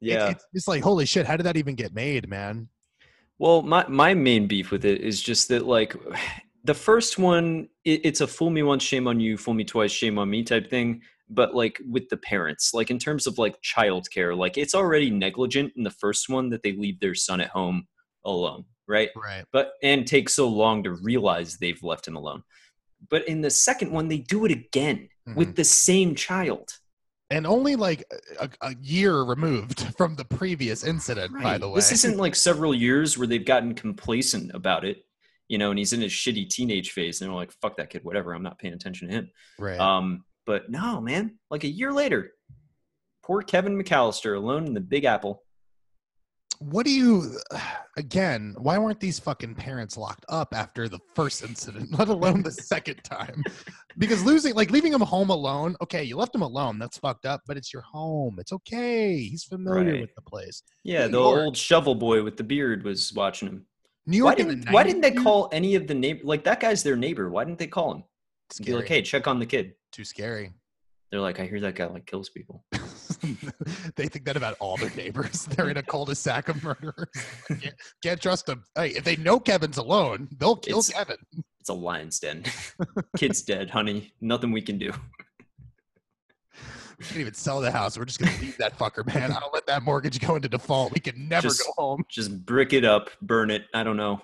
yeah. 0.00 0.30
it's, 0.30 0.46
it's 0.52 0.68
like 0.68 0.82
holy 0.82 1.06
shit, 1.06 1.26
how 1.26 1.36
did 1.36 1.44
that 1.46 1.56
even 1.56 1.74
get 1.74 1.94
made, 1.94 2.28
man? 2.28 2.68
Well, 3.40 3.62
my 3.62 3.86
my 3.88 4.12
main 4.12 4.46
beef 4.46 4.70
with 4.70 4.84
it 4.84 5.00
is 5.00 5.20
just 5.22 5.48
that 5.48 5.66
like 5.66 5.96
the 6.64 6.74
first 6.74 7.18
one, 7.18 7.68
it, 7.84 8.02
it's 8.04 8.20
a 8.20 8.26
fool 8.26 8.50
me 8.50 8.62
once, 8.62 8.82
shame 8.82 9.08
on 9.08 9.18
you, 9.18 9.36
fool 9.38 9.54
me 9.54 9.64
twice, 9.64 9.90
shame 9.90 10.18
on 10.18 10.28
me 10.28 10.44
type 10.44 10.68
thing. 10.68 11.00
But 11.30 11.54
like 11.54 11.80
with 11.88 12.08
the 12.10 12.18
parents, 12.18 12.74
like 12.74 12.90
in 12.90 12.98
terms 12.98 13.26
of 13.26 13.38
like 13.38 13.56
childcare, 13.62 14.36
like 14.36 14.58
it's 14.58 14.74
already 14.74 15.10
negligent 15.10 15.72
in 15.76 15.84
the 15.84 15.90
first 15.90 16.28
one 16.28 16.50
that 16.50 16.62
they 16.62 16.72
leave 16.72 17.00
their 17.00 17.14
son 17.14 17.40
at 17.40 17.48
home 17.48 17.86
alone, 18.26 18.64
right? 18.90 19.08
Right. 19.16 19.44
But 19.52 19.72
and 19.82 20.06
take 20.06 20.28
so 20.28 20.48
long 20.48 20.82
to 20.84 20.90
realize 20.92 21.56
they've 21.56 21.82
left 21.82 22.06
him 22.06 22.16
alone. 22.16 22.42
But 23.08 23.26
in 23.26 23.40
the 23.40 23.50
second 23.50 23.90
one, 23.92 24.08
they 24.08 24.18
do 24.18 24.44
it 24.44 24.52
again 24.52 25.08
Mhm. 25.28 25.36
with 25.36 25.56
the 25.56 25.64
same 25.64 26.14
child. 26.14 26.68
and 27.32 27.46
only 27.46 27.76
like 27.76 28.02
a, 28.40 28.50
a 28.60 28.74
year 28.82 29.22
removed 29.22 29.94
from 29.96 30.16
the 30.16 30.24
previous 30.24 30.82
incident, 30.82 31.32
by 31.40 31.56
the 31.58 31.68
way. 31.68 31.76
This 31.76 31.92
isn't 31.92 32.16
like 32.18 32.34
several 32.34 32.74
years 32.74 33.16
where 33.16 33.28
they've 33.28 33.44
gotten 33.44 33.72
complacent 33.74 34.50
about 34.52 34.84
it, 34.84 35.04
you 35.46 35.56
know, 35.56 35.70
and 35.70 35.78
he's 35.78 35.92
in 35.92 36.00
his 36.00 36.10
shitty 36.10 36.48
teenage 36.50 36.90
phase, 36.90 37.20
and 37.20 37.30
they're 37.30 37.36
like, 37.36 37.52
"Fuck 37.62 37.76
that 37.76 37.88
kid, 37.90 38.02
whatever. 38.02 38.32
I'm 38.34 38.42
not 38.42 38.58
paying 38.58 38.74
attention 38.74 39.06
to 39.08 39.14
him." 39.14 39.30
right. 39.60 39.78
Um, 39.78 40.24
but 40.44 40.70
no, 40.70 41.00
man. 41.00 41.38
Like 41.52 41.62
a 41.62 41.68
year 41.70 41.92
later, 41.92 42.32
poor 43.22 43.42
Kevin 43.42 43.80
McAllister 43.80 44.36
alone 44.36 44.66
in 44.66 44.74
the 44.74 44.80
Big 44.80 45.04
Apple. 45.04 45.44
What 46.60 46.84
do 46.86 46.92
you 46.92 47.36
again 47.96 48.54
why 48.58 48.76
weren't 48.78 49.00
these 49.00 49.18
fucking 49.18 49.54
parents 49.54 49.96
locked 49.96 50.24
up 50.28 50.48
after 50.54 50.88
the 50.88 50.98
first 51.14 51.42
incident 51.42 51.90
let 51.98 52.08
alone 52.08 52.42
the 52.42 52.52
second 52.52 52.96
time 53.02 53.42
because 53.98 54.22
losing 54.24 54.54
like 54.54 54.70
leaving 54.70 54.92
him 54.92 55.00
home 55.00 55.30
alone 55.30 55.74
okay 55.82 56.04
you 56.04 56.16
left 56.16 56.34
him 56.34 56.42
alone 56.42 56.78
that's 56.78 56.98
fucked 56.98 57.24
up 57.26 57.40
but 57.46 57.56
it's 57.56 57.72
your 57.72 57.82
home 57.82 58.36
it's 58.38 58.52
okay 58.52 59.16
he's 59.16 59.42
familiar 59.44 59.92
Right. 59.92 60.00
with 60.02 60.14
the 60.14 60.22
place 60.22 60.62
Yeah, 60.84 61.06
New 61.06 61.12
the 61.12 61.18
York. 61.18 61.38
old 61.40 61.56
shovel 61.56 61.94
boy 61.94 62.22
with 62.22 62.36
the 62.36 62.44
beard 62.44 62.84
was 62.84 63.12
watching 63.14 63.48
him. 63.48 63.66
new 64.06 64.24
Why 64.24 64.30
york 64.32 64.40
in 64.40 64.48
didn't 64.48 64.64
the 64.66 64.70
Why 64.72 64.82
didn't 64.84 65.00
they 65.00 65.12
call 65.12 65.48
any 65.52 65.74
of 65.74 65.86
the 65.86 65.94
neighbor? 65.94 66.20
Like 66.24 66.44
that 66.44 66.60
guy's 66.60 66.82
their 66.82 66.96
neighbor. 66.96 67.30
Why 67.30 67.44
didn't 67.44 67.58
they 67.58 67.66
call 67.66 67.92
him? 67.94 68.04
Be 68.64 68.74
like, 68.74 68.88
"Hey, 68.88 69.00
check 69.02 69.26
on 69.28 69.38
the 69.38 69.46
kid." 69.46 69.74
too 69.92 70.04
scary 70.04 70.52
They're 71.10 71.20
like, 71.20 71.38
"I 71.40 71.46
hear 71.46 71.60
that 71.60 71.74
guy 71.74 71.86
like 71.86 72.06
kills 72.06 72.28
people." 72.28 72.64
they 73.96 74.08
think 74.08 74.24
that 74.24 74.36
about 74.36 74.56
all 74.60 74.76
their 74.76 74.90
neighbors 74.90 75.44
they're 75.56 75.68
in 75.70 75.76
a 75.76 75.82
cul-de-sac 75.82 76.48
of 76.48 76.62
murderers 76.62 77.08
can't, 77.48 77.74
can't 78.02 78.20
trust 78.20 78.46
them 78.46 78.64
hey 78.76 78.88
if 78.90 79.04
they 79.04 79.16
know 79.16 79.38
kevin's 79.38 79.76
alone 79.78 80.28
they'll 80.38 80.56
kill 80.56 80.78
It's- 80.78 80.96
kevin 80.96 81.16
It's 81.60 81.68
a 81.68 81.74
lion's 81.74 82.18
den. 82.18 82.44
Kid's 83.18 83.42
dead, 83.42 83.68
honey. 83.70 84.12
Nothing 84.20 84.50
we 84.52 84.62
can 84.62 84.78
do. 84.78 84.92
we 86.98 87.04
can't 87.04 87.18
even 87.18 87.34
sell 87.34 87.60
the 87.60 87.70
house 87.70 87.98
we're 87.98 88.04
just 88.06 88.18
gonna 88.18 88.32
leave 88.40 88.56
that 88.58 88.78
fucker 88.78 89.06
man 89.14 89.30
i 89.32 89.38
don't 89.40 89.52
let 89.54 89.66
that 89.66 89.82
mortgage 89.82 90.20
go 90.20 90.36
into 90.36 90.48
default 90.48 90.92
we 90.92 91.00
can 91.00 91.28
never 91.28 91.48
Just- 91.48 91.64
go 91.66 91.72
home 91.76 92.04
Just 92.08 92.44
brick 92.46 92.72
it 92.72 92.84
up, 92.84 93.10
burn 93.22 93.50
it. 93.50 93.64
I 93.74 93.82
don't 93.84 93.96
know. 93.96 94.22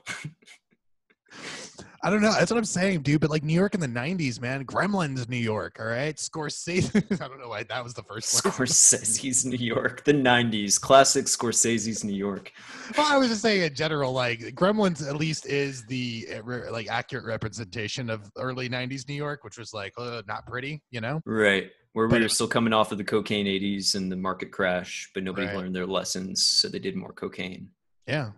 I 2.06 2.10
don't 2.10 2.22
know. 2.22 2.30
That's 2.30 2.52
what 2.52 2.58
I'm 2.58 2.64
saying, 2.64 3.02
dude. 3.02 3.20
But 3.20 3.30
like 3.30 3.42
New 3.42 3.52
York 3.52 3.74
in 3.74 3.80
the 3.80 3.88
'90s, 3.88 4.40
man. 4.40 4.64
Gremlins, 4.64 5.28
New 5.28 5.36
York. 5.36 5.78
All 5.80 5.86
right, 5.86 6.14
Scorsese. 6.14 6.94
I 7.20 7.26
don't 7.26 7.40
know 7.40 7.48
why 7.48 7.64
that 7.64 7.82
was 7.82 7.94
the 7.94 8.04
first 8.04 8.32
one. 8.44 8.52
Scorsese's 8.52 9.44
New 9.44 9.56
York, 9.56 10.04
the 10.04 10.12
'90s, 10.12 10.80
classic 10.80 11.24
Scorsese's 11.24 12.04
New 12.04 12.14
York. 12.14 12.52
Well, 12.96 13.12
I 13.12 13.16
was 13.16 13.26
just 13.26 13.42
saying 13.42 13.62
in 13.62 13.74
general, 13.74 14.12
like 14.12 14.38
Gremlins 14.54 15.04
at 15.04 15.16
least 15.16 15.46
is 15.46 15.84
the 15.86 16.28
uh, 16.36 16.70
like 16.70 16.88
accurate 16.88 17.24
representation 17.24 18.08
of 18.08 18.30
early 18.36 18.68
'90s 18.68 19.08
New 19.08 19.14
York, 19.14 19.42
which 19.42 19.58
was 19.58 19.74
like 19.74 19.92
uh, 19.98 20.22
not 20.28 20.46
pretty, 20.46 20.84
you 20.92 21.00
know. 21.00 21.20
Right. 21.26 21.72
Where 21.94 22.06
we 22.06 22.20
were 22.20 22.28
still 22.28 22.46
coming 22.46 22.72
off 22.72 22.92
of 22.92 22.98
the 22.98 23.04
cocaine 23.04 23.46
80s 23.46 23.96
and 23.96 24.12
the 24.12 24.16
market 24.16 24.52
crash, 24.52 25.10
but 25.12 25.24
nobody 25.24 25.46
Right. 25.48 25.56
learned 25.56 25.74
their 25.74 25.86
lessons, 25.86 26.44
so 26.44 26.68
they 26.68 26.78
did 26.78 26.94
more 26.94 27.12
cocaine. 27.12 27.70
Yeah. 28.06 28.30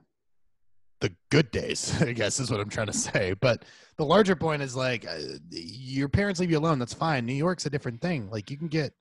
The 1.00 1.12
good 1.30 1.50
days, 1.52 2.00
I 2.02 2.12
guess, 2.12 2.40
is 2.40 2.50
what 2.50 2.60
I'm 2.60 2.68
trying 2.68 2.88
to 2.88 2.92
say. 2.92 3.34
But 3.40 3.64
the 3.98 4.04
larger 4.04 4.34
point 4.34 4.62
is 4.62 4.74
like, 4.74 5.06
uh, 5.06 5.18
your 5.50 6.08
parents 6.08 6.40
leave 6.40 6.50
you 6.50 6.58
alone. 6.58 6.78
That's 6.78 6.94
fine. 6.94 7.24
New 7.24 7.34
York's 7.34 7.66
a 7.66 7.70
different 7.70 8.00
thing. 8.00 8.28
Like, 8.30 8.50
you 8.50 8.56
can 8.56 8.68
get 8.68 8.92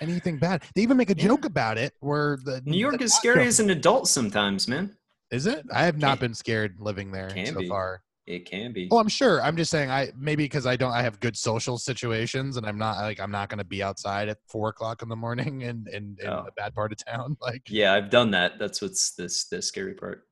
anything 0.00 0.38
bad. 0.38 0.62
They 0.74 0.82
even 0.82 0.96
make 0.96 1.10
a 1.10 1.14
Yeah. 1.16 1.24
joke 1.24 1.44
about 1.44 1.76
it 1.78 1.94
where 2.00 2.38
the 2.42 2.62
New 2.64 2.78
York 2.78 2.98
the 2.98 3.04
is 3.04 3.14
scary 3.14 3.46
as 3.46 3.60
an 3.60 3.68
adult 3.70 4.08
sometimes, 4.08 4.66
man. 4.66 4.96
Is 5.30 5.46
it? 5.46 5.64
I 5.72 5.84
have 5.84 5.98
not 5.98 6.18
Can- 6.18 6.28
been 6.28 6.34
scared 6.34 6.76
living 6.78 7.10
there 7.12 7.30
so 7.46 7.60
be. 7.60 7.68
far. 7.68 8.02
It 8.26 8.44
can 8.48 8.72
be. 8.72 8.88
Oh, 8.90 8.98
I'm 8.98 9.08
sure. 9.08 9.42
I'm 9.42 9.56
just 9.56 9.70
saying. 9.70 9.90
I 9.90 10.12
maybe 10.16 10.44
because 10.44 10.64
I 10.64 10.76
don't. 10.76 10.92
I 10.92 11.02
have 11.02 11.18
good 11.18 11.36
social 11.36 11.76
situations, 11.76 12.56
and 12.56 12.64
I'm 12.64 12.78
not 12.78 12.98
like 12.98 13.18
I'm 13.18 13.32
not 13.32 13.48
going 13.48 13.58
to 13.58 13.64
be 13.64 13.82
outside 13.82 14.28
at 14.28 14.38
four 14.46 14.68
o'clock 14.68 15.02
in 15.02 15.08
the 15.08 15.16
morning 15.16 15.62
in 15.62 15.86
in, 15.92 16.16
in 16.20 16.28
Oh. 16.28 16.46
a 16.46 16.52
bad 16.56 16.72
part 16.74 16.92
of 16.92 17.04
town. 17.04 17.36
Like, 17.42 17.62
Yeah, 17.68 17.94
I've 17.94 18.10
done 18.10 18.30
that. 18.30 18.58
That's 18.60 18.80
what's 18.80 19.12
this 19.16 19.46
the 19.48 19.60
scary 19.60 19.94
part. 19.94 20.24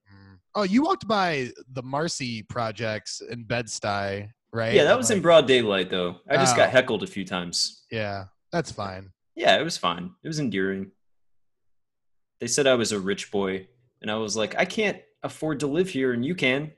Oh, 0.54 0.62
you 0.64 0.82
walked 0.82 1.06
by 1.06 1.50
the 1.72 1.82
Marcy 1.82 2.42
projects 2.42 3.20
in 3.20 3.44
Bed 3.44 3.66
Stuy 3.66 4.28
right? 4.52 4.72
Yeah, 4.74 4.82
that 4.84 4.96
was 4.98 5.10
in 5.12 5.20
broad 5.20 5.46
daylight 5.46 5.90
though. 5.90 6.16
I 6.28 6.36
just 6.36 6.54
Oh. 6.54 6.56
got 6.56 6.70
heckled 6.70 7.02
a 7.04 7.06
few 7.06 7.24
times. 7.24 7.84
Yeah, 7.90 8.24
that's 8.50 8.72
fine. 8.72 9.10
Yeah, 9.36 9.56
it 9.58 9.62
was 9.62 9.78
fine. 9.78 10.10
It 10.24 10.28
was 10.28 10.40
endearing. 10.40 10.90
They 12.40 12.48
said 12.48 12.66
I 12.66 12.74
was 12.74 12.90
a 12.90 12.98
rich 12.98 13.30
boy, 13.30 13.68
and 14.02 14.10
I 14.10 14.16
was 14.16 14.36
like, 14.36 14.56
I 14.58 14.64
can't 14.64 14.98
afford 15.22 15.60
to 15.60 15.66
live 15.68 15.88
here, 15.88 16.12
and 16.12 16.24
you 16.24 16.34
can. 16.34 16.72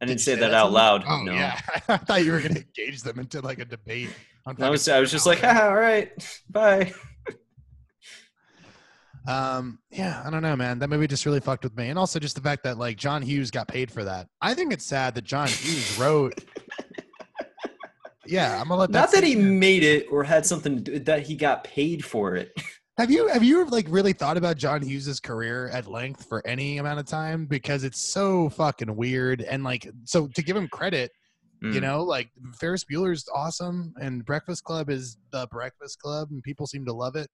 I 0.00 0.06
didn't 0.06 0.18
Did 0.18 0.24
say 0.24 0.34
that, 0.36 0.48
to 0.48 0.54
out 0.56 0.72
loud. 0.72 1.04
Oh 1.06 1.22
no, 1.22 1.32
yeah, 1.32 1.60
I 1.88 1.96
thought 1.98 2.24
you 2.24 2.32
were 2.32 2.40
gonna 2.40 2.60
engage 2.78 3.02
them 3.02 3.18
into 3.18 3.40
like 3.42 3.58
a 3.58 3.64
debate. 3.66 4.10
I 4.46 4.70
was, 4.70 4.88
I 4.88 5.00
was 5.00 5.10
just 5.10 5.26
like. 5.26 5.40
Haha, 5.40 5.68
all 5.68 5.74
right, 5.74 6.10
bye. 6.50 6.92
Um, 9.26 9.78
yeah, 9.90 10.22
I 10.24 10.30
don't 10.30 10.42
know, 10.42 10.54
man. 10.56 10.78
That 10.78 10.90
movie 10.90 11.06
just 11.06 11.24
really 11.24 11.40
fucked 11.40 11.64
with 11.64 11.76
me, 11.76 11.88
and 11.88 11.98
also 11.98 12.18
just 12.18 12.34
the 12.36 12.42
fact 12.42 12.62
that 12.64 12.78
like 12.78 12.96
John 12.96 13.22
Hughes 13.22 13.50
got 13.50 13.68
paid 13.68 13.90
for 13.90 14.04
that. 14.04 14.28
I 14.40 14.54
think 14.54 14.72
it's 14.72 14.84
sad 14.84 15.14
that 15.14 15.24
John 15.24 15.48
Hughes 15.48 15.98
wrote. 15.98 16.34
Yeah, 18.26 18.60
I'm 18.60 18.68
gonna 18.68 18.80
let 18.80 18.92
that. 18.92 18.98
Not 18.98 19.12
that 19.12 19.24
he 19.24 19.32
in. 19.34 19.58
made 19.58 19.82
it 19.82 20.06
or 20.10 20.24
had 20.24 20.46
something 20.46 20.76
to 20.76 20.92
do, 20.92 20.98
that 21.00 21.26
he 21.26 21.34
got 21.34 21.64
paid 21.64 22.04
for 22.04 22.36
it. 22.36 22.52
Have 22.96 23.10
you 23.10 23.26
have 23.26 23.42
you 23.42 23.64
like 23.64 23.86
really 23.88 24.12
thought 24.12 24.36
about 24.36 24.56
John 24.56 24.80
Hughes's 24.80 25.18
career 25.18 25.68
at 25.70 25.88
length 25.88 26.26
for 26.28 26.46
any 26.46 26.78
amount 26.78 27.00
of 27.00 27.06
time 27.06 27.44
because 27.44 27.82
it's 27.82 27.98
so 27.98 28.48
fucking 28.50 28.94
weird 28.94 29.42
and 29.42 29.64
like 29.64 29.90
so 30.04 30.28
to 30.28 30.42
give 30.44 30.56
him 30.56 30.68
credit, 30.68 31.10
you 31.72 31.80
Mm. 31.80 31.82
know, 31.82 32.02
like 32.02 32.30
Ferris 32.60 32.84
Bueller's 32.84 33.26
awesome 33.34 33.94
and 34.00 34.24
Breakfast 34.24 34.64
Club 34.64 34.90
is 34.90 35.16
the 35.32 35.46
Breakfast 35.50 35.98
Club 35.98 36.28
and 36.30 36.42
people 36.42 36.66
seem 36.66 36.84
to 36.84 36.92
love 36.92 37.16
it. 37.16 37.30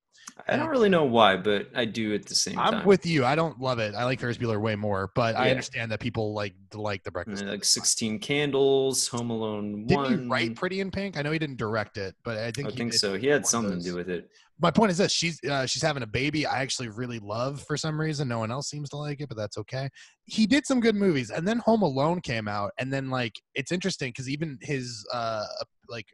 I 0.46 0.56
don't 0.56 0.68
really 0.68 0.88
know 0.88 1.04
why, 1.04 1.36
but 1.36 1.68
I 1.74 1.84
do 1.86 2.14
at 2.14 2.26
the 2.26 2.34
same 2.34 2.54
time. 2.54 2.74
I'm 2.74 2.86
with 2.86 3.04
you. 3.06 3.24
I 3.24 3.34
don't 3.34 3.58
love 3.58 3.78
it. 3.78 3.94
I 3.94 4.04
like 4.04 4.20
Ferris 4.20 4.38
Bueller 4.38 4.60
way 4.60 4.76
more, 4.76 5.10
but 5.14 5.34
I 5.34 5.50
understand 5.50 5.90
that 5.92 5.98
people 6.00 6.32
like 6.34 6.54
like 6.74 7.02
the 7.02 7.10
Breakfast 7.10 7.42
Club. 7.42 7.50
like 7.54 7.64
16 7.64 8.18
Candles, 8.20 9.08
Home 9.08 9.30
Alone 9.30 9.86
Didn't 9.86 10.02
1. 10.04 10.18
he 10.22 10.28
write 10.28 10.56
Pretty 10.56 10.80
in 10.80 10.90
Pink? 10.90 11.16
I 11.16 11.22
know 11.22 11.32
he 11.32 11.38
didn't 11.38 11.56
direct 11.56 11.96
it, 11.96 12.14
but 12.22 12.38
I 12.38 12.50
think 12.52 12.68
I 12.68 12.70
think 12.70 12.92
did 12.92 13.00
so. 13.00 13.16
He 13.16 13.26
had 13.26 13.46
something 13.46 13.78
to 13.78 13.84
do 13.84 13.96
with 13.96 14.08
it. 14.08 14.30
My 14.60 14.70
point 14.70 14.90
is 14.90 14.98
this 14.98 15.12
she's 15.12 15.42
uh, 15.44 15.66
she's 15.66 15.82
having 15.82 16.02
a 16.02 16.06
baby 16.06 16.46
i 16.46 16.60
actually 16.60 16.88
really 16.88 17.18
love 17.18 17.62
for 17.66 17.76
some 17.76 18.00
reason 18.00 18.28
no 18.28 18.38
one 18.38 18.50
else 18.50 18.68
seems 18.68 18.88
to 18.90 18.96
like 18.96 19.20
it 19.20 19.28
but 19.28 19.36
that's 19.36 19.56
okay 19.58 19.88
he 20.26 20.46
did 20.46 20.66
some 20.66 20.80
good 20.80 20.94
movies 20.94 21.30
and 21.30 21.46
then 21.46 21.58
home 21.58 21.82
alone 21.82 22.20
came 22.20 22.46
out 22.48 22.70
and 22.78 22.92
then 22.92 23.10
like 23.10 23.32
it's 23.54 23.72
interesting 23.72 24.10
because 24.10 24.28
even 24.28 24.58
his 24.60 25.06
uh 25.12 25.44
like 25.88 26.06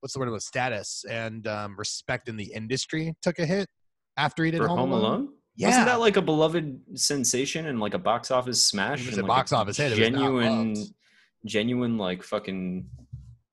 what's 0.00 0.14
the 0.14 0.18
word 0.18 0.28
of 0.28 0.42
status 0.42 1.04
and 1.08 1.46
um 1.46 1.74
respect 1.78 2.28
in 2.28 2.36
the 2.36 2.50
industry 2.52 3.14
took 3.22 3.38
a 3.38 3.46
hit 3.46 3.68
after 4.16 4.44
he 4.44 4.50
did 4.50 4.58
For 4.58 4.68
home, 4.68 4.78
Home 4.78 4.92
alone, 4.92 5.04
Alone? 5.04 5.28
yeah 5.56 5.68
Wasn't 5.68 5.86
that 5.86 6.00
like 6.00 6.16
a 6.16 6.22
beloved 6.22 6.80
sensation 6.94 7.66
and 7.66 7.80
like 7.80 7.94
a 7.94 7.98
box 7.98 8.30
office 8.30 8.62
smash? 8.62 9.02
It 9.02 9.06
was 9.06 9.18
a 9.18 9.22
like 9.22 9.28
box 9.28 9.52
office 9.52 9.76
hit. 9.76 9.92
It 9.92 9.98
was 9.98 10.10
not 10.10 10.18
Genuine, 10.20 10.76
genuine 11.46 11.98
like 11.98 12.22
fucking 12.22 12.86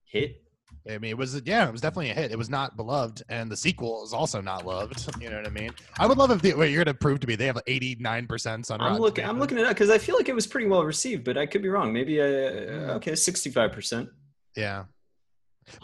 hit. 0.06 0.42
I 0.90 0.98
mean, 0.98 1.12
it 1.12 1.18
was 1.18 1.42
yeah, 1.46 1.68
it 1.68 1.72
was 1.72 1.82
definitely 1.82 2.10
a 2.10 2.14
hit. 2.14 2.32
It 2.32 2.38
was 2.38 2.50
not 2.50 2.76
beloved, 2.76 3.22
and 3.30 3.52
the 3.52 3.58
sequel 3.58 4.04
is 4.04 4.14
also 4.14 4.42
not 4.42 4.66
loved. 4.66 5.08
You 5.22 5.30
know 5.30 5.38
what 5.38 5.48
I 5.48 5.50
mean? 5.52 5.72
I 6.00 6.08
would 6.08 6.18
love 6.18 6.32
if 6.32 6.42
the, 6.42 6.54
wait, 6.54 6.72
you're 6.72 6.84
gonna 6.84 6.94
prove 6.96 7.20
to 7.22 7.28
me 7.28 7.36
they 7.36 7.46
have 7.46 7.60
eighty 7.68 7.96
nine 8.00 8.26
percent 8.28 8.70
on. 8.72 8.82
I'm 8.82 8.98
looking. 8.98 9.26
I'm 9.26 9.40
looking 9.40 9.58
at 9.58 9.66
it 9.66 9.70
because 9.70 9.90
I 9.90 9.98
feel 9.98 10.16
like 10.16 10.30
it 10.30 10.36
was 10.36 10.48
pretty 10.48 10.68
well 10.68 10.84
received, 10.84 11.24
but 11.24 11.38
I 11.38 11.46
could 11.46 11.62
be 11.62 11.70
wrong. 11.70 11.94
Maybe 11.94 12.20
uh, 12.22 12.26
Yeah. 12.26 12.94
okay, 12.96 13.16
65 13.16 13.72
percent. 13.72 14.10
Yeah. 14.56 14.86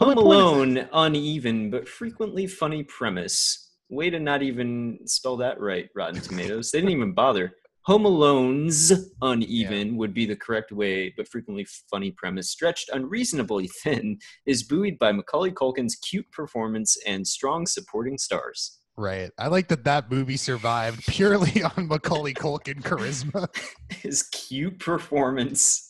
Home 0.00 0.18
Alone, 0.18 0.88
uneven 0.92 1.70
but 1.70 1.88
frequently 1.88 2.46
funny 2.46 2.82
premise. 2.82 3.70
Way 3.88 4.10
to 4.10 4.18
not 4.18 4.42
even 4.42 4.98
spell 5.04 5.36
that 5.36 5.60
right, 5.60 5.88
Rotten 5.94 6.20
Tomatoes. 6.20 6.72
they 6.72 6.78
didn't 6.80 6.90
even 6.92 7.12
bother. 7.12 7.54
Home 7.86 8.04
Alone's 8.04 8.92
uneven 9.22 9.96
would 9.96 10.12
be 10.12 10.26
the 10.26 10.34
correct 10.34 10.72
way, 10.72 11.14
but 11.16 11.28
frequently 11.28 11.64
funny 11.88 12.10
premise, 12.10 12.50
stretched 12.50 12.90
unreasonably 12.92 13.68
thin, 13.84 14.18
is 14.44 14.64
buoyed 14.64 14.98
by 14.98 15.12
Macaulay 15.12 15.52
Culkin's 15.52 15.94
cute 15.94 16.28
performance 16.32 16.96
and 17.06 17.24
strong 17.24 17.64
supporting 17.64 18.18
stars. 18.18 18.80
Right. 18.96 19.30
I 19.38 19.46
like 19.46 19.68
that 19.68 19.84
that 19.84 20.10
movie 20.10 20.36
survived 20.36 21.06
purely 21.06 21.62
on 21.76 21.86
Macaulay 21.86 22.34
Culkin 22.34 22.82
charisma. 22.82 23.46
His 23.90 24.24
cute 24.24 24.80
performance 24.80 25.88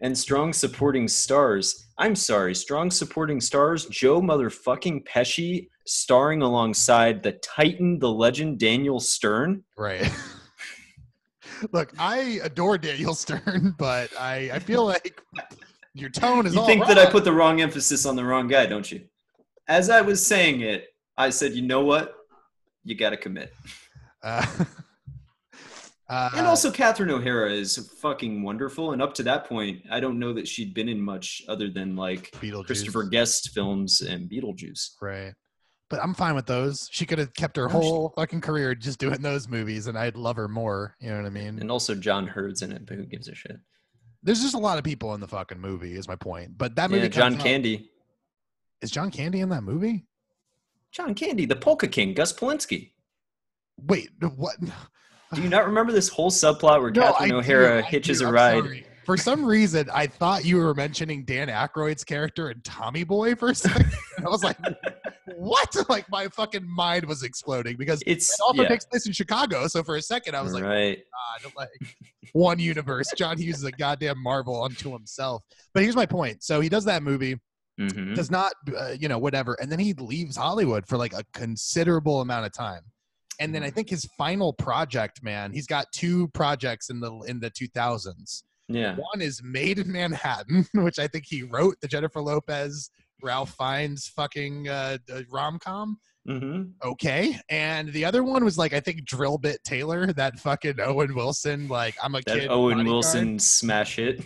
and 0.00 0.16
strong 0.16 0.52
supporting 0.52 1.08
stars. 1.08 1.88
I'm 1.98 2.14
sorry, 2.14 2.54
strong 2.54 2.88
supporting 2.92 3.40
stars. 3.40 3.86
Joe 3.86 4.20
motherfucking 4.20 5.08
Pesci 5.08 5.70
starring 5.88 6.40
alongside 6.40 7.24
the 7.24 7.32
Titan, 7.32 7.98
the 7.98 8.12
legend 8.12 8.60
Daniel 8.60 9.00
Stern. 9.00 9.64
Right. 9.76 10.08
Look, 11.72 11.92
I 11.98 12.40
adore 12.42 12.78
Daniel 12.78 13.14
Stern, 13.14 13.74
but 13.78 14.10
I, 14.18 14.50
I 14.54 14.58
feel 14.58 14.84
like 14.84 15.20
your 15.94 16.10
tone 16.10 16.46
is 16.46 16.54
You 16.54 16.66
think 16.66 16.86
that 16.86 16.98
I 16.98 17.06
put 17.06 17.24
the 17.24 17.32
wrong 17.32 17.60
emphasis 17.60 18.06
on 18.06 18.16
the 18.16 18.24
wrong 18.24 18.48
guy, 18.48 18.66
don't 18.66 18.90
you? 18.90 19.02
As 19.68 19.90
I 19.90 20.00
was 20.00 20.24
saying 20.26 20.62
it, 20.62 20.88
I 21.16 21.30
said, 21.30 21.52
you 21.52 21.62
know 21.62 21.84
what? 21.84 22.14
You 22.84 22.94
got 22.94 23.10
to 23.10 23.16
commit. 23.16 23.52
Uh, 24.24 24.46
uh, 26.08 26.30
And 26.36 26.46
also, 26.46 26.70
Catherine 26.70 27.10
O'Hara 27.10 27.50
is 27.50 27.90
fucking 28.00 28.42
wonderful. 28.42 28.92
And 28.92 29.02
up 29.02 29.14
to 29.14 29.24
that 29.24 29.46
point, 29.48 29.82
I 29.90 29.98
don't 29.98 30.20
know 30.20 30.32
that 30.34 30.46
she'd 30.46 30.74
been 30.74 30.88
in 30.88 31.00
much 31.00 31.42
other 31.48 31.68
than 31.70 31.96
like 31.96 32.30
Christopher 32.66 33.02
Guest 33.02 33.50
films 33.52 34.00
and 34.00 34.30
Beetlejuice. 34.30 34.90
Right. 35.00 35.32
But 35.92 36.02
I'm 36.02 36.14
fine 36.14 36.34
with 36.34 36.46
those. 36.46 36.88
She 36.90 37.04
could 37.04 37.18
have 37.18 37.34
kept 37.34 37.54
her 37.58 37.64
No, 37.64 37.68
she- 37.68 37.74
whole 37.86 38.12
fucking 38.16 38.40
career 38.40 38.74
just 38.74 38.98
doing 38.98 39.20
those 39.20 39.46
movies, 39.46 39.88
and 39.88 39.98
I'd 39.98 40.16
love 40.16 40.36
her 40.36 40.48
more. 40.48 40.96
You 41.00 41.10
know 41.10 41.18
what 41.18 41.26
I 41.26 41.28
mean? 41.30 41.58
And 41.60 41.70
also, 41.70 41.94
John 41.94 42.26
Heard's 42.26 42.62
in 42.62 42.72
it, 42.72 42.86
but 42.86 42.96
who 42.96 43.04
gives 43.04 43.28
a 43.28 43.34
shit? 43.34 43.58
There's 44.22 44.40
just 44.40 44.54
a 44.54 44.58
lot 44.58 44.78
of 44.78 44.84
people 44.84 45.12
in 45.14 45.20
the 45.20 45.28
fucking 45.28 45.60
movie, 45.60 45.92
is 45.94 46.08
my 46.08 46.16
point. 46.16 46.56
But 46.56 46.76
that 46.76 46.90
movie, 46.90 47.02
Yeah, 47.02 47.08
John 47.08 47.32
comes 47.32 47.42
out- 47.42 47.46
Candy. 47.46 47.90
is 48.80 48.90
John 48.90 49.10
Candy 49.10 49.40
in 49.40 49.50
that 49.50 49.64
movie? 49.64 50.06
John 50.92 51.14
Candy, 51.14 51.44
the 51.44 51.56
Polka 51.56 51.86
King, 51.88 52.14
Gus 52.14 52.32
Polinski. 52.32 52.92
Wait, 53.78 54.08
what? 54.36 54.56
Do 55.34 55.42
you 55.42 55.50
not 55.50 55.66
remember 55.66 55.92
this 55.92 56.08
whole 56.08 56.30
subplot 56.30 56.80
where 56.80 56.90
No, 56.92 57.12
Catherine 57.12 57.30
do, 57.32 57.36
O'Hara 57.36 57.78
I 57.78 57.82
hitches 57.82 58.20
do. 58.20 58.24
a 58.24 58.28
I'm 58.28 58.34
ride? 58.34 58.64
sorry. 58.64 58.86
For 59.04 59.18
some 59.18 59.44
reason, 59.44 59.90
I 59.92 60.06
thought 60.06 60.46
you 60.46 60.56
were 60.56 60.74
mentioning 60.74 61.24
Dan 61.26 61.48
Aykroyd's 61.48 62.02
character 62.04 62.50
in 62.50 62.62
Tommy 62.62 63.04
Boy 63.04 63.34
for 63.34 63.50
a 63.50 63.54
second. 63.54 63.92
And 64.22 64.28
I 64.28 64.30
was 64.30 64.44
like, 64.44 64.56
what? 65.36 65.74
Like 65.88 66.08
my 66.10 66.28
fucking 66.28 66.64
mind 66.68 67.04
was 67.06 67.24
exploding 67.24 67.76
because 67.76 68.00
it 68.02 68.12
It's 68.12 68.38
also 68.40 68.62
yeah, 68.62 68.68
takes 68.68 68.84
place 68.86 69.04
in 69.06 69.12
Chicago. 69.12 69.66
So 69.66 69.82
for 69.82 69.96
a 69.96 70.02
second, 70.02 70.36
I 70.36 70.40
was 70.42 70.54
like, 70.54 70.62
right. 70.62 71.02
God, 71.42 71.52
like 71.56 71.68
one 72.32 72.58
universe. 72.60 73.10
John 73.16 73.36
Hughes 73.36 73.56
is 73.58 73.64
a 73.64 73.72
goddamn 73.72 74.22
marvel 74.22 74.62
unto 74.62 74.92
himself. 74.92 75.42
But 75.74 75.82
here's 75.82 75.96
my 75.96 76.06
point. 76.06 76.44
So 76.44 76.60
he 76.60 76.68
does 76.68 76.84
that 76.84 77.02
movie, 77.02 77.40
Mhm. 77.80 78.14
does 78.14 78.30
not, 78.30 78.52
uh, 78.78 78.94
you 78.98 79.08
know, 79.08 79.18
whatever, 79.18 79.54
and 79.60 79.72
then 79.72 79.80
he 79.80 79.92
leaves 79.94 80.36
Hollywood 80.36 80.86
for 80.86 80.96
like 80.96 81.12
a 81.14 81.24
considerable 81.34 82.20
amount 82.20 82.46
of 82.46 82.52
time. 82.52 82.82
And 83.40 83.52
then 83.54 83.64
I 83.64 83.70
think 83.70 83.90
his 83.90 84.06
final 84.16 84.52
project, 84.52 85.22
man, 85.22 85.52
he's 85.52 85.66
got 85.66 85.86
two 85.92 86.28
projects 86.28 86.90
in 86.90 87.00
the 87.00 87.12
in 87.26 87.40
the 87.40 87.50
2000s. 87.50 88.44
Yeah. 88.68 88.94
One 88.94 89.20
is 89.20 89.42
Maid 89.42 89.78
in 89.80 89.90
Manhattan, 89.90 90.66
which 90.74 90.98
I 91.00 91.08
think 91.08 91.24
he 91.26 91.42
wrote 91.42 91.76
the 91.82 91.88
Jennifer 91.88 92.20
Lopez, 92.20 92.88
Ralph 93.22 93.54
Fiennes 93.56 94.08
fucking 94.08 94.68
uh, 94.68 94.98
rom 95.30 95.58
com. 95.58 95.98
hmm 96.26 96.62
Okay. 96.84 97.38
And 97.48 97.92
the 97.92 98.04
other 98.04 98.24
one 98.24 98.44
was 98.44 98.58
like, 98.58 98.72
I 98.72 98.80
think 98.80 99.04
Drillbit 99.04 99.62
Taylor, 99.64 100.12
that 100.14 100.38
fucking 100.40 100.80
Owen 100.80 101.14
Wilson, 101.14 101.68
like, 101.68 101.94
I'm 102.02 102.14
a 102.16 102.20
That 102.22 102.40
kid. 102.40 102.50
Owen 102.50 102.78
bodyguard. 102.78 102.86
Wilson 102.92 103.38
smash 103.38 103.96
hit. 103.96 104.24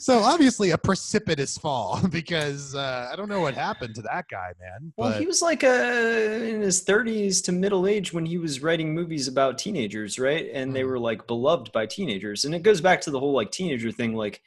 So 0.00 0.20
obviously 0.20 0.70
a 0.70 0.78
precipitous 0.78 1.58
fall 1.58 2.00
because 2.10 2.74
uh, 2.74 3.08
I 3.12 3.16
don't 3.16 3.28
know 3.28 3.40
what 3.40 3.54
happened 3.54 3.96
to 3.96 4.02
that 4.02 4.26
guy, 4.30 4.52
man. 4.60 4.92
Well, 4.96 5.10
But 5.10 5.20
he 5.20 5.26
was 5.26 5.42
like 5.42 5.64
uh, 5.64 5.66
in 5.66 6.60
his 6.60 6.84
30s 6.84 7.42
to 7.44 7.52
middle 7.52 7.86
age 7.86 8.12
when 8.12 8.24
he 8.24 8.38
was 8.38 8.62
writing 8.62 8.94
movies 8.94 9.26
about 9.26 9.58
teenagers, 9.58 10.16
right? 10.18 10.48
And 10.52 10.74
they 10.74 10.82
Mhm. 10.82 10.88
were 10.88 10.98
like 11.00 11.26
beloved 11.26 11.72
by 11.72 11.86
teenagers. 11.86 12.44
And 12.44 12.54
it 12.54 12.62
goes 12.62 12.80
back 12.80 13.00
to 13.02 13.10
the 13.10 13.18
whole 13.18 13.32
like 13.32 13.50
teenager 13.50 13.90
thing. 13.90 14.14
Like, 14.14 14.40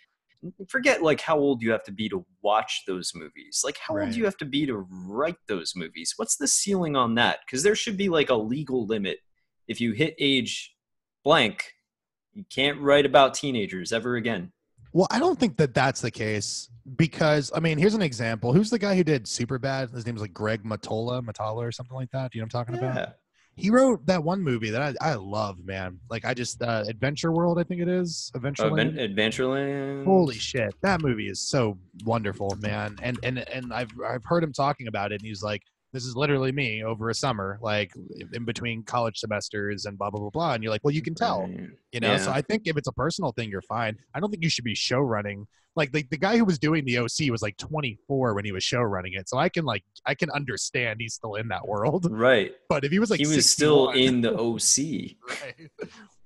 forget 0.67 1.03
like 1.03 1.21
how 1.21 1.37
old 1.37 1.61
you 1.61 1.71
have 1.71 1.83
to 1.83 1.91
be 1.91 2.09
to 2.09 2.25
watch 2.41 2.83
those 2.87 3.11
movies. 3.13 3.61
Like, 3.63 3.77
how 3.77 3.97
old 3.97 4.11
do 4.11 4.17
you 4.17 4.25
have 4.25 4.37
to 4.37 4.45
be 4.45 4.65
to 4.65 4.87
write 5.07 5.37
those 5.47 5.73
movies? 5.75 6.13
What's 6.17 6.37
the 6.37 6.47
ceiling 6.47 6.95
on 6.95 7.15
that? 7.15 7.39
Because 7.45 7.63
there 7.63 7.75
should 7.75 7.97
be 7.97 8.09
like 8.09 8.29
a 8.29 8.35
legal 8.35 8.85
limit. 8.85 9.19
If 9.67 9.79
you 9.79 9.93
hit 9.93 10.15
age 10.19 10.75
blank, 11.23 11.73
you 12.33 12.43
can't 12.49 12.79
write 12.79 13.05
about 13.05 13.33
teenagers 13.33 13.91
ever 13.91 14.15
again. 14.15 14.51
well, 14.93 15.07
I 15.11 15.19
don't 15.19 15.39
think 15.39 15.57
that 15.57 15.73
that's 15.73 16.01
the 16.01 16.11
case 16.11 16.69
because 16.95 17.51
I 17.53 17.59
mean, 17.59 17.77
here's 17.77 17.93
an 17.93 18.01
example. 18.01 18.53
Who's 18.53 18.69
the 18.69 18.79
guy 18.79 18.95
who 18.95 19.03
did 19.03 19.25
Superbad? 19.25 19.93
His 19.93 20.05
name's 20.05 20.21
like 20.21 20.33
Greg 20.33 20.63
Mottola, 20.63 21.23
Mottola 21.23 21.67
or 21.67 21.71
something 21.71 21.95
like 21.95 22.11
that. 22.11 22.31
Do 22.31 22.37
you 22.37 22.41
know 22.41 22.49
what 22.51 22.55
I'm 22.55 22.65
talking 22.65 22.75
about? 22.83 23.15
He 23.57 23.69
wrote 23.69 24.05
that 24.07 24.23
one 24.23 24.41
movie 24.41 24.69
that 24.71 24.81
I, 25.01 25.11
I 25.11 25.13
love, 25.15 25.63
man. 25.65 25.99
Like 26.09 26.25
I 26.25 26.33
just 26.33 26.61
uh, 26.61 26.83
Adventure 26.87 27.31
World, 27.31 27.59
I 27.59 27.63
think 27.63 27.81
it 27.81 27.87
is. 27.89 28.31
Adventure. 28.33 28.67
Advent- 28.67 28.95
Adventureland. 28.95 30.05
Holy 30.05 30.35
shit, 30.35 30.73
that 30.81 31.01
movie 31.01 31.27
is 31.27 31.39
so 31.39 31.77
wonderful, 32.05 32.57
man. 32.59 32.95
And 33.01 33.19
and 33.23 33.39
and 33.49 33.73
I've 33.73 33.91
I've 34.07 34.23
heard 34.25 34.43
him 34.43 34.53
talking 34.53 34.87
about 34.87 35.11
it, 35.11 35.21
and 35.21 35.27
he's 35.27 35.43
like, 35.43 35.63
This 35.93 36.05
is 36.05 36.15
literally 36.15 36.51
me 36.51 36.83
over 36.83 37.09
a 37.09 37.13
summer, 37.13 37.59
like 37.61 37.91
in 38.33 38.45
between 38.45 38.83
college 38.83 39.17
semesters 39.19 39.85
and 39.85 39.97
blah 39.97 40.09
blah 40.09 40.21
blah 40.21 40.29
blah. 40.29 40.53
And 40.53 40.63
you're 40.63 40.71
like, 40.71 40.83
well, 40.83 40.93
you 40.93 41.01
can 41.01 41.15
tell, 41.15 41.41
Right. 41.41 41.69
you 41.91 41.99
know. 41.99 42.17
So 42.17 42.31
I 42.31 42.41
think 42.41 42.63
if 42.65 42.77
it's 42.77 42.87
a 42.87 42.93
personal 42.93 43.31
thing, 43.33 43.49
you're 43.49 43.61
fine. 43.61 43.97
I 44.15 44.19
don't 44.19 44.29
think 44.31 44.43
you 44.43 44.49
should 44.49 44.63
be 44.65 44.75
show 44.75 44.99
running. 44.99 45.47
Like 45.75 45.93
the, 45.93 46.03
the 46.11 46.17
guy 46.17 46.35
who 46.37 46.43
was 46.43 46.59
doing 46.59 46.83
the 46.83 46.97
OC 46.97 47.29
was 47.31 47.41
like 47.41 47.55
24 47.55 48.33
when 48.33 48.43
he 48.43 48.51
was 48.51 48.61
show 48.63 48.81
running 48.81 49.13
it, 49.13 49.29
so 49.29 49.37
I 49.37 49.47
can 49.49 49.63
like 49.65 49.83
I 50.05 50.15
can 50.15 50.29
understand 50.31 50.99
he's 50.99 51.13
still 51.13 51.35
in 51.35 51.47
that 51.49 51.67
world. 51.67 52.07
Right. 52.11 52.51
But 52.69 52.83
if 52.83 52.91
he 52.91 52.99
was 52.99 53.09
like 53.09 53.19
he 53.21 53.27
was 53.27 53.49
still 53.49 53.89
in 53.91 54.21
the 54.21 54.31
OC. 54.37 55.15
right. 55.41 55.69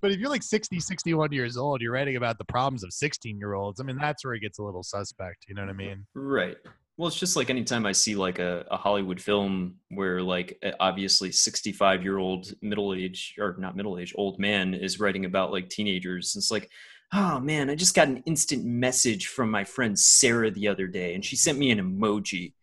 But 0.01 0.11
if 0.11 0.20
you're 0.20 0.30
like 0.30 0.43
60, 0.43 0.80
61 0.80 1.32
years 1.32 1.57
old, 1.57 1.82
you're 1.82 1.91
writing 1.93 2.16
about 2.16 2.38
the 2.38 2.45
problems 2.45 2.84
of 2.84 2.93
16 2.93 3.39
year 3.39 3.53
olds. 3.53 3.80
I 3.80 3.84
mean, 3.84 3.97
that's 3.97 4.24
where 4.24 4.36
it 4.36 4.39
gets 4.41 4.59
a 4.59 4.63
little 4.63 4.84
suspect. 4.84 5.45
You 5.47 5.55
know 5.55 5.61
what 5.63 5.70
I 5.70 5.74
mean? 5.74 6.05
Right. 6.13 6.57
Well, 6.98 7.08
it's 7.10 7.20
just 7.20 7.36
like 7.36 7.50
anytime 7.50 7.86
I 7.86 7.91
see 7.91 8.16
like 8.16 8.39
a, 8.39 8.66
a 8.72 8.78
Hollywood 8.78 9.20
film 9.20 9.76
where 9.89 10.22
like 10.22 10.58
eh, 10.64 10.72
obviously 10.80 11.32
65 11.32 12.04
year 12.04 12.18
old 12.18 12.54
middle 12.62 12.93
age 12.93 13.36
or 13.38 13.56
not 13.60 13.76
middle 13.76 14.00
age 14.00 14.14
old 14.16 14.39
man 14.39 14.74
is 14.74 15.00
writing 15.00 15.26
about 15.26 15.52
like 15.52 15.70
teenagers. 15.70 16.36
It's 16.38 16.52
like, 16.52 16.70
oh 17.14 17.39
man, 17.39 17.70
I 17.70 17.76
just 17.76 17.96
got 17.96 18.08
an 18.08 18.24
instant 18.26 18.64
message 18.64 19.28
from 19.28 19.52
my 19.52 19.66
friend 19.66 20.00
Sarah 20.00 20.52
the 20.52 20.70
other 20.70 20.88
day 20.88 21.16
and 21.16 21.26
she 21.26 21.36
sent 21.36 21.58
me 21.58 21.72
an 21.72 21.80
emoji. 21.80 22.54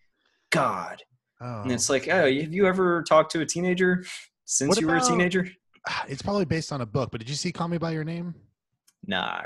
God. 0.51 1.03
Oh, 1.41 1.63
And 1.63 1.73
it's 1.73 1.91
like, 1.91 2.09
oh, 2.09 2.25
have 2.25 2.55
you 2.55 2.67
ever 2.67 3.03
talked 3.03 3.33
to 3.33 3.41
a 3.41 3.47
teenager 3.47 4.05
since 4.47 4.81
you 4.81 4.87
were 4.87 4.97
a 4.97 5.01
teenager? 5.01 5.49
it's 6.09 6.23
probably 6.23 6.45
based 6.47 6.73
on 6.73 6.81
a 6.81 6.87
book. 6.87 7.11
But 7.11 7.21
did 7.21 7.29
you 7.29 7.35
see 7.35 7.53
Call 7.53 7.69
Me 7.69 7.79
by 7.79 7.91
Your 7.91 8.05
Name? 8.05 8.35
Nah. 9.07 9.43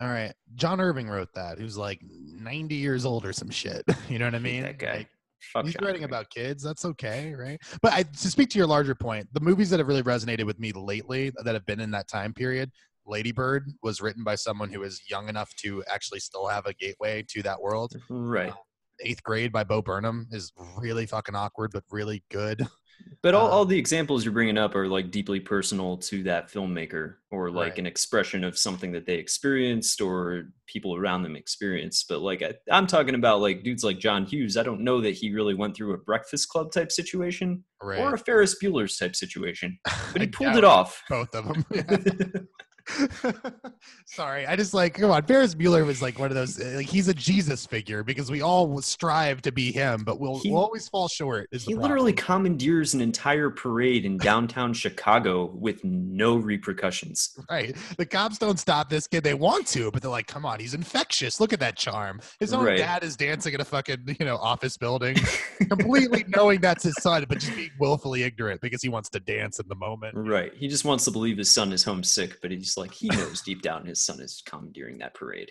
All 0.00 0.08
right, 0.08 0.32
John 0.54 0.80
Irving 0.80 1.08
wrote 1.08 1.32
that. 1.34 1.58
He 1.58 1.64
was 1.64 1.76
like 1.76 2.00
90 2.02 2.74
years 2.74 3.04
old 3.04 3.24
or 3.24 3.32
some 3.32 3.50
shit. 3.50 3.82
You 4.08 4.18
know 4.18 4.26
what 4.26 4.34
I 4.34 4.38
mean? 4.38 4.62
that 4.62 4.78
guy. 4.78 4.96
Like, 4.98 5.08
Fuck 5.52 5.64
he's 5.64 5.74
John 5.74 5.86
writing 5.86 6.02
Irving. 6.02 6.10
about 6.14 6.30
kids. 6.30 6.62
That's 6.62 6.84
okay, 6.84 7.34
right? 7.34 7.60
But 7.82 7.92
I, 7.92 8.02
to 8.04 8.30
speak 8.30 8.48
to 8.50 8.58
your 8.58 8.66
larger 8.68 8.94
point, 8.94 9.26
the 9.32 9.40
movies 9.40 9.70
that 9.70 9.80
have 9.80 9.88
really 9.88 10.02
resonated 10.02 10.44
with 10.46 10.60
me 10.60 10.70
lately 10.72 11.32
that 11.44 11.54
have 11.54 11.66
been 11.66 11.80
in 11.80 11.90
that 11.92 12.06
time 12.08 12.32
period. 12.32 12.70
Lady 13.04 13.32
Bird 13.32 13.68
was 13.82 14.00
written 14.00 14.22
by 14.22 14.36
someone 14.36 14.70
who 14.70 14.84
is 14.84 15.02
young 15.10 15.28
enough 15.28 15.52
to 15.56 15.82
actually 15.92 16.20
still 16.20 16.46
have 16.46 16.66
a 16.66 16.74
gateway 16.74 17.24
to 17.30 17.42
that 17.42 17.60
world. 17.60 17.94
Right. 18.08 18.50
Um, 18.50 18.56
Eighth 19.00 19.24
Grade 19.24 19.50
by 19.50 19.64
Bo 19.64 19.82
Burnham 19.82 20.28
is 20.30 20.52
really 20.78 21.06
fucking 21.06 21.34
awkward, 21.34 21.72
but 21.72 21.82
really 21.90 22.22
good. 22.30 22.64
But 23.22 23.34
all, 23.34 23.46
Uh, 23.46 23.50
all 23.50 23.64
the 23.64 23.78
examples 23.78 24.24
you're 24.24 24.32
bringing 24.34 24.58
up 24.58 24.74
are 24.74 24.88
like 24.88 25.10
deeply 25.10 25.38
personal 25.40 25.96
to 25.98 26.22
that 26.24 26.50
filmmaker 26.52 27.14
or 27.30 27.50
like 27.50 27.70
Right. 27.70 27.78
an 27.80 27.86
expression 27.86 28.42
of 28.44 28.58
something 28.58 28.90
that 28.92 29.06
they 29.06 29.14
experienced 29.14 30.00
or 30.00 30.48
people 30.66 30.96
around 30.96 31.22
them 31.22 31.36
experienced. 31.36 32.06
But 32.08 32.20
like 32.22 32.42
I, 32.42 32.54
I'm 32.70 32.86
talking 32.86 33.14
about 33.14 33.40
like 33.40 33.62
dudes 33.62 33.84
like 33.84 33.98
John 33.98 34.24
Hughes. 34.26 34.56
I 34.56 34.62
don't 34.64 34.80
know 34.80 35.00
that 35.00 35.14
he 35.14 35.32
really 35.32 35.54
went 35.54 35.76
through 35.76 35.94
a 35.94 35.98
Breakfast 35.98 36.48
Club 36.48 36.72
type 36.72 36.90
situation 36.90 37.64
Right. 37.80 38.00
or 38.00 38.14
a 38.14 38.18
Ferris 38.18 38.56
Bueller's 38.62 38.96
type 38.96 39.14
situation, 39.14 39.78
but 40.12 40.20
he 40.22 40.28
pulled 40.28 40.56
it 40.56 40.64
off. 40.64 41.02
Both 41.08 41.34
of 41.34 41.46
them. 41.46 41.64
Sorry, 44.06 44.46
I 44.46 44.56
just 44.56 44.74
like 44.74 44.94
come 44.94 45.10
on. 45.10 45.22
Ferris 45.24 45.54
Bueller 45.54 45.84
was 45.86 46.02
like 46.02 46.18
one 46.18 46.30
of 46.30 46.34
those. 46.34 46.58
Like 46.58 46.86
he's 46.86 47.08
a 47.08 47.14
Jesus 47.14 47.66
figure 47.66 48.02
because 48.02 48.30
we 48.30 48.42
all 48.42 48.80
strive 48.82 49.42
to 49.42 49.52
be 49.52 49.72
him, 49.72 50.02
but 50.04 50.20
we'll, 50.20 50.38
He- 50.40 50.50
we'll 50.50 50.62
always 50.62 50.88
fall 50.88 51.08
short. 51.08 51.48
He 51.52 51.74
literally 51.74 52.12
commandeers 52.12 52.94
an 52.94 53.00
entire 53.00 53.50
parade 53.50 54.04
in 54.04 54.18
downtown 54.18 54.72
Chicago 54.74 55.46
with 55.54 55.82
no 55.84 56.36
repercussions. 56.36 57.36
right. 57.50 57.76
The 57.96 58.06
cops 58.06 58.38
don't 58.38 58.58
stop 58.58 58.88
this 58.90 59.06
kid. 59.06 59.24
They 59.24 59.34
want 59.34 59.66
to, 59.68 59.90
but 59.90 60.02
they're 60.02 60.10
like, 60.10 60.26
"Come 60.26 60.44
on, 60.44 60.60
he's 60.60 60.74
infectious. 60.74 61.40
Look 61.40 61.52
at 61.52 61.60
that 61.60 61.76
charm." 61.76 62.20
His 62.40 62.52
own 62.52 62.64
Right. 62.64 62.78
dad 62.78 63.04
is 63.04 63.16
dancing 63.16 63.54
in 63.54 63.60
a 63.60 63.64
fucking 63.64 64.16
you 64.18 64.26
know 64.26 64.36
office 64.36 64.76
building, 64.76 65.16
completely 65.68 66.24
knowing 66.28 66.60
that's 66.60 66.84
his 66.84 66.94
son, 67.00 67.24
but 67.28 67.38
just 67.38 67.54
being 67.56 67.70
willfully 67.78 68.22
ignorant 68.22 68.60
because 68.60 68.82
he 68.82 68.88
wants 68.88 69.08
to 69.10 69.20
dance 69.20 69.58
in 69.58 69.68
the 69.68 69.74
moment. 69.74 70.16
Right. 70.16 70.52
He 70.54 70.68
just 70.68 70.84
wants 70.84 71.04
to 71.04 71.10
believe 71.10 71.38
his 71.38 71.50
son 71.50 71.72
is 71.72 71.84
homesick, 71.84 72.40
but 72.40 72.50
he's 72.50 72.71
like, 72.76 72.92
he 72.92 73.08
knows 73.08 73.42
deep 73.42 73.62
down 73.62 73.84
his 73.86 74.00
son 74.02 74.20
is 74.20 74.42
commandeering 74.46 74.98
that 74.98 75.14
parade. 75.14 75.50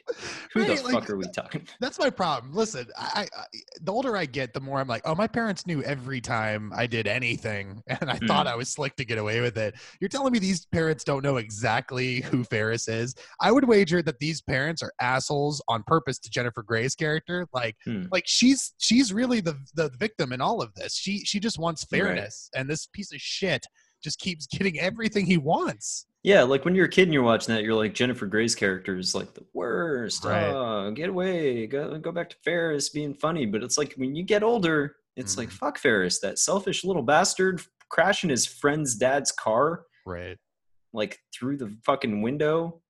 Who 0.54 0.62
Right, 0.62 0.78
the 0.78 0.84
like, 0.84 0.94
fuck 0.94 1.10
are 1.10 1.18
we 1.18 1.26
talking? 1.30 1.68
That's 1.80 2.00
my 2.00 2.10
problem. 2.10 2.54
Listen, 2.54 2.86
I, 2.98 3.28
I 3.36 3.46
the 3.82 3.92
older 3.92 4.16
I 4.18 4.26
get, 4.26 4.54
the 4.54 4.60
more 4.60 4.80
I'm 4.80 4.88
like, 4.88 5.02
oh, 5.06 5.16
my 5.16 5.28
parents 5.28 5.66
knew 5.66 5.82
every 5.84 6.22
time 6.22 6.72
I 6.76 6.88
did 6.88 7.08
anything, 7.08 7.82
and 7.88 8.10
I 8.10 8.18
thought 8.28 8.48
I 8.48 8.56
was 8.56 8.70
slick 8.70 8.96
to 8.98 9.06
get 9.06 9.18
away 9.18 9.42
with 9.42 9.58
it. 9.58 9.76
You're 10.00 10.10
telling 10.10 10.32
me 10.34 10.40
these 10.40 10.66
parents 10.68 11.04
don't 11.04 11.24
know 11.24 11.38
exactly 11.38 12.22
who 12.22 12.44
Ferris 12.44 12.88
is? 12.88 13.16
I 13.40 13.52
would 13.52 13.68
wager 13.68 14.02
that 14.04 14.20
these 14.20 14.42
parents 14.42 14.82
are 14.84 14.92
assholes 15.00 15.62
on 15.68 15.84
purpose 15.88 16.20
to 16.20 16.30
Jennifer 16.30 16.64
Grey's 16.64 16.96
character. 16.96 17.48
Like, 17.54 17.76
Hmm. 17.86 18.04
like 18.12 18.26
she's 18.28 18.74
she's 18.80 19.12
really 19.14 19.42
the 19.42 19.58
the 19.76 19.90
victim 19.98 20.32
in 20.34 20.42
all 20.42 20.62
of 20.62 20.74
this. 20.76 20.96
She 20.96 21.20
she 21.26 21.40
just 21.40 21.58
wants 21.60 21.86
Right. 21.92 22.00
fairness, 22.02 22.50
and 22.56 22.70
this 22.70 22.88
piece 22.88 23.12
of 23.14 23.20
shit 23.20 23.66
just 24.04 24.20
keeps 24.20 24.48
getting 24.48 24.80
everything 24.80 25.26
he 25.26 25.38
wants. 25.38 26.06
Yeah, 26.24 26.44
like 26.44 26.66
when 26.66 26.76
you're 26.76 26.86
a 26.86 26.90
kid 26.90 27.04
and 27.04 27.14
you're 27.14 27.24
watching 27.24 27.56
that, 27.56 27.64
you're 27.64 27.74
like 27.74 27.94
Jennifer 27.96 28.28
Grey's 28.28 28.54
character 28.54 28.96
is 28.98 29.16
like 29.16 29.34
the 29.34 29.44
worst. 29.54 30.24
Right. 30.24 30.50
Oh, 30.50 30.92
get 30.92 31.10
away. 31.10 31.66
Go 31.68 31.98
go 31.98 32.12
back 32.12 32.30
to 32.30 32.36
Ferris 32.44 32.90
being 32.90 33.14
funny. 33.16 33.46
But 33.48 33.64
it's 33.64 33.78
like 33.78 33.94
when 33.96 34.16
you 34.16 34.24
get 34.24 34.44
older, 34.44 34.98
it's 35.16 35.38
like 35.38 35.50
Mhm. 35.50 35.54
fuck 35.54 35.78
Ferris, 35.80 36.20
that 36.20 36.38
selfish 36.38 36.84
little 36.84 37.02
bastard 37.02 37.62
crashing 37.90 38.30
his 38.30 38.46
friend's 38.46 38.96
dad's 38.96 39.32
car 39.32 39.86
Right. 40.06 40.38
like 40.94 41.20
through 41.34 41.58
the 41.58 41.76
fucking 41.86 42.22
window. 42.22 42.82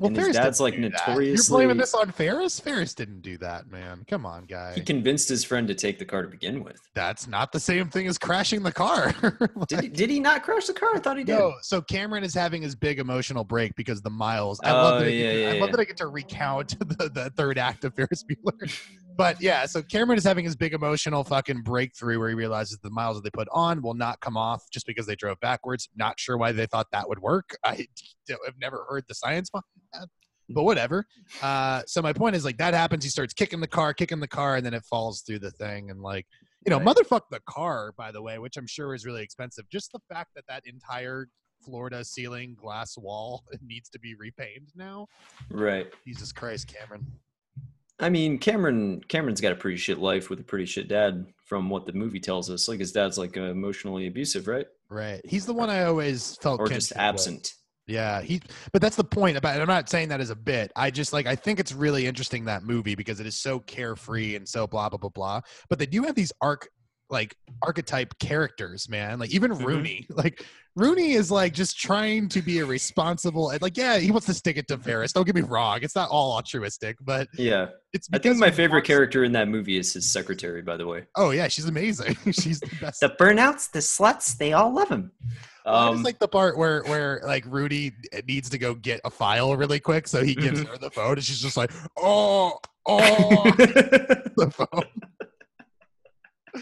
Well, 0.00 0.08
And 0.08 0.16
his 0.16 0.24
Ferris 0.28 0.36
dad's, 0.38 0.60
like, 0.60 0.78
notoriously- 0.78 1.26
You're 1.60 1.68
blaming 1.68 1.76
this 1.76 1.92
on 1.92 2.10
Ferris? 2.10 2.58
Ferris 2.58 2.94
didn't 2.94 3.20
do 3.20 3.36
that, 3.38 3.70
man. 3.70 4.02
Come 4.08 4.24
on, 4.24 4.46
guy. 4.46 4.72
He 4.74 4.80
convinced 4.80 5.28
his 5.28 5.44
friend 5.44 5.68
to 5.68 5.74
take 5.74 5.98
the 5.98 6.06
car 6.06 6.22
to 6.22 6.28
begin 6.28 6.64
with. 6.64 6.80
That's 6.94 7.26
not 7.28 7.52
the 7.52 7.60
same 7.60 7.90
thing 7.90 8.06
as 8.06 8.16
crashing 8.16 8.62
the 8.62 8.72
car. 8.72 9.14
Did 9.68 9.80
he, 9.82 9.88
did 9.88 10.08
he 10.10 10.18
not 10.18 10.42
crash 10.42 10.66
the 10.66 10.72
car? 10.72 10.88
I 10.94 10.98
thought 11.00 11.18
he 11.18 11.24
did. 11.24 11.38
no, 11.38 11.52
so 11.60 11.82
Cameron 11.82 12.24
is 12.24 12.32
having 12.34 12.62
his 12.62 12.74
big 12.74 12.98
emotional 12.98 13.44
break 13.44 13.74
because 13.76 14.00
the 14.00 14.08
miles. 14.10 14.58
I 14.64 14.72
love 14.72 14.94
Oh, 14.94 14.98
that. 15.00 15.06
I, 15.06 15.10
get 15.10 15.14
yeah, 15.18 15.32
to, 15.32 15.56
I 15.56 15.60
love 15.60 15.68
yeah. 15.68 15.70
that 15.76 15.80
I 15.80 15.84
get 15.84 15.96
to 15.98 16.06
recount 16.06 16.78
the, 16.98 17.10
the 17.12 17.30
third 17.36 17.58
act 17.58 17.84
of 17.84 17.94
Ferris 17.94 18.24
Bueller. 18.24 18.82
But 19.20 19.42
yeah, 19.42 19.66
so 19.66 19.82
Cameron 19.82 20.16
is 20.16 20.24
having 20.24 20.46
his 20.46 20.56
big 20.56 20.72
emotional 20.72 21.24
fucking 21.24 21.60
breakthrough 21.60 22.18
where 22.18 22.30
he 22.30 22.34
realizes 22.34 22.78
the 22.78 22.88
miles 22.88 23.18
that 23.18 23.22
they 23.22 23.30
put 23.30 23.48
on 23.52 23.82
will 23.82 23.92
not 23.92 24.18
come 24.20 24.34
off 24.34 24.62
just 24.72 24.86
because 24.86 25.04
they 25.04 25.14
drove 25.14 25.38
backwards. 25.40 25.90
Not 25.94 26.18
sure 26.18 26.38
why 26.38 26.52
they 26.52 26.64
thought 26.64 26.86
that 26.92 27.06
would 27.06 27.18
work. 27.18 27.54
I 27.64 27.86
have 28.30 28.54
never 28.58 28.86
heard 28.88 29.04
the 29.08 29.14
science 29.14 29.50
behind 29.50 29.64
that, 29.92 30.08
but 30.48 30.62
whatever. 30.62 31.04
Uh, 31.42 31.82
so 31.86 32.00
my 32.00 32.14
point 32.14 32.34
is 32.34 32.46
like 32.46 32.56
that 32.56 32.72
happens. 32.72 33.04
He 33.04 33.10
starts 33.10 33.34
kicking 33.34 33.60
the 33.60 33.68
car, 33.68 33.92
kicking 33.92 34.20
the 34.20 34.26
car, 34.26 34.56
and 34.56 34.64
then 34.64 34.72
it 34.72 34.84
falls 34.86 35.20
through 35.20 35.40
the 35.40 35.50
thing. 35.50 35.90
And 35.90 36.00
like, 36.00 36.26
you 36.64 36.70
know, 36.70 36.78
Right. 36.78 36.86
motherfuck 36.86 37.24
the 37.30 37.40
car, 37.40 37.92
by 37.98 38.12
the 38.12 38.22
way, 38.22 38.38
which 38.38 38.56
I'm 38.56 38.66
sure 38.66 38.94
is 38.94 39.04
really 39.04 39.22
expensive. 39.22 39.68
Just 39.70 39.92
the 39.92 40.00
fact 40.08 40.30
that 40.34 40.44
that 40.48 40.62
entire 40.64 41.28
Florida 41.62 42.06
ceiling 42.06 42.56
glass 42.58 42.96
wall 42.96 43.44
needs 43.60 43.90
to 43.90 43.98
be 43.98 44.14
repainted 44.14 44.70
now. 44.74 45.08
Right. 45.50 45.88
Jesus 46.06 46.32
Christ, 46.32 46.68
Cameron. 46.68 47.04
I 48.00 48.08
mean, 48.08 48.38
Cameron 48.38 49.02
Cameron's 49.08 49.40
got 49.40 49.52
a 49.52 49.56
pretty 49.56 49.76
shit 49.76 49.98
life 49.98 50.30
with 50.30 50.40
a 50.40 50.44
pretty 50.44 50.66
shit 50.66 50.88
dad, 50.88 51.26
from 51.44 51.68
what 51.68 51.86
the 51.86 51.92
movie 51.92 52.20
tells 52.20 52.50
us. 52.50 52.68
Like 52.68 52.78
his 52.80 52.92
dad's 52.92 53.18
like 53.18 53.36
emotionally 53.36 54.06
abusive, 54.06 54.46
right? 54.48 54.66
Right. 54.88 55.20
He's 55.24 55.46
the 55.46 55.52
one 55.54 55.68
I 55.70 55.84
always 55.84 56.36
felt 56.42 56.60
Or 56.60 56.68
just 56.68 56.90
with. 56.90 56.98
absent. 56.98 57.52
Yeah, 57.86 58.22
he. 58.22 58.40
But 58.72 58.82
that's 58.82 58.96
the 58.96 59.04
point 59.04 59.36
about. 59.36 59.56
it. 59.56 59.60
I'm 59.60 59.66
not 59.66 59.88
saying 59.88 60.08
that 60.10 60.20
as 60.20 60.30
a 60.30 60.36
bit. 60.36 60.70
I 60.76 60.90
just 60.90 61.12
like. 61.12 61.26
I 61.26 61.34
think 61.34 61.58
it's 61.58 61.72
really 61.72 62.06
interesting 62.06 62.44
that 62.44 62.62
movie 62.62 62.94
because 62.94 63.18
it 63.20 63.26
is 63.26 63.36
so 63.36 63.58
carefree 63.58 64.36
and 64.36 64.48
so 64.48 64.66
blah 64.66 64.88
blah 64.88 64.98
blah 64.98 65.10
blah. 65.10 65.40
But 65.68 65.78
they 65.80 65.86
do 65.86 66.02
have 66.04 66.14
these 66.14 66.32
arc 66.40 66.68
like 67.10 67.36
archetype 67.62 68.18
characters, 68.18 68.88
man. 68.88 69.18
Like 69.18 69.30
even 69.30 69.50
Mhm. 69.50 69.64
Rooney. 69.64 70.06
Like 70.14 70.44
Rooney 70.76 71.12
is 71.12 71.30
like 71.32 71.52
just 71.52 71.76
trying 71.78 72.28
to 72.28 72.40
be 72.40 72.60
a 72.60 72.64
responsible. 72.64 73.52
Like 73.60 73.76
yeah, 73.76 73.98
he 73.98 74.10
wants 74.12 74.26
to 74.26 74.34
stick 74.34 74.56
it 74.56 74.68
to 74.68 74.78
Ferris. 74.78 75.12
Don't 75.12 75.24
get 75.26 75.34
me 75.34 75.40
wrong. 75.40 75.80
It's 75.82 75.96
not 75.96 76.08
all 76.10 76.32
altruistic, 76.32 76.96
but 77.00 77.26
Yeah. 77.34 77.66
it's. 77.92 78.08
I 78.12 78.18
think 78.18 78.36
my 78.38 78.50
favorite 78.50 78.78
wants- 78.78 78.86
character 78.86 79.24
in 79.24 79.32
that 79.32 79.48
movie 79.48 79.76
is 79.78 79.92
his 79.92 80.08
secretary, 80.08 80.62
by 80.62 80.76
the 80.76 80.86
way. 80.86 81.06
Oh 81.16 81.30
yeah, 81.30 81.48
she's 81.48 81.66
amazing. 81.66 82.16
she's 82.32 82.60
the 82.60 82.70
best. 82.80 83.00
The 83.00 83.10
burnouts, 83.18 83.70
the 83.72 83.80
sluts, 83.80 84.36
they 84.38 84.52
all 84.52 84.72
love 84.72 84.88
him. 84.88 85.10
Well, 85.66 85.74
Um, 85.74 85.94
just 85.96 86.04
like 86.04 86.18
the 86.20 86.28
part 86.28 86.56
where 86.56 86.82
where 86.84 87.20
like 87.26 87.44
Rudy 87.46 87.92
needs 88.26 88.48
to 88.50 88.56
go 88.58 88.74
get 88.74 89.00
a 89.04 89.10
file 89.10 89.54
really 89.56 89.80
quick, 89.80 90.06
so 90.06 90.22
he 90.24 90.34
gives 90.36 90.60
Mm-hmm. 90.60 90.70
her 90.72 90.78
the 90.78 90.90
phone, 90.90 91.14
and 91.14 91.24
she's 91.24 91.40
just 91.40 91.56
like, 91.56 91.70
"Oh, 91.98 92.58
oh," 92.86 93.42
the 93.56 94.50
phone. 94.56 94.84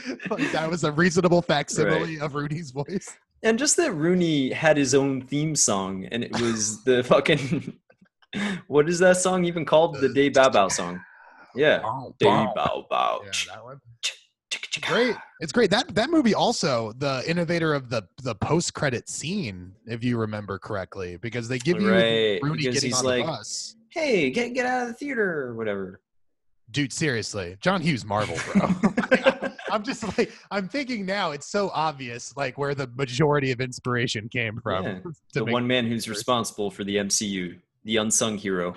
like 0.31 0.51
that 0.53 0.69
was 0.71 0.85
a 0.85 0.93
reasonable 0.93 1.43
facsimile 1.43 2.19
of 2.21 2.35
Rudy's 2.35 2.71
voice. 2.71 3.17
and 3.43 3.59
just 3.59 3.77
that 3.77 3.93
Rooney 3.93 4.51
had 4.51 4.77
his 4.77 4.95
own 4.95 5.23
theme 5.23 5.55
song, 5.57 6.07
and 6.11 6.25
it 6.25 6.33
was 6.41 6.83
the 6.85 7.03
fucking 7.05 7.79
what 8.67 8.89
is 8.89 8.99
that 9.01 9.17
song 9.17 9.45
even 9.45 9.65
called? 9.65 10.01
The 10.01 10.09
Day 10.09 10.29
Bow 10.29 10.49
Bow 10.51 10.69
song. 10.69 11.01
Yeah. 11.55 11.79
Bow, 11.81 12.15
Day 12.19 12.27
bow. 12.27 12.53
Bow 12.55 12.87
Bow. 12.91 13.21
Yeah, 13.25 13.31
that 13.55 13.65
one. 13.65 13.81
Great, 14.83 15.17
it's 15.41 15.51
great. 15.51 15.71
That 15.71 15.93
that 15.97 16.09
movie 16.09 16.35
also 16.35 16.93
the 16.99 17.25
innovator 17.27 17.75
of 17.75 17.91
the 17.91 18.03
the 18.23 18.35
post 18.37 18.75
credit 18.75 19.09
scene, 19.09 19.73
if 19.87 20.05
you 20.05 20.17
remember 20.19 20.59
correctly, 20.59 21.17
because 21.17 21.49
they 21.49 21.59
give 21.59 21.81
you 21.81 21.91
Right, 21.91 22.39
Rudy 22.43 22.63
because 22.65 22.75
getting 22.77 22.91
he's 22.91 22.99
on 23.01 23.05
like- 23.05 23.25
the 23.25 23.33
bus. 23.33 23.75
Hey, 23.91 24.31
get 24.31 24.55
get 24.55 24.67
out 24.67 24.83
of 24.83 24.89
the 24.89 24.95
theater 24.95 25.43
or 25.49 25.55
whatever. 25.57 26.01
Dude, 26.71 26.93
seriously, 26.93 27.57
John 27.61 27.81
Hughes, 27.81 28.05
Marvel, 28.05 28.37
bro. 28.53 28.69
I'm 29.71 29.83
just 29.83 30.03
like 30.19 30.33
I'm 30.51 30.69
thinking 30.69 31.07
now. 31.07 31.31
It's 31.33 31.47
so 31.51 31.71
obvious, 31.75 32.37
like 32.37 32.59
where 32.59 32.75
the 32.75 32.89
majority 32.97 33.51
of 33.53 33.61
inspiration 33.61 34.29
came 34.29 34.61
from. 34.61 34.85
Yeah, 34.85 34.99
the 35.35 35.45
one 35.45 35.67
man 35.67 35.85
who's 35.85 36.07
universe. 36.07 36.19
responsible 36.21 36.71
for 36.71 36.85
the 36.85 36.97
MCU, 36.97 37.59
the 37.85 37.97
unsung 37.99 38.37
hero. 38.39 38.77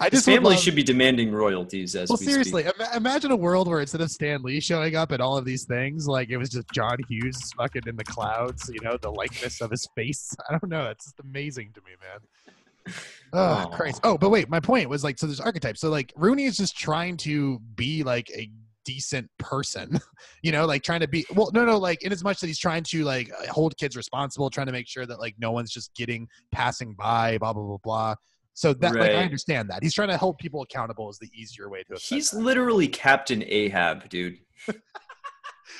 I 0.00 0.08
just 0.08 0.26
would 0.26 0.34
family 0.34 0.50
love- 0.54 0.60
should 0.62 0.74
be 0.74 0.82
demanding 0.82 1.30
royalties 1.30 1.94
as 1.94 2.08
Well, 2.08 2.16
we 2.18 2.24
seriously, 2.24 2.62
ima- 2.64 2.88
imagine 2.96 3.30
a 3.32 3.36
world 3.36 3.68
where 3.68 3.80
instead 3.80 4.00
of 4.00 4.10
Stan 4.10 4.42
Lee 4.42 4.60
showing 4.60 4.96
up 4.96 5.12
at 5.12 5.20
all 5.20 5.36
of 5.36 5.44
these 5.44 5.64
things, 5.66 6.08
like 6.08 6.30
it 6.30 6.38
was 6.38 6.48
just 6.48 6.70
John 6.72 6.96
Hughes 7.06 7.52
fucking 7.58 7.82
in 7.86 7.96
the 7.96 8.04
clouds, 8.04 8.70
you 8.72 8.80
know, 8.80 8.96
the 8.96 9.10
likeness 9.10 9.60
of 9.60 9.70
his 9.70 9.86
face. 9.94 10.34
I 10.48 10.52
don't 10.56 10.70
know. 10.70 10.88
It's 10.88 11.04
just 11.04 11.20
amazing 11.20 11.72
to 11.74 11.82
me, 11.82 11.90
man. 12.00 12.94
Oh, 13.34 13.38
Aw. 13.38 13.66
Christ. 13.76 14.00
Oh, 14.04 14.16
but 14.16 14.30
wait, 14.30 14.48
my 14.48 14.58
point 14.58 14.88
was 14.88 15.04
like, 15.04 15.18
so 15.18 15.26
there's 15.26 15.38
archetypes. 15.40 15.80
So, 15.80 15.90
like, 15.90 16.12
Rooney 16.16 16.44
is 16.46 16.56
just 16.56 16.76
trying 16.76 17.18
to 17.18 17.58
be 17.76 18.02
like 18.04 18.30
a 18.30 18.50
decent 18.84 19.30
person, 19.38 19.98
you 20.42 20.52
know, 20.52 20.66
like 20.66 20.82
trying 20.82 21.00
to 21.00 21.08
be, 21.08 21.24
well, 21.34 21.50
no, 21.52 21.64
no, 21.64 21.78
like, 21.78 22.02
in 22.02 22.12
as 22.12 22.24
much 22.24 22.40
that 22.40 22.46
he's 22.46 22.58
trying 22.58 22.82
to 22.84 23.04
like 23.04 23.30
hold 23.50 23.76
kids 23.76 23.96
responsible, 23.96 24.50
trying 24.50 24.66
to 24.66 24.72
make 24.72 24.88
sure 24.88 25.06
that 25.06 25.20
like 25.20 25.34
no 25.38 25.52
one's 25.52 25.70
just 25.70 25.94
getting 25.94 26.28
passing 26.50 26.94
by, 26.94 27.38
blah, 27.38 27.52
blah, 27.52 27.64
blah, 27.64 27.78
blah. 27.82 28.14
So 28.54 28.74
that, 28.74 28.94
like, 28.94 29.12
I 29.12 29.14
understand 29.14 29.70
that. 29.70 29.82
He's 29.82 29.94
trying 29.94 30.08
to 30.08 30.16
hold 30.18 30.36
people 30.38 30.62
accountable 30.62 31.08
is 31.08 31.18
the 31.18 31.30
easier 31.34 31.70
way 31.70 31.84
to 31.84 31.98
He's 31.98 32.30
that. 32.30 32.40
literally 32.40 32.86
Captain 32.86 33.42
Ahab, 33.46 34.08
dude. 34.08 34.38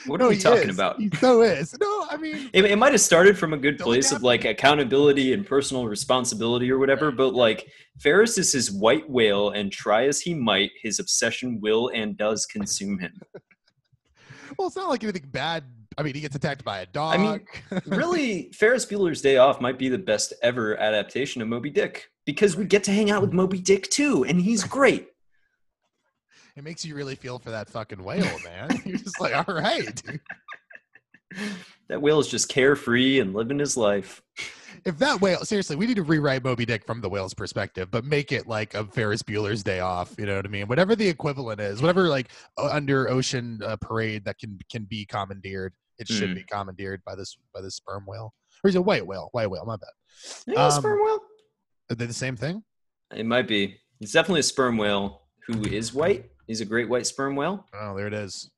What 0.07 0.21
No, 0.21 0.27
are 0.27 0.29
we 0.31 0.39
talking 0.39 0.69
is. 0.69 0.75
about? 0.77 1.01
He 1.01 1.11
so 1.21 1.43
is. 1.43 1.77
No, 1.81 2.07
I 2.11 2.17
mean, 2.17 2.51
It, 2.53 2.65
it 2.65 2.77
might 2.77 2.93
have 2.93 3.01
started 3.01 3.39
from 3.39 3.53
a 3.53 3.57
good 3.59 3.79
place 3.79 4.13
of 4.13 4.23
like 4.23 4.45
accountability 4.45 5.33
and 5.33 5.47
personal 5.47 5.87
responsibility 5.87 6.71
or 6.71 6.79
whatever, 6.79 7.11
but 7.11 7.35
like 7.35 7.69
Ferris 8.01 8.39
is 8.39 8.53
his 8.53 8.71
white 8.71 9.09
whale, 9.09 9.51
and 9.51 9.71
try 9.71 10.07
as 10.07 10.21
he 10.21 10.35
might, 10.35 10.71
his 10.83 10.99
obsession 10.99 11.61
will 11.61 11.89
and 11.95 12.17
does 12.17 12.47
consume 12.47 12.99
him. 12.99 13.13
well, 14.59 14.69
it's 14.69 14.77
not 14.77 14.89
like 14.89 15.03
anything 15.03 15.29
bad. 15.31 15.65
I 15.99 16.03
mean, 16.03 16.15
he 16.15 16.21
gets 16.23 16.35
attacked 16.35 16.65
by 16.65 16.81
a 16.81 16.87
dog. 16.87 17.15
I 17.15 17.19
mean, 17.19 17.83
really, 17.87 18.51
Ferris 18.55 18.87
Bueller's 18.87 19.21
Day 19.21 19.37
Off 19.37 19.61
might 19.61 19.79
be 19.79 19.89
the 19.89 19.99
best 19.99 20.33
ever 20.43 20.77
adaptation 20.79 21.43
of 21.43 21.49
Moby 21.49 21.69
Dick 21.71 22.09
because 22.25 22.57
we 22.57 22.65
get 22.65 22.83
to 22.85 22.93
hang 22.93 23.11
out 23.11 23.21
with 23.21 23.33
Moby 23.33 23.59
Dick 23.59 23.91
too, 23.91 24.25
and 24.25 24.41
he's 24.41 24.65
great. 24.65 25.09
It 26.57 26.65
makes 26.65 26.85
you 26.85 26.95
really 26.95 27.15
feel 27.15 27.39
for 27.39 27.51
that 27.51 27.69
fucking 27.69 28.03
whale, 28.03 28.39
man. 28.45 28.71
You're 28.85 28.99
just 28.99 29.21
like, 29.21 29.35
all 29.35 29.55
right. 29.55 29.95
dude. 30.05 30.21
That 31.89 32.01
whale 32.01 32.21
is 32.21 32.29
just 32.29 32.49
carefree 32.49 33.21
and 33.21 33.35
living 33.35 33.59
his 33.59 33.77
life. 33.77 34.23
If 34.87 34.99
that 34.99 35.21
whale, 35.21 35.41
seriously, 35.45 35.77
we 35.77 35.87
need 35.87 35.97
to 35.97 36.03
rewrite 36.03 36.45
Moby 36.45 36.65
Dick 36.65 36.85
from 36.87 37.01
the 37.01 37.09
whale's 37.09 37.35
perspective, 37.35 37.91
but 37.91 38.05
make 38.05 38.33
it 38.33 38.47
like 38.47 38.73
a 38.75 38.85
Ferris 38.85 39.23
Bueller's 39.23 39.63
Day 39.63 39.81
Off. 39.81 40.15
You 40.19 40.25
know 40.27 40.37
what 40.37 40.45
I 40.47 40.49
mean? 40.49 40.69
Whatever 40.69 40.95
the 40.97 41.07
equivalent 41.09 41.61
is, 41.61 41.83
whatever 41.83 42.09
like 42.09 42.31
under 42.59 43.09
ocean 43.11 43.61
uh, 43.65 43.77
parade 43.77 44.25
that 44.27 44.39
can 44.39 44.59
can 44.71 44.85
be 44.85 45.05
commandeered, 45.07 45.75
it 45.99 46.07
should 46.09 46.31
Mm. 46.31 46.35
be 46.37 46.45
commandeered 46.45 47.03
by 47.05 47.15
this 47.15 47.37
by 47.55 47.61
this 47.61 47.77
sperm 47.77 48.05
whale. 48.07 48.33
Or 48.65 48.69
is 48.69 48.75
it 48.77 48.85
white 48.85 49.07
whale? 49.07 49.29
White 49.33 49.51
whale. 49.51 49.65
My 49.67 49.77
bad. 49.77 49.89
Yeah, 50.47 50.67
Um, 50.67 50.71
sperm 50.71 50.99
whale. 51.03 51.21
Are 51.91 51.95
they 51.95 52.07
the 52.07 52.15
same 52.15 52.37
thing? 52.37 52.63
It 53.15 53.27
might 53.27 53.49
be. 53.49 53.79
It's 54.01 54.13
definitely 54.13 54.41
a 54.41 54.45
sperm 54.45 54.77
whale 54.79 55.23
who 55.47 55.63
is 55.65 55.93
white. 55.93 56.31
He's 56.47 56.61
a 56.61 56.65
great 56.65 56.89
white 56.89 57.07
sperm 57.07 57.37
whale. 57.37 57.67
Oh, 57.75 57.97
there 57.97 58.07
it 58.07 58.15
is. 58.15 58.51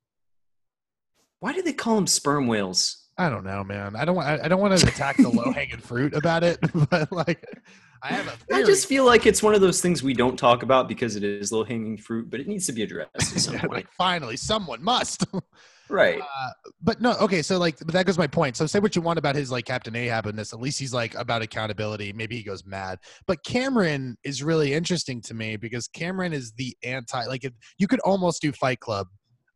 Why 1.40 1.52
do 1.52 1.62
they 1.62 1.72
call 1.72 1.96
them 1.96 2.06
sperm 2.06 2.46
whales? 2.46 3.08
I 3.18 3.28
don't 3.28 3.44
know, 3.44 3.62
man. 3.62 3.94
I 3.94 4.04
don't 4.04 4.16
want. 4.16 4.26
I, 4.28 4.44
I 4.44 4.48
don't 4.48 4.60
want 4.60 4.76
to 4.78 4.88
attack 4.88 5.16
the 5.18 5.28
low 5.28 5.52
hanging 5.52 5.78
fruit 5.80 6.14
about 6.14 6.42
it, 6.42 6.58
but 6.90 7.12
like, 7.12 7.44
I 8.02 8.08
have 8.08 8.26
a 8.26 8.32
I 8.32 8.34
theory. 8.56 8.64
just 8.66 8.88
feel 8.88 9.04
like 9.04 9.26
it's 9.26 9.42
one 9.42 9.54
of 9.54 9.60
those 9.60 9.80
things 9.80 10.02
we 10.02 10.14
don't 10.14 10.36
talk 10.38 10.62
about 10.62 10.88
because 10.88 11.14
it 11.14 11.22
is 11.22 11.52
low 11.52 11.62
hanging 11.64 11.96
fruit, 11.96 12.28
but 12.30 12.40
it 12.40 12.48
needs 12.48 12.66
to 12.66 12.72
be 12.72 12.82
addressed 12.82 13.10
at 13.16 13.22
some 13.24 13.54
Yeah, 13.54 13.60
point. 13.60 13.72
like 13.72 13.92
finally, 13.92 14.36
someone 14.36 14.82
must. 14.82 15.24
Right. 15.94 16.20
Uh, 16.20 16.50
but 16.82 17.00
no, 17.00 17.12
okay. 17.14 17.40
So 17.42 17.58
like, 17.58 17.78
but 17.78 17.92
that 17.92 18.06
goes 18.06 18.18
my 18.18 18.26
point. 18.26 18.56
So 18.56 18.66
say 18.66 18.78
what 18.78 18.94
you 18.96 19.02
want 19.02 19.18
about 19.18 19.34
his 19.36 19.50
like 19.50 19.64
Captain 19.64 19.94
Ahab 19.96 20.26
in 20.26 20.36
this. 20.36 20.52
At 20.52 20.60
least 20.60 20.78
he's 20.78 20.92
like 20.92 21.14
about 21.14 21.42
accountability. 21.42 22.12
Maybe 22.12 22.36
he 22.36 22.42
goes 22.42 22.64
mad. 22.66 22.98
But 23.26 23.44
Cameron 23.44 24.16
is 24.24 24.42
really 24.42 24.74
interesting 24.74 25.20
to 25.22 25.34
me 25.34 25.56
because 25.56 25.88
Cameron 25.88 26.32
is 26.32 26.52
the 26.52 26.76
anti. 26.82 27.24
Like, 27.24 27.44
if, 27.44 27.52
you 27.78 27.86
could 27.86 28.00
almost 28.00 28.42
do 28.42 28.52
Fight 28.52 28.80
Club 28.80 29.06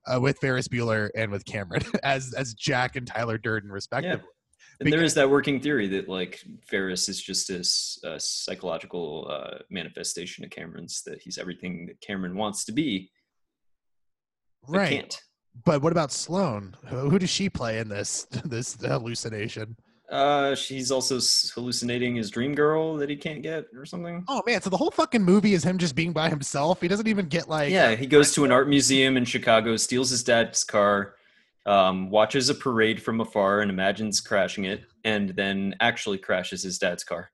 uh, 0.07 0.21
with 0.21 0.39
Ferris 0.39 0.69
Bueller 0.69 1.11
and 1.15 1.31
with 1.31 1.45
Cameron 1.45 1.83
as 2.03 2.33
as 2.35 2.55
Jack 2.55 2.97
and 2.97 3.07
Tyler 3.07 3.37
Durden 3.39 3.71
respectively. 3.71 4.25
And 4.81 4.87
there 4.93 4.99
because- 5.01 5.11
is 5.11 5.15
that 5.17 5.29
working 5.29 5.61
theory 5.61 5.89
that 5.89 6.09
like 6.09 6.41
Ferris 6.69 7.09
is 7.09 7.21
just 7.21 7.51
a, 7.51 7.59
s- 7.59 7.99
a 8.05 8.21
psychological 8.21 9.27
uh, 9.29 9.59
manifestation 9.71 10.45
of 10.45 10.51
Cameron's, 10.51 11.03
that 11.05 11.21
he's 11.21 11.37
everything 11.37 11.87
that 11.87 12.01
Cameron 12.01 12.37
wants 12.37 12.65
to 12.67 12.73
be, 12.73 13.11
Right. 14.67 15.21
But 15.65 15.83
what 15.83 15.93
about 15.93 16.13
Sloane? 16.13 16.77
Who, 16.87 17.11
who 17.11 17.19
does 17.19 17.31
she 17.31 17.49
play 17.49 17.79
in 17.79 17.89
this 17.89 18.25
this 18.45 18.77
hallucination? 18.81 19.77
Uh, 20.11 20.55
she's 20.55 20.91
also 20.91 21.21
hallucinating 21.55 22.17
his 22.17 22.31
dream 22.31 22.55
girl 22.55 22.97
that 22.97 23.11
he 23.11 23.17
can't 23.17 23.43
get 23.43 23.67
or 23.77 23.85
something. 23.85 24.25
Oh 24.27 24.43
man, 24.47 24.63
so 24.63 24.71
the 24.71 24.77
whole 24.77 24.91
fucking 24.91 25.23
movie 25.23 25.53
is 25.53 25.63
him 25.63 25.77
just 25.77 25.95
being 25.95 26.13
by 26.13 26.31
himself. 26.31 26.81
He 26.81 26.89
doesn't 26.89 27.09
even 27.09 27.27
get 27.27 27.49
like 27.49 27.71
yeah, 27.71 27.95
he 27.95 28.07
goes 28.07 28.33
to 28.35 28.45
an 28.45 28.53
art 28.53 28.69
museum 28.69 29.19
in 29.19 29.27
Chicago, 29.27 29.77
steals 29.77 30.09
his 30.09 30.25
dad's 30.25 30.65
car, 30.65 31.15
um, 31.67 32.09
watches 32.09 32.49
a 32.49 32.55
parade 32.55 33.03
from 33.03 33.21
afar 33.21 33.61
and 33.61 33.71
imagines 33.71 34.23
crashing 34.23 34.65
it, 34.65 34.85
and 35.05 35.31
then 35.31 35.75
actually 35.81 36.17
crashes 36.17 36.63
his 36.63 36.79
dad's 36.79 37.05
car. 37.05 37.31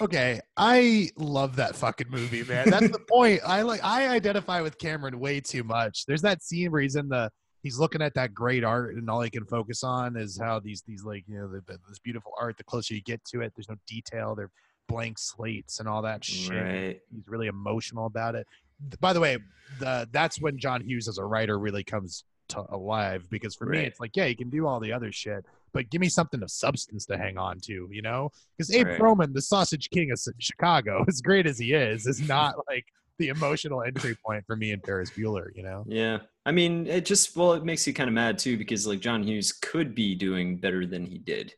Okay, 0.00 0.40
I 0.56 1.10
love 1.16 1.56
that 1.56 1.76
fucking 1.76 2.08
movie, 2.10 2.44
man. 2.44 2.70
That's 2.70 2.90
the 2.90 2.98
point. 2.98 3.40
I 3.46 3.62
like 3.62 3.82
I 3.84 4.08
identify 4.08 4.60
with 4.60 4.78
Cameron 4.78 5.18
way 5.20 5.40
too 5.40 5.64
much. 5.64 6.06
There's 6.06 6.22
that 6.22 6.42
scene 6.42 6.70
where 6.70 6.80
he's 6.80 6.96
in 6.96 7.08
the 7.08 7.30
he's 7.62 7.78
looking 7.78 8.02
at 8.02 8.14
that 8.14 8.34
great 8.34 8.62
art 8.62 8.94
and 8.94 9.08
all 9.10 9.22
he 9.22 9.30
can 9.30 9.44
focus 9.46 9.82
on 9.82 10.16
is 10.16 10.38
how 10.38 10.60
these 10.60 10.82
these 10.86 11.02
like 11.02 11.24
you 11.26 11.38
know 11.38 11.48
the, 11.48 11.60
the, 11.66 11.78
this 11.88 11.98
beautiful 11.98 12.32
art. 12.38 12.56
The 12.56 12.64
closer 12.64 12.94
you 12.94 13.02
get 13.02 13.24
to 13.32 13.40
it, 13.40 13.52
there's 13.56 13.68
no 13.68 13.76
detail. 13.86 14.34
They're 14.34 14.50
blank 14.86 15.18
slates 15.18 15.80
and 15.80 15.88
all 15.88 16.02
that 16.02 16.24
shit. 16.24 16.62
Right. 16.62 17.00
He's 17.12 17.26
really 17.26 17.46
emotional 17.46 18.06
about 18.06 18.34
it. 18.34 18.46
By 19.00 19.12
the 19.12 19.20
way, 19.20 19.38
the 19.80 20.08
that's 20.12 20.40
when 20.40 20.58
John 20.58 20.82
Hughes 20.82 21.08
as 21.08 21.18
a 21.18 21.24
writer 21.24 21.58
really 21.58 21.84
comes 21.84 22.24
to 22.48 22.64
alive 22.68 23.26
because 23.30 23.54
for 23.54 23.64
me 23.64 23.78
it's 23.78 23.98
like 23.98 24.16
yeah, 24.16 24.26
you 24.26 24.36
can 24.36 24.50
do 24.50 24.66
all 24.66 24.78
the 24.78 24.92
other 24.92 25.10
shit, 25.10 25.44
but 25.74 25.90
give 25.90 26.00
me 26.00 26.08
something 26.08 26.42
of 26.42 26.50
substance 26.50 27.04
to 27.06 27.18
hang 27.18 27.36
on 27.36 27.58
to, 27.64 27.88
you 27.90 28.00
know? 28.00 28.30
Because 28.56 28.72
Abe 28.74 28.86
Right. 28.86 28.98
Froman, 29.00 29.34
the 29.34 29.42
sausage 29.42 29.90
king 29.90 30.10
of 30.12 30.20
Chicago, 30.38 31.04
as 31.08 31.20
great 31.20 31.46
as 31.46 31.58
he 31.58 31.74
is, 31.74 32.06
is 32.06 32.20
not 32.26 32.54
like 32.68 32.86
the 33.18 33.28
emotional 33.28 33.82
entry 33.82 34.16
point 34.24 34.44
for 34.46 34.56
me 34.56 34.72
and 34.72 34.82
Ferris 34.82 35.10
Bueller, 35.10 35.48
you 35.54 35.62
know? 35.62 35.84
Yeah. 35.86 36.18
I 36.46 36.52
mean, 36.52 36.86
it 36.86 37.04
just 37.04 37.36
well, 37.36 37.52
it 37.52 37.64
makes 37.64 37.86
you 37.86 37.92
kind 37.92 38.08
of 38.08 38.14
mad 38.14 38.38
too 38.38 38.56
because 38.56 38.86
like 38.86 39.00
John 39.00 39.22
Hughes 39.22 39.52
could 39.52 39.94
be 39.94 40.14
doing 40.14 40.56
better 40.56 40.86
than 40.86 41.04
he 41.04 41.18
did. 41.18 41.52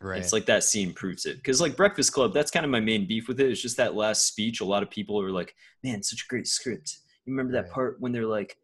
Right. 0.00 0.18
It's 0.20 0.32
like 0.32 0.46
that 0.46 0.62
scene 0.64 0.92
proves 0.92 1.26
it. 1.26 1.36
Because 1.36 1.60
like 1.60 1.76
Breakfast 1.76 2.12
Club, 2.12 2.32
that's 2.32 2.50
kind 2.52 2.64
of 2.64 2.70
my 2.70 2.80
main 2.80 3.06
beef 3.06 3.26
with 3.28 3.40
it. 3.40 3.50
It's 3.50 3.60
just 3.60 3.76
that 3.78 3.94
last 3.96 4.26
speech. 4.26 4.60
A 4.60 4.64
lot 4.64 4.82
of 4.84 4.90
people 4.90 5.20
are 5.20 5.32
like, 5.32 5.54
"Man, 5.82 6.02
such 6.04 6.22
a 6.22 6.28
great 6.28 6.46
script." 6.46 6.98
You 7.26 7.32
remember 7.32 7.52
that 7.54 7.64
Right. 7.64 7.72
part 7.72 8.00
when 8.00 8.12
they're 8.12 8.24
like, 8.24 8.56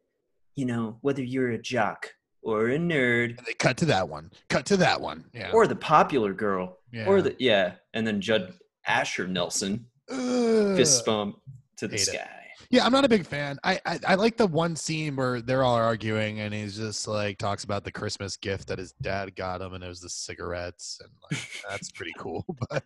you 0.55 0.65
know, 0.65 0.99
whether 1.01 1.25
you're 1.25 1.51
a 1.51 1.59
jock 1.61 2.07
or 2.45 2.69
a 2.69 2.79
nerd 2.79 3.39
and 3.39 3.47
they 3.47 3.55
cut 3.55 3.77
to 3.79 3.87
that 3.87 4.09
one. 4.09 4.31
Cut 4.49 4.67
to 4.67 4.77
that 4.79 5.01
one. 5.01 5.25
Yeah. 5.33 5.51
or 5.53 5.67
the 5.67 5.77
popular 5.77 6.33
girl 6.33 6.79
yeah. 6.93 7.07
or 7.07 7.23
the 7.23 7.35
yeah, 7.39 7.73
and 7.95 8.07
then 8.07 8.21
Judd 8.21 8.55
Asher 8.87 9.27
Nelson 9.27 9.87
fist 10.09 11.05
bump 11.07 11.37
to 11.79 11.89
the 11.89 11.97
hate 11.97 12.03
it. 12.03 12.07
sky. 12.07 12.31
Yeah, 12.71 12.85
I'm 12.85 12.93
not 12.93 13.05
a 13.05 13.09
big 13.09 13.25
fan. 13.25 13.59
I, 13.63 13.79
I 13.87 13.99
I 14.09 14.15
like 14.17 14.37
the 14.37 14.47
one 14.47 14.75
scene 14.75 15.15
where 15.15 15.41
they're 15.41 15.63
all 15.63 15.77
arguing 15.77 16.41
and 16.41 16.53
he's 16.53 16.77
just 16.77 17.07
like 17.07 17.39
talks 17.39 17.63
about 17.63 17.85
the 17.85 17.93
Christmas 17.93 18.37
gift 18.37 18.67
that 18.69 18.79
his 18.79 18.93
dad 19.01 19.37
got 19.37 19.61
him 19.61 19.75
and 19.75 19.85
it 19.85 19.89
was 19.89 20.01
the 20.01 20.09
cigarettes 20.09 21.01
and 21.03 21.11
like 21.31 21.49
that's 21.71 21.91
pretty 21.93 22.13
cool. 22.19 22.45
But 22.71 22.83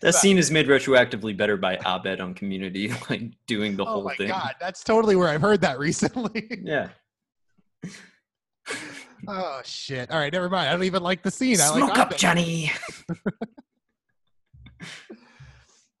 That 0.00 0.14
scene 0.14 0.38
is 0.38 0.50
made 0.50 0.66
retroactively 0.66 1.36
better 1.36 1.56
by 1.56 1.76
Abed 1.86 2.20
on 2.20 2.34
Community, 2.34 2.92
like 3.10 3.22
doing 3.46 3.76
the 3.76 3.84
whole 3.84 3.94
thing. 3.94 4.00
oh 4.00 4.00
whole 4.00 4.04
my 4.04 4.14
thing. 4.16 4.28
god, 4.28 4.54
that's 4.60 4.82
totally 4.82 5.14
where 5.14 5.28
I've 5.28 5.42
heard 5.42 5.60
that 5.60 5.78
recently. 5.78 6.60
Yeah. 6.64 6.88
Oh 9.26 9.60
shit! 9.64 10.10
All 10.10 10.18
right, 10.18 10.32
never 10.32 10.48
mind. 10.48 10.68
I 10.68 10.72
don't 10.72 10.84
even 10.84 11.02
like 11.02 11.22
the 11.22 11.30
scene. 11.30 11.60
I 11.60 11.66
Smoke 11.66 11.90
like 11.90 11.98
up, 11.98 12.08
Abed. 12.08 12.18
Johnny. 12.18 12.72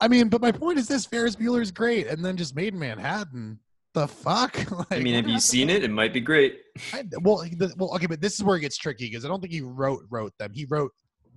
I 0.00 0.06
mean, 0.06 0.28
but 0.28 0.40
my 0.40 0.52
point 0.52 0.78
is 0.78 0.86
this: 0.86 1.06
Ferris 1.06 1.36
Bueller's 1.36 1.70
great, 1.70 2.06
and 2.06 2.24
then 2.24 2.36
just 2.36 2.54
Maid 2.54 2.74
in 2.74 2.78
Manhattan. 2.78 3.58
The 3.94 4.06
fuck? 4.06 4.54
like, 4.70 4.86
I 4.92 4.98
mean, 5.00 5.14
what 5.14 5.16
have 5.16 5.26
you 5.26 5.32
happened? 5.32 5.42
seen 5.42 5.70
it? 5.70 5.82
It 5.82 5.90
might 5.90 6.12
be 6.12 6.20
great. 6.20 6.60
I, 6.92 7.04
well, 7.22 7.38
the, 7.38 7.72
well, 7.76 7.94
okay, 7.94 8.06
but 8.06 8.20
this 8.20 8.34
is 8.34 8.44
where 8.44 8.56
it 8.56 8.60
gets 8.60 8.76
tricky 8.76 9.08
because 9.08 9.24
I 9.24 9.28
don't 9.28 9.40
think 9.40 9.52
he 9.52 9.62
wrote 9.62 10.02
wrote 10.10 10.32
them. 10.38 10.52
He 10.54 10.66
wrote 10.68 10.92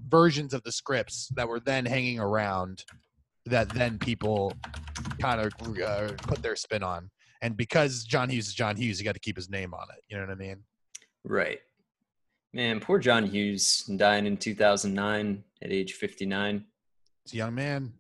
versions 0.09 0.53
of 0.53 0.61
the 0.63 0.71
scripts 0.71 1.29
that 1.35 1.47
were 1.47 1.59
then 1.59 1.85
hanging 1.85 2.19
around 2.19 2.83
that 3.45 3.69
then 3.69 3.97
people 3.97 4.53
kind 5.19 5.41
of 5.41 5.79
uh, 5.81 6.13
put 6.23 6.43
their 6.43 6.55
spin 6.55 6.83
on. 6.83 7.09
And 7.41 7.57
because 7.57 8.03
John 8.03 8.29
Hughes 8.29 8.47
is 8.47 8.53
John 8.53 8.75
Hughes, 8.75 8.99
you 8.99 9.05
got 9.05 9.15
to 9.15 9.19
keep 9.19 9.35
his 9.35 9.49
name 9.49 9.73
on 9.73 9.87
it. 9.97 10.03
You 10.09 10.17
know 10.17 10.23
what 10.23 10.31
I 10.31 10.35
mean? 10.35 10.57
Right. 11.23 11.59
Man, 12.53 12.79
poor 12.79 12.99
John 12.99 13.25
Hughes 13.25 13.83
dying 13.95 14.25
in 14.25 14.35
2009 14.37 15.43
at 15.61 15.71
age 15.71 15.93
59. 15.93 16.65
He's 17.23 17.33
a 17.33 17.37
young 17.37 17.55
man. 17.55 17.93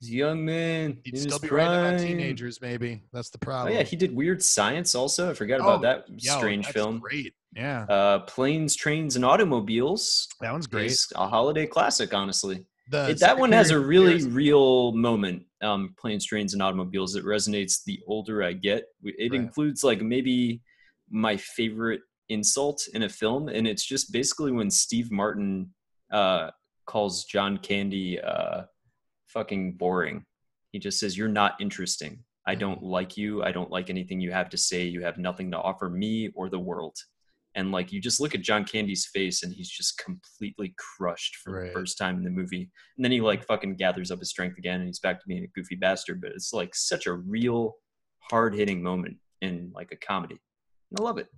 He's 0.00 0.10
a 0.10 0.12
young 0.14 0.44
man. 0.44 0.98
He'd 1.04 1.18
still 1.18 1.38
be 1.38 1.48
writing 1.48 1.86
about 1.86 2.00
teenagers, 2.00 2.60
maybe. 2.60 3.02
That's 3.12 3.30
the 3.30 3.38
Oh 3.42 3.44
problem. 3.46 3.74
yeah, 3.74 3.82
he 3.82 3.96
did 3.96 4.14
Weird 4.14 4.42
Science 4.42 4.94
also. 4.94 5.30
I 5.30 5.34
forgot 5.34 5.60
about 5.60 5.78
Oh, 5.78 5.82
that 5.82 6.04
Yo, 6.08 6.36
strange 6.38 6.66
that's 6.66 6.74
film. 6.74 6.98
Great. 6.98 7.34
Yeah, 7.56 7.84
Uh, 7.84 8.18
Planes, 8.20 8.76
Trains, 8.76 9.16
and 9.16 9.24
Automobiles. 9.24 10.28
that 10.40 10.52
one's 10.52 10.66
great. 10.66 10.86
is 10.90 11.10
a 11.16 11.26
holiday 11.26 11.66
classic, 11.66 12.12
honestly. 12.12 12.64
It- 12.92 13.18
that 13.20 13.38
one 13.38 13.52
has 13.52 13.70
a 13.70 13.78
really 13.78 14.14
Affairs- 14.16 14.28
real 14.28 14.92
moment. 14.92 15.44
Um, 15.60 15.94
planes, 15.98 16.24
trains, 16.24 16.52
and 16.52 16.62
automobiles. 16.62 17.16
It 17.16 17.24
resonates 17.24 17.82
the 17.84 18.00
older 18.06 18.42
I 18.42 18.52
get. 18.52 18.84
It 19.02 19.32
Right. 19.32 19.40
includes 19.40 19.82
like 19.82 20.00
maybe 20.02 20.60
my 21.10 21.36
favorite 21.36 22.02
insult 22.28 22.86
in 22.94 23.02
a 23.04 23.08
film, 23.08 23.48
and 23.48 23.66
it's 23.66 23.84
just 23.84 24.12
basically 24.12 24.52
when 24.52 24.70
Steve 24.70 25.10
Martin 25.10 25.70
uh, 26.10 26.50
calls 26.86 27.24
John 27.24 27.58
Candy 27.58 28.20
uh, 28.20 28.62
fucking 29.26 29.72
boring. 29.74 30.24
He 30.72 30.78
just 30.78 30.98
says, 30.98 31.16
"You're 31.16 31.28
not 31.28 31.60
interesting. 31.60 32.24
I 32.46 32.52
Mm-hmm. 32.52 32.60
don't 32.60 32.82
like 32.82 33.16
you. 33.16 33.42
I 33.42 33.52
don't 33.52 33.70
like 33.70 33.90
anything 33.90 34.20
you 34.20 34.32
have 34.32 34.48
to 34.50 34.56
say. 34.58 34.84
You 34.84 35.02
have 35.02 35.18
nothing 35.18 35.50
to 35.50 35.58
offer 35.58 35.88
me 35.88 36.30
or 36.34 36.48
the 36.48 36.58
world." 36.58 36.96
And 37.54 37.72
like 37.72 37.90
you 37.92 38.00
just 38.00 38.20
look 38.20 38.34
at 38.34 38.42
John 38.42 38.64
Candy's 38.64 39.06
face, 39.06 39.42
and 39.42 39.52
he's 39.52 39.70
just 39.70 39.98
completely 39.98 40.74
crushed 40.78 41.36
for 41.36 41.52
Right. 41.54 41.66
the 41.68 41.72
first 41.72 41.98
time 41.98 42.16
in 42.18 42.22
the 42.24 42.30
movie. 42.30 42.70
And 42.96 43.04
then 43.04 43.10
he 43.10 43.20
like 43.20 43.44
fucking 43.46 43.76
gathers 43.76 44.10
up 44.10 44.18
his 44.20 44.30
strength 44.30 44.58
again, 44.58 44.80
and 44.80 44.86
he's 44.86 45.00
back 45.00 45.18
to 45.20 45.26
being 45.26 45.44
a 45.44 45.48
goofy 45.48 45.74
bastard. 45.74 46.20
But 46.20 46.32
it's 46.32 46.52
like 46.52 46.74
such 46.74 47.06
a 47.06 47.12
real, 47.14 47.76
hard 48.30 48.54
hitting 48.54 48.82
moment 48.82 49.16
in 49.40 49.72
like 49.74 49.90
a 49.92 49.96
comedy. 49.96 50.38
I 50.98 51.02
love 51.02 51.18
it. 51.18 51.28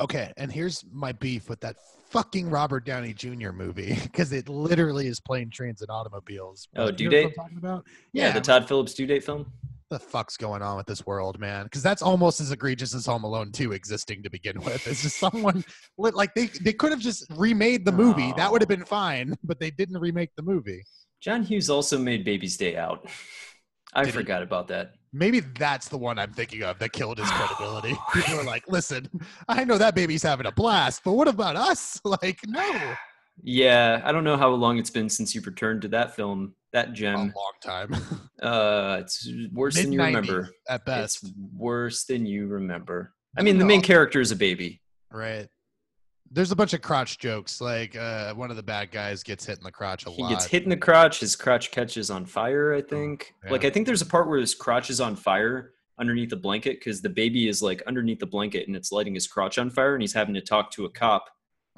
Okay, 0.00 0.32
and 0.36 0.50
here's 0.50 0.84
my 0.92 1.12
beef 1.12 1.48
with 1.48 1.60
that 1.60 1.76
fucking 2.08 2.48
Robert 2.50 2.84
Downey 2.86 3.12
Jr. 3.12 3.52
movie 3.52 3.98
because 4.02 4.32
it 4.32 4.48
literally 4.48 5.06
is 5.06 5.20
plane, 5.20 5.50
trains, 5.50 5.82
and 5.82 5.90
automobiles. 5.90 6.68
Oh, 6.76 6.90
Due 6.90 7.04
you 7.04 7.10
know 7.10 7.16
what 7.16 7.22
Date? 7.22 7.26
I'm 7.38 7.44
talking 7.44 7.58
about? 7.58 7.86
Yeah, 8.12 8.26
Yeah, 8.28 8.32
the 8.32 8.40
Todd 8.40 8.66
Phillips 8.66 8.94
due 8.94 9.06
date 9.06 9.22
film. 9.24 9.46
the 9.90 9.98
fuck's 9.98 10.36
going 10.36 10.62
on 10.62 10.76
with 10.76 10.86
this 10.86 11.04
world, 11.06 11.38
man? 11.38 11.64
Because 11.64 11.82
that's 11.82 12.00
almost 12.02 12.40
as 12.40 12.50
egregious 12.50 12.94
as 12.94 13.04
Home 13.06 13.24
Alone 13.24 13.52
2 13.52 13.72
existing 13.72 14.22
to 14.22 14.30
begin 14.30 14.60
with. 14.64 14.86
It's 14.86 15.02
just 15.02 15.18
someone 15.18 15.64
lit- 15.98 16.14
like 16.14 16.34
they 16.34 16.46
they 16.46 16.72
could 16.72 16.90
have 16.92 17.00
just 17.00 17.26
remade 17.36 17.84
the 17.84 17.92
movie. 17.92 18.32
That 18.36 18.50
would 18.50 18.62
have 18.62 18.68
been 18.68 18.84
fine, 18.86 19.34
but 19.44 19.60
they 19.60 19.70
didn't 19.70 19.98
remake 19.98 20.30
the 20.36 20.42
movie. 20.42 20.82
John 21.20 21.42
Hughes 21.42 21.68
also 21.68 21.98
made 21.98 22.24
Baby's 22.24 22.56
Day 22.56 22.76
Out. 22.76 23.06
I 23.92 24.04
Did 24.04 24.14
he? 24.14 24.18
forgot 24.20 24.42
about 24.42 24.68
that. 24.68 24.92
Maybe 25.12 25.40
that's 25.40 25.88
the 25.88 25.98
one 25.98 26.18
I'm 26.18 26.32
thinking 26.32 26.62
of 26.62 26.78
that 26.78 26.92
killed 26.92 27.18
his 27.18 27.30
credibility. 27.30 27.96
People 28.14 28.40
are 28.40 28.44
like, 28.44 28.64
"Listen, 28.68 29.08
I 29.48 29.64
know 29.64 29.76
that 29.78 29.94
baby's 29.94 30.22
having 30.22 30.46
a 30.46 30.52
blast, 30.52 31.02
but 31.04 31.12
what 31.12 31.26
about 31.28 31.56
us?" 31.56 32.00
Like, 32.04 32.38
no, 32.46 32.94
Yeah, 33.42 34.00
I 34.04 34.12
don't 34.12 34.24
know 34.24 34.36
how 34.36 34.50
long 34.50 34.78
it's 34.78 34.90
been 34.90 35.08
since 35.08 35.34
you've 35.34 35.46
returned 35.46 35.82
to 35.82 35.88
that 35.88 36.14
film, 36.14 36.54
that 36.72 36.92
gem. 36.92 37.14
a 37.16 37.18
long 37.20 37.52
time. 37.62 37.94
Uh, 38.40 38.96
it's 39.02 39.28
worse 39.52 39.74
than 39.76 39.92
you 39.92 40.00
remember. 40.02 40.48
at 40.66 40.82
best. 40.86 41.22
It's 41.24 41.32
worse 41.54 42.04
than 42.06 42.24
you 42.24 42.46
remember. 42.46 43.12
I 43.36 43.42
No, 43.42 43.44
mean, 43.44 43.58
the 43.58 43.66
main 43.66 43.82
character 43.82 44.18
is 44.18 44.30
a 44.32 44.36
baby. 44.36 44.80
Right. 45.12 45.46
There's 46.30 46.52
a 46.52 46.56
bunch 46.56 46.74
of 46.74 46.80
crotch 46.80 47.18
jokes. 47.18 47.60
Like 47.60 47.96
uh, 47.96 48.34
one 48.34 48.50
of 48.50 48.56
the 48.56 48.62
bad 48.62 48.90
guys 48.90 49.22
gets 49.22 49.44
hit 49.44 49.58
in 49.58 49.64
the 49.64 49.72
crotch 49.72 50.06
a 50.06 50.10
He 50.10 50.22
lot. 50.22 50.28
He 50.28 50.34
gets 50.34 50.46
hit 50.46 50.62
in 50.62 50.70
the 50.70 50.76
crotch. 50.76 51.20
His 51.20 51.34
crotch 51.34 51.70
catches 51.70 52.10
on 52.10 52.24
fire. 52.24 52.72
I 52.74 52.82
think. 52.82 53.34
Like. 53.48 53.64
I 53.64 53.70
think 53.70 53.86
there's 53.86 54.02
a 54.02 54.06
part 54.06 54.28
where 54.28 54.38
his 54.38 54.54
crotch 54.54 54.90
is 54.90 55.00
on 55.00 55.16
fire 55.16 55.72
underneath 55.98 56.30
the 56.30 56.36
blanket 56.36 56.78
because 56.78 57.02
the 57.02 57.10
baby 57.10 57.48
is 57.48 57.60
like 57.60 57.82
underneath 57.86 58.18
the 58.18 58.26
blanket 58.26 58.66
and 58.66 58.74
it's 58.74 58.90
lighting 58.90 59.14
his 59.14 59.26
crotch 59.26 59.58
on 59.58 59.68
fire 59.68 59.94
and 59.94 60.02
he's 60.02 60.14
having 60.14 60.34
to 60.34 60.40
talk 60.40 60.70
to 60.70 60.86
a 60.86 60.90
cop 60.90 61.28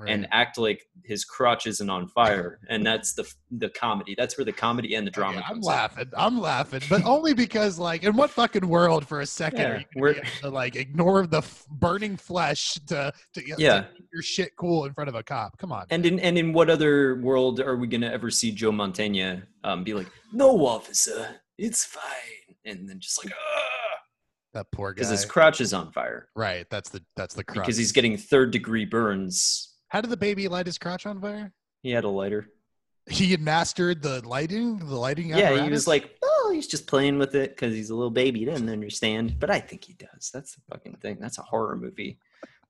Right. 0.02 0.10
and 0.14 0.26
act 0.32 0.58
like 0.58 0.82
his 1.04 1.24
crotch 1.24 1.66
isn't 1.68 1.88
on 1.88 2.08
fire 2.08 2.58
and 2.68 2.84
that's 2.84 3.14
the 3.14 3.24
the 3.52 3.68
comedy. 3.68 4.14
That's 4.18 4.36
where 4.36 4.44
the 4.44 4.52
comedy 4.52 4.94
and 4.96 5.06
the 5.06 5.10
drama 5.12 5.38
Okay, 5.38 5.46
I'm 5.50 5.60
laughing. 5.60 6.10
I'm 6.16 6.40
laughing, 6.40 6.80
but 6.90 7.04
only 7.04 7.34
because, 7.34 7.78
like, 7.78 8.02
in 8.02 8.16
what 8.16 8.30
fucking 8.30 8.66
world 8.66 9.06
for 9.06 9.20
a 9.20 9.26
second 9.26 9.60
Yeah, 9.60 9.82
we're- 9.94 10.20
to 10.40 10.48
like 10.50 10.74
ignore 10.74 11.26
the 11.26 11.38
f- 11.38 11.64
burning 11.70 12.16
flesh 12.16 12.74
to 12.88 13.12
to, 13.34 13.40
to 13.42 13.54
Yeah. 13.58 13.82
keep 13.96 14.06
your 14.12 14.22
shit 14.22 14.56
cool 14.56 14.84
in 14.86 14.92
front 14.94 15.08
of 15.08 15.14
a 15.14 15.22
cop? 15.22 15.56
Come 15.58 15.70
on. 15.72 15.86
And 15.90 16.04
in 16.04 16.18
and 16.18 16.36
in 16.36 16.52
what 16.52 16.68
other 16.68 17.16
world 17.20 17.60
are 17.60 17.76
we 17.76 17.86
gonna 17.86 18.10
ever 18.10 18.30
see 18.30 18.50
Joe 18.50 18.72
Mantegna 18.72 19.42
um, 19.64 19.84
be 19.84 19.94
like, 19.94 20.08
"No, 20.32 20.66
officer, 20.66 21.36
it's 21.58 21.84
fine," 21.84 22.56
and 22.64 22.88
then 22.88 22.98
just 22.98 23.24
like, 23.24 23.32
that 24.54 24.66
poor 24.72 24.92
guy. 24.92 24.96
because 24.96 25.10
his 25.10 25.24
crotch 25.24 25.60
is 25.60 25.72
on 25.72 25.90
fire 25.92 26.28
right. 26.36 26.66
That's 26.70 26.90
the 26.90 27.02
that's 27.16 27.34
the 27.34 27.44
crotch. 27.44 27.64
because 27.64 27.76
he's 27.76 27.92
getting 27.92 28.16
third 28.16 28.50
degree 28.50 28.84
burns. 28.84 29.71
How 29.92 30.00
did 30.00 30.08
the 30.08 30.16
baby 30.16 30.48
light 30.48 30.64
his 30.64 30.78
crotch 30.78 31.04
on 31.04 31.20
fire? 31.20 31.52
He 31.82 31.90
had 31.90 32.04
a 32.04 32.08
lighter. 32.08 32.48
He 33.10 33.30
had 33.30 33.42
mastered 33.42 34.00
the 34.00 34.26
lighting. 34.26 34.78
The 34.78 34.96
lighting. 34.96 35.28
Yeah, 35.28 35.62
he 35.62 35.68
was 35.68 35.86
like, 35.86 36.16
"Oh, 36.22 36.50
he's 36.54 36.66
just 36.66 36.86
playing 36.86 37.18
with 37.18 37.34
it 37.34 37.50
because 37.50 37.74
he's 37.74 37.90
a 37.90 37.94
little 37.94 38.10
baby. 38.10 38.38
He 38.38 38.46
doesn't 38.46 38.70
understand." 38.70 39.38
But 39.38 39.50
I 39.50 39.60
think 39.60 39.84
he 39.84 39.92
does. 39.92 40.30
That's 40.32 40.54
the 40.54 40.62
fucking 40.70 40.96
thing. 41.02 41.18
That's 41.20 41.36
a 41.36 41.42
horror 41.42 41.76
movie 41.76 42.18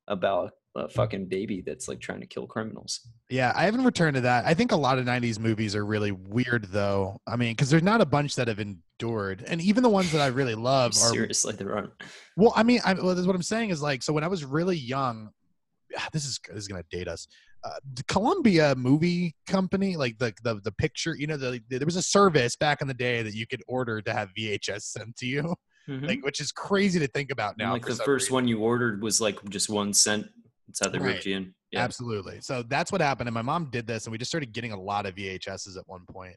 about 0.08 0.54
a 0.74 0.88
fucking 0.88 1.26
baby 1.26 1.60
that's 1.60 1.86
like 1.86 2.00
trying 2.00 2.22
to 2.22 2.26
kill 2.26 2.48
criminals. 2.48 3.06
Yeah, 3.28 3.52
I 3.54 3.66
haven't 3.66 3.84
returned 3.84 4.16
to 4.16 4.22
that. 4.22 4.44
I 4.44 4.54
think 4.54 4.72
a 4.72 4.76
lot 4.76 4.98
of 4.98 5.04
'90s 5.04 5.38
movies 5.38 5.76
are 5.76 5.86
really 5.86 6.10
weird, 6.10 6.64
though. 6.72 7.20
I 7.24 7.36
mean, 7.36 7.52
because 7.52 7.70
there's 7.70 7.84
not 7.84 8.00
a 8.00 8.06
bunch 8.06 8.34
that 8.34 8.48
have 8.48 8.58
endured, 8.58 9.44
and 9.46 9.60
even 9.60 9.84
the 9.84 9.90
ones 9.90 10.10
that 10.10 10.20
I 10.20 10.26
really 10.26 10.56
love 10.56 10.90
are 10.90 11.12
Seriously, 11.12 11.54
there 11.54 11.76
aren't. 11.76 11.92
Well, 12.36 12.52
I 12.56 12.64
mean, 12.64 12.80
I, 12.84 12.94
well, 12.94 13.10
this 13.10 13.20
is 13.20 13.28
what 13.28 13.36
I'm 13.36 13.44
saying 13.44 13.70
is 13.70 13.80
like, 13.80 14.02
so 14.02 14.12
when 14.12 14.24
I 14.24 14.28
was 14.28 14.44
really 14.44 14.76
young, 14.76 15.30
this 16.12 16.24
is 16.24 16.38
this 16.48 16.56
is 16.58 16.68
gonna 16.68 16.84
date 16.90 17.08
us. 17.08 17.26
Uh, 17.64 17.70
the 17.94 18.02
Columbia 18.04 18.74
Movie 18.74 19.34
Company, 19.46 19.96
like 19.96 20.18
the 20.18 20.32
the 20.42 20.56
the 20.64 20.72
picture, 20.72 21.14
you 21.16 21.26
know, 21.26 21.36
the, 21.36 21.60
there 21.68 21.80
was 21.84 21.96
a 21.96 22.02
service 22.02 22.56
back 22.56 22.82
in 22.82 22.88
the 22.88 22.94
day 22.94 23.22
that 23.22 23.34
you 23.34 23.46
could 23.46 23.62
order 23.68 24.00
to 24.02 24.12
have 24.12 24.30
VHS 24.36 24.82
sent 24.82 25.16
to 25.16 25.26
you, 25.26 25.54
Mhm. 25.88 26.06
like 26.08 26.24
which 26.24 26.40
is 26.40 26.50
crazy 26.52 26.98
to 26.98 27.06
think 27.08 27.30
about 27.30 27.50
And, 27.58 27.58
now. 27.68 27.72
like 27.72 27.84
the 27.86 27.94
first 27.96 28.24
reason. 28.26 28.34
one 28.34 28.48
you 28.48 28.58
ordered 28.60 29.02
was 29.02 29.20
like 29.20 29.42
just 29.48 29.68
one 29.68 29.92
cent. 29.92 30.26
That's 30.66 30.80
how 30.80 30.88
they 30.90 30.98
Right. 30.98 31.14
ripped 31.14 31.26
you 31.26 31.36
in. 31.36 31.54
Yeah. 31.70 31.80
Absolutely. 31.84 32.40
So 32.40 32.62
that's 32.62 32.90
what 32.92 33.00
happened. 33.00 33.28
And 33.28 33.34
my 33.34 33.42
mom 33.42 33.70
did 33.70 33.86
this, 33.86 34.06
and 34.06 34.12
we 34.12 34.18
just 34.18 34.30
started 34.30 34.52
getting 34.52 34.72
a 34.72 34.80
lot 34.80 35.06
of 35.06 35.14
VHSs 35.14 35.76
at 35.76 35.86
one 35.88 36.04
point. 36.06 36.36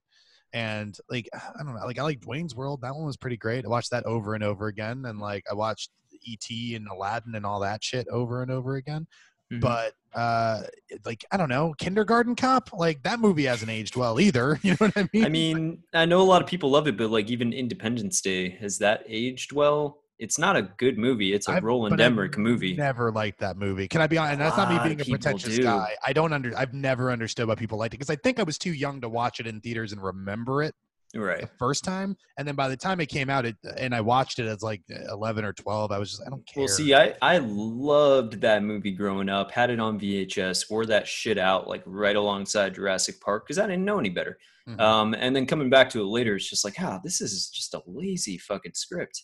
And 0.53 0.95
like, 1.09 1.27
I 1.33 1.61
don't 1.63 1.75
know, 1.75 1.85
like 1.85 1.99
I 1.99 2.03
like 2.03 2.21
Wayne's 2.25 2.55
World. 2.55 2.81
That 2.81 2.95
one 2.95 3.05
was 3.05 3.17
pretty 3.17 3.35
great. 3.37 3.65
I 3.65 3.67
watched 3.67 3.91
that 3.91 4.05
over 4.05 4.35
and 4.35 4.43
over 4.43 4.67
again. 4.67 5.05
And 5.05 5.19
like, 5.19 5.43
I 5.51 5.53
watched 5.53 5.89
E.T. 6.23 6.75
and 6.75 6.87
Aladdin 6.87 7.35
and 7.35 7.45
all 7.45 7.59
that 7.59 7.83
shit 7.83 8.07
over 8.07 8.41
and 8.41 8.49
over 8.49 8.75
again. 8.77 9.05
Mhm. 9.51 9.61
But 9.61 9.93
uh, 10.13 10.63
like, 11.05 11.25
I 11.31 11.37
don't 11.37 11.49
know, 11.49 11.73
Kindergarten 11.77 12.35
Cop, 12.35 12.71
like 12.73 13.03
that 13.03 13.19
movie 13.19 13.45
hasn't 13.45 13.69
aged 13.69 13.95
well 13.95 14.19
either. 14.19 14.59
You 14.63 14.71
know 14.71 14.77
what 14.79 14.97
I 14.97 15.09
mean? 15.13 15.25
I 15.25 15.29
mean, 15.29 15.83
I 15.93 16.05
know 16.05 16.21
a 16.21 16.23
lot 16.23 16.41
of 16.41 16.47
people 16.47 16.71
love 16.71 16.87
it, 16.87 16.97
but 16.97 17.09
like 17.11 17.29
even 17.29 17.53
Independence 17.53 18.21
Day, 18.21 18.49
has 18.61 18.77
that 18.79 19.03
aged 19.07 19.51
well? 19.51 19.99
It's 20.17 20.39
not 20.39 20.55
a 20.55 20.61
good 20.61 20.97
movie. 20.97 21.33
It's 21.33 21.49
a 21.49 21.53
I've- 21.53 21.65
Roland 21.65 21.99
Emmerich 21.99 22.37
movie. 22.37 22.73
Never 22.73 23.11
liked 23.11 23.39
that 23.39 23.57
movie. 23.57 23.87
Can 23.89 23.99
I 24.01 24.07
be 24.07 24.17
honest? 24.17 24.33
And 24.33 24.41
that's 24.41 24.55
not 24.55 24.71
me 24.71 24.79
being 24.87 25.01
a 25.01 25.05
pretentious 25.05 25.57
do. 25.57 25.63
guy. 25.63 25.93
I 26.05 26.13
don't 26.13 26.31
under. 26.31 26.57
I've 26.57 26.73
never 26.73 27.11
understood 27.11 27.49
why 27.49 27.55
people 27.55 27.77
liked 27.77 27.93
it 27.93 27.97
because 27.97 28.09
I 28.09 28.15
think 28.15 28.39
I 28.39 28.43
was 28.43 28.57
too 28.57 28.71
young 28.71 29.01
to 29.01 29.09
watch 29.09 29.41
it 29.41 29.47
in 29.47 29.59
theaters 29.59 29.91
and 29.91 30.01
remember 30.01 30.63
it. 30.63 30.73
Right. 31.15 31.41
the 31.41 31.47
first 31.57 31.83
time, 31.83 32.17
and 32.37 32.47
then 32.47 32.55
by 32.55 32.67
the 32.67 32.75
time 32.77 32.99
it 32.99 33.07
came 33.07 33.29
out, 33.29 33.45
it 33.45 33.55
and 33.77 33.95
I 33.95 34.01
watched 34.01 34.39
it 34.39 34.47
as 34.47 34.61
like 34.61 34.81
eleven 35.09 35.45
or 35.45 35.53
twelve. 35.53 35.91
I 35.91 35.97
was 35.97 36.11
just 36.11 36.21
I 36.25 36.29
don't 36.29 36.45
care. 36.45 36.61
Well, 36.61 36.67
see, 36.67 36.93
I 36.93 37.15
I 37.21 37.37
loved 37.39 38.41
that 38.41 38.63
movie 38.63 38.91
growing 38.91 39.29
up. 39.29 39.51
Had 39.51 39.69
it 39.69 39.79
on 39.79 39.99
VHS. 39.99 40.69
Wore 40.69 40.85
that 40.87 41.07
shit 41.07 41.37
out 41.37 41.67
like 41.67 41.83
right 41.85 42.15
alongside 42.15 42.75
Jurassic 42.75 43.19
Park 43.21 43.45
because 43.45 43.59
I 43.59 43.65
didn't 43.67 43.85
know 43.85 43.99
any 43.99 44.09
better. 44.09 44.37
Mhm. 44.67 44.79
Um, 44.81 45.13
and 45.13 45.35
then 45.35 45.45
coming 45.45 45.69
back 45.69 45.89
to 45.91 46.01
it 46.01 46.05
later, 46.05 46.35
it's 46.35 46.49
just 46.49 46.65
like, 46.65 46.75
ah, 46.81 46.99
this 47.03 47.21
is 47.21 47.49
just 47.49 47.73
a 47.75 47.81
lazy 47.85 48.37
fucking 48.37 48.73
script. 48.73 49.23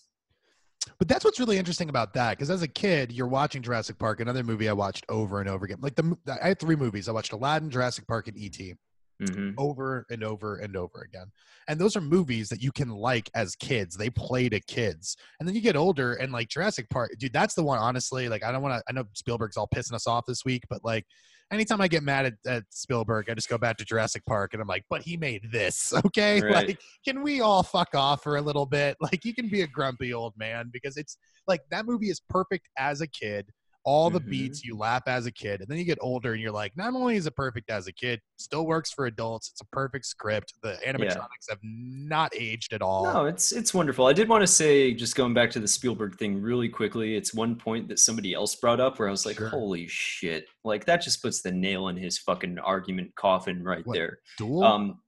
but 0.97 1.07
that's 1.07 1.23
what's 1.25 1.39
really 1.39 1.57
interesting 1.57 1.89
about 1.89 2.13
that 2.13 2.31
because 2.37 2.49
as 2.49 2.61
a 2.61 2.67
kid, 2.67 3.11
you're 3.11 3.27
watching 3.27 3.61
Jurassic 3.61 3.97
Park, 3.99 4.19
another 4.19 4.43
movie 4.43 4.69
I 4.69 4.73
watched 4.73 5.05
over 5.09 5.39
and 5.39 5.49
over 5.49 5.65
again. 5.65 5.77
Like 5.81 5.95
the 5.95 6.15
I 6.43 6.49
had 6.49 6.59
three 6.59 6.75
movies. 6.75 7.07
I 7.09 7.11
watched 7.11 7.31
Aladdin, 7.33 7.69
Jurassic 7.69 8.07
Park, 8.07 8.27
and 8.27 8.37
E.T. 8.37 8.75
hmm 9.21 9.51
over 9.57 10.05
and 10.09 10.23
over 10.23 10.57
and 10.57 10.75
over 10.75 11.01
again. 11.01 11.27
And 11.67 11.79
those 11.79 11.95
are 11.95 12.01
movies 12.01 12.49
that 12.49 12.63
you 12.63 12.71
can 12.71 12.89
like 12.89 13.29
as 13.35 13.55
kids. 13.55 13.95
They 13.95 14.09
play 14.09 14.49
to 14.49 14.59
kids. 14.61 15.15
And 15.39 15.47
then 15.47 15.55
you 15.55 15.61
get 15.61 15.75
older 15.75 16.13
and 16.13 16.31
like 16.31 16.49
Jurassic 16.49 16.89
Park, 16.89 17.11
dude, 17.19 17.33
that's 17.33 17.53
the 17.53 17.63
one, 17.63 17.77
honestly. 17.77 18.27
Like, 18.29 18.43
I 18.43 18.51
don't 18.51 18.61
want 18.61 18.75
to, 18.75 18.83
I 18.89 18.93
know 18.93 19.03
Spielberg's 19.13 19.57
all 19.57 19.67
pissing 19.73 19.93
us 19.93 20.07
off 20.07 20.25
this 20.25 20.43
week, 20.45 20.63
but 20.69 20.83
like, 20.83 21.05
anytime 21.51 21.81
I 21.81 21.87
get 21.87 22.01
mad 22.01 22.25
at, 22.25 22.33
at 22.47 22.63
Spielberg, 22.69 23.29
I 23.29 23.33
just 23.33 23.49
go 23.49 23.57
back 23.57 23.77
to 23.77 23.85
Jurassic 23.85 24.25
Park 24.25 24.53
and 24.53 24.61
I'm 24.61 24.67
like, 24.67 24.85
but 24.89 25.01
he 25.01 25.17
made 25.17 25.51
this, 25.51 25.93
okay? 26.05 26.41
Right. 26.41 26.67
Like, 26.67 26.79
can 27.05 27.21
we 27.21 27.41
all 27.41 27.61
fuck 27.61 27.93
off 27.93 28.23
for 28.23 28.37
a 28.37 28.41
little 28.41 28.65
bit? 28.65 28.97
Like, 29.01 29.25
you 29.25 29.33
can 29.33 29.49
be 29.49 29.61
a 29.61 29.67
grumpy 29.67 30.13
old 30.13 30.33
man 30.37 30.69
because 30.71 30.95
it's 30.97 31.17
like 31.47 31.61
that 31.71 31.85
movie 31.85 32.09
is 32.09 32.21
perfect 32.29 32.69
as 32.77 33.01
a 33.01 33.07
kid. 33.07 33.49
All 33.83 34.11
the 34.11 34.21
Mhm. 34.21 34.29
beats 34.29 34.63
you 34.63 34.77
laugh 34.77 35.01
as 35.07 35.25
a 35.25 35.31
kid, 35.31 35.61
and 35.61 35.67
then 35.67 35.79
you 35.79 35.83
get 35.83 35.97
older 36.01 36.33
and 36.33 36.41
you're 36.41 36.51
like, 36.51 36.77
not 36.77 36.93
only 36.93 37.15
is 37.15 37.25
it 37.25 37.35
perfect 37.35 37.71
as 37.71 37.87
a 37.87 37.91
kid, 37.91 38.21
still 38.37 38.67
works 38.67 38.91
for 38.91 39.07
adults. 39.07 39.49
It's 39.49 39.61
a 39.61 39.65
perfect 39.65 40.05
script. 40.05 40.53
The 40.61 40.77
animatronics 40.85 41.49
have 41.49 41.57
not 41.63 42.31
aged 42.35 42.73
at 42.73 42.83
all. 42.83 43.11
No, 43.11 43.25
it's 43.25 43.51
it's 43.51 43.73
wonderful. 43.73 44.05
I 44.05 44.13
did 44.13 44.29
want 44.29 44.41
to 44.41 44.47
say, 44.47 44.93
just 44.93 45.15
going 45.15 45.33
back 45.33 45.49
to 45.51 45.59
the 45.59 45.67
Spielberg 45.67 46.15
thing 46.19 46.39
really 46.39 46.69
quickly. 46.69 47.15
It's 47.15 47.33
one 47.33 47.55
point 47.55 47.87
that 47.87 47.97
somebody 47.97 48.35
else 48.35 48.53
brought 48.55 48.79
up 48.79 48.99
where 48.99 49.07
I 49.07 49.11
was 49.11 49.25
like, 49.25 49.37
Sure. 49.37 49.49
"Holy 49.49 49.87
shit!" 49.87 50.45
Like 50.63 50.85
that 50.85 51.01
just 51.01 51.23
puts 51.23 51.41
the 51.41 51.51
nail 51.51 51.87
in 51.87 51.97
his 51.97 52.19
fucking 52.19 52.59
argument 52.59 53.15
coffin 53.15 53.63
right 53.63 53.85
What? 53.85 53.95
there. 53.95 54.19
Duel? 54.37 54.63
Um, 54.63 55.01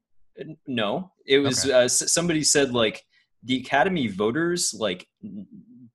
No, 0.66 1.12
it 1.28 1.38
was 1.38 1.70
uh, 1.70 1.88
somebody 1.88 2.44
said 2.44 2.74
like 2.74 3.04
the 3.44 3.58
Academy 3.58 4.08
voters, 4.08 4.74
like 4.74 5.06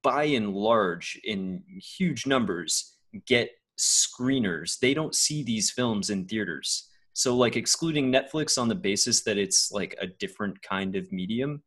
by 0.02 0.24
and 0.24 0.52
large, 0.54 1.20
in 1.24 1.62
huge 1.80 2.26
numbers, 2.26 2.96
get 3.26 3.50
screeners. 3.78 4.78
They 4.78 4.94
don't 4.94 5.14
see 5.14 5.42
these 5.42 5.70
films 5.70 6.10
in 6.10 6.26
theaters. 6.26 6.88
So 7.12 7.34
like 7.36 7.56
excluding 7.56 8.12
Netflix 8.12 8.60
on 8.60 8.68
the 8.68 8.74
basis 8.74 9.22
that 9.24 9.38
it's 9.38 9.72
like 9.72 9.96
a 10.00 10.06
different 10.06 10.60
kind 10.62 10.94
of 10.96 11.10
medium 11.12 11.62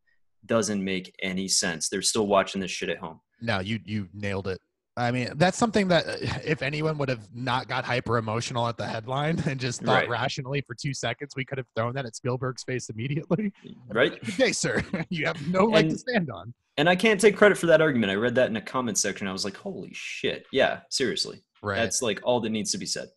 doesn't 0.46 0.84
make 0.84 1.14
any 1.22 1.48
sense. 1.48 1.90
They're 1.90 2.02
still 2.02 2.28
watching 2.28 2.62
this 2.62 2.72
shit 2.72 2.90
at 2.90 2.98
home. 2.98 3.20
No, 3.42 3.60
you 3.60 3.80
you 3.86 4.08
nailed 4.14 4.48
it. 4.48 4.60
I 4.98 5.12
mean, 5.12 5.30
that's 5.36 5.58
something 5.58 5.88
that 5.88 6.06
if 6.46 6.62
anyone 6.62 6.98
would 6.98 7.08
have 7.10 7.28
not 7.34 7.68
got 7.68 7.86
hyper 7.86 8.18
emotional 8.18 8.68
at 8.68 8.76
the 8.78 8.86
headline 8.86 9.42
and 9.48 9.60
just 9.60 9.82
thought 9.82 10.02
Right. 10.02 10.10
rationally 10.10 10.62
for 10.68 10.76
two 10.76 10.94
seconds, 10.94 11.34
we 11.36 11.46
could 11.46 11.58
have 11.58 11.68
thrown 11.76 11.94
that 11.94 12.06
at 12.06 12.16
Spielberg's 12.16 12.64
face 12.64 12.90
immediately. 12.90 13.54
Right? 13.90 14.22
Good 14.26 14.38
day, 14.38 14.52
sir. 14.52 14.84
You 15.10 15.26
have 15.28 15.48
no 15.48 15.66
leg 15.66 15.90
to 15.90 15.98
stand 15.98 16.30
on. 16.30 16.54
And 16.78 16.90
I 16.90 16.96
can't 16.96 17.20
take 17.20 17.36
credit 17.36 17.58
for 17.58 17.68
that 17.68 17.82
argument. 17.82 18.12
I 18.12 18.16
read 18.16 18.36
that 18.36 18.50
in 18.50 18.56
a 18.56 18.62
comment 18.62 18.98
section. 18.98 19.28
I 19.28 19.32
was 19.34 19.44
like, 19.46 19.58
holy 19.58 19.92
shit. 19.94 20.46
Yeah, 20.52 20.80
seriously. 20.90 21.44
Right. 21.62 21.76
That's 21.76 22.02
like 22.02 22.22
all 22.24 22.40
that 22.42 22.50
needs 22.50 22.72
to 22.72 22.78
be 22.78 22.86
said. 22.86 23.08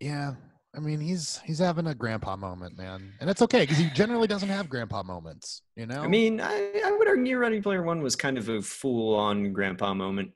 yeah. 0.00 0.34
I 0.74 0.80
mean, 0.80 1.00
he's 1.00 1.38
he's 1.44 1.58
having 1.58 1.86
a 1.86 1.94
grandpa 1.94 2.34
moment, 2.34 2.78
man, 2.78 3.12
and 3.20 3.28
it's 3.28 3.42
okay 3.42 3.60
because 3.60 3.76
he 3.76 3.90
generally 3.90 4.26
doesn't 4.26 4.48
have 4.48 4.70
grandpa 4.70 5.02
moments. 5.02 5.60
You 5.76 5.84
know. 5.84 6.00
I 6.00 6.08
mean, 6.08 6.40
I, 6.40 6.80
I 6.86 6.92
would 6.92 7.06
argue 7.08 7.36
Ready 7.36 7.60
Player 7.60 7.82
One 7.82 8.00
was 8.00 8.16
kind 8.16 8.38
of 8.38 8.48
a 8.48 8.62
full 8.62 9.14
on 9.14 9.52
grandpa 9.52 9.92
moment. 9.92 10.30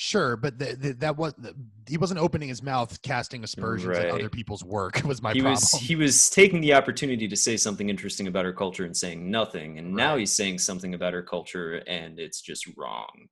Sure, 0.00 0.36
but 0.36 0.60
the, 0.60 0.76
the, 0.76 0.92
that 0.92 1.16
was 1.16 1.34
the, 1.38 1.52
he 1.88 1.96
wasn't 1.96 2.20
opening 2.20 2.48
his 2.48 2.62
mouth, 2.62 3.02
casting 3.02 3.42
aspersions 3.42 3.98
at 3.98 4.10
other 4.10 4.28
people's 4.28 4.62
work. 4.62 5.02
Was 5.04 5.20
my 5.20 5.32
he 5.32 5.40
problem. 5.40 5.54
was 5.54 5.72
he 5.72 5.96
was 5.96 6.30
taking 6.30 6.60
the 6.60 6.72
opportunity 6.72 7.26
to 7.26 7.34
say 7.34 7.56
something 7.56 7.88
interesting 7.88 8.28
about 8.28 8.44
our 8.44 8.52
culture 8.52 8.84
and 8.84 8.96
saying 8.96 9.28
nothing. 9.28 9.76
And 9.76 9.92
now 9.92 10.16
he's 10.16 10.30
saying 10.30 10.58
something 10.60 10.94
about 10.94 11.14
our 11.14 11.22
culture 11.22 11.82
and 11.88 12.20
it's 12.20 12.40
just 12.40 12.68
wrong. 12.76 13.26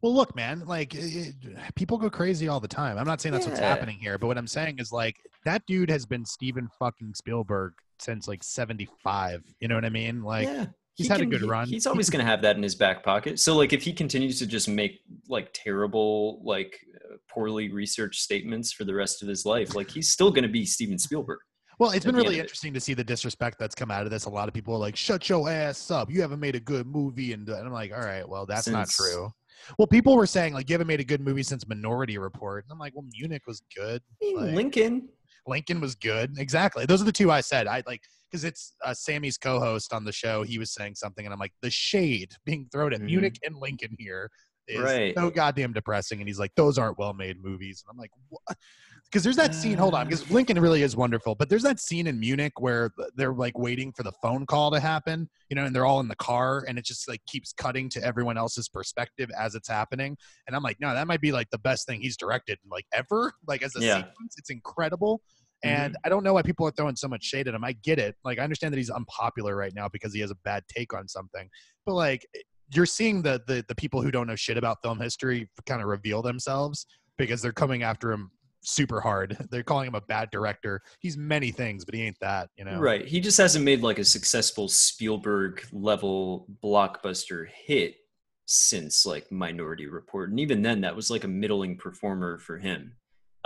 Well, 0.00 0.14
look, 0.14 0.36
man, 0.36 0.62
like 0.66 0.94
it, 0.94 1.34
people 1.74 1.98
go 1.98 2.08
crazy 2.08 2.46
all 2.46 2.60
the 2.60 2.68
time. 2.68 2.96
I'm 2.96 3.06
not 3.06 3.20
saying 3.20 3.32
that's 3.32 3.48
what's 3.48 3.58
happening 3.58 3.98
here, 3.98 4.18
but 4.18 4.28
what 4.28 4.38
I'm 4.38 4.46
saying 4.46 4.78
is 4.78 4.92
like 4.92 5.16
that 5.44 5.66
dude 5.66 5.90
has 5.90 6.06
been 6.06 6.24
Steven 6.24 6.68
fucking 6.78 7.14
Spielberg 7.14 7.72
since 7.98 8.28
like 8.28 8.44
75. 8.44 9.42
You 9.58 9.66
know 9.66 9.74
what 9.74 9.84
I 9.84 9.90
mean? 9.90 10.22
Like, 10.22 10.46
yeah. 10.46 10.66
He's 10.98 11.06
he 11.06 11.12
had 11.12 11.22
a 11.22 11.26
good 11.26 11.40
he- 11.40 11.48
run. 11.48 11.66
He's 11.66 11.86
always 11.86 12.10
going 12.10 12.22
to 12.24 12.30
have 12.30 12.42
that 12.42 12.56
in 12.56 12.62
his 12.62 12.74
back 12.74 13.02
pocket. 13.02 13.40
So 13.40 13.56
like 13.56 13.72
if 13.72 13.82
he 13.82 13.92
continues 13.94 14.38
to 14.40 14.46
just 14.46 14.68
make 14.68 15.00
like 15.28 15.50
terrible 15.54 16.42
like 16.44 16.78
uh, 16.94 17.16
poorly 17.30 17.72
researched 17.72 18.20
statements 18.20 18.72
for 18.72 18.84
the 18.84 18.94
rest 18.94 19.22
of 19.22 19.28
his 19.28 19.46
life, 19.46 19.74
like 19.74 19.90
he's 19.90 20.10
still 20.10 20.30
going 20.30 20.42
to 20.42 20.48
be 20.48 20.66
Steven 20.66 20.98
Spielberg. 20.98 21.38
well, 21.78 21.92
it's 21.92 22.04
been 22.04 22.16
really 22.16 22.40
interesting 22.40 22.74
to 22.74 22.80
see 22.80 22.92
the 22.92 23.04
disrespect 23.04 23.58
that's 23.58 23.74
come 23.74 23.90
out 23.90 24.04
of 24.04 24.10
this. 24.10 24.26
A 24.26 24.30
lot 24.30 24.48
of 24.48 24.54
people 24.54 24.74
are 24.74 24.78
like, 24.78 24.96
"Shut 24.96 25.28
your 25.28 25.48
ass 25.48 25.90
up! 25.90 26.10
You 26.10 26.20
haven't 26.20 26.40
made 26.40 26.56
a 26.56 26.60
good 26.60 26.86
movie," 26.86 27.32
and, 27.32 27.48
and 27.48 27.66
I'm 27.66 27.72
like, 27.72 27.92
"All 27.92 28.00
right, 28.00 28.28
well, 28.28 28.44
that's 28.46 28.68
not 28.68 28.88
true." 28.88 29.30
Well, 29.78 29.86
people 29.86 30.16
were 30.16 30.26
saying 30.26 30.54
like, 30.54 30.68
"You 30.68 30.74
haven't 30.74 30.86
made 30.88 31.00
a 31.00 31.04
good 31.04 31.20
movie 31.20 31.42
since 31.42 31.66
Minority 31.68 32.18
Report," 32.18 32.64
and 32.64 32.72
I'm 32.72 32.78
like, 32.78 32.94
"Well, 32.96 33.04
Munich 33.16 33.42
was 33.46 33.62
good. 33.76 34.02
Like- 34.20 34.54
Lincoln. 34.54 35.08
Lincoln 35.46 35.80
was 35.80 35.94
good. 35.94 36.36
Exactly. 36.38 36.84
Those 36.84 37.00
are 37.00 37.06
the 37.06 37.12
two 37.12 37.30
I 37.30 37.40
said. 37.40 37.66
I 37.66 37.82
like 37.86 38.02
because 38.30 38.44
it's 38.44 38.74
uh, 38.84 38.94
Sammy's 38.94 39.38
co-host 39.38 39.92
on 39.92 40.04
the 40.04 40.12
show. 40.12 40.42
He 40.42 40.58
was 40.58 40.72
saying 40.72 40.94
something, 40.96 41.24
and 41.24 41.32
I'm 41.32 41.38
like, 41.40 41.54
the 41.62 41.70
shade 41.70 42.32
being 42.44 42.68
thrown 42.70 42.92
at 42.92 43.00
Mhm. 43.00 43.06
Munich 43.06 43.38
and 43.44 43.56
Lincoln 43.56 43.94
here 43.98 44.30
is 44.66 44.80
Right. 44.80 45.14
so 45.16 45.30
goddamn 45.30 45.72
depressing. 45.72 46.20
And 46.20 46.28
he's 46.28 46.38
like, 46.38 46.54
those 46.54 46.76
aren't 46.76 46.98
well-made 46.98 47.42
movies. 47.42 47.82
And 47.82 47.90
I'm 47.90 47.98
like, 47.98 48.10
what? 48.28 48.58
Because 49.04 49.22
there's 49.22 49.36
that 49.36 49.54
scene. 49.54 49.78
Hold 49.78 49.94
on, 49.94 50.06
because 50.06 50.30
Lincoln 50.30 50.60
really 50.60 50.82
is 50.82 50.94
wonderful. 50.94 51.34
But 51.34 51.48
there's 51.48 51.62
that 51.62 51.80
scene 51.80 52.06
in 52.06 52.20
Munich 52.20 52.52
where 52.60 52.90
they're 53.14 53.32
like 53.32 53.56
waiting 53.56 53.90
for 53.96 54.02
the 54.02 54.12
phone 54.20 54.44
call 54.44 54.70
to 54.72 54.78
happen, 54.80 55.30
you 55.48 55.56
know, 55.56 55.64
and 55.64 55.74
they're 55.74 55.86
all 55.86 56.00
in 56.00 56.08
the 56.08 56.16
car, 56.16 56.66
and 56.68 56.78
it 56.78 56.84
just 56.84 57.08
like 57.08 57.22
keeps 57.26 57.54
cutting 57.54 57.88
to 57.90 58.04
everyone 58.04 58.36
else's 58.36 58.68
perspective 58.68 59.30
as 59.38 59.54
it's 59.54 59.68
happening. 59.68 60.18
And 60.46 60.54
I'm 60.54 60.62
like, 60.62 60.78
no, 60.80 60.92
that 60.92 61.06
might 61.06 61.22
be 61.22 61.32
like 61.32 61.48
the 61.48 61.58
best 61.58 61.86
thing 61.86 62.02
he's 62.02 62.18
directed 62.18 62.58
like 62.70 62.84
ever. 62.92 63.32
Like 63.46 63.62
as 63.62 63.74
a 63.74 63.80
Yeah. 63.80 63.94
sequence, 63.96 64.34
it's 64.36 64.50
incredible. 64.50 65.22
And 65.64 65.92
Mm-hmm. 65.92 66.06
I 66.06 66.08
don't 66.08 66.22
know 66.24 66.34
why 66.34 66.42
people 66.42 66.66
are 66.66 66.70
throwing 66.70 66.96
so 66.96 67.08
much 67.08 67.24
shade 67.24 67.48
at 67.48 67.54
him. 67.54 67.64
I 67.64 67.72
get 67.72 67.98
it. 67.98 68.16
Like 68.24 68.38
I 68.38 68.42
understand 68.42 68.72
that 68.72 68.78
he's 68.78 68.90
unpopular 68.90 69.56
right 69.56 69.72
now 69.74 69.88
because 69.88 70.14
he 70.14 70.20
has 70.20 70.30
a 70.30 70.36
bad 70.44 70.62
take 70.68 70.94
on 70.94 71.08
something. 71.08 71.48
But 71.84 71.94
like 71.94 72.26
you're 72.72 72.86
seeing 72.86 73.22
the 73.22 73.40
the, 73.46 73.64
the 73.68 73.74
people 73.74 74.02
who 74.02 74.10
don't 74.10 74.26
know 74.26 74.36
shit 74.36 74.56
about 74.56 74.78
film 74.82 75.00
history 75.00 75.48
kind 75.66 75.80
of 75.80 75.88
reveal 75.88 76.22
themselves 76.22 76.86
because 77.16 77.42
they're 77.42 77.52
coming 77.52 77.82
after 77.82 78.12
him 78.12 78.30
super 78.62 79.00
hard. 79.00 79.36
They're 79.50 79.62
calling 79.62 79.88
him 79.88 79.94
a 79.94 80.00
bad 80.00 80.30
director. 80.30 80.82
He's 81.00 81.16
many 81.16 81.50
things, 81.50 81.84
but 81.84 81.94
he 81.94 82.02
ain't 82.02 82.18
that, 82.20 82.50
you 82.56 82.64
know. 82.64 82.78
Right. 82.78 83.06
He 83.06 83.20
just 83.20 83.38
hasn't 83.38 83.64
made 83.64 83.82
like 83.82 83.98
a 83.98 84.04
successful 84.04 84.68
Spielberg 84.68 85.66
level 85.72 86.46
blockbuster 86.62 87.46
hit 87.48 87.96
since 88.46 89.04
like 89.04 89.30
Minority 89.30 89.86
Report. 89.86 90.30
And 90.30 90.40
even 90.40 90.62
then 90.62 90.80
that 90.82 90.96
was 90.96 91.10
like 91.10 91.24
a 91.24 91.28
middling 91.28 91.76
performer 91.76 92.38
for 92.38 92.58
him. 92.58 92.94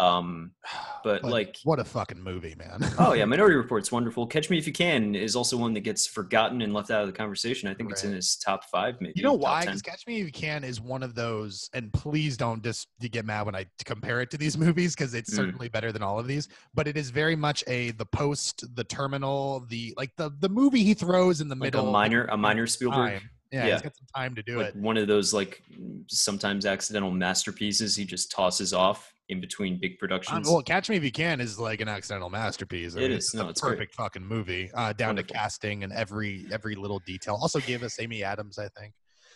Um 0.03 0.53
but, 1.05 1.25
like 1.25 1.57
what 1.65 1.79
a 1.79 1.85
fucking 1.85 2.21
movie, 2.23 2.55
man. 2.57 2.81
oh 2.99 3.13
yeah, 3.13 3.25
Minority 3.33 3.57
Report's 3.57 3.91
wonderful. 3.91 4.27
Catch 4.27 4.51
Me 4.51 4.59
If 4.59 4.67
You 4.67 4.73
Can 4.73 5.15
is 5.15 5.35
also 5.37 5.57
one 5.57 5.75
that 5.75 5.81
gets 5.81 6.07
forgotten 6.07 6.63
and 6.63 6.73
left 6.73 6.91
out 6.91 7.01
of 7.03 7.07
the 7.09 7.13
conversation. 7.13 7.69
I 7.69 7.75
think 7.75 7.91
it's 7.91 8.05
in 8.05 8.11
Right. 8.11 8.17
his 8.17 8.37
top 8.37 8.65
5 8.71 9.01
maybe. 9.01 9.13
You 9.17 9.23
know 9.23 9.33
why? 9.33 9.65
Because 9.65 9.83
Catch 9.83 10.07
Me 10.07 10.21
If 10.21 10.27
You 10.27 10.33
Can 10.33 10.63
is 10.65 10.81
one 10.81 11.03
of 11.03 11.15
those, 11.15 11.69
and 11.75 11.93
please 11.93 12.37
don't 12.37 12.63
just 12.63 12.89
get 13.01 13.25
mad 13.25 13.47
when 13.47 13.55
I 13.57 13.67
compare 13.85 14.21
it 14.21 14.31
to 14.33 14.37
these 14.39 14.57
movies 14.67 14.95
because 14.95 15.15
it's 15.15 15.33
Mm. 15.33 15.37
certainly 15.37 15.69
better 15.69 15.91
than 15.93 16.03
all 16.03 16.19
of 16.19 16.27
these. 16.27 16.49
But 16.75 16.87
it 16.89 16.97
is 16.97 17.11
very 17.11 17.37
much 17.37 17.65
a 17.67 17.91
the 17.93 18.07
post, 18.07 18.65
the 18.77 18.85
terminal, 18.85 19.65
the 19.69 19.95
like 19.97 20.11
the 20.17 20.31
the 20.41 20.49
movie 20.49 20.85
he 20.85 20.95
throws 20.95 21.41
in 21.41 21.49
the 21.49 21.55
like 21.57 21.73
middle. 21.75 21.89
a 21.89 21.93
minor 21.93 22.25
a 22.27 22.37
minor 22.37 22.67
Spielberg. 22.67 23.13
time. 23.21 23.31
Yeah, 23.53 23.67
Yeah. 23.67 23.73
he's 23.75 23.83
got 23.83 23.97
some 23.97 24.07
time 24.17 24.35
to 24.35 24.43
do 24.43 24.59
like 24.59 24.69
it. 24.69 24.77
one 24.77 24.97
of 24.97 25.07
those 25.07 25.35
like 25.35 25.63
sometimes 26.09 26.65
accidental 26.67 27.11
masterpieces 27.11 27.95
he 27.95 28.05
just 28.05 28.31
tosses 28.31 28.73
off 28.73 29.13
in 29.29 29.41
between 29.41 29.79
big 29.79 29.93
Um, 29.93 29.97
productions. 29.99 30.49
well, 30.49 30.63
Catch 30.63 30.89
Me 30.91 30.97
If 30.97 31.05
You 31.05 31.13
Can 31.13 31.41
is 31.41 31.59
like 31.59 31.81
an 31.81 31.89
accidental 31.89 32.31
masterpiece. 32.31 32.97
I 32.97 33.01
mean, 33.01 33.13
is. 33.13 33.27
It's 33.27 33.35
No, 33.35 33.47
a 33.47 33.51
it's 33.51 33.61
great. 33.61 33.73
perfect 33.73 33.95
fucking 33.95 34.25
movie, 34.25 34.71
uh, 34.75 34.93
down 34.95 35.11
Wonderful. 35.11 35.29
to 35.29 35.35
casting 35.35 35.85
and 35.85 35.93
every 35.93 36.47
every 36.51 36.75
little 36.75 36.99
detail. 37.01 37.39
Also 37.41 37.61
gave 37.61 37.83
us 37.83 38.01
Amy 38.01 38.25
Adams, 38.25 38.59
I 38.59 38.69
think. 38.79 38.95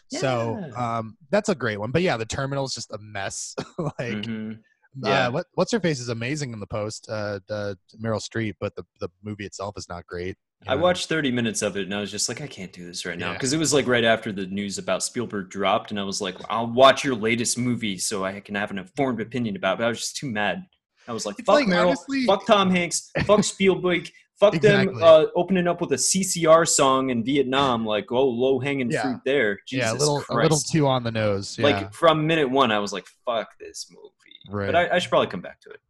So 0.09 0.59
Yeah. 0.75 0.99
um, 0.99 1.17
that's 1.31 1.49
a 1.49 1.55
great 1.55 1.79
one. 1.79 1.91
But 1.91 2.03
yeah, 2.03 2.17
the 2.17 2.27
terminal's 2.27 2.75
just 2.75 2.93
a 2.93 2.99
mess. 2.99 3.55
like 3.79 4.23
Mhm. 4.25 4.59
Uh, 5.05 5.09
Yeah. 5.09 5.29
what 5.29 5.47
what's 5.55 5.73
her 5.73 5.81
face 5.81 6.01
is 6.01 6.09
amazing 6.09 6.53
in 6.55 6.61
the 6.61 6.67
post, 6.67 7.07
uh, 7.11 7.41
uh, 7.51 7.75
Meryl 8.03 8.21
Streep, 8.23 8.55
but 8.61 8.75
the 8.77 8.85
the 9.01 9.09
movie 9.23 9.45
itself 9.45 9.75
is 9.77 9.89
not 9.91 10.07
great. 10.07 10.37
You 10.65 10.73
I 10.73 10.75
watched 10.75 11.09
30 11.09 11.31
minutes 11.31 11.63
of 11.63 11.77
it 11.77 11.83
and 11.83 11.95
I 11.95 12.01
was 12.01 12.11
just 12.11 12.29
like, 12.29 12.41
I 12.41 12.47
can't 12.47 12.73
do 12.73 12.85
this 12.87 13.05
right 13.07 13.19
now. 13.19 13.29
Yeah. 13.29 13.33
Because 13.35 13.53
it 13.53 13.59
was 13.59 13.73
like 13.75 13.87
right 13.87 14.05
after 14.05 14.33
the 14.33 14.47
news 14.47 14.79
about 14.79 15.03
Spielberg 15.03 15.51
dropped, 15.51 15.91
and 15.91 16.01
I 16.01 16.03
was 16.03 16.21
like, 16.21 16.37
I'll 16.49 16.67
watch 16.73 17.05
your 17.05 17.15
latest 17.15 17.59
movie 17.59 17.99
so 17.99 18.25
I 18.25 18.41
can 18.41 18.55
have 18.55 18.71
an 18.71 18.79
informed 18.79 19.21
opinion 19.21 19.57
about 19.57 19.75
it. 19.75 19.79
But 19.79 19.85
I 19.87 19.89
was 19.89 20.01
just 20.01 20.17
too 20.17 20.31
mad. 20.31 20.65
I 21.09 21.13
was 21.13 21.25
like, 21.27 21.39
It's 21.39 21.47
fuck 21.47 21.57
like, 21.57 21.67
Meryl, 21.69 21.87
honestly- 21.89 22.27
fuck 22.27 22.47
Tom 22.47 22.71
Hanks, 22.71 23.11
fuck 23.27 23.45
Spielberg, 23.45 24.11
fuck 24.41 24.55
Exactly. 24.57 24.95
them 24.95 25.03
uh, 25.05 25.27
opening 25.37 25.69
up 25.69 25.81
with 25.81 25.93
a 25.93 25.97
CCR 25.97 26.67
song 26.67 27.11
in 27.11 27.23
Vietnam. 27.25 27.87
Like, 27.87 28.11
oh, 28.11 28.27
low 28.29 28.59
hanging 28.59 28.91
Yeah. 28.91 29.03
fruit 29.03 29.21
there. 29.25 29.61
Jesus 29.69 29.87
yeah, 29.87 29.93
a 29.93 29.99
little 29.99 30.21
Christ. 30.23 30.31
a 30.31 30.43
little 30.43 30.59
too 30.59 30.87
on 30.89 31.05
the 31.05 31.13
nose. 31.13 31.57
Yeah. 31.59 31.65
Like 31.67 31.93
from 31.95 32.27
minute 32.27 32.51
one, 32.51 32.73
I 32.73 32.81
was 32.81 32.93
like, 32.93 33.07
fuck 33.25 33.51
this 33.61 33.87
movie. 33.91 34.15
Right. 34.51 34.67
But 34.67 34.77
I, 34.77 34.97
I 34.97 34.99
should 34.99 35.11
probably 35.11 35.27
come 35.29 35.41
back 35.41 35.61
to 35.63 35.71
it. 35.71 35.81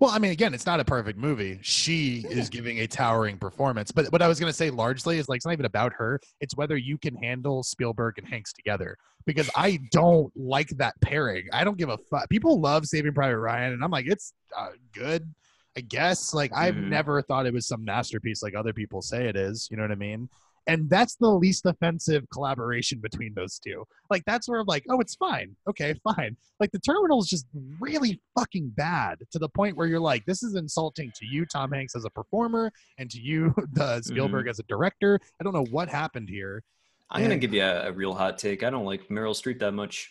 well, 0.00 0.10
I 0.10 0.18
mean, 0.18 0.30
again, 0.30 0.54
it's 0.54 0.66
not 0.66 0.78
a 0.80 0.84
perfect 0.84 1.18
movie. 1.18 1.58
She 1.62 2.24
is 2.28 2.48
giving 2.48 2.80
a 2.80 2.86
towering 2.86 3.38
performance. 3.38 3.90
But 3.90 4.12
what 4.12 4.22
I 4.22 4.28
was 4.28 4.38
going 4.38 4.50
to 4.50 4.56
say 4.56 4.70
largely 4.70 5.18
is 5.18 5.28
like 5.28 5.38
it's 5.38 5.46
not 5.46 5.52
even 5.52 5.66
about 5.66 5.92
her. 5.94 6.20
It's 6.40 6.56
whether 6.56 6.76
you 6.76 6.98
can 6.98 7.14
handle 7.16 7.62
Spielberg 7.62 8.18
and 8.18 8.28
Hanks 8.28 8.52
together. 8.52 8.96
Because 9.26 9.48
I 9.56 9.78
don't 9.90 10.30
like 10.36 10.68
that 10.76 10.94
pairing. 11.00 11.48
I 11.52 11.64
don't 11.64 11.78
give 11.78 11.88
a 11.88 11.96
fuck. 11.96 12.28
People 12.28 12.60
love 12.60 12.84
Saving 12.86 13.14
Private 13.14 13.38
Ryan, 13.38 13.72
and 13.72 13.82
I'm 13.82 13.90
like, 13.90 14.06
it's 14.06 14.34
uh, 14.56 14.68
good, 14.92 15.32
I 15.76 15.80
guess. 15.80 16.34
Like 16.34 16.52
I've 16.54 16.74
Mhm. 16.74 16.88
never 16.90 17.22
thought 17.22 17.46
it 17.46 17.54
was 17.54 17.66
some 17.66 17.84
masterpiece 17.84 18.42
like 18.42 18.54
other 18.54 18.74
people 18.74 19.00
say 19.00 19.26
it 19.26 19.34
is. 19.34 19.66
You 19.70 19.78
know 19.78 19.82
what 19.82 19.92
I 19.92 19.96
mean? 19.96 20.28
And 20.66 20.88
that's 20.88 21.16
the 21.16 21.28
least 21.28 21.66
offensive 21.66 22.24
collaboration 22.32 22.98
between 23.00 23.34
those 23.34 23.58
two. 23.58 23.84
Like 24.10 24.22
that's 24.26 24.48
where 24.48 24.60
I'm 24.60 24.66
like, 24.66 24.84
oh, 24.88 25.00
it's 25.00 25.14
fine. 25.14 25.54
Okay, 25.68 25.94
fine. 26.02 26.36
Like 26.58 26.72
the 26.72 26.78
terminal 26.78 27.20
is 27.20 27.28
just 27.28 27.46
really 27.80 28.20
fucking 28.38 28.72
bad 28.76 29.18
to 29.32 29.38
the 29.38 29.48
point 29.48 29.76
where 29.76 29.86
you're 29.86 30.00
like, 30.00 30.24
this 30.24 30.42
is 30.42 30.54
insulting 30.54 31.12
to 31.16 31.26
you, 31.26 31.44
Tom 31.46 31.72
Hanks, 31.72 31.94
as 31.94 32.04
a 32.04 32.10
performer, 32.10 32.72
and 32.98 33.10
to 33.10 33.20
you, 33.20 33.54
the 33.72 34.00
Spielberg 34.02 34.44
mm-hmm. 34.44 34.50
as 34.50 34.58
a 34.58 34.64
director. 34.64 35.20
I 35.40 35.44
don't 35.44 35.54
know 35.54 35.66
what 35.70 35.88
happened 35.88 36.28
here. 36.28 36.62
I'm 37.10 37.22
gonna 37.22 37.36
give 37.36 37.52
you 37.52 37.62
a, 37.62 37.88
a 37.88 37.92
real 37.92 38.14
hot 38.14 38.38
take. 38.38 38.62
I 38.62 38.70
don't 38.70 38.86
like 38.86 39.08
Meryl 39.08 39.34
Streep 39.34 39.60
that 39.60 39.72
much. 39.72 40.10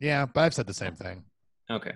Yeah, 0.00 0.26
but 0.26 0.40
I've 0.40 0.54
said 0.54 0.66
the 0.66 0.74
same 0.74 0.94
thing. 0.94 1.24
Okay. 1.70 1.92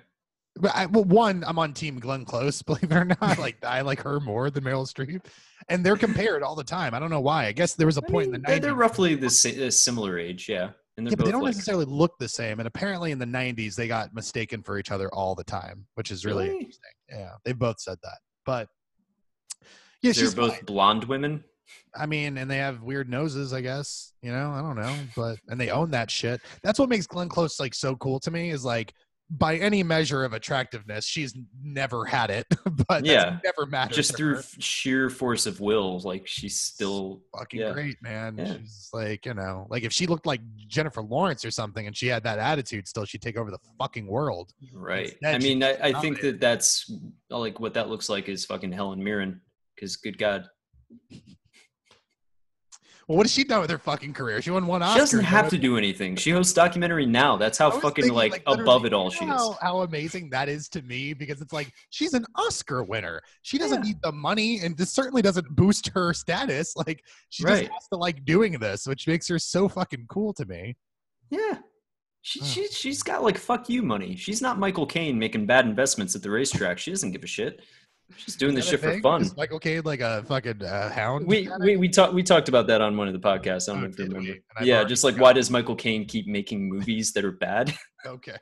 But 0.57 0.75
I, 0.75 0.87
well, 0.87 1.05
one, 1.05 1.43
I'm 1.47 1.59
on 1.59 1.73
Team 1.73 1.99
Glenn 1.99 2.25
Close, 2.25 2.63
believe 2.67 2.85
it 2.85 2.93
or 2.93 3.05
not. 3.05 3.39
Like 3.39 3.57
I 3.65 3.81
like 3.81 4.01
her 4.03 4.21
more 4.21 4.51
than 4.51 4.63
Meryl 4.65 4.87
Streep, 4.87 5.25
and 5.69 5.85
they're 5.85 5.97
compared 5.97 6.43
all 6.43 6.55
the 6.55 6.63
time. 6.65 6.95
I 6.95 7.01
don't 7.01 7.11
know 7.11 7.21
why. 7.21 7.47
I 7.47 7.53
guess 7.53 7.75
there 7.75 7.87
was 7.87 7.99
a 7.99 8.03
I 8.07 8.11
point 8.11 8.27
mean, 8.29 8.37
in 8.37 8.41
the 8.43 8.47
they're, 8.47 8.59
90s. 8.59 8.63
they're 8.63 8.75
roughly 8.75 9.15
the 9.17 9.31
sa- 9.31 9.49
a 9.49 9.71
similar 9.71 10.19
age, 10.19 10.49
yeah. 10.49 10.71
And 10.97 11.09
yeah, 11.11 11.17
they 11.17 11.33
don't 11.33 11.43
like, 11.43 11.55
necessarily 11.55 11.87
look 11.87 12.17
the 12.21 12.29
same. 12.29 12.61
And 12.61 12.69
apparently, 12.69 13.11
in 13.11 13.19
the 13.19 13.25
'90s, 13.27 13.75
they 13.75 13.89
got 13.89 14.15
mistaken 14.15 14.63
for 14.63 14.79
each 14.79 14.93
other 14.93 15.13
all 15.13 15.35
the 15.35 15.43
time, 15.43 15.87
which 15.97 16.13
is 16.13 16.25
really, 16.25 16.45
Really? 16.47 16.59
interesting. 16.61 16.91
Yeah, 17.11 17.31
they 17.45 17.53
both 17.53 17.81
said 17.81 17.99
that. 18.05 18.19
But 18.47 18.69
Yeah, 20.03 20.13
They're 20.13 20.15
she's 20.15 20.35
both 20.37 20.55
fine. 20.55 20.65
blonde 20.67 21.05
women. 21.05 21.43
I 21.97 22.07
mean, 22.07 22.37
and 22.39 22.49
they 22.49 22.59
have 22.59 22.83
weird 22.83 23.09
noses, 23.09 23.53
I 23.53 23.61
guess. 23.61 24.13
You 24.23 24.31
know, 24.31 24.51
I 24.53 24.61
don't 24.61 24.77
know, 24.77 24.95
but 25.17 25.39
and 25.49 25.61
they 25.61 25.71
own 25.71 25.91
that 25.93 26.11
shit. 26.13 26.41
That's 26.63 26.79
what 26.79 26.89
makes 26.89 27.07
Glenn 27.09 27.29
Close 27.29 27.59
like 27.59 27.75
so 27.75 27.97
cool 27.97 28.21
to 28.21 28.31
me. 28.31 28.51
Is 28.51 28.65
like 28.65 28.93
by 29.31 29.57
any 29.57 29.83
measure 29.83 30.25
of 30.25 30.33
attractiveness, 30.33 31.07
she's 31.07 31.35
never 31.63 32.05
had 32.05 32.31
it, 32.31 32.47
but 32.65 32.87
that's 32.89 33.07
Yeah, 33.07 33.39
never 33.43 33.67
mattered. 33.67 33.95
Just 33.95 34.17
through 34.17 34.43
sheer 34.59 35.09
force 35.09 35.47
of 35.47 35.61
will, 35.61 36.01
like 36.01 36.27
she's 36.27 36.61
still. 36.61 37.23
fucking 37.37 37.61
yeah. 37.61 37.73
great, 37.73 37.97
man. 38.03 38.37
Yeah. 38.37 38.57
She's 38.59 38.91
like, 38.93 39.25
you 39.27 39.35
know, 39.35 39.67
like 39.71 39.83
if 39.83 39.93
she 39.93 40.07
looked 40.07 40.27
like 40.27 40.41
Jennifer 40.69 41.03
Lawrence 41.03 41.45
or 41.45 41.51
something, 41.51 41.87
and 41.87 41.97
she 41.97 42.07
had 42.07 42.23
that 42.25 42.39
attitude, 42.39 42.87
still 42.87 43.05
she'd 43.05 43.23
take 43.23 43.37
over 43.39 43.51
the 43.51 43.59
fucking 43.79 44.07
world. 44.07 44.53
Right. 44.73 45.13
Instead, 45.23 45.35
I 45.35 45.39
mean, 45.39 45.63
I, 45.63 45.77
I 45.81 46.01
think 46.01 46.21
that 46.21 46.41
that's 46.41 46.91
like 47.31 47.59
what 47.61 47.75
that 47.75 47.89
looks 47.89 48.09
like 48.09 48.29
is 48.29 48.45
fucking 48.45 48.73
Helen 48.73 49.03
Mirren. 49.03 49.41
Because 49.75 49.97
good 49.97 50.19
God, 50.19 50.47
Well, 53.07 53.19
what 53.19 53.27
has 53.27 53.33
she 53.33 53.45
done 53.45 53.61
with 53.61 53.71
her 53.71 53.79
fucking 53.79 54.15
career? 54.15 54.41
She 54.41 54.51
won 54.51 54.67
one 54.67 54.83
Oscar. 54.83 54.95
she 54.95 55.01
doesn't 55.01 55.25
have 55.25 55.49
to 55.51 55.59
do 55.59 55.77
anything. 55.77 56.17
She 56.17 56.31
hosts 56.31 56.55
documentary 56.55 57.05
now. 57.05 57.37
That's 57.37 57.59
how 57.59 57.71
fucking 57.71 58.05
thinking, 58.05 58.15
like, 58.15 58.43
above 58.47 58.87
it 58.87 58.93
all 58.95 59.11
she 59.11 59.25
is. 59.25 59.31
How, 59.31 59.59
how 59.61 59.81
amazing 59.83 60.31
that 60.31 60.49
is 60.49 60.69
to 60.71 60.83
me 60.83 61.13
because 61.13 61.41
it's 61.43 61.53
like 61.53 61.71
she's 61.91 62.15
an 62.15 62.25
Oscar 62.35 62.83
winner. 62.83 63.21
She 63.43 63.59
doesn't 63.59 63.83
Yeah. 63.85 63.89
need 63.93 64.03
the 64.03 64.13
money, 64.13 64.61
and 64.61 64.77
this 64.77 64.91
certainly 64.91 65.21
doesn't 65.23 65.55
boost 65.55 65.89
her 65.89 66.15
status. 66.15 66.75
Like 66.87 67.05
she 67.31 67.45
Right. 67.45 67.61
just 67.63 67.73
has 67.73 67.89
to 67.89 67.97
like 67.97 68.25
doing 68.25 68.53
this, 68.59 68.87
which 68.87 69.07
makes 69.07 69.29
her 69.29 69.39
so 69.39 69.69
fucking 69.69 70.07
cool 70.09 70.33
to 70.35 70.45
me. 70.47 70.77
Yeah. 71.31 71.59
She, 72.23 72.41
Huh. 72.41 72.47
she, 72.47 72.67
she's 72.69 73.03
got 73.03 73.23
like 73.23 73.37
fuck 73.37 73.69
you 73.69 73.83
money. 73.83 74.17
She's 74.17 74.41
not 74.41 74.59
Michael 74.59 74.87
Caine 74.87 75.19
making 75.19 75.45
bad 75.45 75.67
investments 75.67 76.15
at 76.17 76.23
the 76.23 76.31
racetrack. 76.31 76.79
She 76.79 76.91
doesn't 76.91 77.11
give 77.13 77.23
a 77.23 77.27
shit. 77.27 77.61
She's 78.17 78.37
doing 78.37 78.55
this 78.55 78.69
shit 78.69 78.81
for 78.81 79.01
fun. 79.01 79.23
Is 79.23 79.37
Michael 79.37 79.59
Caine 79.59 79.83
like 79.85 80.01
a 80.01 80.23
fucking 80.25 80.63
uh, 80.63 80.91
hound? 80.91 81.27
We, 81.27 81.49
we 81.61 81.77
we 81.77 81.89
talked 81.89 82.13
we 82.15 82.23
talked 82.23 82.49
about 82.49 82.67
that 82.69 82.81
on 82.81 82.97
one 82.97 83.09
of 83.09 83.15
the 83.15 83.19
podcasts. 83.21 83.69
I 83.69 83.73
don't 83.73 83.79
Oh, 83.79 83.87
know 83.87 83.93
if 83.93 83.99
you 83.99 84.05
remember. 84.07 84.35
Yeah, 84.63 84.85
just 84.85 85.03
like 85.05 85.17
why 85.17 85.33
does 85.33 85.51
Michael 85.51 85.75
Caine 85.75 86.05
keep 86.07 86.27
making 86.27 86.69
movies 86.69 87.13
that 87.15 87.25
are 87.25 87.33
bad? 87.33 87.75
Okay. 88.07 88.37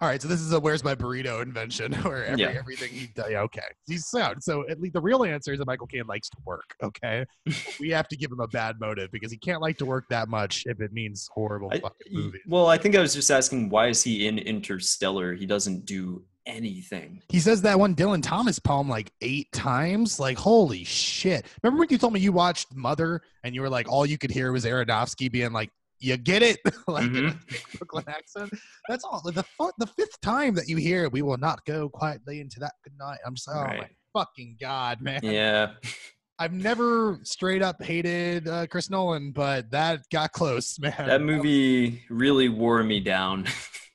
All 0.00 0.08
right, 0.08 0.20
so 0.20 0.26
this 0.26 0.40
is 0.40 0.52
a 0.54 0.58
"Where's 0.58 0.82
my 0.82 0.94
burrito" 0.94 1.42
invention, 1.42 1.92
where 2.02 2.24
every, 2.24 2.40
Yeah. 2.40 2.48
everything 2.58 2.88
he 2.90 3.08
does. 3.14 3.26
Yeah, 3.30 3.42
okay, 3.42 3.60
he's 3.86 4.06
sound. 4.08 4.42
So 4.42 4.64
at 4.70 4.80
least 4.80 4.94
the 4.94 5.00
real 5.02 5.22
answer 5.24 5.52
is 5.52 5.58
that 5.58 5.66
Michael 5.66 5.86
Caine 5.86 6.06
likes 6.06 6.30
to 6.30 6.38
work. 6.46 6.64
Okay, 6.82 7.26
we 7.80 7.90
have 7.90 8.08
to 8.08 8.16
give 8.16 8.32
him 8.32 8.40
a 8.40 8.48
bad 8.48 8.80
motive 8.80 9.10
because 9.12 9.30
he 9.30 9.36
can't 9.36 9.60
like 9.60 9.76
to 9.78 9.84
work 9.86 10.06
that 10.08 10.28
much 10.28 10.62
if 10.64 10.80
it 10.80 10.92
means 10.94 11.28
horrible 11.32 11.68
I- 11.70 11.80
fucking 11.80 12.12
movies. 12.12 12.40
well, 12.46 12.66
I 12.66 12.78
think 12.78 12.96
I 12.96 13.00
was 13.00 13.12
just 13.14 13.30
asking 13.30 13.68
why 13.68 13.88
is 13.88 14.02
he 14.02 14.26
in 14.26 14.38
Interstellar? 14.38 15.34
He 15.34 15.44
doesn't 15.44 15.84
do 15.84 16.24
anything. 16.50 17.22
He 17.28 17.40
says 17.40 17.62
that 17.62 17.78
one 17.78 17.94
Dylan 17.94 18.22
Thomas 18.22 18.58
poem 18.58 18.88
like 18.88 19.12
eight 19.22 19.50
times. 19.52 20.18
Like, 20.20 20.36
holy 20.38 20.84
shit! 20.84 21.46
Remember 21.62 21.80
when 21.80 21.88
you 21.90 21.98
told 21.98 22.12
me 22.12 22.20
you 22.20 22.32
watched 22.32 22.74
Mother 22.74 23.22
and 23.44 23.54
you 23.54 23.60
were 23.62 23.70
like, 23.70 23.88
all 23.88 24.04
you 24.04 24.18
could 24.18 24.30
hear 24.30 24.52
was 24.52 24.64
Aronofsky 24.64 25.30
being 25.30 25.52
like, 25.52 25.70
"You 25.98 26.16
get 26.16 26.42
it," 26.42 26.58
like 26.88 27.04
Mhm. 27.04 27.36
Brooklyn 27.78 28.04
accent. 28.08 28.52
That's 28.88 29.04
all. 29.04 29.22
The 29.24 29.44
the 29.78 29.86
fifth 29.86 30.20
time 30.20 30.54
that 30.54 30.68
you 30.68 30.76
hear, 30.76 31.08
"We 31.08 31.22
will 31.22 31.38
not 31.38 31.64
go 31.64 31.88
quietly 31.88 32.40
into 32.40 32.60
that 32.60 32.72
good 32.84 32.94
night." 32.98 33.18
I'm 33.26 33.34
just 33.34 33.48
like, 33.48 33.56
oh 33.56 33.78
my 33.78 33.88
fucking 34.12 34.56
god, 34.60 35.00
man. 35.00 35.20
Yeah. 35.22 35.72
I've 36.38 36.54
never 36.54 37.20
straight 37.22 37.60
up 37.60 37.82
hated 37.82 38.48
uh, 38.48 38.66
Chris 38.66 38.88
Nolan, 38.88 39.30
but 39.32 39.70
that 39.72 40.00
got 40.10 40.32
close, 40.32 40.78
man. 40.78 40.94
That 40.98 41.20
movie 41.20 42.02
really 42.08 42.48
wore 42.48 42.82
me 42.82 42.98
down. 43.00 43.46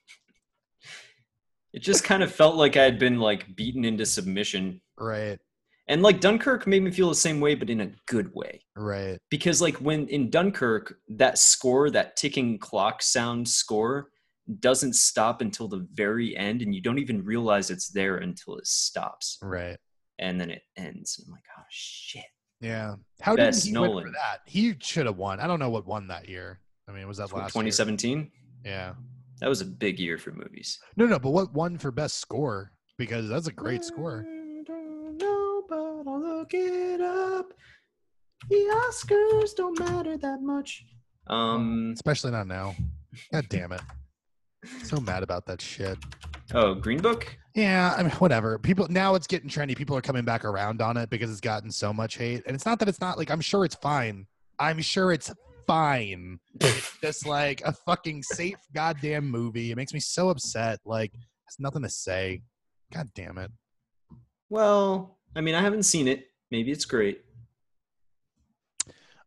it 1.75 1.81
just 1.83 2.03
kind 2.05 2.23
of 2.23 2.31
felt 2.31 2.55
like 2.55 2.77
I 2.77 2.83
had 2.83 2.97
been 2.97 3.19
like 3.19 3.53
beaten 3.55 3.83
into 3.83 4.05
submission. 4.05 4.79
Right, 4.97 5.37
And 5.87 6.01
like 6.01 6.21
Dunkirk 6.21 6.65
made 6.67 6.81
me 6.83 6.89
feel 6.91 7.09
the 7.09 7.15
same 7.15 7.41
way, 7.41 7.53
but 7.53 7.69
in 7.69 7.81
a 7.81 7.91
good 8.07 8.33
way. 8.33 8.63
right, 8.77 9.19
Because 9.29 9.61
like 9.61 9.75
when 9.77 10.07
in 10.07 10.29
Dunkirk, 10.29 10.95
that 11.09 11.37
score, 11.37 11.89
that 11.91 12.15
ticking 12.15 12.57
clock 12.59 13.03
sound 13.03 13.47
score, 13.47 14.09
doesn't 14.59 14.93
stop 14.93 15.41
until 15.41 15.67
the 15.67 15.85
very 15.93 16.37
end, 16.37 16.61
and 16.61 16.73
you 16.73 16.79
don't 16.81 16.99
even 16.99 17.25
realize 17.25 17.69
it's 17.69 17.89
there 17.89 18.17
until 18.17 18.55
it 18.57 18.67
stops. 18.67 19.37
right. 19.41 19.77
And 20.17 20.39
then 20.39 20.49
it 20.49 20.61
ends. 20.77 21.17
And 21.19 21.27
I'm 21.27 21.33
like, 21.33 21.43
oh 21.59 21.63
shit. 21.69 22.23
Yeah. 22.61 22.95
How 23.19 23.35
did 23.35 23.47
Best 23.47 23.67
he 23.67 23.77
win 23.77 23.91
for 24.01 24.11
that? 24.11 24.39
He 24.45 24.75
should 24.79 25.07
have 25.07 25.17
won. 25.17 25.41
I 25.41 25.47
don't 25.47 25.59
know 25.59 25.69
what 25.69 25.85
won 25.85 26.07
that 26.07 26.29
year. 26.29 26.61
I 26.87 26.93
mean, 26.93 27.05
was 27.05 27.17
that 27.17 27.33
last 27.33 27.53
year? 27.53 27.63
2017? 27.63 28.31
Yeah. 28.63 28.93
That 29.41 29.49
was 29.49 29.61
a 29.61 29.65
big 29.65 29.99
year 29.99 30.17
for 30.17 30.31
movies. 30.31 30.79
No, 30.95 31.05
no, 31.05 31.19
but 31.19 31.31
what 31.31 31.53
won 31.53 31.77
for 31.77 31.91
best 31.91 32.19
score? 32.19 32.71
Because 32.97 33.27
that's 33.27 33.47
a 33.47 33.51
great 33.51 33.83
score. 33.83 34.25
Don't 34.65 35.17
know, 35.17 35.63
but 35.67 36.09
I'll 36.09 36.21
look 36.21 36.53
it 36.53 37.01
up. 37.01 37.53
The 38.49 38.55
Oscars 38.55 39.55
don't 39.55 39.77
matter 39.79 40.17
that 40.17 40.41
much. 40.41 40.85
Um. 41.27 41.91
Especially 41.93 42.31
not 42.31 42.47
now. 42.47 42.75
God 43.31 43.45
damn 43.49 43.71
it. 43.71 43.81
So 44.83 44.99
mad 44.99 45.23
about 45.23 45.45
that 45.47 45.61
shit. 45.61 45.97
Oh, 46.53 46.73
Green 46.75 47.01
Book. 47.01 47.35
Yeah, 47.55 47.93
I 47.97 48.03
mean, 48.03 48.11
whatever. 48.13 48.59
People 48.59 48.87
now 48.89 49.15
it's 49.15 49.27
getting 49.27 49.49
trendy. 49.49 49.75
People 49.75 49.95
are 49.95 50.01
coming 50.01 50.25
back 50.25 50.43
around 50.45 50.81
on 50.81 50.97
it 50.97 51.09
because 51.09 51.31
it's 51.31 51.41
gotten 51.41 51.71
so 51.71 51.93
much 51.93 52.17
hate. 52.17 52.43
And 52.45 52.55
it's 52.55 52.65
not 52.65 52.79
that 52.79 52.89
it's 52.89 52.99
not 53.01 53.17
like 53.17 53.31
I'm 53.31 53.41
sure 53.41 53.65
it's 53.65 53.75
fine. 53.75 54.27
I'm 54.59 54.81
sure 54.81 55.11
it's 55.11 55.31
fine. 55.67 56.39
It's 56.61 56.97
just 57.01 57.25
like 57.25 57.61
a 57.61 57.73
fucking 57.73 58.23
safe 58.23 58.59
goddamn 58.73 59.29
movie. 59.29 59.71
It 59.71 59.75
makes 59.75 59.93
me 59.93 59.99
so 59.99 60.29
upset. 60.29 60.79
Like, 60.85 61.11
has 61.13 61.57
nothing 61.59 61.83
to 61.83 61.89
say. 61.89 62.41
God 62.93 63.09
damn 63.15 63.37
it. 63.37 63.51
Well, 64.49 65.17
I 65.35 65.41
mean, 65.41 65.55
I 65.55 65.61
haven't 65.61 65.83
seen 65.83 66.07
it. 66.07 66.27
Maybe 66.51 66.71
it's 66.71 66.85
great. 66.85 67.21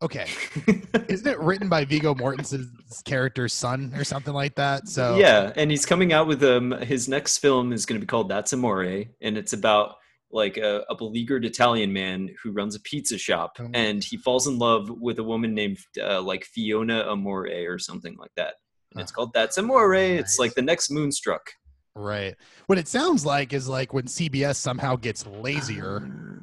Okay. 0.01 0.27
Isn't 1.09 1.27
it 1.27 1.41
written 1.41 1.69
by 1.69 1.85
Viggo 1.85 2.15
Mortensen's 2.15 3.03
character's 3.03 3.53
son 3.53 3.93
or 3.97 4.05
something 4.05 4.33
like 4.33 4.55
that? 4.55 4.89
So 4.89 5.17
yeah, 5.17 5.53
and 5.57 5.71
he's 5.71 5.85
coming 5.85 6.13
out 6.13 6.29
with 6.29 6.43
um 6.45 6.71
his 6.71 7.09
next 7.09 7.39
film 7.39 7.73
is 7.73 7.85
going 7.85 8.01
to 8.01 8.05
be 8.05 8.09
called 8.09 8.29
That's 8.29 8.53
Amore, 8.53 9.05
and 9.21 9.37
it's 9.37 9.53
about 9.53 9.97
like 10.31 10.57
a, 10.59 10.85
a 10.91 10.95
beleaguered 10.95 11.45
Italian 11.45 11.93
man 11.93 12.29
who 12.43 12.53
runs 12.53 12.75
a 12.75 12.81
pizza 12.81 13.17
shop, 13.19 13.57
Oh. 13.61 13.69
and 13.75 14.03
he 14.05 14.17
falls 14.19 14.47
in 14.47 14.59
love 14.59 14.91
with 14.91 15.19
a 15.19 15.25
woman 15.25 15.55
named 15.55 15.79
uh, 16.03 16.21
like 16.21 16.45
Fiona 16.45 17.01
Amore 17.11 17.49
or 17.69 17.79
something 17.79 18.17
like 18.19 18.33
that. 18.37 18.55
And 18.93 19.01
it's 19.03 19.13
Oh, 19.13 19.15
called 19.15 19.33
That's 19.35 19.57
Amore. 19.59 19.95
It's 19.95 20.39
like 20.39 20.55
the 20.55 20.63
next 20.63 20.91
Moonstruck. 20.91 21.51
Right. 21.95 22.37
What 22.67 22.79
it 22.79 22.87
sounds 22.87 23.27
like 23.27 23.53
is 23.53 23.69
like 23.69 23.93
when 23.93 24.05
CBS 24.05 24.57
somehow 24.57 24.95
gets 24.97 25.27
lazier. 25.27 25.97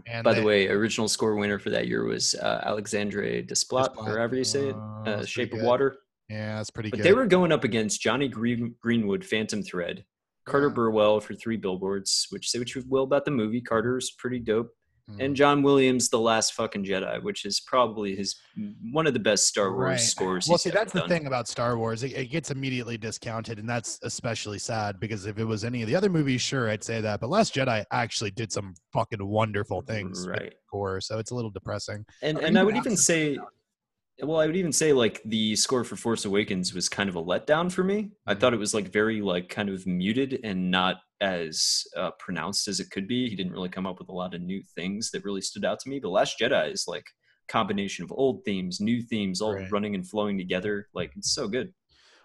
And 0.06 0.24
By 0.24 0.34
the 0.34 0.44
way, 0.44 0.68
original 0.68 1.08
score 1.08 1.36
winner 1.36 1.60
for 1.60 1.70
that 1.70 1.88
year 1.88 2.04
was 2.04 2.36
uh, 2.36 2.62
Alexandre 2.66 3.42
Desplat, 3.42 3.96
Desplat. 3.96 3.98
or 4.08 4.18
however 4.18 4.36
you 4.36 4.44
say 4.44 4.70
it, 4.70 4.76
Oh, 4.76 5.04
uh, 5.06 5.26
Shape 5.26 5.54
of. 5.54 5.62
Water. 5.62 5.98
Yeah, 6.30 6.58
that's 6.58 6.72
pretty 6.72 6.90
But 6.90 6.98
good. 6.98 7.06
they 7.06 7.14
were 7.14 7.26
going 7.28 7.52
up 7.52 7.64
against 7.64 8.02
Jonny 8.02 8.28
Green- 8.28 8.76
Greenwood, 8.82 9.24
Phantom 9.24 9.62
Thread, 9.64 10.04
Carter 10.46 10.68
Yeah. 10.68 10.74
Burwell 10.74 11.20
for 11.20 11.34
Three 11.34 11.58
Billboards, 11.58 12.28
which 12.30 12.50
say 12.50 12.60
what 12.60 12.74
you 12.76 12.84
will 12.88 13.04
about 13.04 13.26
the 13.26 13.32
movie. 13.32 13.62
Carter's 13.62 14.12
pretty 14.12 14.40
dope, 14.40 14.72
Mm. 15.10 15.24
and 15.24 15.36
John 15.36 15.62
Williams, 15.62 16.10
The 16.10 16.20
Last 16.20 16.54
Fucking 16.54 16.84
Jedi, 16.84 17.22
which 17.22 17.46
is 17.46 17.60
probably 17.60 18.16
his 18.16 18.36
one 18.92 19.06
of 19.06 19.14
the 19.14 19.20
best 19.20 19.46
Star 19.46 19.72
Wars 19.72 19.84
Right. 19.84 20.00
scores. 20.00 20.48
Well, 20.48 20.58
see, 20.58 20.72
that's 20.72 20.92
the 20.94 21.02
done. 21.02 21.10
thing 21.10 21.28
about 21.28 21.48
Star 21.48 21.78
Wars. 21.78 22.02
It, 22.02 22.14
it 22.14 22.26
gets 22.32 22.50
immediately 22.50 22.98
discounted, 22.98 23.60
and 23.60 23.70
that's 23.70 24.00
especially 24.02 24.58
sad 24.58 25.00
because 25.00 25.28
if 25.28 25.38
it 25.38 25.46
was 25.46 25.64
any 25.64 25.84
of 25.84 25.88
the 25.88 25.96
other 25.96 26.10
movies, 26.10 26.42
sure, 26.42 26.70
I'd 26.72 26.84
say 26.84 27.02
that. 27.02 27.20
But 27.20 27.30
Last 27.30 27.54
Jedi 27.54 27.86
actually 27.92 28.32
did 28.32 28.52
some 28.52 28.74
fucking 28.94 29.24
wonderful 29.24 29.82
things 29.84 30.28
right? 30.28 30.54
core, 30.72 31.00
so 31.02 31.20
it's 31.20 31.30
a 31.30 31.36
little 31.36 31.52
depressing. 31.52 32.04
And 32.24 32.40
and 32.40 32.58
I 32.58 32.64
would 32.64 32.76
even 32.76 32.98
say, 32.98 33.38
well, 34.22 34.40
I 34.40 34.46
would 34.46 34.56
even 34.56 34.72
say 34.72 34.94
like 34.94 35.22
the 35.26 35.56
score 35.56 35.84
for 35.84 35.96
Force 35.96 36.26
Awakens 36.26 36.74
was 36.74 36.88
kind 36.88 37.10
of 37.10 37.16
a 37.16 37.24
letdown 37.24 37.72
for 37.72 37.84
me. 37.84 38.12
I 38.26 38.34
Mhm. 38.34 38.40
thought 38.40 38.54
it 38.54 38.60
was 38.60 38.74
like 38.74 38.90
very 38.92 39.22
like 39.22 39.50
kind 39.50 39.70
of 39.70 39.86
muted 39.86 40.40
and 40.44 40.72
not 40.72 40.98
as 41.22 41.84
uh, 41.96 42.12
pronounced 42.20 42.68
as 42.68 42.80
it 42.80 42.92
could 42.92 43.08
be. 43.08 43.30
He 43.30 43.36
didn't 43.36 43.52
really 43.54 43.70
come 43.70 43.86
up 43.86 44.00
with 44.00 44.10
a 44.10 44.14
lot 44.14 44.34
of 44.34 44.42
new 44.42 44.62
things 44.76 45.12
that 45.12 45.24
really 45.26 45.42
stood 45.42 45.66
out 45.66 45.80
to 45.82 45.90
me. 45.90 46.00
But 46.00 46.10
Last 46.10 46.40
Jedi 46.40 46.72
is 46.72 46.86
like 46.88 47.06
combination 47.48 48.04
of 48.04 48.12
old 48.12 48.44
themes, 48.46 48.80
new 48.80 49.02
themes, 49.02 49.42
all 49.42 49.54
Right. 49.54 49.72
running 49.72 49.96
and 49.96 50.08
flowing 50.08 50.38
together. 50.38 50.88
Like 50.94 51.12
it's 51.16 51.32
so 51.34 51.48
good. 51.48 51.74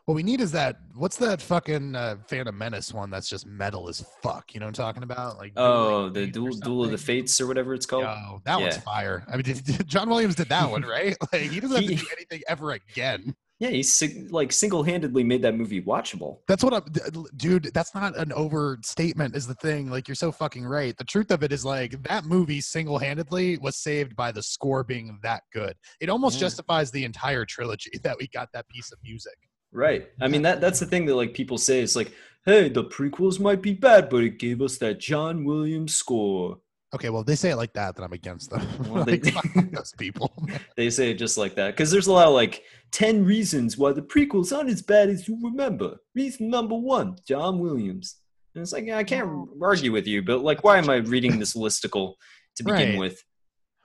What 0.07 0.15
we 0.15 0.23
need 0.23 0.41
is 0.41 0.53
that. 0.53 0.77
What's 0.95 1.17
that 1.19 1.41
fucking 1.41 1.95
uh, 1.95 2.17
Phantom 2.29 2.57
Menace 2.57 2.93
one 2.93 3.11
that's 3.11 3.29
just 3.29 3.47
metal 3.47 3.89
as 3.89 4.05
fuck? 4.23 4.53
You 4.55 4.61
know 4.61 4.67
what 4.67 4.79
I'm 4.79 4.85
talking 4.85 5.03
about? 5.03 5.39
Like 5.39 5.53
Oh, 5.57 6.09
Dueling 6.09 6.13
the 6.13 6.27
duel, 6.33 6.53
duel 6.59 6.85
of 6.85 6.91
the 6.91 6.99
fates 6.99 7.41
or 7.41 7.47
whatever 7.47 7.75
it's 7.75 7.87
called. 7.87 8.05
Yo, 8.05 8.41
that 8.45 8.61
one's 8.61 8.77
fire. 8.79 9.25
I 9.33 9.37
mean, 9.37 9.43
did, 9.45 9.87
John 9.87 10.09
Williams 10.11 10.35
did 10.35 10.49
that 10.49 10.71
one, 10.71 10.83
right? 10.89 11.17
Like 11.33 11.43
he 11.43 11.61
doesn't 11.61 11.77
have 11.77 11.87
to 11.87 11.95
do 11.95 12.07
anything 12.17 12.43
ever 12.49 12.73
again. 12.73 13.35
Yeah, 13.61 13.69
he's 13.69 14.03
like 14.31 14.53
single-handedly 14.53 15.23
made 15.23 15.43
that 15.43 15.55
movie 15.55 15.83
watchable. 15.83 16.39
That's 16.49 16.65
what 16.65 16.73
I'm, 16.73 17.27
dude. 17.37 17.71
That's 17.75 17.95
not 17.95 18.17
an 18.17 18.33
overstatement. 18.33 19.37
Is 19.37 19.47
the 19.47 19.55
thing 19.55 19.91
like 19.91 20.09
you're 20.09 20.15
so 20.15 20.33
fucking 20.33 20.65
right. 20.65 20.97
The 20.97 21.05
truth 21.05 21.31
of 21.31 21.43
it 21.43 21.53
is 21.53 21.63
like 21.63 22.03
that 22.05 22.25
movie 22.25 22.63
single 22.63 22.99
handedly 22.99 23.59
was 23.59 23.77
saved 23.77 24.17
by 24.17 24.33
the 24.33 24.43
score 24.43 24.83
being 24.83 25.19
that 25.23 25.43
good. 25.53 25.75
It 26.01 26.09
almost 26.09 26.37
Yeah. 26.37 26.41
justifies 26.47 26.91
the 26.91 27.05
entire 27.05 27.45
trilogy 27.45 27.91
that 28.03 28.17
we 28.19 28.29
got 28.29 28.49
that 28.55 28.67
piece 28.71 28.93
of 28.93 28.99
music. 29.05 29.37
Right. 29.73 30.09
I 30.21 30.29
mean 30.29 30.43
that 30.43 30.61
that's 30.61 30.81
the 30.81 30.87
thing 30.87 31.07
that 31.07 31.15
like 31.15 31.33
people 31.35 31.59
say 31.59 31.81
it's 31.81 31.97
like, 31.97 32.13
hey, 32.45 32.69
the 32.69 32.85
prequels 32.85 33.39
might 33.39 33.63
be 33.63 33.73
bad, 33.75 34.09
but 34.09 34.25
it 34.25 34.39
gave 34.39 34.61
us 34.63 34.79
that 34.79 34.99
John 34.99 35.45
Williams 35.45 35.95
score. 35.95 36.59
Okay, 36.93 37.09
well, 37.09 37.21
if 37.21 37.27
they 37.29 37.37
say 37.37 37.51
it 37.51 37.57
like 37.57 37.73
that, 37.75 37.95
then 37.95 38.05
I'm 38.05 38.13
against 38.13 38.51
them. 38.51 38.67
Well, 38.91 39.05
they- 39.05 39.21
like, 39.21 39.35
fuck 39.53 39.71
those 39.71 39.95
people. 39.97 40.33
They 40.77 40.91
say 40.91 41.11
it 41.13 41.19
just 41.19 41.39
like 41.39 41.55
that 41.55 41.71
because 41.77 41.91
there's 41.91 42.09
a 42.09 42.13
lot 42.13 42.27
of 42.27 42.35
like 42.35 42.65
ten 42.91 43.25
reasons 43.25 43.79
why 43.79 43.93
the 43.93 44.03
prequels 44.03 44.57
aren't 44.57 44.71
as 44.71 44.83
bad 44.83 45.09
as 45.09 45.29
you 45.29 45.39
remember. 45.43 45.99
Reason 46.17 46.49
number 46.51 46.75
one: 46.75 47.17
John 47.29 47.59
Williams. 47.61 48.17
And 48.57 48.63
it's 48.63 48.73
like 48.73 48.89
I 48.91 49.05
can't 49.05 49.49
argue 49.63 49.93
with 49.93 50.09
you, 50.09 50.23
but 50.23 50.43
like, 50.43 50.65
why 50.65 50.79
am 50.79 50.91
I 50.91 50.97
reading 50.97 51.39
this 51.39 51.55
listicle 51.55 52.15
to 52.57 52.65
begin 52.65 52.91
Right. 52.91 52.99
with? 52.99 53.23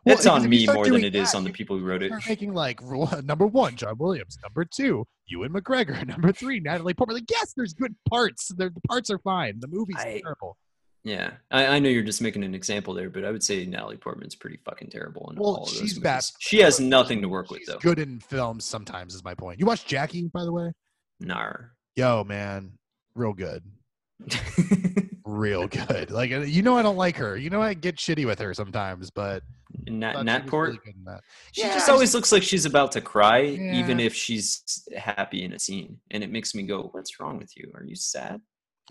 Well, 0.05 0.15
It's 0.15 0.25
on 0.27 0.47
me 0.47 0.67
more 0.67 0.85
than 0.85 1.03
it 1.03 1.15
is 1.15 1.33
on 1.33 1.43
the 1.43 1.49
people 1.51 1.77
who 1.79 1.83
wrote 1.85 2.03
it. 2.03 2.11
Making 2.27 2.53
like 2.53 2.79
number 3.23 3.47
one, 3.47 3.75
John 3.75 3.97
Williams. 3.97 4.37
Number 4.43 4.63
two, 4.65 5.05
Ewan 5.27 5.51
McGregor. 5.51 6.05
Number 6.07 6.31
three, 6.31 6.59
Natalie 6.59 6.93
Portman. 6.93 7.15
Like, 7.17 7.31
yes, 7.31 7.53
there's 7.57 7.73
good 7.73 7.95
parts. 8.09 8.49
The, 8.49 8.69
the 8.69 8.81
parts 8.87 9.09
are 9.09 9.17
fine. 9.19 9.59
The 9.59 9.67
movie's 9.67 9.97
I- 9.97 10.21
terrible. 10.23 10.57
Yeah, 11.03 11.33
I, 11.51 11.67
I 11.67 11.79
know 11.79 11.89
you're 11.89 12.01
just 12.01 12.19
making 12.19 12.43
an 12.43 12.55
example 12.55 12.95
there, 12.95 13.11
but 13.11 13.23
I 13.25 13.29
would 13.29 13.43
say 13.43 13.63
Natalie 13.67 13.95
Portman's 13.97 14.33
pretty 14.33 14.57
fucking 14.65 14.89
terrible 14.89 15.29
in 15.31 15.37
Well, 15.37 15.49
all 15.51 15.63
of 15.65 15.69
those 15.69 15.73
she's 15.77 15.81
movies. 15.93 15.99
bad. 15.99 16.23
She 16.39 16.57
has 16.61 16.79
nothing 16.79 17.21
to 17.21 17.29
work 17.29 17.51
with 17.51 17.63
though. 17.67 17.77
good 17.77 17.99
in 17.99 18.19
films 18.19 18.65
sometimes. 18.65 19.13
Is 19.13 19.23
my 19.23 19.35
point. 19.35 19.59
You 19.59 19.67
watch 19.67 19.85
Jackie, 19.85 20.23
by 20.33 20.43
the 20.43 20.51
way? 20.51 20.71
Nar. 21.19 21.73
Yo, 21.95 22.23
man, 22.23 22.71
real 23.13 23.33
good. 23.33 23.61
Real 25.25 25.67
good. 25.67 26.11
Like 26.11 26.29
you 26.29 26.61
know, 26.61 26.77
I 26.77 26.81
don't 26.83 26.97
like 26.97 27.17
her. 27.17 27.35
You 27.35 27.49
know, 27.49 27.61
I 27.61 27.73
get 27.73 27.97
shitty 27.97 28.25
with 28.25 28.39
her 28.39 28.53
sometimes, 28.53 29.09
but 29.09 29.43
Nat, 29.87 30.13
thought 30.13 30.19
she 30.19 30.25
Nat 30.25 30.47
Port. 30.47 30.67
really 30.69 30.79
good 30.85 30.95
in 30.95 31.03
that. 31.05 31.21
She 31.51 31.61
Yeah, 31.61 31.73
just 31.73 31.89
always 31.89 32.13
looks 32.13 32.31
like 32.31 32.43
she's 32.43 32.65
about 32.65 32.91
to 32.93 33.01
cry, 33.01 33.43
even 33.43 33.99
if 33.99 34.13
she's 34.13 34.83
happy 34.95 35.43
in 35.43 35.53
a 35.53 35.59
scene, 35.59 35.99
and 36.11 36.23
it 36.23 36.31
makes 36.31 36.55
me 36.55 36.63
go, 36.63 36.89
"What's 36.91 37.19
wrong 37.19 37.37
with 37.37 37.55
you? 37.55 37.71
Are 37.75 37.83
you 37.83 37.95
sad? 37.95 38.41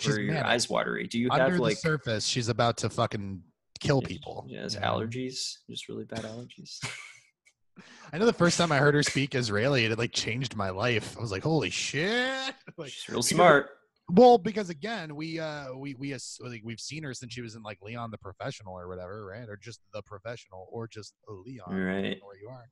She's 0.01 0.15
or 0.15 0.17
are 0.19 0.21
your 0.21 0.35
manic. 0.35 0.51
eyes 0.51 0.69
watery? 0.69 1.07
Do 1.07 1.19
you 1.19 1.31
under 1.31 1.45
have 1.45 1.55
the 1.55 1.63
like 1.63 1.77
surface. 1.77 2.27
She's 2.27 2.49
about 2.49 2.77
to 2.79 2.91
fucking 2.91 3.43
kill 3.81 4.03
people. 4.03 4.47
She 4.49 4.57
has 4.57 4.75
you 4.75 4.81
know? 4.81 4.87
allergies, 4.99 5.59
just 5.71 5.89
really 5.89 6.05
bad 6.05 6.23
allergies. 6.25 6.79
I 8.13 8.19
know 8.19 8.27
the 8.27 8.33
first 8.33 8.57
time 8.59 8.71
I 8.71 8.79
heard 8.79 8.95
her 8.95 9.03
speak 9.03 9.35
Israeli, 9.35 9.85
it 9.85 9.99
like 9.99 10.13
changed 10.13 10.57
my 10.57 10.71
life. 10.71 11.17
I 11.19 11.21
was 11.21 11.33
like, 11.33 11.43
"Holy 11.43 11.71
shit!" 11.71 12.55
like, 12.77 12.91
she's 12.91 13.09
real 13.09 13.23
smart. 13.23 13.71
Well, 14.11 14.37
because 14.37 14.69
again, 14.69 15.17
we 15.17 15.41
uh 15.41 15.73
we 15.75 15.95
we 15.95 16.13
like 16.41 16.61
we've 16.63 16.81
seen 16.81 17.03
her 17.05 17.15
since 17.15 17.33
she 17.33 17.41
was 17.41 17.55
in 17.55 17.63
like 17.63 17.79
Leon 17.81 18.11
the 18.11 18.19
Professional 18.19 18.75
or 18.79 18.87
whatever, 18.87 19.25
right? 19.25 19.49
Or 19.49 19.57
just 19.57 19.81
the 19.95 20.03
Professional, 20.03 20.69
or 20.71 20.87
just 20.87 21.15
Leon, 21.27 21.73
Right. 21.75 22.21
Where 22.23 22.37
you 22.39 22.49
are, 22.51 22.69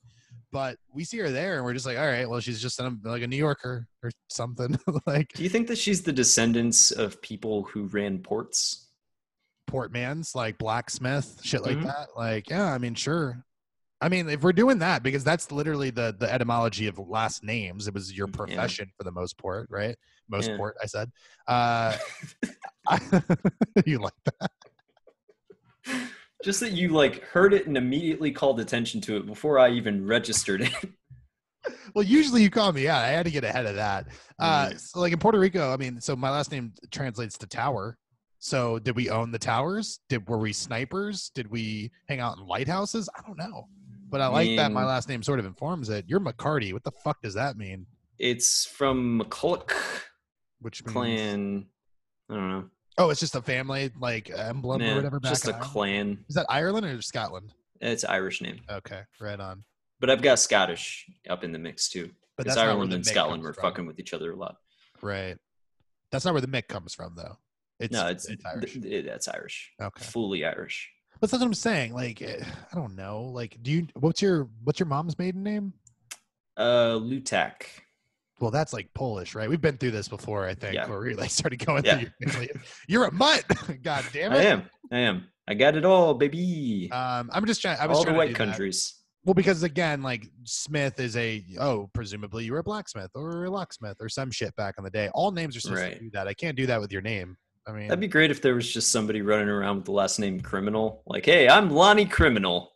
but 0.52 0.76
we 0.92 1.04
see 1.04 1.16
her 1.18 1.30
there, 1.30 1.56
and 1.56 1.64
we're 1.64 1.72
just 1.72 1.86
like, 1.86 1.96
all 1.98 2.06
right, 2.06 2.28
well, 2.28 2.40
she's 2.40 2.60
just 2.60 2.78
like 3.04 3.22
a 3.22 3.26
New 3.26 3.36
Yorker 3.36 3.88
or 4.02 4.10
something, 4.28 4.78
like 5.06 5.32
Do 5.32 5.42
you 5.42 5.48
think 5.48 5.68
that 5.68 5.78
she's 5.78 6.02
the 6.02 6.12
descendants 6.12 6.90
of 6.90 7.20
people 7.22 7.62
who 7.62 7.84
ran 7.84 8.18
ports? 8.18 8.88
Portman's, 9.66 10.34
like 10.34 10.58
blacksmith, 10.58 11.40
shit 11.42 11.62
like 11.62 11.78
Mhm. 11.78 11.84
that. 11.84 12.08
Like, 12.14 12.50
yeah, 12.50 12.74
I 12.74 12.76
mean, 12.76 12.94
sure. 12.94 13.42
I 14.02 14.08
mean, 14.08 14.28
if 14.28 14.42
we're 14.42 14.52
doing 14.52 14.80
that, 14.80 15.02
because 15.02 15.24
that's 15.24 15.50
literally 15.52 15.88
the 15.90 16.14
the 16.18 16.30
etymology 16.30 16.88
of 16.88 16.98
last 16.98 17.42
names. 17.44 17.86
It 17.88 17.94
was 17.94 18.12
your 18.12 18.26
Mm, 18.26 18.32
Yeah. 18.32 18.36
profession 18.56 18.92
for 18.98 19.04
the 19.04 19.12
most 19.12 19.38
part, 19.38 19.68
right? 19.70 19.96
Most 20.32 20.48
Yeah. 20.50 20.56
part, 20.56 20.76
I 20.82 20.86
said. 20.86 21.12
Uh, 21.48 21.96
you 23.84 23.98
like 23.98 24.12
that? 24.24 24.50
Just 26.44 26.60
that 26.60 26.70
you 26.70 26.90
like 26.90 27.24
heard 27.24 27.52
it 27.52 27.66
and 27.66 27.76
immediately 27.76 28.30
called 28.30 28.60
attention 28.60 29.00
to 29.02 29.16
it 29.16 29.26
before 29.26 29.58
I 29.58 29.70
even 29.70 30.06
registered 30.06 30.62
it. 30.62 30.72
Well, 31.94 32.04
usually 32.04 32.42
you 32.42 32.50
call 32.50 32.72
me 32.72 32.88
out. 32.88 33.02
I 33.04 33.08
had 33.08 33.26
to 33.26 33.32
get 33.32 33.42
ahead 33.44 33.66
of 33.66 33.74
that. 33.74 34.06
Uh, 34.38 34.70
so 34.76 35.00
like 35.00 35.12
in 35.12 35.18
Puerto 35.18 35.38
Rico, 35.38 35.72
I 35.72 35.76
mean, 35.76 36.00
so 36.00 36.14
my 36.14 36.30
last 36.30 36.50
name 36.52 36.72
translates 36.92 37.36
to 37.38 37.46
tower. 37.46 37.98
So 38.38 38.78
did 38.78 38.96
we 38.96 39.10
own 39.10 39.30
the 39.32 39.38
towers? 39.38 39.98
Did 40.08 40.28
were 40.28 40.38
we 40.38 40.52
snipers? 40.52 41.30
Did 41.34 41.48
we 41.50 41.90
hang 42.08 42.20
out 42.20 42.38
in 42.38 42.46
lighthouses? 42.46 43.08
I 43.16 43.22
don't 43.26 43.38
know. 43.38 43.66
But 44.10 44.20
I 44.20 44.28
like 44.28 44.56
that 44.56 44.70
my 44.72 44.84
last 44.84 45.08
name 45.08 45.22
sort 45.22 45.38
of 45.40 45.46
informs 45.46 45.88
it. 45.88 46.04
You're 46.06 46.20
McCarty. 46.20 46.72
What 46.72 46.84
the 46.84 46.90
fuck 46.90 47.20
does 47.22 47.34
that 47.34 47.56
mean? 47.56 47.86
It's 48.18 48.64
from 48.64 49.20
McCulloch 49.20 49.72
Which 50.62 50.84
means 50.84 50.92
clan. 50.92 51.66
I 52.30 52.34
don't 52.34 52.48
know. 52.48 52.64
oh, 52.98 53.10
it's 53.10 53.20
just 53.20 53.34
a 53.34 53.42
family 53.42 53.90
like 54.00 54.30
emblem 54.30 54.80
or 54.82 54.94
whatever. 54.96 55.20
Just 55.20 55.46
a 55.48 55.52
clan. 55.54 56.24
Is 56.28 56.34
that 56.34 56.46
Ireland 56.48 56.86
or 56.86 57.02
Scotland? 57.02 57.52
It's 57.80 58.04
Irish 58.04 58.40
name, 58.40 58.60
Okay, 58.70 59.00
right 59.20 59.40
on. 59.40 59.64
but 60.00 60.08
I've 60.08 60.22
got 60.22 60.38
Scottish 60.38 61.06
up 61.28 61.42
in 61.44 61.52
the 61.52 61.58
mix 61.58 61.88
too. 61.88 62.10
But 62.36 62.44
Because 62.44 62.56
Ireland 62.56 62.92
and 62.94 63.04
Scotland 63.04 63.42
were 63.42 63.52
from. 63.52 63.62
fucking 63.62 63.86
with 63.86 63.98
each 64.00 64.14
other 64.14 64.32
a 64.32 64.36
lot. 64.36 64.56
Right. 65.02 65.36
That's 66.10 66.24
not 66.24 66.32
where 66.32 66.40
the 66.40 66.46
Mick 66.46 66.68
comes 66.68 66.94
from, 66.94 67.14
though. 67.16 67.36
It's 67.80 67.92
no, 67.92 68.06
it's, 68.06 68.28
it's 68.28 68.44
Irish. 68.44 68.72
th- 68.74 68.82
th- 68.84 69.04
that's 69.04 69.26
Irish. 69.28 69.72
Okay. 69.82 70.04
Fully 70.04 70.44
Irish. 70.44 70.88
But 71.20 71.30
that's 71.30 71.40
what 71.40 71.46
I'm 71.46 71.54
saying. 71.54 71.92
Like, 71.92 72.22
eh, 72.22 72.42
I 72.72 72.74
don't 72.76 72.94
know. 72.96 73.22
Like, 73.22 73.58
do 73.62 73.70
you? 73.72 73.86
What's 73.94 74.22
your 74.22 74.48
What's 74.64 74.78
your 74.78 74.86
mom's 74.86 75.18
maiden 75.18 75.42
name? 75.42 75.72
Uh, 76.56 76.98
Lutak. 77.00 77.62
Well, 78.42 78.50
that's 78.50 78.72
like 78.72 78.90
Polish, 78.92 79.36
right? 79.36 79.48
We've 79.48 79.60
been 79.60 79.76
through 79.78 79.92
this 79.92 80.08
before, 80.08 80.48
I 80.48 80.54
think, 80.54 80.74
Yeah. 80.74 80.88
where 80.88 80.98
we 81.00 81.14
like 81.14 81.30
started 81.30 81.64
going 81.64 81.84
Yeah. 81.84 81.98
through 82.00 82.08
your 82.18 82.30
family. 82.30 82.50
You're 82.88 83.04
a 83.04 83.12
mutt. 83.12 83.44
God 83.82 84.04
damn 84.12 84.32
it. 84.32 84.38
I 84.38 84.42
am. 84.42 84.62
I 84.90 84.98
am. 84.98 85.28
I 85.46 85.54
got 85.54 85.76
it 85.76 85.84
all, 85.84 86.14
baby. 86.14 86.90
Um, 86.92 87.30
I'm 87.32 87.46
just 87.46 87.62
trying. 87.62 87.78
I 87.78 87.86
was 87.86 87.98
all 87.98 88.02
the 88.04 88.06
trying 88.10 88.14
to 88.14 88.18
white 88.18 88.26
do 88.28 88.32
that. 88.32 88.38
countries. 88.38 88.96
Well, 89.24 89.34
because 89.34 89.62
again, 89.62 90.02
like 90.02 90.26
Smith 90.42 90.98
is 90.98 91.16
a 91.16 91.44
oh, 91.60 91.88
presumably 91.94 92.44
you 92.44 92.52
were 92.52 92.58
a 92.58 92.64
blacksmith 92.64 93.12
or 93.14 93.44
a 93.44 93.50
locksmith 93.50 93.96
or 94.00 94.08
some 94.08 94.32
shit 94.32 94.54
back 94.56 94.74
in 94.76 94.82
the 94.82 94.90
day. 94.90 95.08
All 95.14 95.30
names 95.30 95.56
are 95.56 95.60
supposed 95.60 95.80
Right. 95.82 95.92
to 95.94 96.00
do 96.00 96.10
that. 96.10 96.26
I 96.26 96.34
can't 96.34 96.56
do 96.56 96.66
that 96.66 96.80
with 96.80 96.90
your 96.90 97.02
name. 97.02 97.36
I 97.68 97.70
mean, 97.70 97.86
That'd 97.86 98.00
be 98.00 98.08
great 98.08 98.32
if 98.32 98.42
there 98.42 98.56
was 98.56 98.72
just 98.72 98.90
somebody 98.90 99.22
running 99.22 99.48
around 99.48 99.76
with 99.76 99.84
the 99.84 99.92
last 99.92 100.18
name 100.18 100.40
Criminal. 100.40 101.04
Like, 101.06 101.24
hey, 101.26 101.48
I'm 101.48 101.70
Lonnie 101.70 102.06
Criminal. 102.06 102.71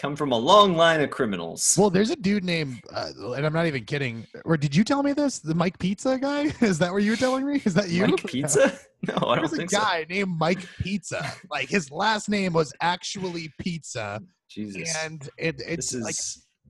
Come 0.00 0.16
from 0.16 0.32
a 0.32 0.36
long 0.36 0.78
line 0.78 1.02
of 1.02 1.10
criminals. 1.10 1.76
well, 1.78 1.90
there's 1.90 2.08
a 2.08 2.16
dude 2.16 2.42
named, 2.42 2.80
uh, 2.90 3.10
and 3.34 3.44
I'm 3.44 3.52
not 3.52 3.66
even 3.66 3.84
kidding. 3.84 4.26
Or 4.46 4.56
did 4.56 4.74
you 4.74 4.82
tell 4.82 5.02
me 5.02 5.12
this? 5.12 5.40
The 5.40 5.54
Mike 5.54 5.78
Pizza 5.78 6.18
guy? 6.18 6.44
Is 6.62 6.78
that 6.78 6.90
what 6.90 7.02
you 7.02 7.10
were 7.10 7.18
telling 7.18 7.46
me? 7.46 7.60
Is 7.66 7.74
that 7.74 7.90
you? 7.90 8.06
Mike 8.06 8.26
Pizza? 8.26 8.78
No, 9.02 9.28
I 9.28 9.36
don't 9.36 9.48
think 9.48 9.70
so. 9.70 9.78
There's 9.78 9.82
a 9.82 9.86
guy 9.86 10.06
named 10.10 10.38
Mike 10.38 10.68
Pizza. 10.78 11.32
Like 11.50 11.70
his 11.70 11.90
last 11.90 12.28
name 12.28 12.52
was 12.52 12.70
actually 12.82 13.50
Pizza. 13.58 14.20
Jesus. 14.50 14.94
and 15.02 15.26
it, 15.38 15.62
it's 15.66 15.94
is 15.94 16.02
like, 16.02 16.14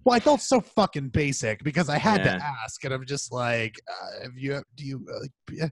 well, 0.05 0.17
I 0.17 0.21
felt 0.21 0.41
so 0.41 0.61
fucking 0.61 1.09
basic 1.11 1.63
because 1.63 1.89
I 1.89 1.99
had 1.99 2.25
Yeah. 2.25 2.39
to 2.39 2.45
ask, 2.65 2.83
and 2.85 2.95
I'm 2.95 3.05
just 3.05 3.33
like, 3.33 3.75
uh, 3.89 4.23
have 4.25 4.37
you, 4.37 4.63
do 4.77 4.85
you, 4.85 5.07
uh, 5.13 5.67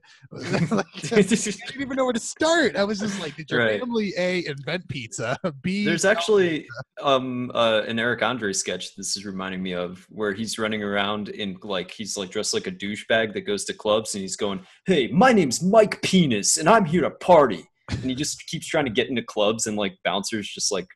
like, 0.71 0.85
I 1.11 1.21
didn't 1.21 1.61
even 1.81 1.95
know 1.95 2.03
where 2.05 2.13
to 2.13 2.19
start. 2.19 2.75
I 2.75 2.83
was 2.83 2.99
just 2.99 3.19
like, 3.19 3.35
did 3.35 3.49
your 3.49 3.59
Right. 3.59 3.79
family 3.79 4.13
a 4.17 4.45
invent 4.45 4.87
pizza? 4.87 5.37
B 5.61 5.83
There's 5.85 6.05
actually 6.05 6.67
um 7.01 7.51
uh, 7.55 7.81
an 7.87 7.97
Eric 7.97 8.21
Andre 8.21 8.53
sketch 8.53 8.95
this 8.95 9.15
is 9.17 9.25
reminding 9.25 9.63
me 9.63 9.73
of 9.73 10.05
where 10.09 10.33
he's 10.33 10.59
running 10.59 10.83
around 10.83 11.29
in 11.29 11.57
like 11.63 11.91
he's 11.91 12.17
like 12.17 12.29
dressed 12.29 12.53
like 12.53 12.67
a 12.67 12.71
douchebag 12.71 13.33
that 13.33 13.41
goes 13.41 13.65
to 13.65 13.73
clubs 13.73 14.13
and 14.13 14.21
he's 14.21 14.35
going, 14.35 14.59
Hey, 14.85 15.07
my 15.07 15.31
name's 15.33 15.63
Mike 15.63 16.01
Penis 16.01 16.57
and 16.57 16.69
I'm 16.69 16.85
here 16.85 17.01
to 17.01 17.09
party. 17.11 17.65
And 17.89 18.03
he 18.03 18.13
just 18.15 18.45
keeps 18.47 18.67
trying 18.67 18.85
to 18.85 18.91
get 18.91 19.09
into 19.09 19.23
clubs 19.23 19.65
and 19.65 19.75
like 19.77 19.95
bouncers 20.03 20.47
just 20.47 20.71
like 20.71 20.87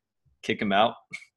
kick 0.44 0.62
him 0.62 0.72
out 0.72 0.94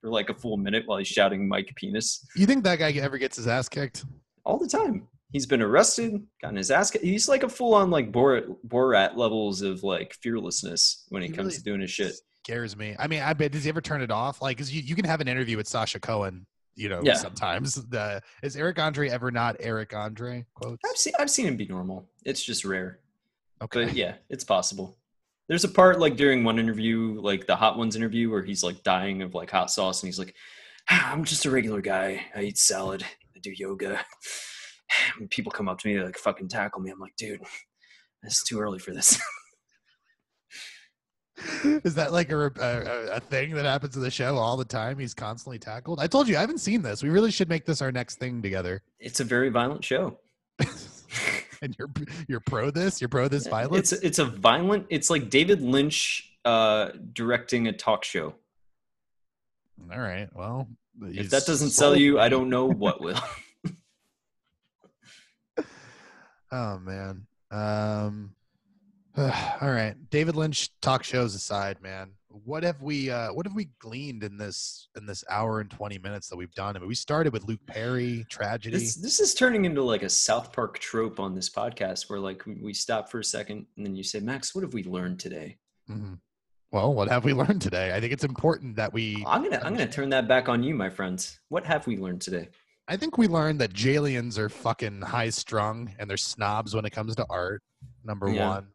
for 0.07 0.13
like 0.13 0.31
a 0.31 0.35
full 0.35 0.57
minute 0.57 0.85
while 0.87 0.99
he's 0.99 1.09
shouting 1.09 1.49
Mike 1.49 1.73
Penis. 1.75 2.25
You 2.37 2.47
think 2.47 2.63
that 2.63 2.79
guy 2.79 2.93
ever 2.93 3.19
gets 3.19 3.37
his 3.37 3.49
ass 3.49 3.69
kicked? 3.69 4.05
All 4.45 4.57
the 4.57 4.69
time. 4.69 5.09
He's 5.33 5.47
been 5.47 5.61
arrested, 5.61 6.25
gotten 6.41 6.57
his 6.57 6.71
ass 6.71 6.93
kicked. 6.93 7.05
He's 7.05 7.29
like 7.29 7.43
a 7.43 7.49
full 7.49 7.75
on 7.75 7.91
like 7.91 8.13
Borat, 8.13 8.57
Borat 8.69 9.17
levels 9.17 9.63
of 9.63 9.83
like 9.83 10.15
fearlessness 10.23 11.07
when 11.09 11.25
it 11.25 11.27
He 11.27 11.33
comes 11.33 11.47
really 11.47 11.57
to 11.59 11.63
doing 11.65 11.81
his 11.81 11.91
shit. 11.91 12.15
Scares 12.45 12.77
me. 12.77 12.95
I 13.01 13.09
mean, 13.09 13.21
I 13.21 13.33
bet 13.33 13.51
does 13.51 13.65
he 13.65 13.69
ever 13.69 13.81
turn 13.81 14.01
it 14.01 14.13
off? 14.13 14.41
Like, 14.41 14.57
cause 14.59 14.71
you, 14.71 14.81
you 14.81 14.95
can 14.95 15.05
have 15.05 15.21
an 15.21 15.27
interview 15.27 15.57
with 15.57 15.67
Sacha 15.67 15.99
Cohen. 15.99 16.47
You 16.77 16.89
know, 16.89 17.01
Yeah. 17.03 17.15
sometimes 17.15 17.75
the 17.89 18.23
is 18.45 18.57
Eric 18.57 18.79
Andre 18.79 19.09
ever 19.09 19.33
not 19.33 19.57
Eric 19.59 19.93
Andre? 19.93 20.47
Quotes. 20.55 20.79
I've 20.89 20.97
seen 20.97 21.15
I've 21.19 21.31
seen 21.31 21.47
him 21.47 21.57
be 21.57 21.67
normal. 21.67 22.09
It's 22.25 22.45
just 22.45 22.65
rare. 22.65 23.01
Okay. 23.61 23.87
But 23.87 23.95
yeah, 23.97 24.15
it's 24.31 24.45
possible. 24.45 24.97
There's 25.49 25.65
a 25.65 25.69
part 25.69 26.01
like 26.01 26.17
during 26.17 26.43
one 26.45 26.59
interview, 26.59 27.21
like 27.21 27.47
the 27.47 27.57
Hot 27.57 27.79
Ones 27.79 27.95
interview, 27.97 28.31
where 28.31 28.43
he's 28.43 28.65
like 28.65 28.83
dying 28.83 29.23
of 29.23 29.35
like 29.35 29.51
hot 29.51 29.71
sauce, 29.71 30.03
and 30.03 30.09
he's 30.09 30.19
like, 30.19 30.35
"Ah, 30.91 31.13
"I'm 31.13 31.25
just 31.25 31.45
a 31.47 31.51
regular 31.51 31.81
guy. 31.81 32.27
I 32.35 32.43
eat 32.43 32.59
salad. 32.59 33.05
I 33.35 33.39
do 33.41 33.53
yoga." 33.53 34.01
When 35.19 35.27
people 35.29 35.51
come 35.51 35.69
up 35.69 35.81
to 35.81 35.89
me, 35.89 35.97
they 35.97 36.05
like 36.05 36.17
fucking 36.17 36.49
tackle 36.49 36.81
me. 36.81 36.91
I'm 36.93 37.01
like, 37.01 37.17
dude, 37.17 37.41
it's 38.23 38.45
too 38.45 38.61
early 38.61 38.79
for 38.79 38.93
this. 38.95 39.21
Is 41.85 41.97
that 41.97 42.13
like 42.13 42.31
a, 42.31 42.47
a 42.47 43.17
a 43.17 43.21
thing 43.21 43.53
that 43.55 43.65
happens 43.65 43.97
in 43.97 44.03
the 44.03 44.11
show 44.11 44.37
all 44.37 44.57
the 44.57 44.65
time? 44.65 44.99
He's 44.99 45.13
constantly 45.13 45.59
tackled. 45.59 45.99
I 46.01 46.07
told 46.07 46.29
you 46.29 46.37
I 46.37 46.41
haven't 46.41 46.61
seen 46.61 46.83
this. 46.83 47.03
We 47.03 47.11
really 47.11 47.31
should 47.33 47.49
make 47.49 47.67
this 47.67 47.83
our 47.83 47.91
next 47.93 48.19
thing 48.21 48.41
together. 48.41 48.81
it's 49.01 49.21
a 49.21 49.25
very 49.25 49.51
violent 49.51 49.85
show. 49.85 50.19
and 51.63 51.77
you're 51.79 51.91
you're 52.29 52.41
pro 52.41 52.71
this. 52.71 53.01
You're 53.01 53.09
pro 53.09 53.29
this 53.29 53.47
violence. 53.47 53.93
It's 53.93 54.03
it's 54.03 54.19
a 54.19 54.25
violent. 54.25 54.87
It's 54.91 55.11
like 55.11 55.31
David 55.31 55.63
Lynch 55.63 56.33
uh, 56.45 56.91
directing 57.13 57.69
a 57.69 57.73
talk 57.73 58.05
show. 58.05 58.35
all 59.93 60.01
right. 60.01 60.29
Well, 60.35 60.69
If 61.03 61.31
that 61.31 61.45
doesn't 61.47 61.71
sell 61.71 61.97
you, 61.97 62.19
I 62.21 62.29
don't 62.29 62.49
know 62.49 62.67
what 62.67 63.01
will. 63.01 63.21
Oh 66.53 66.79
man. 66.79 67.27
Um. 67.51 68.35
all 69.19 69.33
right. 69.63 69.95
David 70.11 70.37
Lynch 70.37 70.71
talk 70.81 71.03
shows 71.03 71.35
aside, 71.35 71.83
man. 71.83 72.11
What 72.45 72.63
have 72.65 72.83
we 72.83 73.11
uh 73.11 73.33
what 73.33 73.47
have 73.47 73.55
we 73.55 73.69
gleaned 73.79 74.23
in 74.23 74.37
this 74.37 74.89
in 74.97 75.07
this 75.07 75.25
hour 75.31 75.61
and 75.61 75.71
20 75.71 75.99
minutes 75.99 76.29
that 76.29 76.37
we've 76.37 76.53
done 76.55 76.77
i 76.77 76.79
mean 76.79 76.89
we 76.89 76.95
started 76.95 77.33
with 77.33 77.45
luke 77.45 77.61
perry 77.67 78.27
tragedy 78.29 78.77
This 78.77 78.97
this 78.97 79.21
is 79.21 79.35
turning 79.35 79.65
into 79.65 79.83
like 79.83 80.03
a 80.03 80.09
South 80.09 80.53
Park 80.53 80.79
trope 80.79 81.19
on 81.19 81.35
this 81.35 81.49
podcast, 81.51 82.11
where 82.11 82.19
like 82.21 82.43
we 82.47 82.73
stop 82.75 83.11
for 83.11 83.21
a 83.21 83.25
second 83.25 83.67
and 83.77 83.87
then 83.87 83.95
you 83.97 84.03
say, 84.03 84.21
"Max, 84.21 84.55
what 84.55 84.63
have 84.63 84.75
we 84.75 84.85
learned 84.85 85.19
today?" 85.21 85.57
Mhm. 85.91 86.19
well 86.73 86.93
what 86.93 87.09
have 87.09 87.25
we 87.25 87.33
learned 87.33 87.63
today 87.63 87.95
i 87.95 88.01
think 88.01 88.13
it's 88.13 88.25
important 88.25 88.75
that 88.77 88.93
we 88.93 89.23
I'm 89.27 89.43
gonna 89.45 89.61
I'm 89.65 89.73
gonna 89.73 89.91
turn 89.91 90.11
that 90.11 90.27
back 90.29 90.49
on 90.49 90.63
you, 90.63 90.75
my 90.75 90.91
friends. 90.91 91.39
What 91.49 91.65
have 91.65 91.87
we 91.87 91.97
learned 91.97 92.21
today? 92.21 92.49
i 92.89 92.97
think 92.97 93.19
we 93.19 93.27
learned 93.29 93.61
that 93.61 93.73
Jaliens 93.73 94.39
are 94.39 94.49
fucking 94.49 95.03
high 95.03 95.31
strung 95.31 95.91
and 95.99 96.09
they're 96.09 96.17
snobs 96.17 96.75
when 96.75 96.85
it 96.85 96.91
comes 96.91 97.17
to 97.17 97.27
art 97.31 97.63
number 98.05 98.29
Yeah. 98.29 98.49
one 98.51 98.69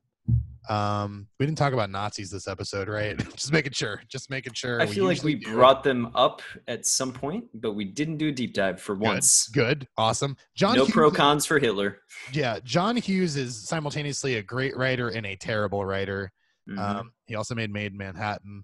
um 0.70 1.28
we 1.40 1.46
didn't 1.46 1.58
talk 1.58 1.74
about 1.74 1.90
nazis 1.90 2.30
this 2.30 2.48
episode 2.48 2.88
right 2.88 3.18
just 3.36 3.52
making 3.52 3.72
sure 3.72 4.00
just 4.08 4.30
making 4.30 4.54
sure 4.54 4.80
I 4.80 4.86
feel 4.86 5.06
like 5.06 5.24
we 5.24 5.36
do. 5.36 5.54
brought 5.54 5.84
them 5.84 6.12
up 6.14 6.42
at 6.68 6.86
some 6.86 7.12
point, 7.12 7.46
but 7.56 7.74
we 7.74 7.84
didn't 7.84 8.18
do 8.18 8.28
a 8.28 8.32
deep 8.32 8.54
dive 8.54 8.80
for 8.80 8.94
Good. 8.96 9.02
once. 9.04 9.48
good 9.50 9.88
awesome 9.98 10.38
john 10.56 10.76
no 10.76 10.84
Hughes 10.86 10.94
pro 10.94 11.10
cons 11.12 11.46
for 11.48 11.58
Hitler. 11.58 11.98
yeah 12.32 12.60
john 12.64 12.96
hughes 12.96 13.36
is 13.38 13.68
simultaneously 13.68 14.36
a 14.36 14.44
great 14.44 14.78
writer 14.78 15.10
and 15.10 15.26
a 15.26 15.36
terrible 15.36 15.84
writer 15.84 16.32
Mhm. 16.70 16.78
Um, 16.78 17.12
he 17.26 17.34
also 17.34 17.56
made 17.56 17.72
Maid 17.74 17.94
in 17.94 17.98
Manhattan. 17.98 18.64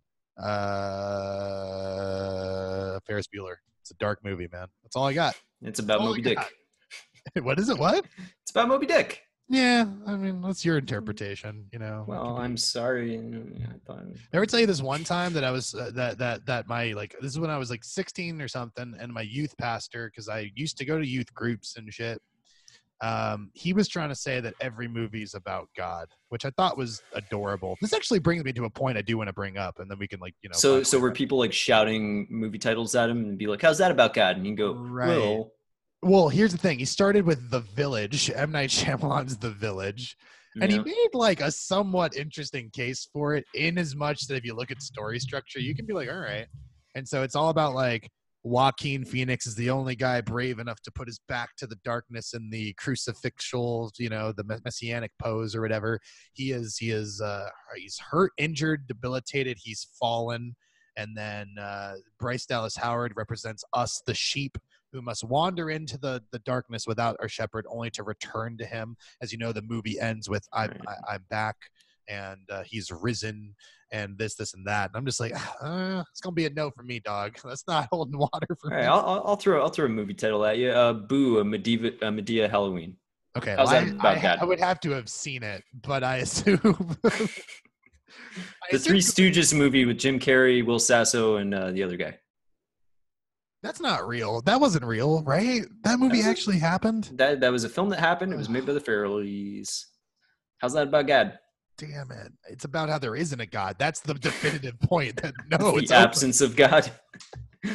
Uh, 2.07 2.99
Ferris 3.07 3.25
Bueller. 3.27 3.55
It's 3.81 3.89
a 3.89 3.95
dark 3.95 4.19
movie, 4.23 4.47
man. 4.51 4.67
That's 4.83 4.95
all 4.95 5.07
I 5.07 5.13
got. 5.13 5.35
it's 5.63 5.79
about 5.79 6.01
Moby 6.01 6.21
Dick. 6.21 6.37
what 7.41 7.59
is 7.59 7.69
it? 7.69 7.77
What? 7.77 8.05
It's 8.43 8.51
about 8.51 8.67
Moby 8.67 8.85
Dick. 8.85 9.23
Yeah, 9.49 9.85
I 10.05 10.15
mean, 10.17 10.41
that's 10.41 10.65
your 10.65 10.77
interpretation. 10.77 11.65
You 11.71 11.79
know. 11.79 12.03
Well, 12.05 12.37
I'm 12.37 12.57
sorry. 12.57 13.17
I 13.17 13.77
thought 13.85 14.03
Ever 14.33 14.45
tell 14.45 14.59
you 14.59 14.65
this 14.65 14.81
one 14.95 15.05
time 15.05 15.31
that 15.33 15.45
I 15.45 15.51
was 15.51 15.73
uh, 15.73 15.91
that 15.93 16.17
that 16.17 16.45
that 16.45 16.67
my 16.67 16.91
like 16.91 17.15
this 17.21 17.31
is 17.31 17.39
when 17.39 17.49
I 17.49 17.57
was 17.57 17.69
like 17.69 17.83
16 17.83 18.41
or 18.41 18.47
something, 18.49 18.93
and 18.99 19.13
my 19.13 19.21
youth 19.21 19.55
pastor 19.57 20.09
because 20.09 20.27
I 20.27 20.51
used 20.55 20.77
to 20.79 20.85
go 20.85 20.99
to 20.99 21.07
youth 21.07 21.33
groups 21.33 21.77
and 21.77 21.91
shit. 21.93 22.21
Um, 22.99 23.51
he 23.53 23.73
was 23.73 23.87
trying 23.87 24.09
to 24.09 24.15
say 24.15 24.39
that 24.39 24.55
every 24.59 24.87
movie 24.87 25.21
is 25.21 25.35
about 25.35 25.69
God, 25.77 26.07
which 26.29 26.45
I 26.45 26.49
thought 26.49 26.77
was 26.77 27.03
adorable. 27.13 27.77
This 27.79 27.93
actually 27.93 28.17
brings 28.19 28.43
me 28.43 28.51
to 28.53 28.65
a 28.65 28.69
point 28.71 28.97
I 28.97 29.03
do 29.03 29.17
want 29.17 29.27
to 29.27 29.33
bring 29.33 29.55
up, 29.57 29.79
and 29.79 29.89
then 29.89 29.99
we 29.99 30.07
can 30.07 30.19
like 30.19 30.33
you 30.41 30.49
know. 30.49 30.57
so. 30.57 30.83
So 30.83 30.99
were 30.99 31.11
people 31.11 31.37
like 31.37 31.53
shouting 31.53 32.27
movie 32.29 32.57
titles 32.57 32.95
at 32.95 33.09
him 33.09 33.17
and 33.19 33.37
be 33.37 33.47
like, 33.47 33.61
"How's 33.61 33.77
that 33.77 33.91
about 33.91 34.13
God?" 34.13 34.35
And 34.37 34.45
you 34.45 34.55
go, 34.55 34.73
Right. 34.73 35.07
"Well, 35.07 35.51
Well, 36.03 36.29
here's 36.29 36.51
the 36.51 36.57
thing. 36.57 36.79
He 36.79 36.85
started 36.85 37.25
with 37.25 37.49
The 37.49 37.61
Village, 37.61 38.29
M. 38.29 38.51
Night 38.51 38.69
Shyamalan's 38.69 39.37
The 39.37 39.49
Village, 39.49 40.15
and 40.61 40.71
yeah. 40.71 40.77
he 40.77 40.83
made 40.83 41.09
like 41.13 41.41
a 41.41 41.51
somewhat 41.51 42.15
interesting 42.15 42.69
case 42.71 43.07
for 43.11 43.35
it 43.35 43.45
in 43.53 43.77
as 43.77 43.95
much 43.95 44.27
that 44.27 44.35
if 44.35 44.45
you 44.45 44.55
look 44.55 44.71
at 44.71 44.81
story 44.81 45.19
structure, 45.19 45.59
you 45.59 45.75
can 45.75 45.85
be 45.85 45.93
like, 45.93 46.09
all 46.09 46.19
right. 46.19 46.47
And 46.95 47.07
so 47.07 47.21
it's 47.23 47.35
all 47.35 47.49
about 47.49 47.75
like 47.75 48.09
Joaquin 48.43 49.05
Phoenix 49.05 49.45
is 49.45 49.55
the 49.55 49.69
only 49.69 49.95
guy 49.95 50.21
brave 50.21 50.59
enough 50.59 50.81
to 50.83 50.91
put 50.91 51.07
his 51.07 51.19
back 51.27 51.49
to 51.57 51.67
the 51.67 51.77
darkness 51.83 52.33
and 52.33 52.51
the 52.51 52.73
crucifixial, 52.73 53.91
you 53.99 54.09
know, 54.09 54.31
the 54.31 54.59
messianic 54.63 55.11
pose 55.21 55.55
or 55.55 55.61
whatever. 55.61 55.99
He 56.33 56.51
is, 56.51 56.77
he 56.77 56.91
is, 56.91 57.21
uh, 57.21 57.49
he's 57.75 57.99
hurt, 57.99 58.31
injured, 58.37 58.87
debilitated. 58.87 59.57
He's 59.61 59.87
fallen. 59.99 60.55
And 60.95 61.15
then 61.15 61.49
uh, 61.61 61.95
Bryce 62.19 62.47
Dallas 62.47 62.75
Howard 62.75 63.13
represents 63.15 63.63
us, 63.73 64.01
the 64.07 64.15
sheep, 64.15 64.57
who 64.91 65.01
must 65.01 65.23
wander 65.23 65.69
into 65.69 65.97
the 65.97 66.23
the 66.31 66.39
darkness 66.39 66.85
without 66.87 67.17
our 67.19 67.29
shepherd, 67.29 67.65
only 67.69 67.89
to 67.91 68.03
return 68.03 68.57
to 68.57 68.65
him. 68.65 68.95
As 69.21 69.31
you 69.31 69.37
know, 69.37 69.51
the 69.51 69.61
movie 69.61 69.99
ends 69.99 70.29
with 70.29 70.47
"I'm 70.53 70.69
Right. 70.69 70.81
I, 70.87 71.15
I'm 71.15 71.25
back." 71.29 71.55
And 72.09 72.39
uh, 72.49 72.63
he's 72.65 72.89
risen, 72.89 73.53
and 73.91 74.17
this, 74.17 74.35
this, 74.35 74.53
and 74.53 74.65
that. 74.65 74.89
And 74.89 74.95
I'm 74.95 75.05
just 75.05 75.19
like, 75.19 75.33
uh, 75.61 76.03
it's 76.09 76.21
gonna 76.21 76.33
be 76.33 76.45
a 76.45 76.49
no 76.49 76.71
for 76.71 76.83
me, 76.83 76.99
dog. 76.99 77.37
That's 77.43 77.67
not 77.67 77.87
holding 77.91 78.17
water 78.17 78.47
for 78.61 78.69
me. 78.69 78.77
I'll, 78.77 79.23
I'll, 79.25 79.35
throw 79.35 79.61
I'll 79.61 79.69
throw 79.69 79.85
a 79.85 79.89
movie 79.89 80.13
title 80.13 80.45
at 80.45 80.57
you. 80.57 80.69
Uh, 80.69 80.93
Boo, 80.93 81.39
a 81.39 81.43
Madea, 81.43 81.97
a 82.01 82.05
Madea 82.05 82.49
Halloween. 82.49 82.95
okay, 83.37 83.55
well, 83.57 83.67
I, 83.67 83.93
I? 83.99 84.37
I 84.41 84.45
would 84.45 84.59
have 84.59 84.79
to 84.81 84.91
have 84.91 85.09
seen 85.09 85.43
it, 85.43 85.63
but 85.81 86.03
I 86.03 86.17
assume 86.25 86.97
I 87.05 87.29
The 88.71 88.79
Three 88.79 88.99
Stooges 88.99 89.53
movie 89.57 89.85
with 89.85 89.97
Jim 89.97 90.19
Carrey, 90.19 90.65
Will 90.65 90.79
Sasso, 90.79 91.37
and 91.37 91.53
uh, 91.53 91.71
the 91.71 91.83
other 91.83 91.97
guy. 91.97 92.17
That's 93.63 93.79
not 93.79 94.07
real. 94.07 94.41
That 94.41 94.59
wasn't 94.61 94.85
real, 94.85 95.23
right? 95.23 95.65
That 95.83 95.99
movie 95.99 96.21
a- 96.21 96.25
actually 96.25 96.59
happened. 96.59 97.11
That 97.15 97.39
that 97.41 97.51
was 97.51 97.63
a 97.63 97.69
film 97.69 97.89
that 97.89 97.99
happened. 97.99 98.33
It 98.33 98.37
was 98.37 98.49
made 98.49 98.65
by 98.65 98.73
the 98.73 98.79
Farrellys. 98.87 99.85
How's 100.59 100.73
that 100.73 100.87
about 100.87 101.07
God? 101.07 101.37
Damn 101.77 102.11
it! 102.11 102.31
It's 102.49 102.65
about 102.65 102.89
how 102.89 102.97
there 102.97 103.15
isn't 103.15 103.39
a 103.39 103.45
god. 103.45 103.75
That's 103.77 103.99
the 103.99 104.15
definitive 104.15 104.79
point. 104.81 105.17
That 105.21 105.33
no, 105.51 105.71
the 105.73 105.77
it's 105.83 105.91
open. 105.91 106.03
absence 106.03 106.41
of 106.41 106.55
God. 106.55 106.89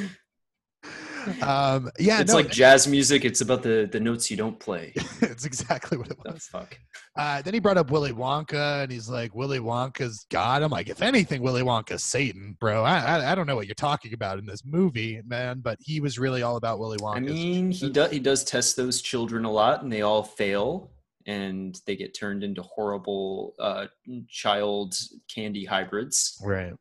Um, 1.42 1.90
yeah, 1.98 2.20
it's 2.20 2.30
no, 2.30 2.36
like 2.36 2.50
jazz 2.50 2.86
music. 2.86 3.24
It's 3.24 3.40
about 3.40 3.62
the 3.62 3.88
the 3.90 4.00
notes 4.00 4.30
you 4.30 4.36
don't 4.36 4.58
play. 4.58 4.92
it's 5.22 5.44
exactly 5.44 5.98
what 5.98 6.10
it 6.10 6.18
the 6.22 6.32
was. 6.32 6.44
fuck. 6.44 6.78
Uh, 7.16 7.42
then 7.42 7.54
he 7.54 7.60
brought 7.60 7.76
up 7.76 7.90
Willy 7.90 8.12
Wonka, 8.12 8.82
and 8.82 8.90
he's 8.90 9.08
like, 9.08 9.34
Willy 9.34 9.58
Wonka's 9.58 10.26
God. 10.30 10.62
I'm 10.62 10.70
like, 10.70 10.88
if 10.88 11.02
anything, 11.02 11.42
Willy 11.42 11.62
Wonka's 11.62 12.04
Satan, 12.04 12.56
bro. 12.58 12.84
I, 12.84 12.98
I 12.98 13.32
I 13.32 13.34
don't 13.34 13.46
know 13.46 13.56
what 13.56 13.66
you're 13.66 13.74
talking 13.74 14.14
about 14.14 14.38
in 14.38 14.46
this 14.46 14.64
movie, 14.64 15.20
man. 15.26 15.60
But 15.60 15.78
he 15.80 16.00
was 16.00 16.18
really 16.18 16.42
all 16.42 16.56
about 16.56 16.78
Willy 16.78 16.98
Wonka. 16.98 17.16
I 17.16 17.20
mean, 17.20 17.70
he 17.70 17.90
does 17.90 18.10
he 18.10 18.18
does 18.18 18.44
test 18.44 18.76
those 18.76 19.02
children 19.02 19.44
a 19.44 19.50
lot, 19.50 19.82
and 19.82 19.92
they 19.92 20.02
all 20.02 20.22
fail, 20.22 20.90
and 21.26 21.78
they 21.86 21.96
get 21.96 22.14
turned 22.18 22.42
into 22.44 22.62
horrible 22.62 23.54
uh, 23.58 23.86
child 24.28 24.94
candy 25.32 25.64
hybrids. 25.64 26.40
right. 26.44 26.74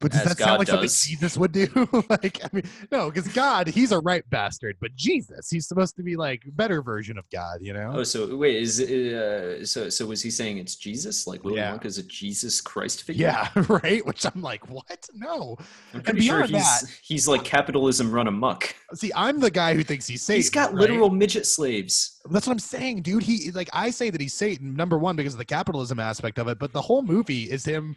But 0.00 0.12
does 0.12 0.22
As 0.22 0.28
that 0.28 0.38
sound 0.38 0.48
God 0.50 0.58
like 0.60 0.66
does. 0.68 0.98
something 0.98 1.10
Jesus 1.18 1.36
would 1.36 1.52
do? 1.52 1.66
like, 2.08 2.40
I 2.42 2.48
mean, 2.52 2.64
no, 2.90 3.10
because 3.10 3.28
God, 3.28 3.68
he's 3.68 3.92
a 3.92 4.00
right 4.00 4.24
bastard, 4.30 4.76
but 4.80 4.94
Jesus, 4.96 5.50
he's 5.50 5.68
supposed 5.68 5.94
to 5.96 6.02
be 6.02 6.16
like 6.16 6.42
better 6.56 6.80
version 6.80 7.18
of 7.18 7.28
God, 7.30 7.58
you 7.60 7.74
know? 7.74 7.92
Oh, 7.96 8.02
so 8.02 8.34
wait, 8.36 8.56
is 8.62 8.80
it, 8.80 9.14
uh, 9.14 9.64
so 9.66 9.90
so 9.90 10.06
was 10.06 10.22
he 10.22 10.30
saying 10.30 10.56
it's 10.58 10.76
Jesus? 10.76 11.26
Like 11.26 11.44
Willy 11.44 11.56
Yeah. 11.58 11.76
Wonka's 11.76 11.98
a 11.98 12.02
Jesus 12.04 12.60
Christ 12.62 13.02
figure? 13.02 13.26
yeah, 13.26 13.48
right. 13.68 14.04
Which 14.06 14.24
I'm 14.24 14.40
like, 14.40 14.68
what? 14.70 15.06
No. 15.14 15.58
I'm 15.92 16.00
pretty 16.02 16.22
sure 16.22 16.44
he's 16.44 17.00
he's 17.02 17.28
like 17.28 17.44
capitalism 17.44 18.10
run 18.10 18.26
amok. 18.26 18.74
See, 18.94 19.12
I'm 19.14 19.38
the 19.38 19.50
guy 19.50 19.74
who 19.74 19.84
thinks 19.84 20.06
he's 20.06 20.22
Satan. 20.22 20.38
he's 20.38 20.50
got 20.50 20.70
right? 20.72 20.80
literal 20.80 21.10
midget 21.10 21.44
slaves. 21.46 22.20
That's 22.30 22.46
what 22.46 22.52
I'm 22.54 22.58
saying, 22.58 23.02
dude. 23.02 23.22
He 23.22 23.50
like 23.50 23.68
I 23.72 23.90
say 23.90 24.08
that 24.10 24.20
he's 24.20 24.34
Satan 24.34 24.74
number 24.74 24.98
one 24.98 25.14
because 25.16 25.34
of 25.34 25.38
the 25.38 25.44
capitalism 25.44 26.00
aspect 26.00 26.38
of 26.38 26.48
it, 26.48 26.58
but 26.58 26.72
the 26.72 26.80
whole 26.82 27.02
movie 27.02 27.50
is 27.50 27.64
him 27.64 27.96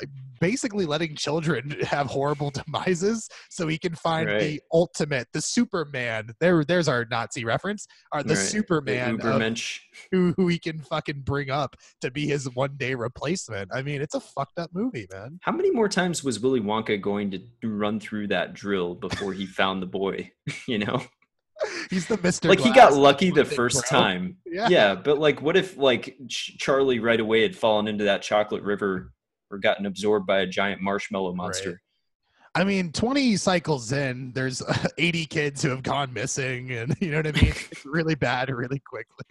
like, 0.00 0.08
basically 0.40 0.86
letting 0.86 1.14
children 1.14 1.70
have 1.82 2.06
horrible 2.06 2.50
demises 2.50 3.28
so 3.50 3.68
he 3.68 3.78
can 3.78 3.94
find 3.94 4.28
the 4.28 4.60
ultimate, 4.72 5.28
the 5.32 5.40
Superman. 5.40 6.30
There, 6.40 6.64
there's 6.64 6.88
our 6.88 7.06
Nazi 7.10 7.44
reference. 7.44 7.86
Are 8.12 8.22
the 8.22 8.34
Right. 8.34 8.38
Superman 8.38 9.16
the 9.18 9.70
who 10.12 10.32
who 10.36 10.48
he 10.48 10.58
can 10.58 10.80
fucking 10.80 11.20
bring 11.22 11.50
up 11.50 11.76
to 12.00 12.10
be 12.10 12.26
his 12.26 12.46
one 12.54 12.76
day 12.76 12.94
replacement. 12.94 13.70
I 13.72 13.82
mean, 13.82 14.00
it's 14.00 14.14
a 14.14 14.20
fucked 14.20 14.58
up 14.58 14.70
movie, 14.72 15.06
man. 15.12 15.38
How 15.42 15.52
many 15.52 15.70
more 15.70 15.88
times 15.88 16.24
was 16.24 16.40
Willy 16.40 16.60
Wonka 16.60 17.00
going 17.00 17.30
to 17.30 17.40
run 17.62 18.00
through 18.00 18.28
that 18.28 18.54
drill 18.54 18.94
before 18.94 19.32
he 19.32 19.46
found 19.46 19.82
the 19.82 19.86
boy? 19.86 20.30
You 20.66 20.78
know, 20.78 21.02
He's 21.90 22.06
the 22.06 22.18
Mister. 22.22 22.48
like 22.48 22.60
he 22.60 22.72
got 22.72 22.94
lucky 22.94 23.30
the 23.30 23.44
first 23.44 23.86
time. 23.86 24.36
Yeah. 24.46 24.68
Yeah, 24.68 24.94
but 24.96 25.18
like, 25.18 25.40
what 25.42 25.56
if 25.56 25.76
like 25.76 26.16
Ch- 26.28 26.56
Charlie 26.58 26.98
right 26.98 27.20
away 27.20 27.42
had 27.42 27.54
fallen 27.54 27.86
into 27.86 28.04
that 28.04 28.20
chocolate 28.22 28.64
river 28.64 29.12
or 29.50 29.58
gotten 29.58 29.86
absorbed 29.86 30.26
by 30.26 30.40
a 30.40 30.46
giant 30.46 30.80
marshmallow 30.80 31.34
monster? 31.34 31.80
I 32.54 32.64
mean, 32.64 32.90
20 32.90 33.36
cycles 33.36 33.92
in, 33.92 34.32
there's 34.32 34.62
80 34.98 35.26
kids 35.26 35.62
who 35.62 35.70
have 35.70 35.82
gone 35.82 36.12
missing, 36.12 36.72
and 36.72 36.94
you 37.00 37.10
know 37.10 37.18
what 37.18 37.26
I 37.28 37.32
mean? 37.32 37.54
It's 37.70 37.86
really 37.86 38.14
bad 38.14 38.50
really 38.50 38.80
quickly. 38.80 39.26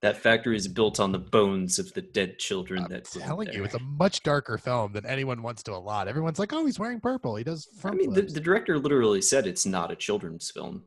That 0.00 0.16
factory 0.16 0.56
is 0.56 0.68
built 0.68 1.00
on 1.00 1.10
the 1.10 1.18
bones 1.18 1.80
of 1.80 1.92
the 1.92 2.02
dead 2.02 2.38
children. 2.38 2.84
I'm 2.84 2.90
that 2.90 3.04
telling 3.06 3.52
you, 3.52 3.64
it's 3.64 3.74
a 3.74 3.80
much 3.80 4.22
darker 4.22 4.56
film 4.56 4.92
than 4.92 5.04
anyone 5.04 5.42
wants 5.42 5.62
to 5.64 5.72
allot. 5.74 6.06
Everyone's 6.06 6.38
like, 6.38 6.52
oh, 6.52 6.64
he's 6.64 6.78
wearing 6.78 7.00
purple. 7.00 7.34
He 7.34 7.42
does 7.42 7.66
I 7.82 7.90
mean, 7.90 8.12
the, 8.12 8.22
the 8.22 8.40
director 8.40 8.78
literally 8.78 9.20
said 9.20 9.46
it's 9.46 9.66
not 9.66 9.90
a 9.90 9.96
children's 9.96 10.50
film. 10.52 10.84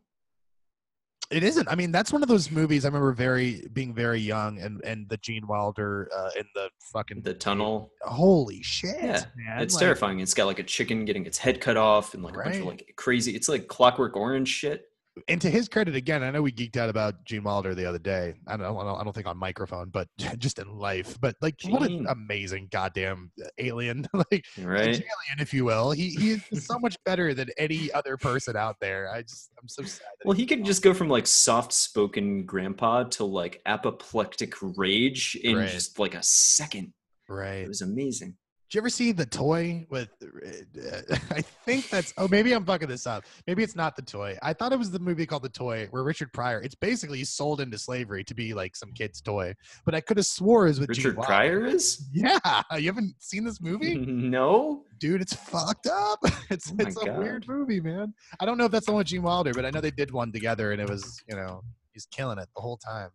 It 1.31 1.43
isn't. 1.43 1.67
I 1.69 1.75
mean, 1.75 1.91
that's 1.91 2.11
one 2.11 2.21
of 2.21 2.29
those 2.29 2.51
movies 2.51 2.83
I 2.85 2.89
remember 2.89 3.13
very 3.13 3.67
being 3.73 3.93
very 3.93 4.19
young 4.19 4.59
and 4.59 4.81
and 4.83 5.07
the 5.07 5.17
Gene 5.17 5.47
Wilder 5.47 6.09
uh, 6.15 6.29
in 6.37 6.45
the 6.53 6.69
fucking 6.79 7.21
The 7.21 7.33
tunnel. 7.33 7.91
Holy 8.01 8.61
shit, 8.61 8.97
Yeah, 9.01 9.23
man! 9.35 9.61
It's 9.61 9.73
Like, 9.75 9.81
terrifying. 9.81 10.19
It's 10.19 10.33
got 10.33 10.45
like 10.45 10.59
a 10.59 10.63
chicken 10.63 11.05
getting 11.05 11.25
its 11.25 11.37
head 11.37 11.61
cut 11.61 11.77
off 11.77 12.13
and 12.13 12.23
like 12.23 12.35
a 12.35 12.37
bunch 12.37 12.57
of 12.57 12.65
like 12.65 12.93
crazy. 12.97 13.35
It's 13.35 13.47
like 13.47 13.67
Clockwork 13.67 14.15
Orange 14.15 14.49
shit. 14.49 14.90
And 15.27 15.41
to 15.41 15.49
his 15.49 15.67
credit, 15.67 15.95
again, 15.95 16.23
I 16.23 16.31
know 16.31 16.41
we 16.41 16.53
geeked 16.53 16.77
out 16.77 16.89
about 16.89 17.25
Gene 17.25 17.43
Wilder 17.43 17.75
the 17.75 17.85
other 17.85 17.99
day. 17.99 18.33
I 18.47 18.55
don't, 18.55 18.65
I 18.65 18.83
don't, 18.83 18.99
I 19.01 19.03
don't 19.03 19.13
think 19.13 19.27
on 19.27 19.37
microphone, 19.37 19.89
but 19.89 20.07
just 20.37 20.57
in 20.57 20.77
life. 20.77 21.17
But 21.19 21.35
like, 21.41 21.55
what 21.65 21.83
an 21.83 22.05
mm. 22.05 22.11
amazing 22.11 22.69
goddamn 22.71 23.31
uh, 23.43 23.47
alien, 23.57 24.07
like 24.13 24.45
Right? 24.57 24.87
alien, 24.87 25.39
if 25.39 25.53
you 25.53 25.65
will. 25.65 25.91
He 25.91 26.11
he 26.11 26.31
is 26.51 26.65
so 26.65 26.79
much 26.79 26.95
better 27.03 27.33
than 27.33 27.49
any 27.57 27.91
other 27.91 28.15
person 28.15 28.55
out 28.55 28.77
there. 28.79 29.11
I 29.11 29.23
just, 29.23 29.51
I'm 29.61 29.67
so 29.67 29.83
sad. 29.83 30.07
Well, 30.23 30.37
he 30.37 30.45
could 30.45 30.63
just 30.63 30.81
go 30.81 30.93
from 30.93 31.09
like 31.09 31.27
soft 31.27 31.73
spoken 31.73 32.45
grandpa 32.45 33.03
to 33.03 33.25
like 33.25 33.61
apoplectic 33.65 34.53
rage 34.77 35.35
in 35.43 35.57
Right. 35.57 35.69
just 35.69 35.99
like 35.99 36.15
a 36.15 36.23
second. 36.23 36.93
right. 37.27 37.63
It 37.63 37.67
was 37.67 37.81
amazing. 37.81 38.35
Did 38.71 38.75
you 38.77 38.81
ever 38.83 38.89
see 38.89 39.11
the 39.11 39.25
toy 39.25 39.85
with? 39.89 40.07
uh, 40.23 41.15
I 41.31 41.41
think 41.41 41.89
that's. 41.89 42.13
Oh, 42.17 42.29
maybe 42.29 42.53
I'm 42.53 42.63
fucking 42.63 42.87
this 42.87 43.05
up. 43.05 43.25
Maybe 43.45 43.63
it's 43.63 43.75
not 43.75 43.97
the 43.97 44.01
toy. 44.01 44.37
I 44.41 44.53
thought 44.53 44.71
it 44.71 44.79
was 44.79 44.89
the 44.89 44.99
movie 44.99 45.25
called 45.25 45.43
The 45.43 45.49
Toy, 45.49 45.89
where 45.91 46.03
Richard 46.03 46.31
Pryor. 46.31 46.61
It's 46.61 46.73
basically 46.73 47.21
sold 47.25 47.59
into 47.59 47.77
slavery 47.77 48.23
to 48.23 48.33
be 48.33 48.53
like 48.53 48.77
some 48.77 48.93
kid's 48.93 49.19
toy. 49.19 49.53
But 49.83 49.93
I 49.93 49.99
could 49.99 50.15
have 50.15 50.25
swore 50.25 50.67
it 50.67 50.69
was 50.69 50.79
with 50.79 50.87
Richard 50.87 51.17
Wilder. 51.17 51.27
Pryor 51.27 51.65
is? 51.65 52.07
Yeah, 52.13 52.39
you 52.77 52.85
haven't 52.85 53.13
seen 53.19 53.43
this 53.43 53.59
movie, 53.59 53.95
no. 54.07 54.85
dude? 55.01 55.21
It's 55.21 55.33
fucked 55.33 55.87
up. 55.87 56.19
It's 56.49 56.71
Oh 56.71 56.75
it's 56.79 56.95
a 57.01 57.07
God. 57.07 57.17
weird 57.17 57.47
movie, 57.49 57.81
man. 57.81 58.13
I 58.39 58.45
don't 58.45 58.57
know 58.57 58.63
if 58.63 58.71
that's 58.71 58.85
the 58.85 58.93
one 58.93 58.99
with 58.99 59.07
Gene 59.07 59.21
Wilder, 59.21 59.53
but 59.53 59.65
I 59.65 59.71
know 59.71 59.81
they 59.81 59.91
did 59.91 60.11
one 60.11 60.31
together, 60.31 60.71
and 60.71 60.81
it 60.81 60.89
was 60.89 61.21
you 61.27 61.35
know 61.35 61.61
he's 61.91 62.05
killing 62.05 62.37
it 62.37 62.47
the 62.55 62.61
whole 62.61 62.77
time. 62.77 63.09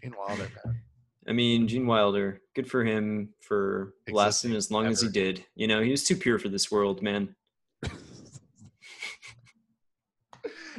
Gene 0.00 0.14
Wilder, 0.16 0.48
man. 0.64 0.82
I 1.28 1.32
mean, 1.32 1.68
Gene 1.68 1.86
Wilder, 1.86 2.40
good 2.56 2.70
for 2.70 2.82
him 2.84 3.34
for 3.40 3.92
lasting 4.10 4.54
as 4.54 4.70
long 4.70 4.86
as 4.86 5.02
he 5.02 5.08
did. 5.08 5.44
You 5.54 5.66
know, 5.66 5.82
he 5.82 5.90
was 5.90 6.04
too 6.04 6.16
pure 6.16 6.38
for 6.38 6.48
this 6.48 6.70
world, 6.70 7.02
man. 7.02 7.34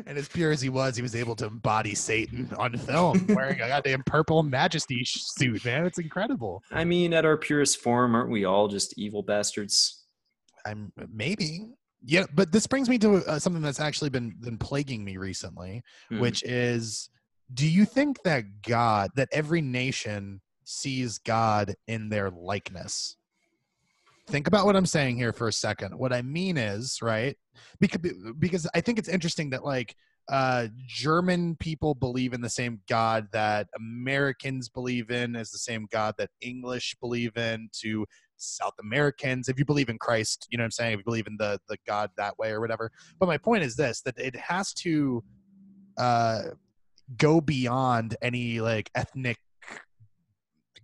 And 0.05 0.17
as 0.17 0.29
pure 0.29 0.51
as 0.51 0.61
he 0.61 0.69
was, 0.69 0.95
he 0.95 1.01
was 1.01 1.13
able 1.13 1.35
to 1.35 1.47
embody 1.47 1.93
Satan 1.93 2.49
on 2.57 2.77
film, 2.77 3.25
wearing 3.29 3.59
a 3.59 3.67
goddamn 3.67 4.01
purple 4.05 4.43
majesty 4.43 5.03
suit, 5.03 5.63
man. 5.65 5.85
It's 5.85 5.99
incredible. 5.99 6.63
I 6.71 6.85
mean, 6.85 7.13
at 7.13 7.25
our 7.25 7.35
purest 7.35 7.81
form, 7.81 8.15
aren't 8.15 8.29
we 8.29 8.45
all 8.45 8.69
just 8.69 8.97
evil 8.97 9.21
bastards? 9.23 10.05
I'm 10.65 10.93
maybe, 11.11 11.71
yeah. 12.01 12.25
But 12.33 12.51
this 12.53 12.65
brings 12.65 12.87
me 12.87 12.97
to 12.99 13.17
uh, 13.27 13.39
something 13.39 13.61
that's 13.61 13.81
actually 13.81 14.09
been 14.09 14.35
been 14.39 14.57
plaguing 14.57 15.03
me 15.03 15.17
recently, 15.17 15.81
Hmm. 16.09 16.19
which 16.19 16.43
is, 16.43 17.09
do 17.53 17.67
you 17.67 17.85
think 17.85 18.21
that 18.23 18.61
God, 18.61 19.11
that 19.15 19.29
every 19.31 19.61
nation 19.61 20.41
sees 20.63 21.17
God 21.17 21.75
in 21.87 22.09
their 22.09 22.29
likeness? 22.29 23.17
Think 24.27 24.47
about 24.47 24.65
what 24.65 24.75
I'm 24.75 24.85
saying 24.85 25.17
here 25.17 25.33
for 25.33 25.47
a 25.47 25.53
second. 25.53 25.97
What 25.97 26.13
I 26.13 26.21
mean 26.21 26.57
is, 26.57 27.01
right? 27.01 27.35
Because 27.79 28.13
because 28.37 28.67
I 28.75 28.81
think 28.81 28.99
it's 28.99 29.09
interesting 29.09 29.49
that 29.49 29.65
like 29.65 29.95
uh, 30.29 30.67
German 30.85 31.55
people 31.55 31.95
believe 31.95 32.33
in 32.33 32.41
the 32.41 32.49
same 32.49 32.79
God 32.87 33.27
that 33.31 33.67
Americans 33.75 34.69
believe 34.69 35.09
in, 35.09 35.35
as 35.35 35.49
the 35.49 35.57
same 35.57 35.87
God 35.91 36.13
that 36.19 36.29
English 36.41 36.95
believe 37.01 37.35
in. 37.37 37.69
To 37.81 38.05
South 38.37 38.75
Americans, 38.79 39.49
if 39.49 39.57
you 39.57 39.65
believe 39.65 39.89
in 39.89 39.97
Christ, 39.97 40.47
you 40.51 40.59
know 40.59 40.61
what 40.61 40.65
I'm 40.65 40.71
saying. 40.71 40.93
If 40.93 40.97
you 40.99 41.05
believe 41.05 41.25
in 41.25 41.37
the 41.39 41.59
the 41.67 41.77
God 41.87 42.11
that 42.17 42.37
way 42.37 42.51
or 42.51 42.61
whatever. 42.61 42.91
But 43.19 43.25
my 43.25 43.39
point 43.39 43.63
is 43.63 43.75
this: 43.75 44.01
that 44.01 44.19
it 44.19 44.35
has 44.35 44.73
to 44.75 45.23
uh, 45.97 46.41
go 47.17 47.41
beyond 47.41 48.15
any 48.21 48.59
like 48.59 48.89
ethnic 48.95 49.37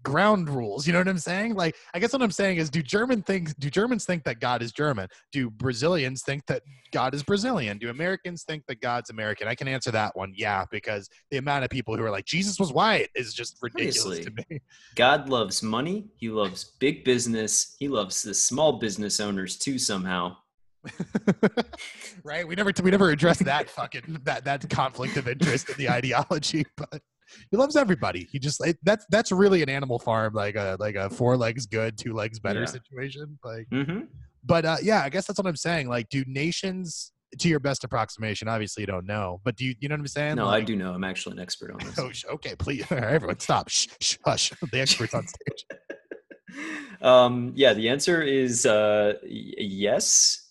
ground 0.04 0.48
rules 0.48 0.86
you 0.86 0.94
know 0.94 1.00
what 1.00 1.08
i'm 1.08 1.18
saying 1.18 1.56
like 1.56 1.76
i 1.96 2.00
guess 2.00 2.14
what 2.14 2.22
i'm 2.22 2.30
saying 2.30 2.58
is 2.58 2.70
do 2.70 2.84
german 2.84 3.24
things 3.24 3.56
do 3.56 3.72
germans 3.72 4.06
think 4.06 4.24
that 4.24 4.40
god 4.40 4.62
is 4.62 4.72
german 4.72 5.08
do 5.32 5.50
brazilians 5.50 6.22
think 6.22 6.46
that 6.46 6.62
god 6.92 7.16
is 7.16 7.24
brazilian 7.24 7.80
do 7.80 7.90
americans 7.90 8.44
think 8.44 8.64
that 8.68 8.80
god's 8.82 9.10
american 9.10 9.48
i 9.48 9.56
can 9.56 9.68
answer 9.68 9.90
that 9.90 10.16
one 10.16 10.32
yeah 10.36 10.64
because 10.70 11.10
the 11.32 11.38
amount 11.38 11.64
of 11.64 11.72
people 11.72 11.98
who 11.98 12.04
are 12.04 12.12
like 12.12 12.26
jesus 12.26 12.60
was 12.60 12.72
white 12.72 13.10
is 13.16 13.34
just 13.34 13.58
ridiculous 13.64 14.20
to 14.20 14.32
me 14.32 14.62
God 14.96 15.30
loves 15.30 15.62
money. 15.62 16.08
He 16.18 16.30
loves 16.30 16.76
big 16.80 17.04
business. 17.04 17.76
He 17.80 17.88
loves 17.88 18.22
the 18.22 18.34
small 18.34 18.80
business 18.80 19.20
owners 19.20 19.58
too, 19.58 19.78
somehow. 19.78 20.38
right 22.24 22.48
we 22.48 22.56
never 22.56 22.72
we 22.84 22.92
never 22.92 23.10
addressed 23.12 23.44
that 23.46 23.70
fucking 23.70 24.20
that 24.24 24.44
that 24.46 24.68
conflict 24.70 25.18
of 25.18 25.28
interest 25.28 25.70
in 25.70 25.78
the 25.78 25.90
ideology 25.90 26.66
but 26.78 27.02
he 27.52 27.58
loves 27.58 27.76
everybody 27.76 28.28
he 28.32 28.40
just 28.40 28.66
it, 28.66 28.78
that's 28.84 29.06
that's 29.10 29.32
really 29.32 29.62
an 29.64 29.70
animal 29.70 30.00
farm 30.00 30.34
like 30.34 30.56
a 30.56 30.78
like 30.80 30.96
a 30.96 31.10
four 31.10 31.36
legs 31.38 31.66
good 31.66 31.98
two 31.98 32.14
legs 32.14 32.40
better 32.40 32.62
Yeah. 32.62 32.66
situation 32.68 33.38
like 33.44 33.68
hmm 33.72 34.02
but 34.44 34.66
uh 34.66 34.78
yeah 34.84 35.02
i 35.04 35.10
guess 35.10 35.26
that's 35.26 35.40
what 35.40 35.48
i'm 35.48 35.56
saying 35.56 35.88
like 35.90 36.08
do 36.10 36.24
nations 36.28 37.12
to 37.40 37.50
your 37.50 37.60
best 37.60 37.84
approximation 37.84 38.48
obviously 38.48 38.82
you 38.82 38.88
don't 38.88 39.06
know 39.08 39.42
but 39.44 39.56
do 39.58 39.66
you 39.66 39.76
you 39.80 39.90
know 39.90 39.94
what 39.96 40.00
i'm 40.02 40.08
saying 40.08 40.36
No, 40.36 40.48
I 40.48 40.62
do 40.62 40.76
know. 40.76 40.94
I'm 40.94 41.04
actually 41.04 41.34
an 41.34 41.40
expert 41.42 41.72
on 41.72 41.80
this. 41.86 42.00
oh 42.30 42.34
okay 42.36 42.56
please 42.56 42.86
everyone 42.92 43.40
stop 43.40 43.68
shh, 43.70 43.88
shh 44.00 44.18
hush 44.24 44.52
the 44.72 44.80
experts 44.80 45.14
on 45.14 45.26
stage 45.28 45.66
um, 47.02 47.52
yeah, 47.56 47.74
the 47.74 47.90
answer 47.90 48.22
is 48.22 48.66
uh, 48.66 49.14
yes. 49.24 50.45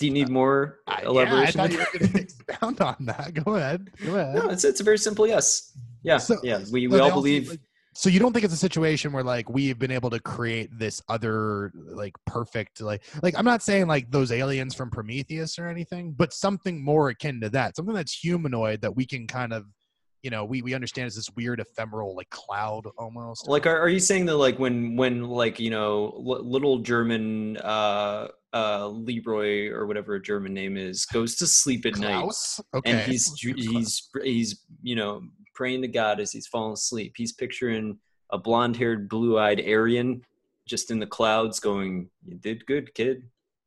Do 0.00 0.06
you 0.06 0.12
need 0.12 0.28
more 0.30 0.78
I, 0.88 1.02
yeah, 1.02 1.06
I 1.08 1.10
elaboration? 1.10 1.60
thought 1.60 1.72
you 1.72 1.78
were 1.78 1.98
going 1.98 2.12
to 2.14 2.20
expound 2.20 2.80
on 2.80 2.96
that 3.00 3.34
go 3.44 3.54
ahead 3.54 3.90
go 4.04 4.16
ahead 4.16 4.34
no, 4.34 4.48
it's 4.48 4.64
it's 4.64 4.80
a 4.80 4.84
very 4.84 4.98
simple 4.98 5.26
yes. 5.26 5.72
Yeah, 6.02 6.16
So- 6.18 6.38
yeah. 6.42 6.60
We 6.72 6.86
we 6.88 6.98
all 6.98 7.10
believe. 7.12 7.50
like- 7.50 7.60
so 7.92 8.08
you 8.08 8.18
don't 8.20 8.32
think 8.32 8.44
it's 8.44 8.54
a 8.54 8.64
situation 8.68 9.12
where 9.12 9.24
like 9.24 9.50
we've 9.50 9.78
been 9.78 9.90
able 9.90 10.10
to 10.10 10.20
create 10.20 10.70
this 10.78 11.02
other 11.08 11.72
like 11.74 12.14
perfect 12.24 12.80
like 12.80 13.02
like 13.22 13.34
I'm 13.36 13.44
not 13.44 13.62
saying 13.62 13.88
like 13.88 14.10
those 14.10 14.30
aliens 14.32 14.74
from 14.74 14.90
Prometheus 14.90 15.58
or 15.58 15.66
anything, 15.68 16.12
but 16.12 16.32
something 16.32 16.82
more 16.82 17.08
akin 17.10 17.40
to 17.42 17.50
that, 17.50 17.76
something 17.76 17.94
that's 17.94 18.12
humanoid 18.16 18.80
that 18.82 18.94
we 18.96 19.04
can 19.04 19.26
kind 19.26 19.52
of 19.52 19.66
you 20.22 20.30
know 20.30 20.44
we 20.44 20.62
we 20.62 20.72
understand 20.72 21.08
is 21.08 21.16
this 21.16 21.28
weird 21.36 21.60
ephemeral 21.60 22.14
like 22.16 22.30
cloud 22.30 22.84
almost. 22.96 23.48
like 23.48 23.66
are, 23.66 23.78
are 23.78 23.88
you 23.88 23.98
saying 24.00 24.24
that 24.26 24.36
like 24.36 24.58
when 24.58 24.94
when 24.96 25.24
like 25.24 25.58
you 25.58 25.70
know 25.70 26.12
l- 26.30 26.44
little 26.44 26.78
german 26.78 27.56
uh 27.58 28.28
uh 28.52 28.88
leroy 28.88 29.68
or 29.68 29.86
whatever 29.86 30.14
a 30.16 30.22
german 30.22 30.52
name 30.52 30.76
is 30.76 31.06
goes 31.06 31.36
to 31.36 31.46
sleep 31.46 31.86
at 31.86 31.96
night 31.98 32.28
Okay. 32.74 32.90
and 32.90 33.00
he's 33.00 33.32
he's 33.38 34.08
he's 34.24 34.64
you 34.82 34.96
know 34.96 35.22
praying 35.54 35.82
to 35.82 35.88
god 35.88 36.18
as 36.18 36.32
he's 36.32 36.48
falling 36.48 36.72
asleep 36.72 37.12
he's 37.16 37.32
picturing 37.32 37.96
a 38.30 38.38
blonde-haired 38.38 39.08
blue-eyed 39.08 39.60
aryan 39.60 40.22
just 40.66 40.90
in 40.90 40.98
the 40.98 41.06
clouds 41.06 41.60
going 41.60 42.10
you 42.24 42.36
did 42.36 42.66
good 42.66 42.92
kid 42.94 43.22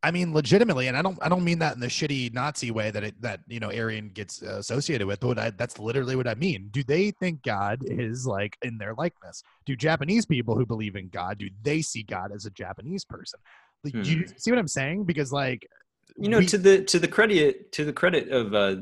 I 0.05 0.11
mean, 0.11 0.33
legitimately, 0.33 0.89
and 0.89 0.97
I 0.97 1.01
don't, 1.01 1.17
I 1.21 1.29
don't 1.29 1.45
mean 1.45 1.59
that 1.59 1.75
in 1.75 1.79
the 1.79 1.87
shitty 1.87 2.33
Nazi 2.33 2.71
way 2.71 2.91
that 2.91 3.05
it, 3.05 3.21
that 3.21 3.39
you 3.47 3.61
know, 3.61 3.69
Aryan 3.69 4.09
gets 4.09 4.43
uh, 4.43 4.57
associated 4.57 5.07
with. 5.07 5.21
But 5.21 5.39
I, 5.39 5.49
that's 5.51 5.79
literally 5.79 6.17
what 6.17 6.27
I 6.27 6.35
mean. 6.35 6.67
Do 6.71 6.83
they 6.83 7.11
think 7.11 7.41
God 7.41 7.79
is 7.85 8.27
like 8.27 8.57
in 8.63 8.77
their 8.77 8.93
likeness? 8.95 9.41
Do 9.65 9.77
Japanese 9.77 10.25
people 10.25 10.57
who 10.57 10.65
believe 10.65 10.97
in 10.97 11.07
God 11.07 11.37
do 11.37 11.49
they 11.61 11.81
see 11.81 12.03
God 12.03 12.33
as 12.35 12.45
a 12.45 12.51
Japanese 12.51 13.05
person? 13.05 13.39
Like, 13.83 13.93
do 13.93 14.11
you 14.11 14.25
see 14.37 14.51
what 14.51 14.59
I'm 14.59 14.67
saying? 14.67 15.03
Because 15.05 15.31
like, 15.31 15.67
you 16.17 16.29
know 16.29 16.39
we- 16.39 16.45
to 16.47 16.57
the 16.57 16.83
to 16.83 16.99
the 16.99 17.07
credit 17.07 17.71
to 17.73 17.85
the 17.85 17.93
credit 17.93 18.29
of 18.29 18.53
uh 18.53 18.75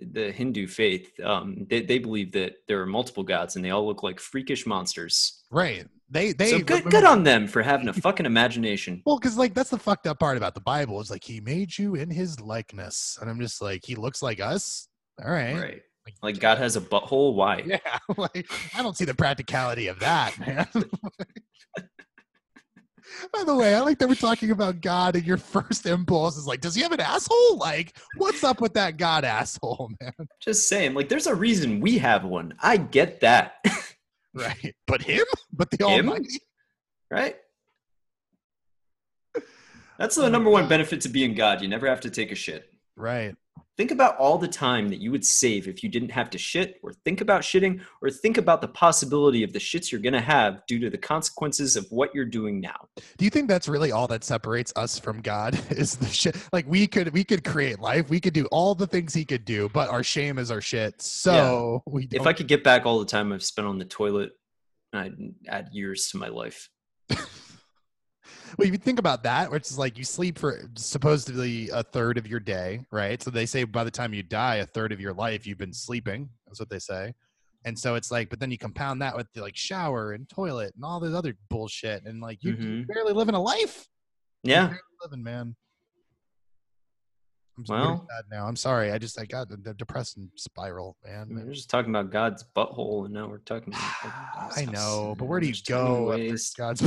the 0.00 0.30
hindu 0.30 0.66
faith 0.68 1.10
um 1.24 1.66
they, 1.68 1.82
they 1.82 1.98
believe 1.98 2.30
that 2.32 2.52
there 2.68 2.80
are 2.80 2.86
multiple 2.86 3.24
gods 3.24 3.56
and 3.56 3.64
they 3.64 3.70
all 3.70 3.84
look 3.84 4.02
like 4.04 4.20
freakish 4.20 4.64
monsters 4.64 5.42
right? 5.50 5.86
They, 6.10 6.32
they 6.32 6.52
so 6.52 6.60
good, 6.60 6.84
good 6.84 7.04
on 7.04 7.24
them 7.24 7.46
for 7.46 7.62
having 7.62 7.88
a 7.88 7.92
fucking 8.06 8.24
imagination. 8.24 9.02
Well, 9.04 9.18
because 9.18 9.36
like 9.36 9.52
that's 9.52 9.68
the 9.68 9.78
fucked 9.78 10.06
up 10.06 10.18
part 10.18 10.38
about 10.38 10.54
the 10.54 10.60
Bible 10.62 10.98
is 11.02 11.10
like 11.10 11.22
he 11.24 11.40
made 11.40 11.76
you 11.76 11.96
in 11.96 12.10
his 12.10 12.40
likeness, 12.40 13.18
and 13.20 13.28
I'm 13.28 13.38
just 13.40 13.60
like 13.60 13.84
he 13.84 13.94
looks 13.94 14.22
like 14.22 14.40
us. 14.40 14.88
All 15.22 15.30
right. 15.30 15.54
Right. 15.54 15.82
Like 16.22 16.40
God 16.40 16.56
has 16.56 16.76
a 16.76 16.80
butthole. 16.80 17.34
Why? 17.34 17.62
Yeah, 17.66 17.98
like 18.16 18.46
I 18.74 18.82
don't 18.82 18.96
see 18.96 19.04
the 19.04 19.12
practicality 19.14 19.88
of 19.88 19.98
that, 20.00 20.38
man. 20.38 20.66
By 23.32 23.44
the 23.44 23.54
way, 23.54 23.74
I 23.74 23.80
like 23.80 23.98
that 23.98 24.08
we're 24.08 24.14
talking 24.14 24.50
about 24.50 24.80
God, 24.80 25.16
and 25.16 25.24
your 25.26 25.36
first 25.54 25.86
impulse 25.86 26.36
is 26.36 26.46
like, 26.46 26.60
does 26.60 26.74
he 26.74 26.82
have 26.82 26.92
an 26.92 27.00
asshole? 27.00 27.56
Like, 27.58 27.96
what's 28.16 28.44
up 28.44 28.60
with 28.60 28.74
that 28.74 28.96
God 28.96 29.24
asshole, 29.24 29.90
man? 30.00 30.12
Just 30.40 30.68
saying. 30.68 30.94
Like, 30.94 31.08
there's 31.08 31.26
a 31.26 31.34
reason 31.34 31.80
we 31.80 31.98
have 31.98 32.24
one. 32.24 32.54
I 32.62 32.76
get 32.76 33.20
that. 33.20 33.54
Right. 34.34 34.74
But 34.86 35.02
him? 35.02 35.24
But 35.52 35.70
the 35.70 35.78
Him? 35.88 36.08
Almighty? 36.10 36.38
right? 37.10 37.36
That's 39.98 40.14
the 40.14 40.26
Oh, 40.26 40.28
number 40.28 40.48
one 40.50 40.68
benefit 40.68 41.00
to 41.00 41.08
being 41.08 41.34
God. 41.34 41.60
You 41.60 41.66
never 41.66 41.88
have 41.88 42.00
to 42.02 42.10
take 42.10 42.30
a 42.30 42.36
shit. 42.36 42.70
Right. 42.94 43.34
Think 43.78 43.92
about 43.92 44.16
all 44.16 44.38
the 44.38 44.48
time 44.48 44.88
that 44.88 44.98
you 45.00 45.12
would 45.12 45.24
save 45.24 45.68
if 45.68 45.84
you 45.84 45.88
didn't 45.88 46.10
have 46.10 46.30
to 46.30 46.38
shit, 46.38 46.80
or 46.82 46.92
think 46.92 47.20
about 47.20 47.42
shitting, 47.42 47.80
or 48.02 48.10
think 48.10 48.36
about 48.36 48.60
the 48.60 48.66
possibility 48.66 49.44
of 49.44 49.52
the 49.52 49.60
shits 49.60 49.92
you're 49.92 50.00
going 50.00 50.14
to 50.14 50.20
have 50.20 50.66
due 50.66 50.80
to 50.80 50.90
the 50.90 50.98
consequences 50.98 51.76
of 51.76 51.86
what 51.90 52.12
you're 52.12 52.24
doing 52.24 52.60
now. 52.60 52.88
Do 53.18 53.24
you 53.24 53.30
think 53.30 53.48
that's 53.48 53.68
really 53.68 53.92
all 53.92 54.08
that 54.08 54.24
separates 54.24 54.72
us 54.74 54.98
from 54.98 55.20
God? 55.20 55.54
Is 55.70 55.94
the 55.94 56.06
shit 56.06 56.36
like 56.52 56.66
we 56.66 56.88
could 56.88 57.12
we 57.12 57.22
could 57.22 57.44
create 57.44 57.78
life, 57.78 58.10
we 58.10 58.18
could 58.18 58.34
do 58.34 58.46
all 58.46 58.74
the 58.74 58.86
things 58.88 59.14
he 59.14 59.24
could 59.24 59.44
do, 59.44 59.68
but 59.68 59.88
our 59.90 60.02
shame 60.02 60.38
is 60.38 60.50
our 60.50 60.60
shit. 60.60 61.00
So 61.00 61.84
we 61.86 62.06
don't 62.06 62.20
If 62.20 62.26
I 62.26 62.32
could 62.32 62.48
get 62.48 62.64
back 62.64 62.84
all 62.84 62.98
the 62.98 63.06
time 63.06 63.32
I've 63.32 63.44
spent 63.44 63.68
on 63.68 63.78
the 63.78 63.84
toilet, 63.84 64.32
I'd 64.92 65.14
add 65.46 65.68
years 65.70 66.08
to 66.08 66.18
my 66.18 66.28
life. 66.28 66.68
Well, 68.58 68.68
you 68.68 68.76
think 68.76 68.98
about 68.98 69.22
that, 69.24 69.50
which 69.50 69.70
is 69.70 69.78
like 69.78 69.98
you 69.98 70.04
sleep 70.04 70.38
for 70.38 70.68
supposedly 70.76 71.68
a 71.70 71.82
third 71.82 72.18
of 72.18 72.26
your 72.26 72.40
day, 72.40 72.80
right? 72.90 73.22
So 73.22 73.30
they 73.30 73.46
say 73.46 73.64
by 73.64 73.84
the 73.84 73.90
time 73.90 74.12
you 74.14 74.22
die, 74.22 74.56
a 74.56 74.66
third 74.66 74.92
of 74.92 75.00
your 75.00 75.12
life 75.12 75.46
you've 75.46 75.58
been 75.58 75.72
sleeping. 75.72 76.28
That's 76.46 76.58
what 76.60 76.70
they 76.70 76.78
say. 76.78 77.14
And 77.64 77.78
so 77.78 77.96
it's 77.96 78.10
like, 78.10 78.30
but 78.30 78.40
then 78.40 78.50
you 78.50 78.58
compound 78.58 79.02
that 79.02 79.16
with 79.16 79.26
the 79.34 79.42
like 79.42 79.56
shower 79.56 80.12
and 80.12 80.28
toilet 80.28 80.72
and 80.76 80.84
all 80.84 81.00
this 81.00 81.14
other 81.14 81.34
bullshit, 81.50 82.04
and 82.04 82.20
like 82.20 82.42
you, 82.42 82.52
you're 82.52 82.58
Mhm. 82.58 82.86
barely 82.86 83.12
living 83.12 83.34
a 83.34 83.40
life. 83.42 83.88
You're 84.44 84.56
Yeah. 84.56 84.66
barely 84.68 84.80
living, 85.02 85.22
man. 85.22 85.56
I'm 87.58 87.64
well, 87.68 88.06
now. 88.30 88.46
I'm 88.46 88.54
sorry. 88.56 88.92
I 88.92 88.98
just 88.98 89.18
I 89.18 89.24
got 89.24 89.48
the, 89.48 89.56
the 89.56 89.74
depressing 89.74 90.30
spiral, 90.36 90.96
man. 91.04 91.28
We're 91.30 91.52
just 91.52 91.68
talking 91.68 91.90
about 91.90 92.10
God's 92.10 92.44
butthole, 92.56 93.06
and 93.06 93.14
now 93.14 93.28
we're 93.28 93.38
talking. 93.38 93.74
About 93.74 94.52
I 94.56 94.64
know, 94.64 95.16
but 95.18 95.24
where 95.24 95.40
do 95.40 95.48
you 95.48 95.54
go 95.66 96.12
after 96.12 96.36
God's? 96.56 96.82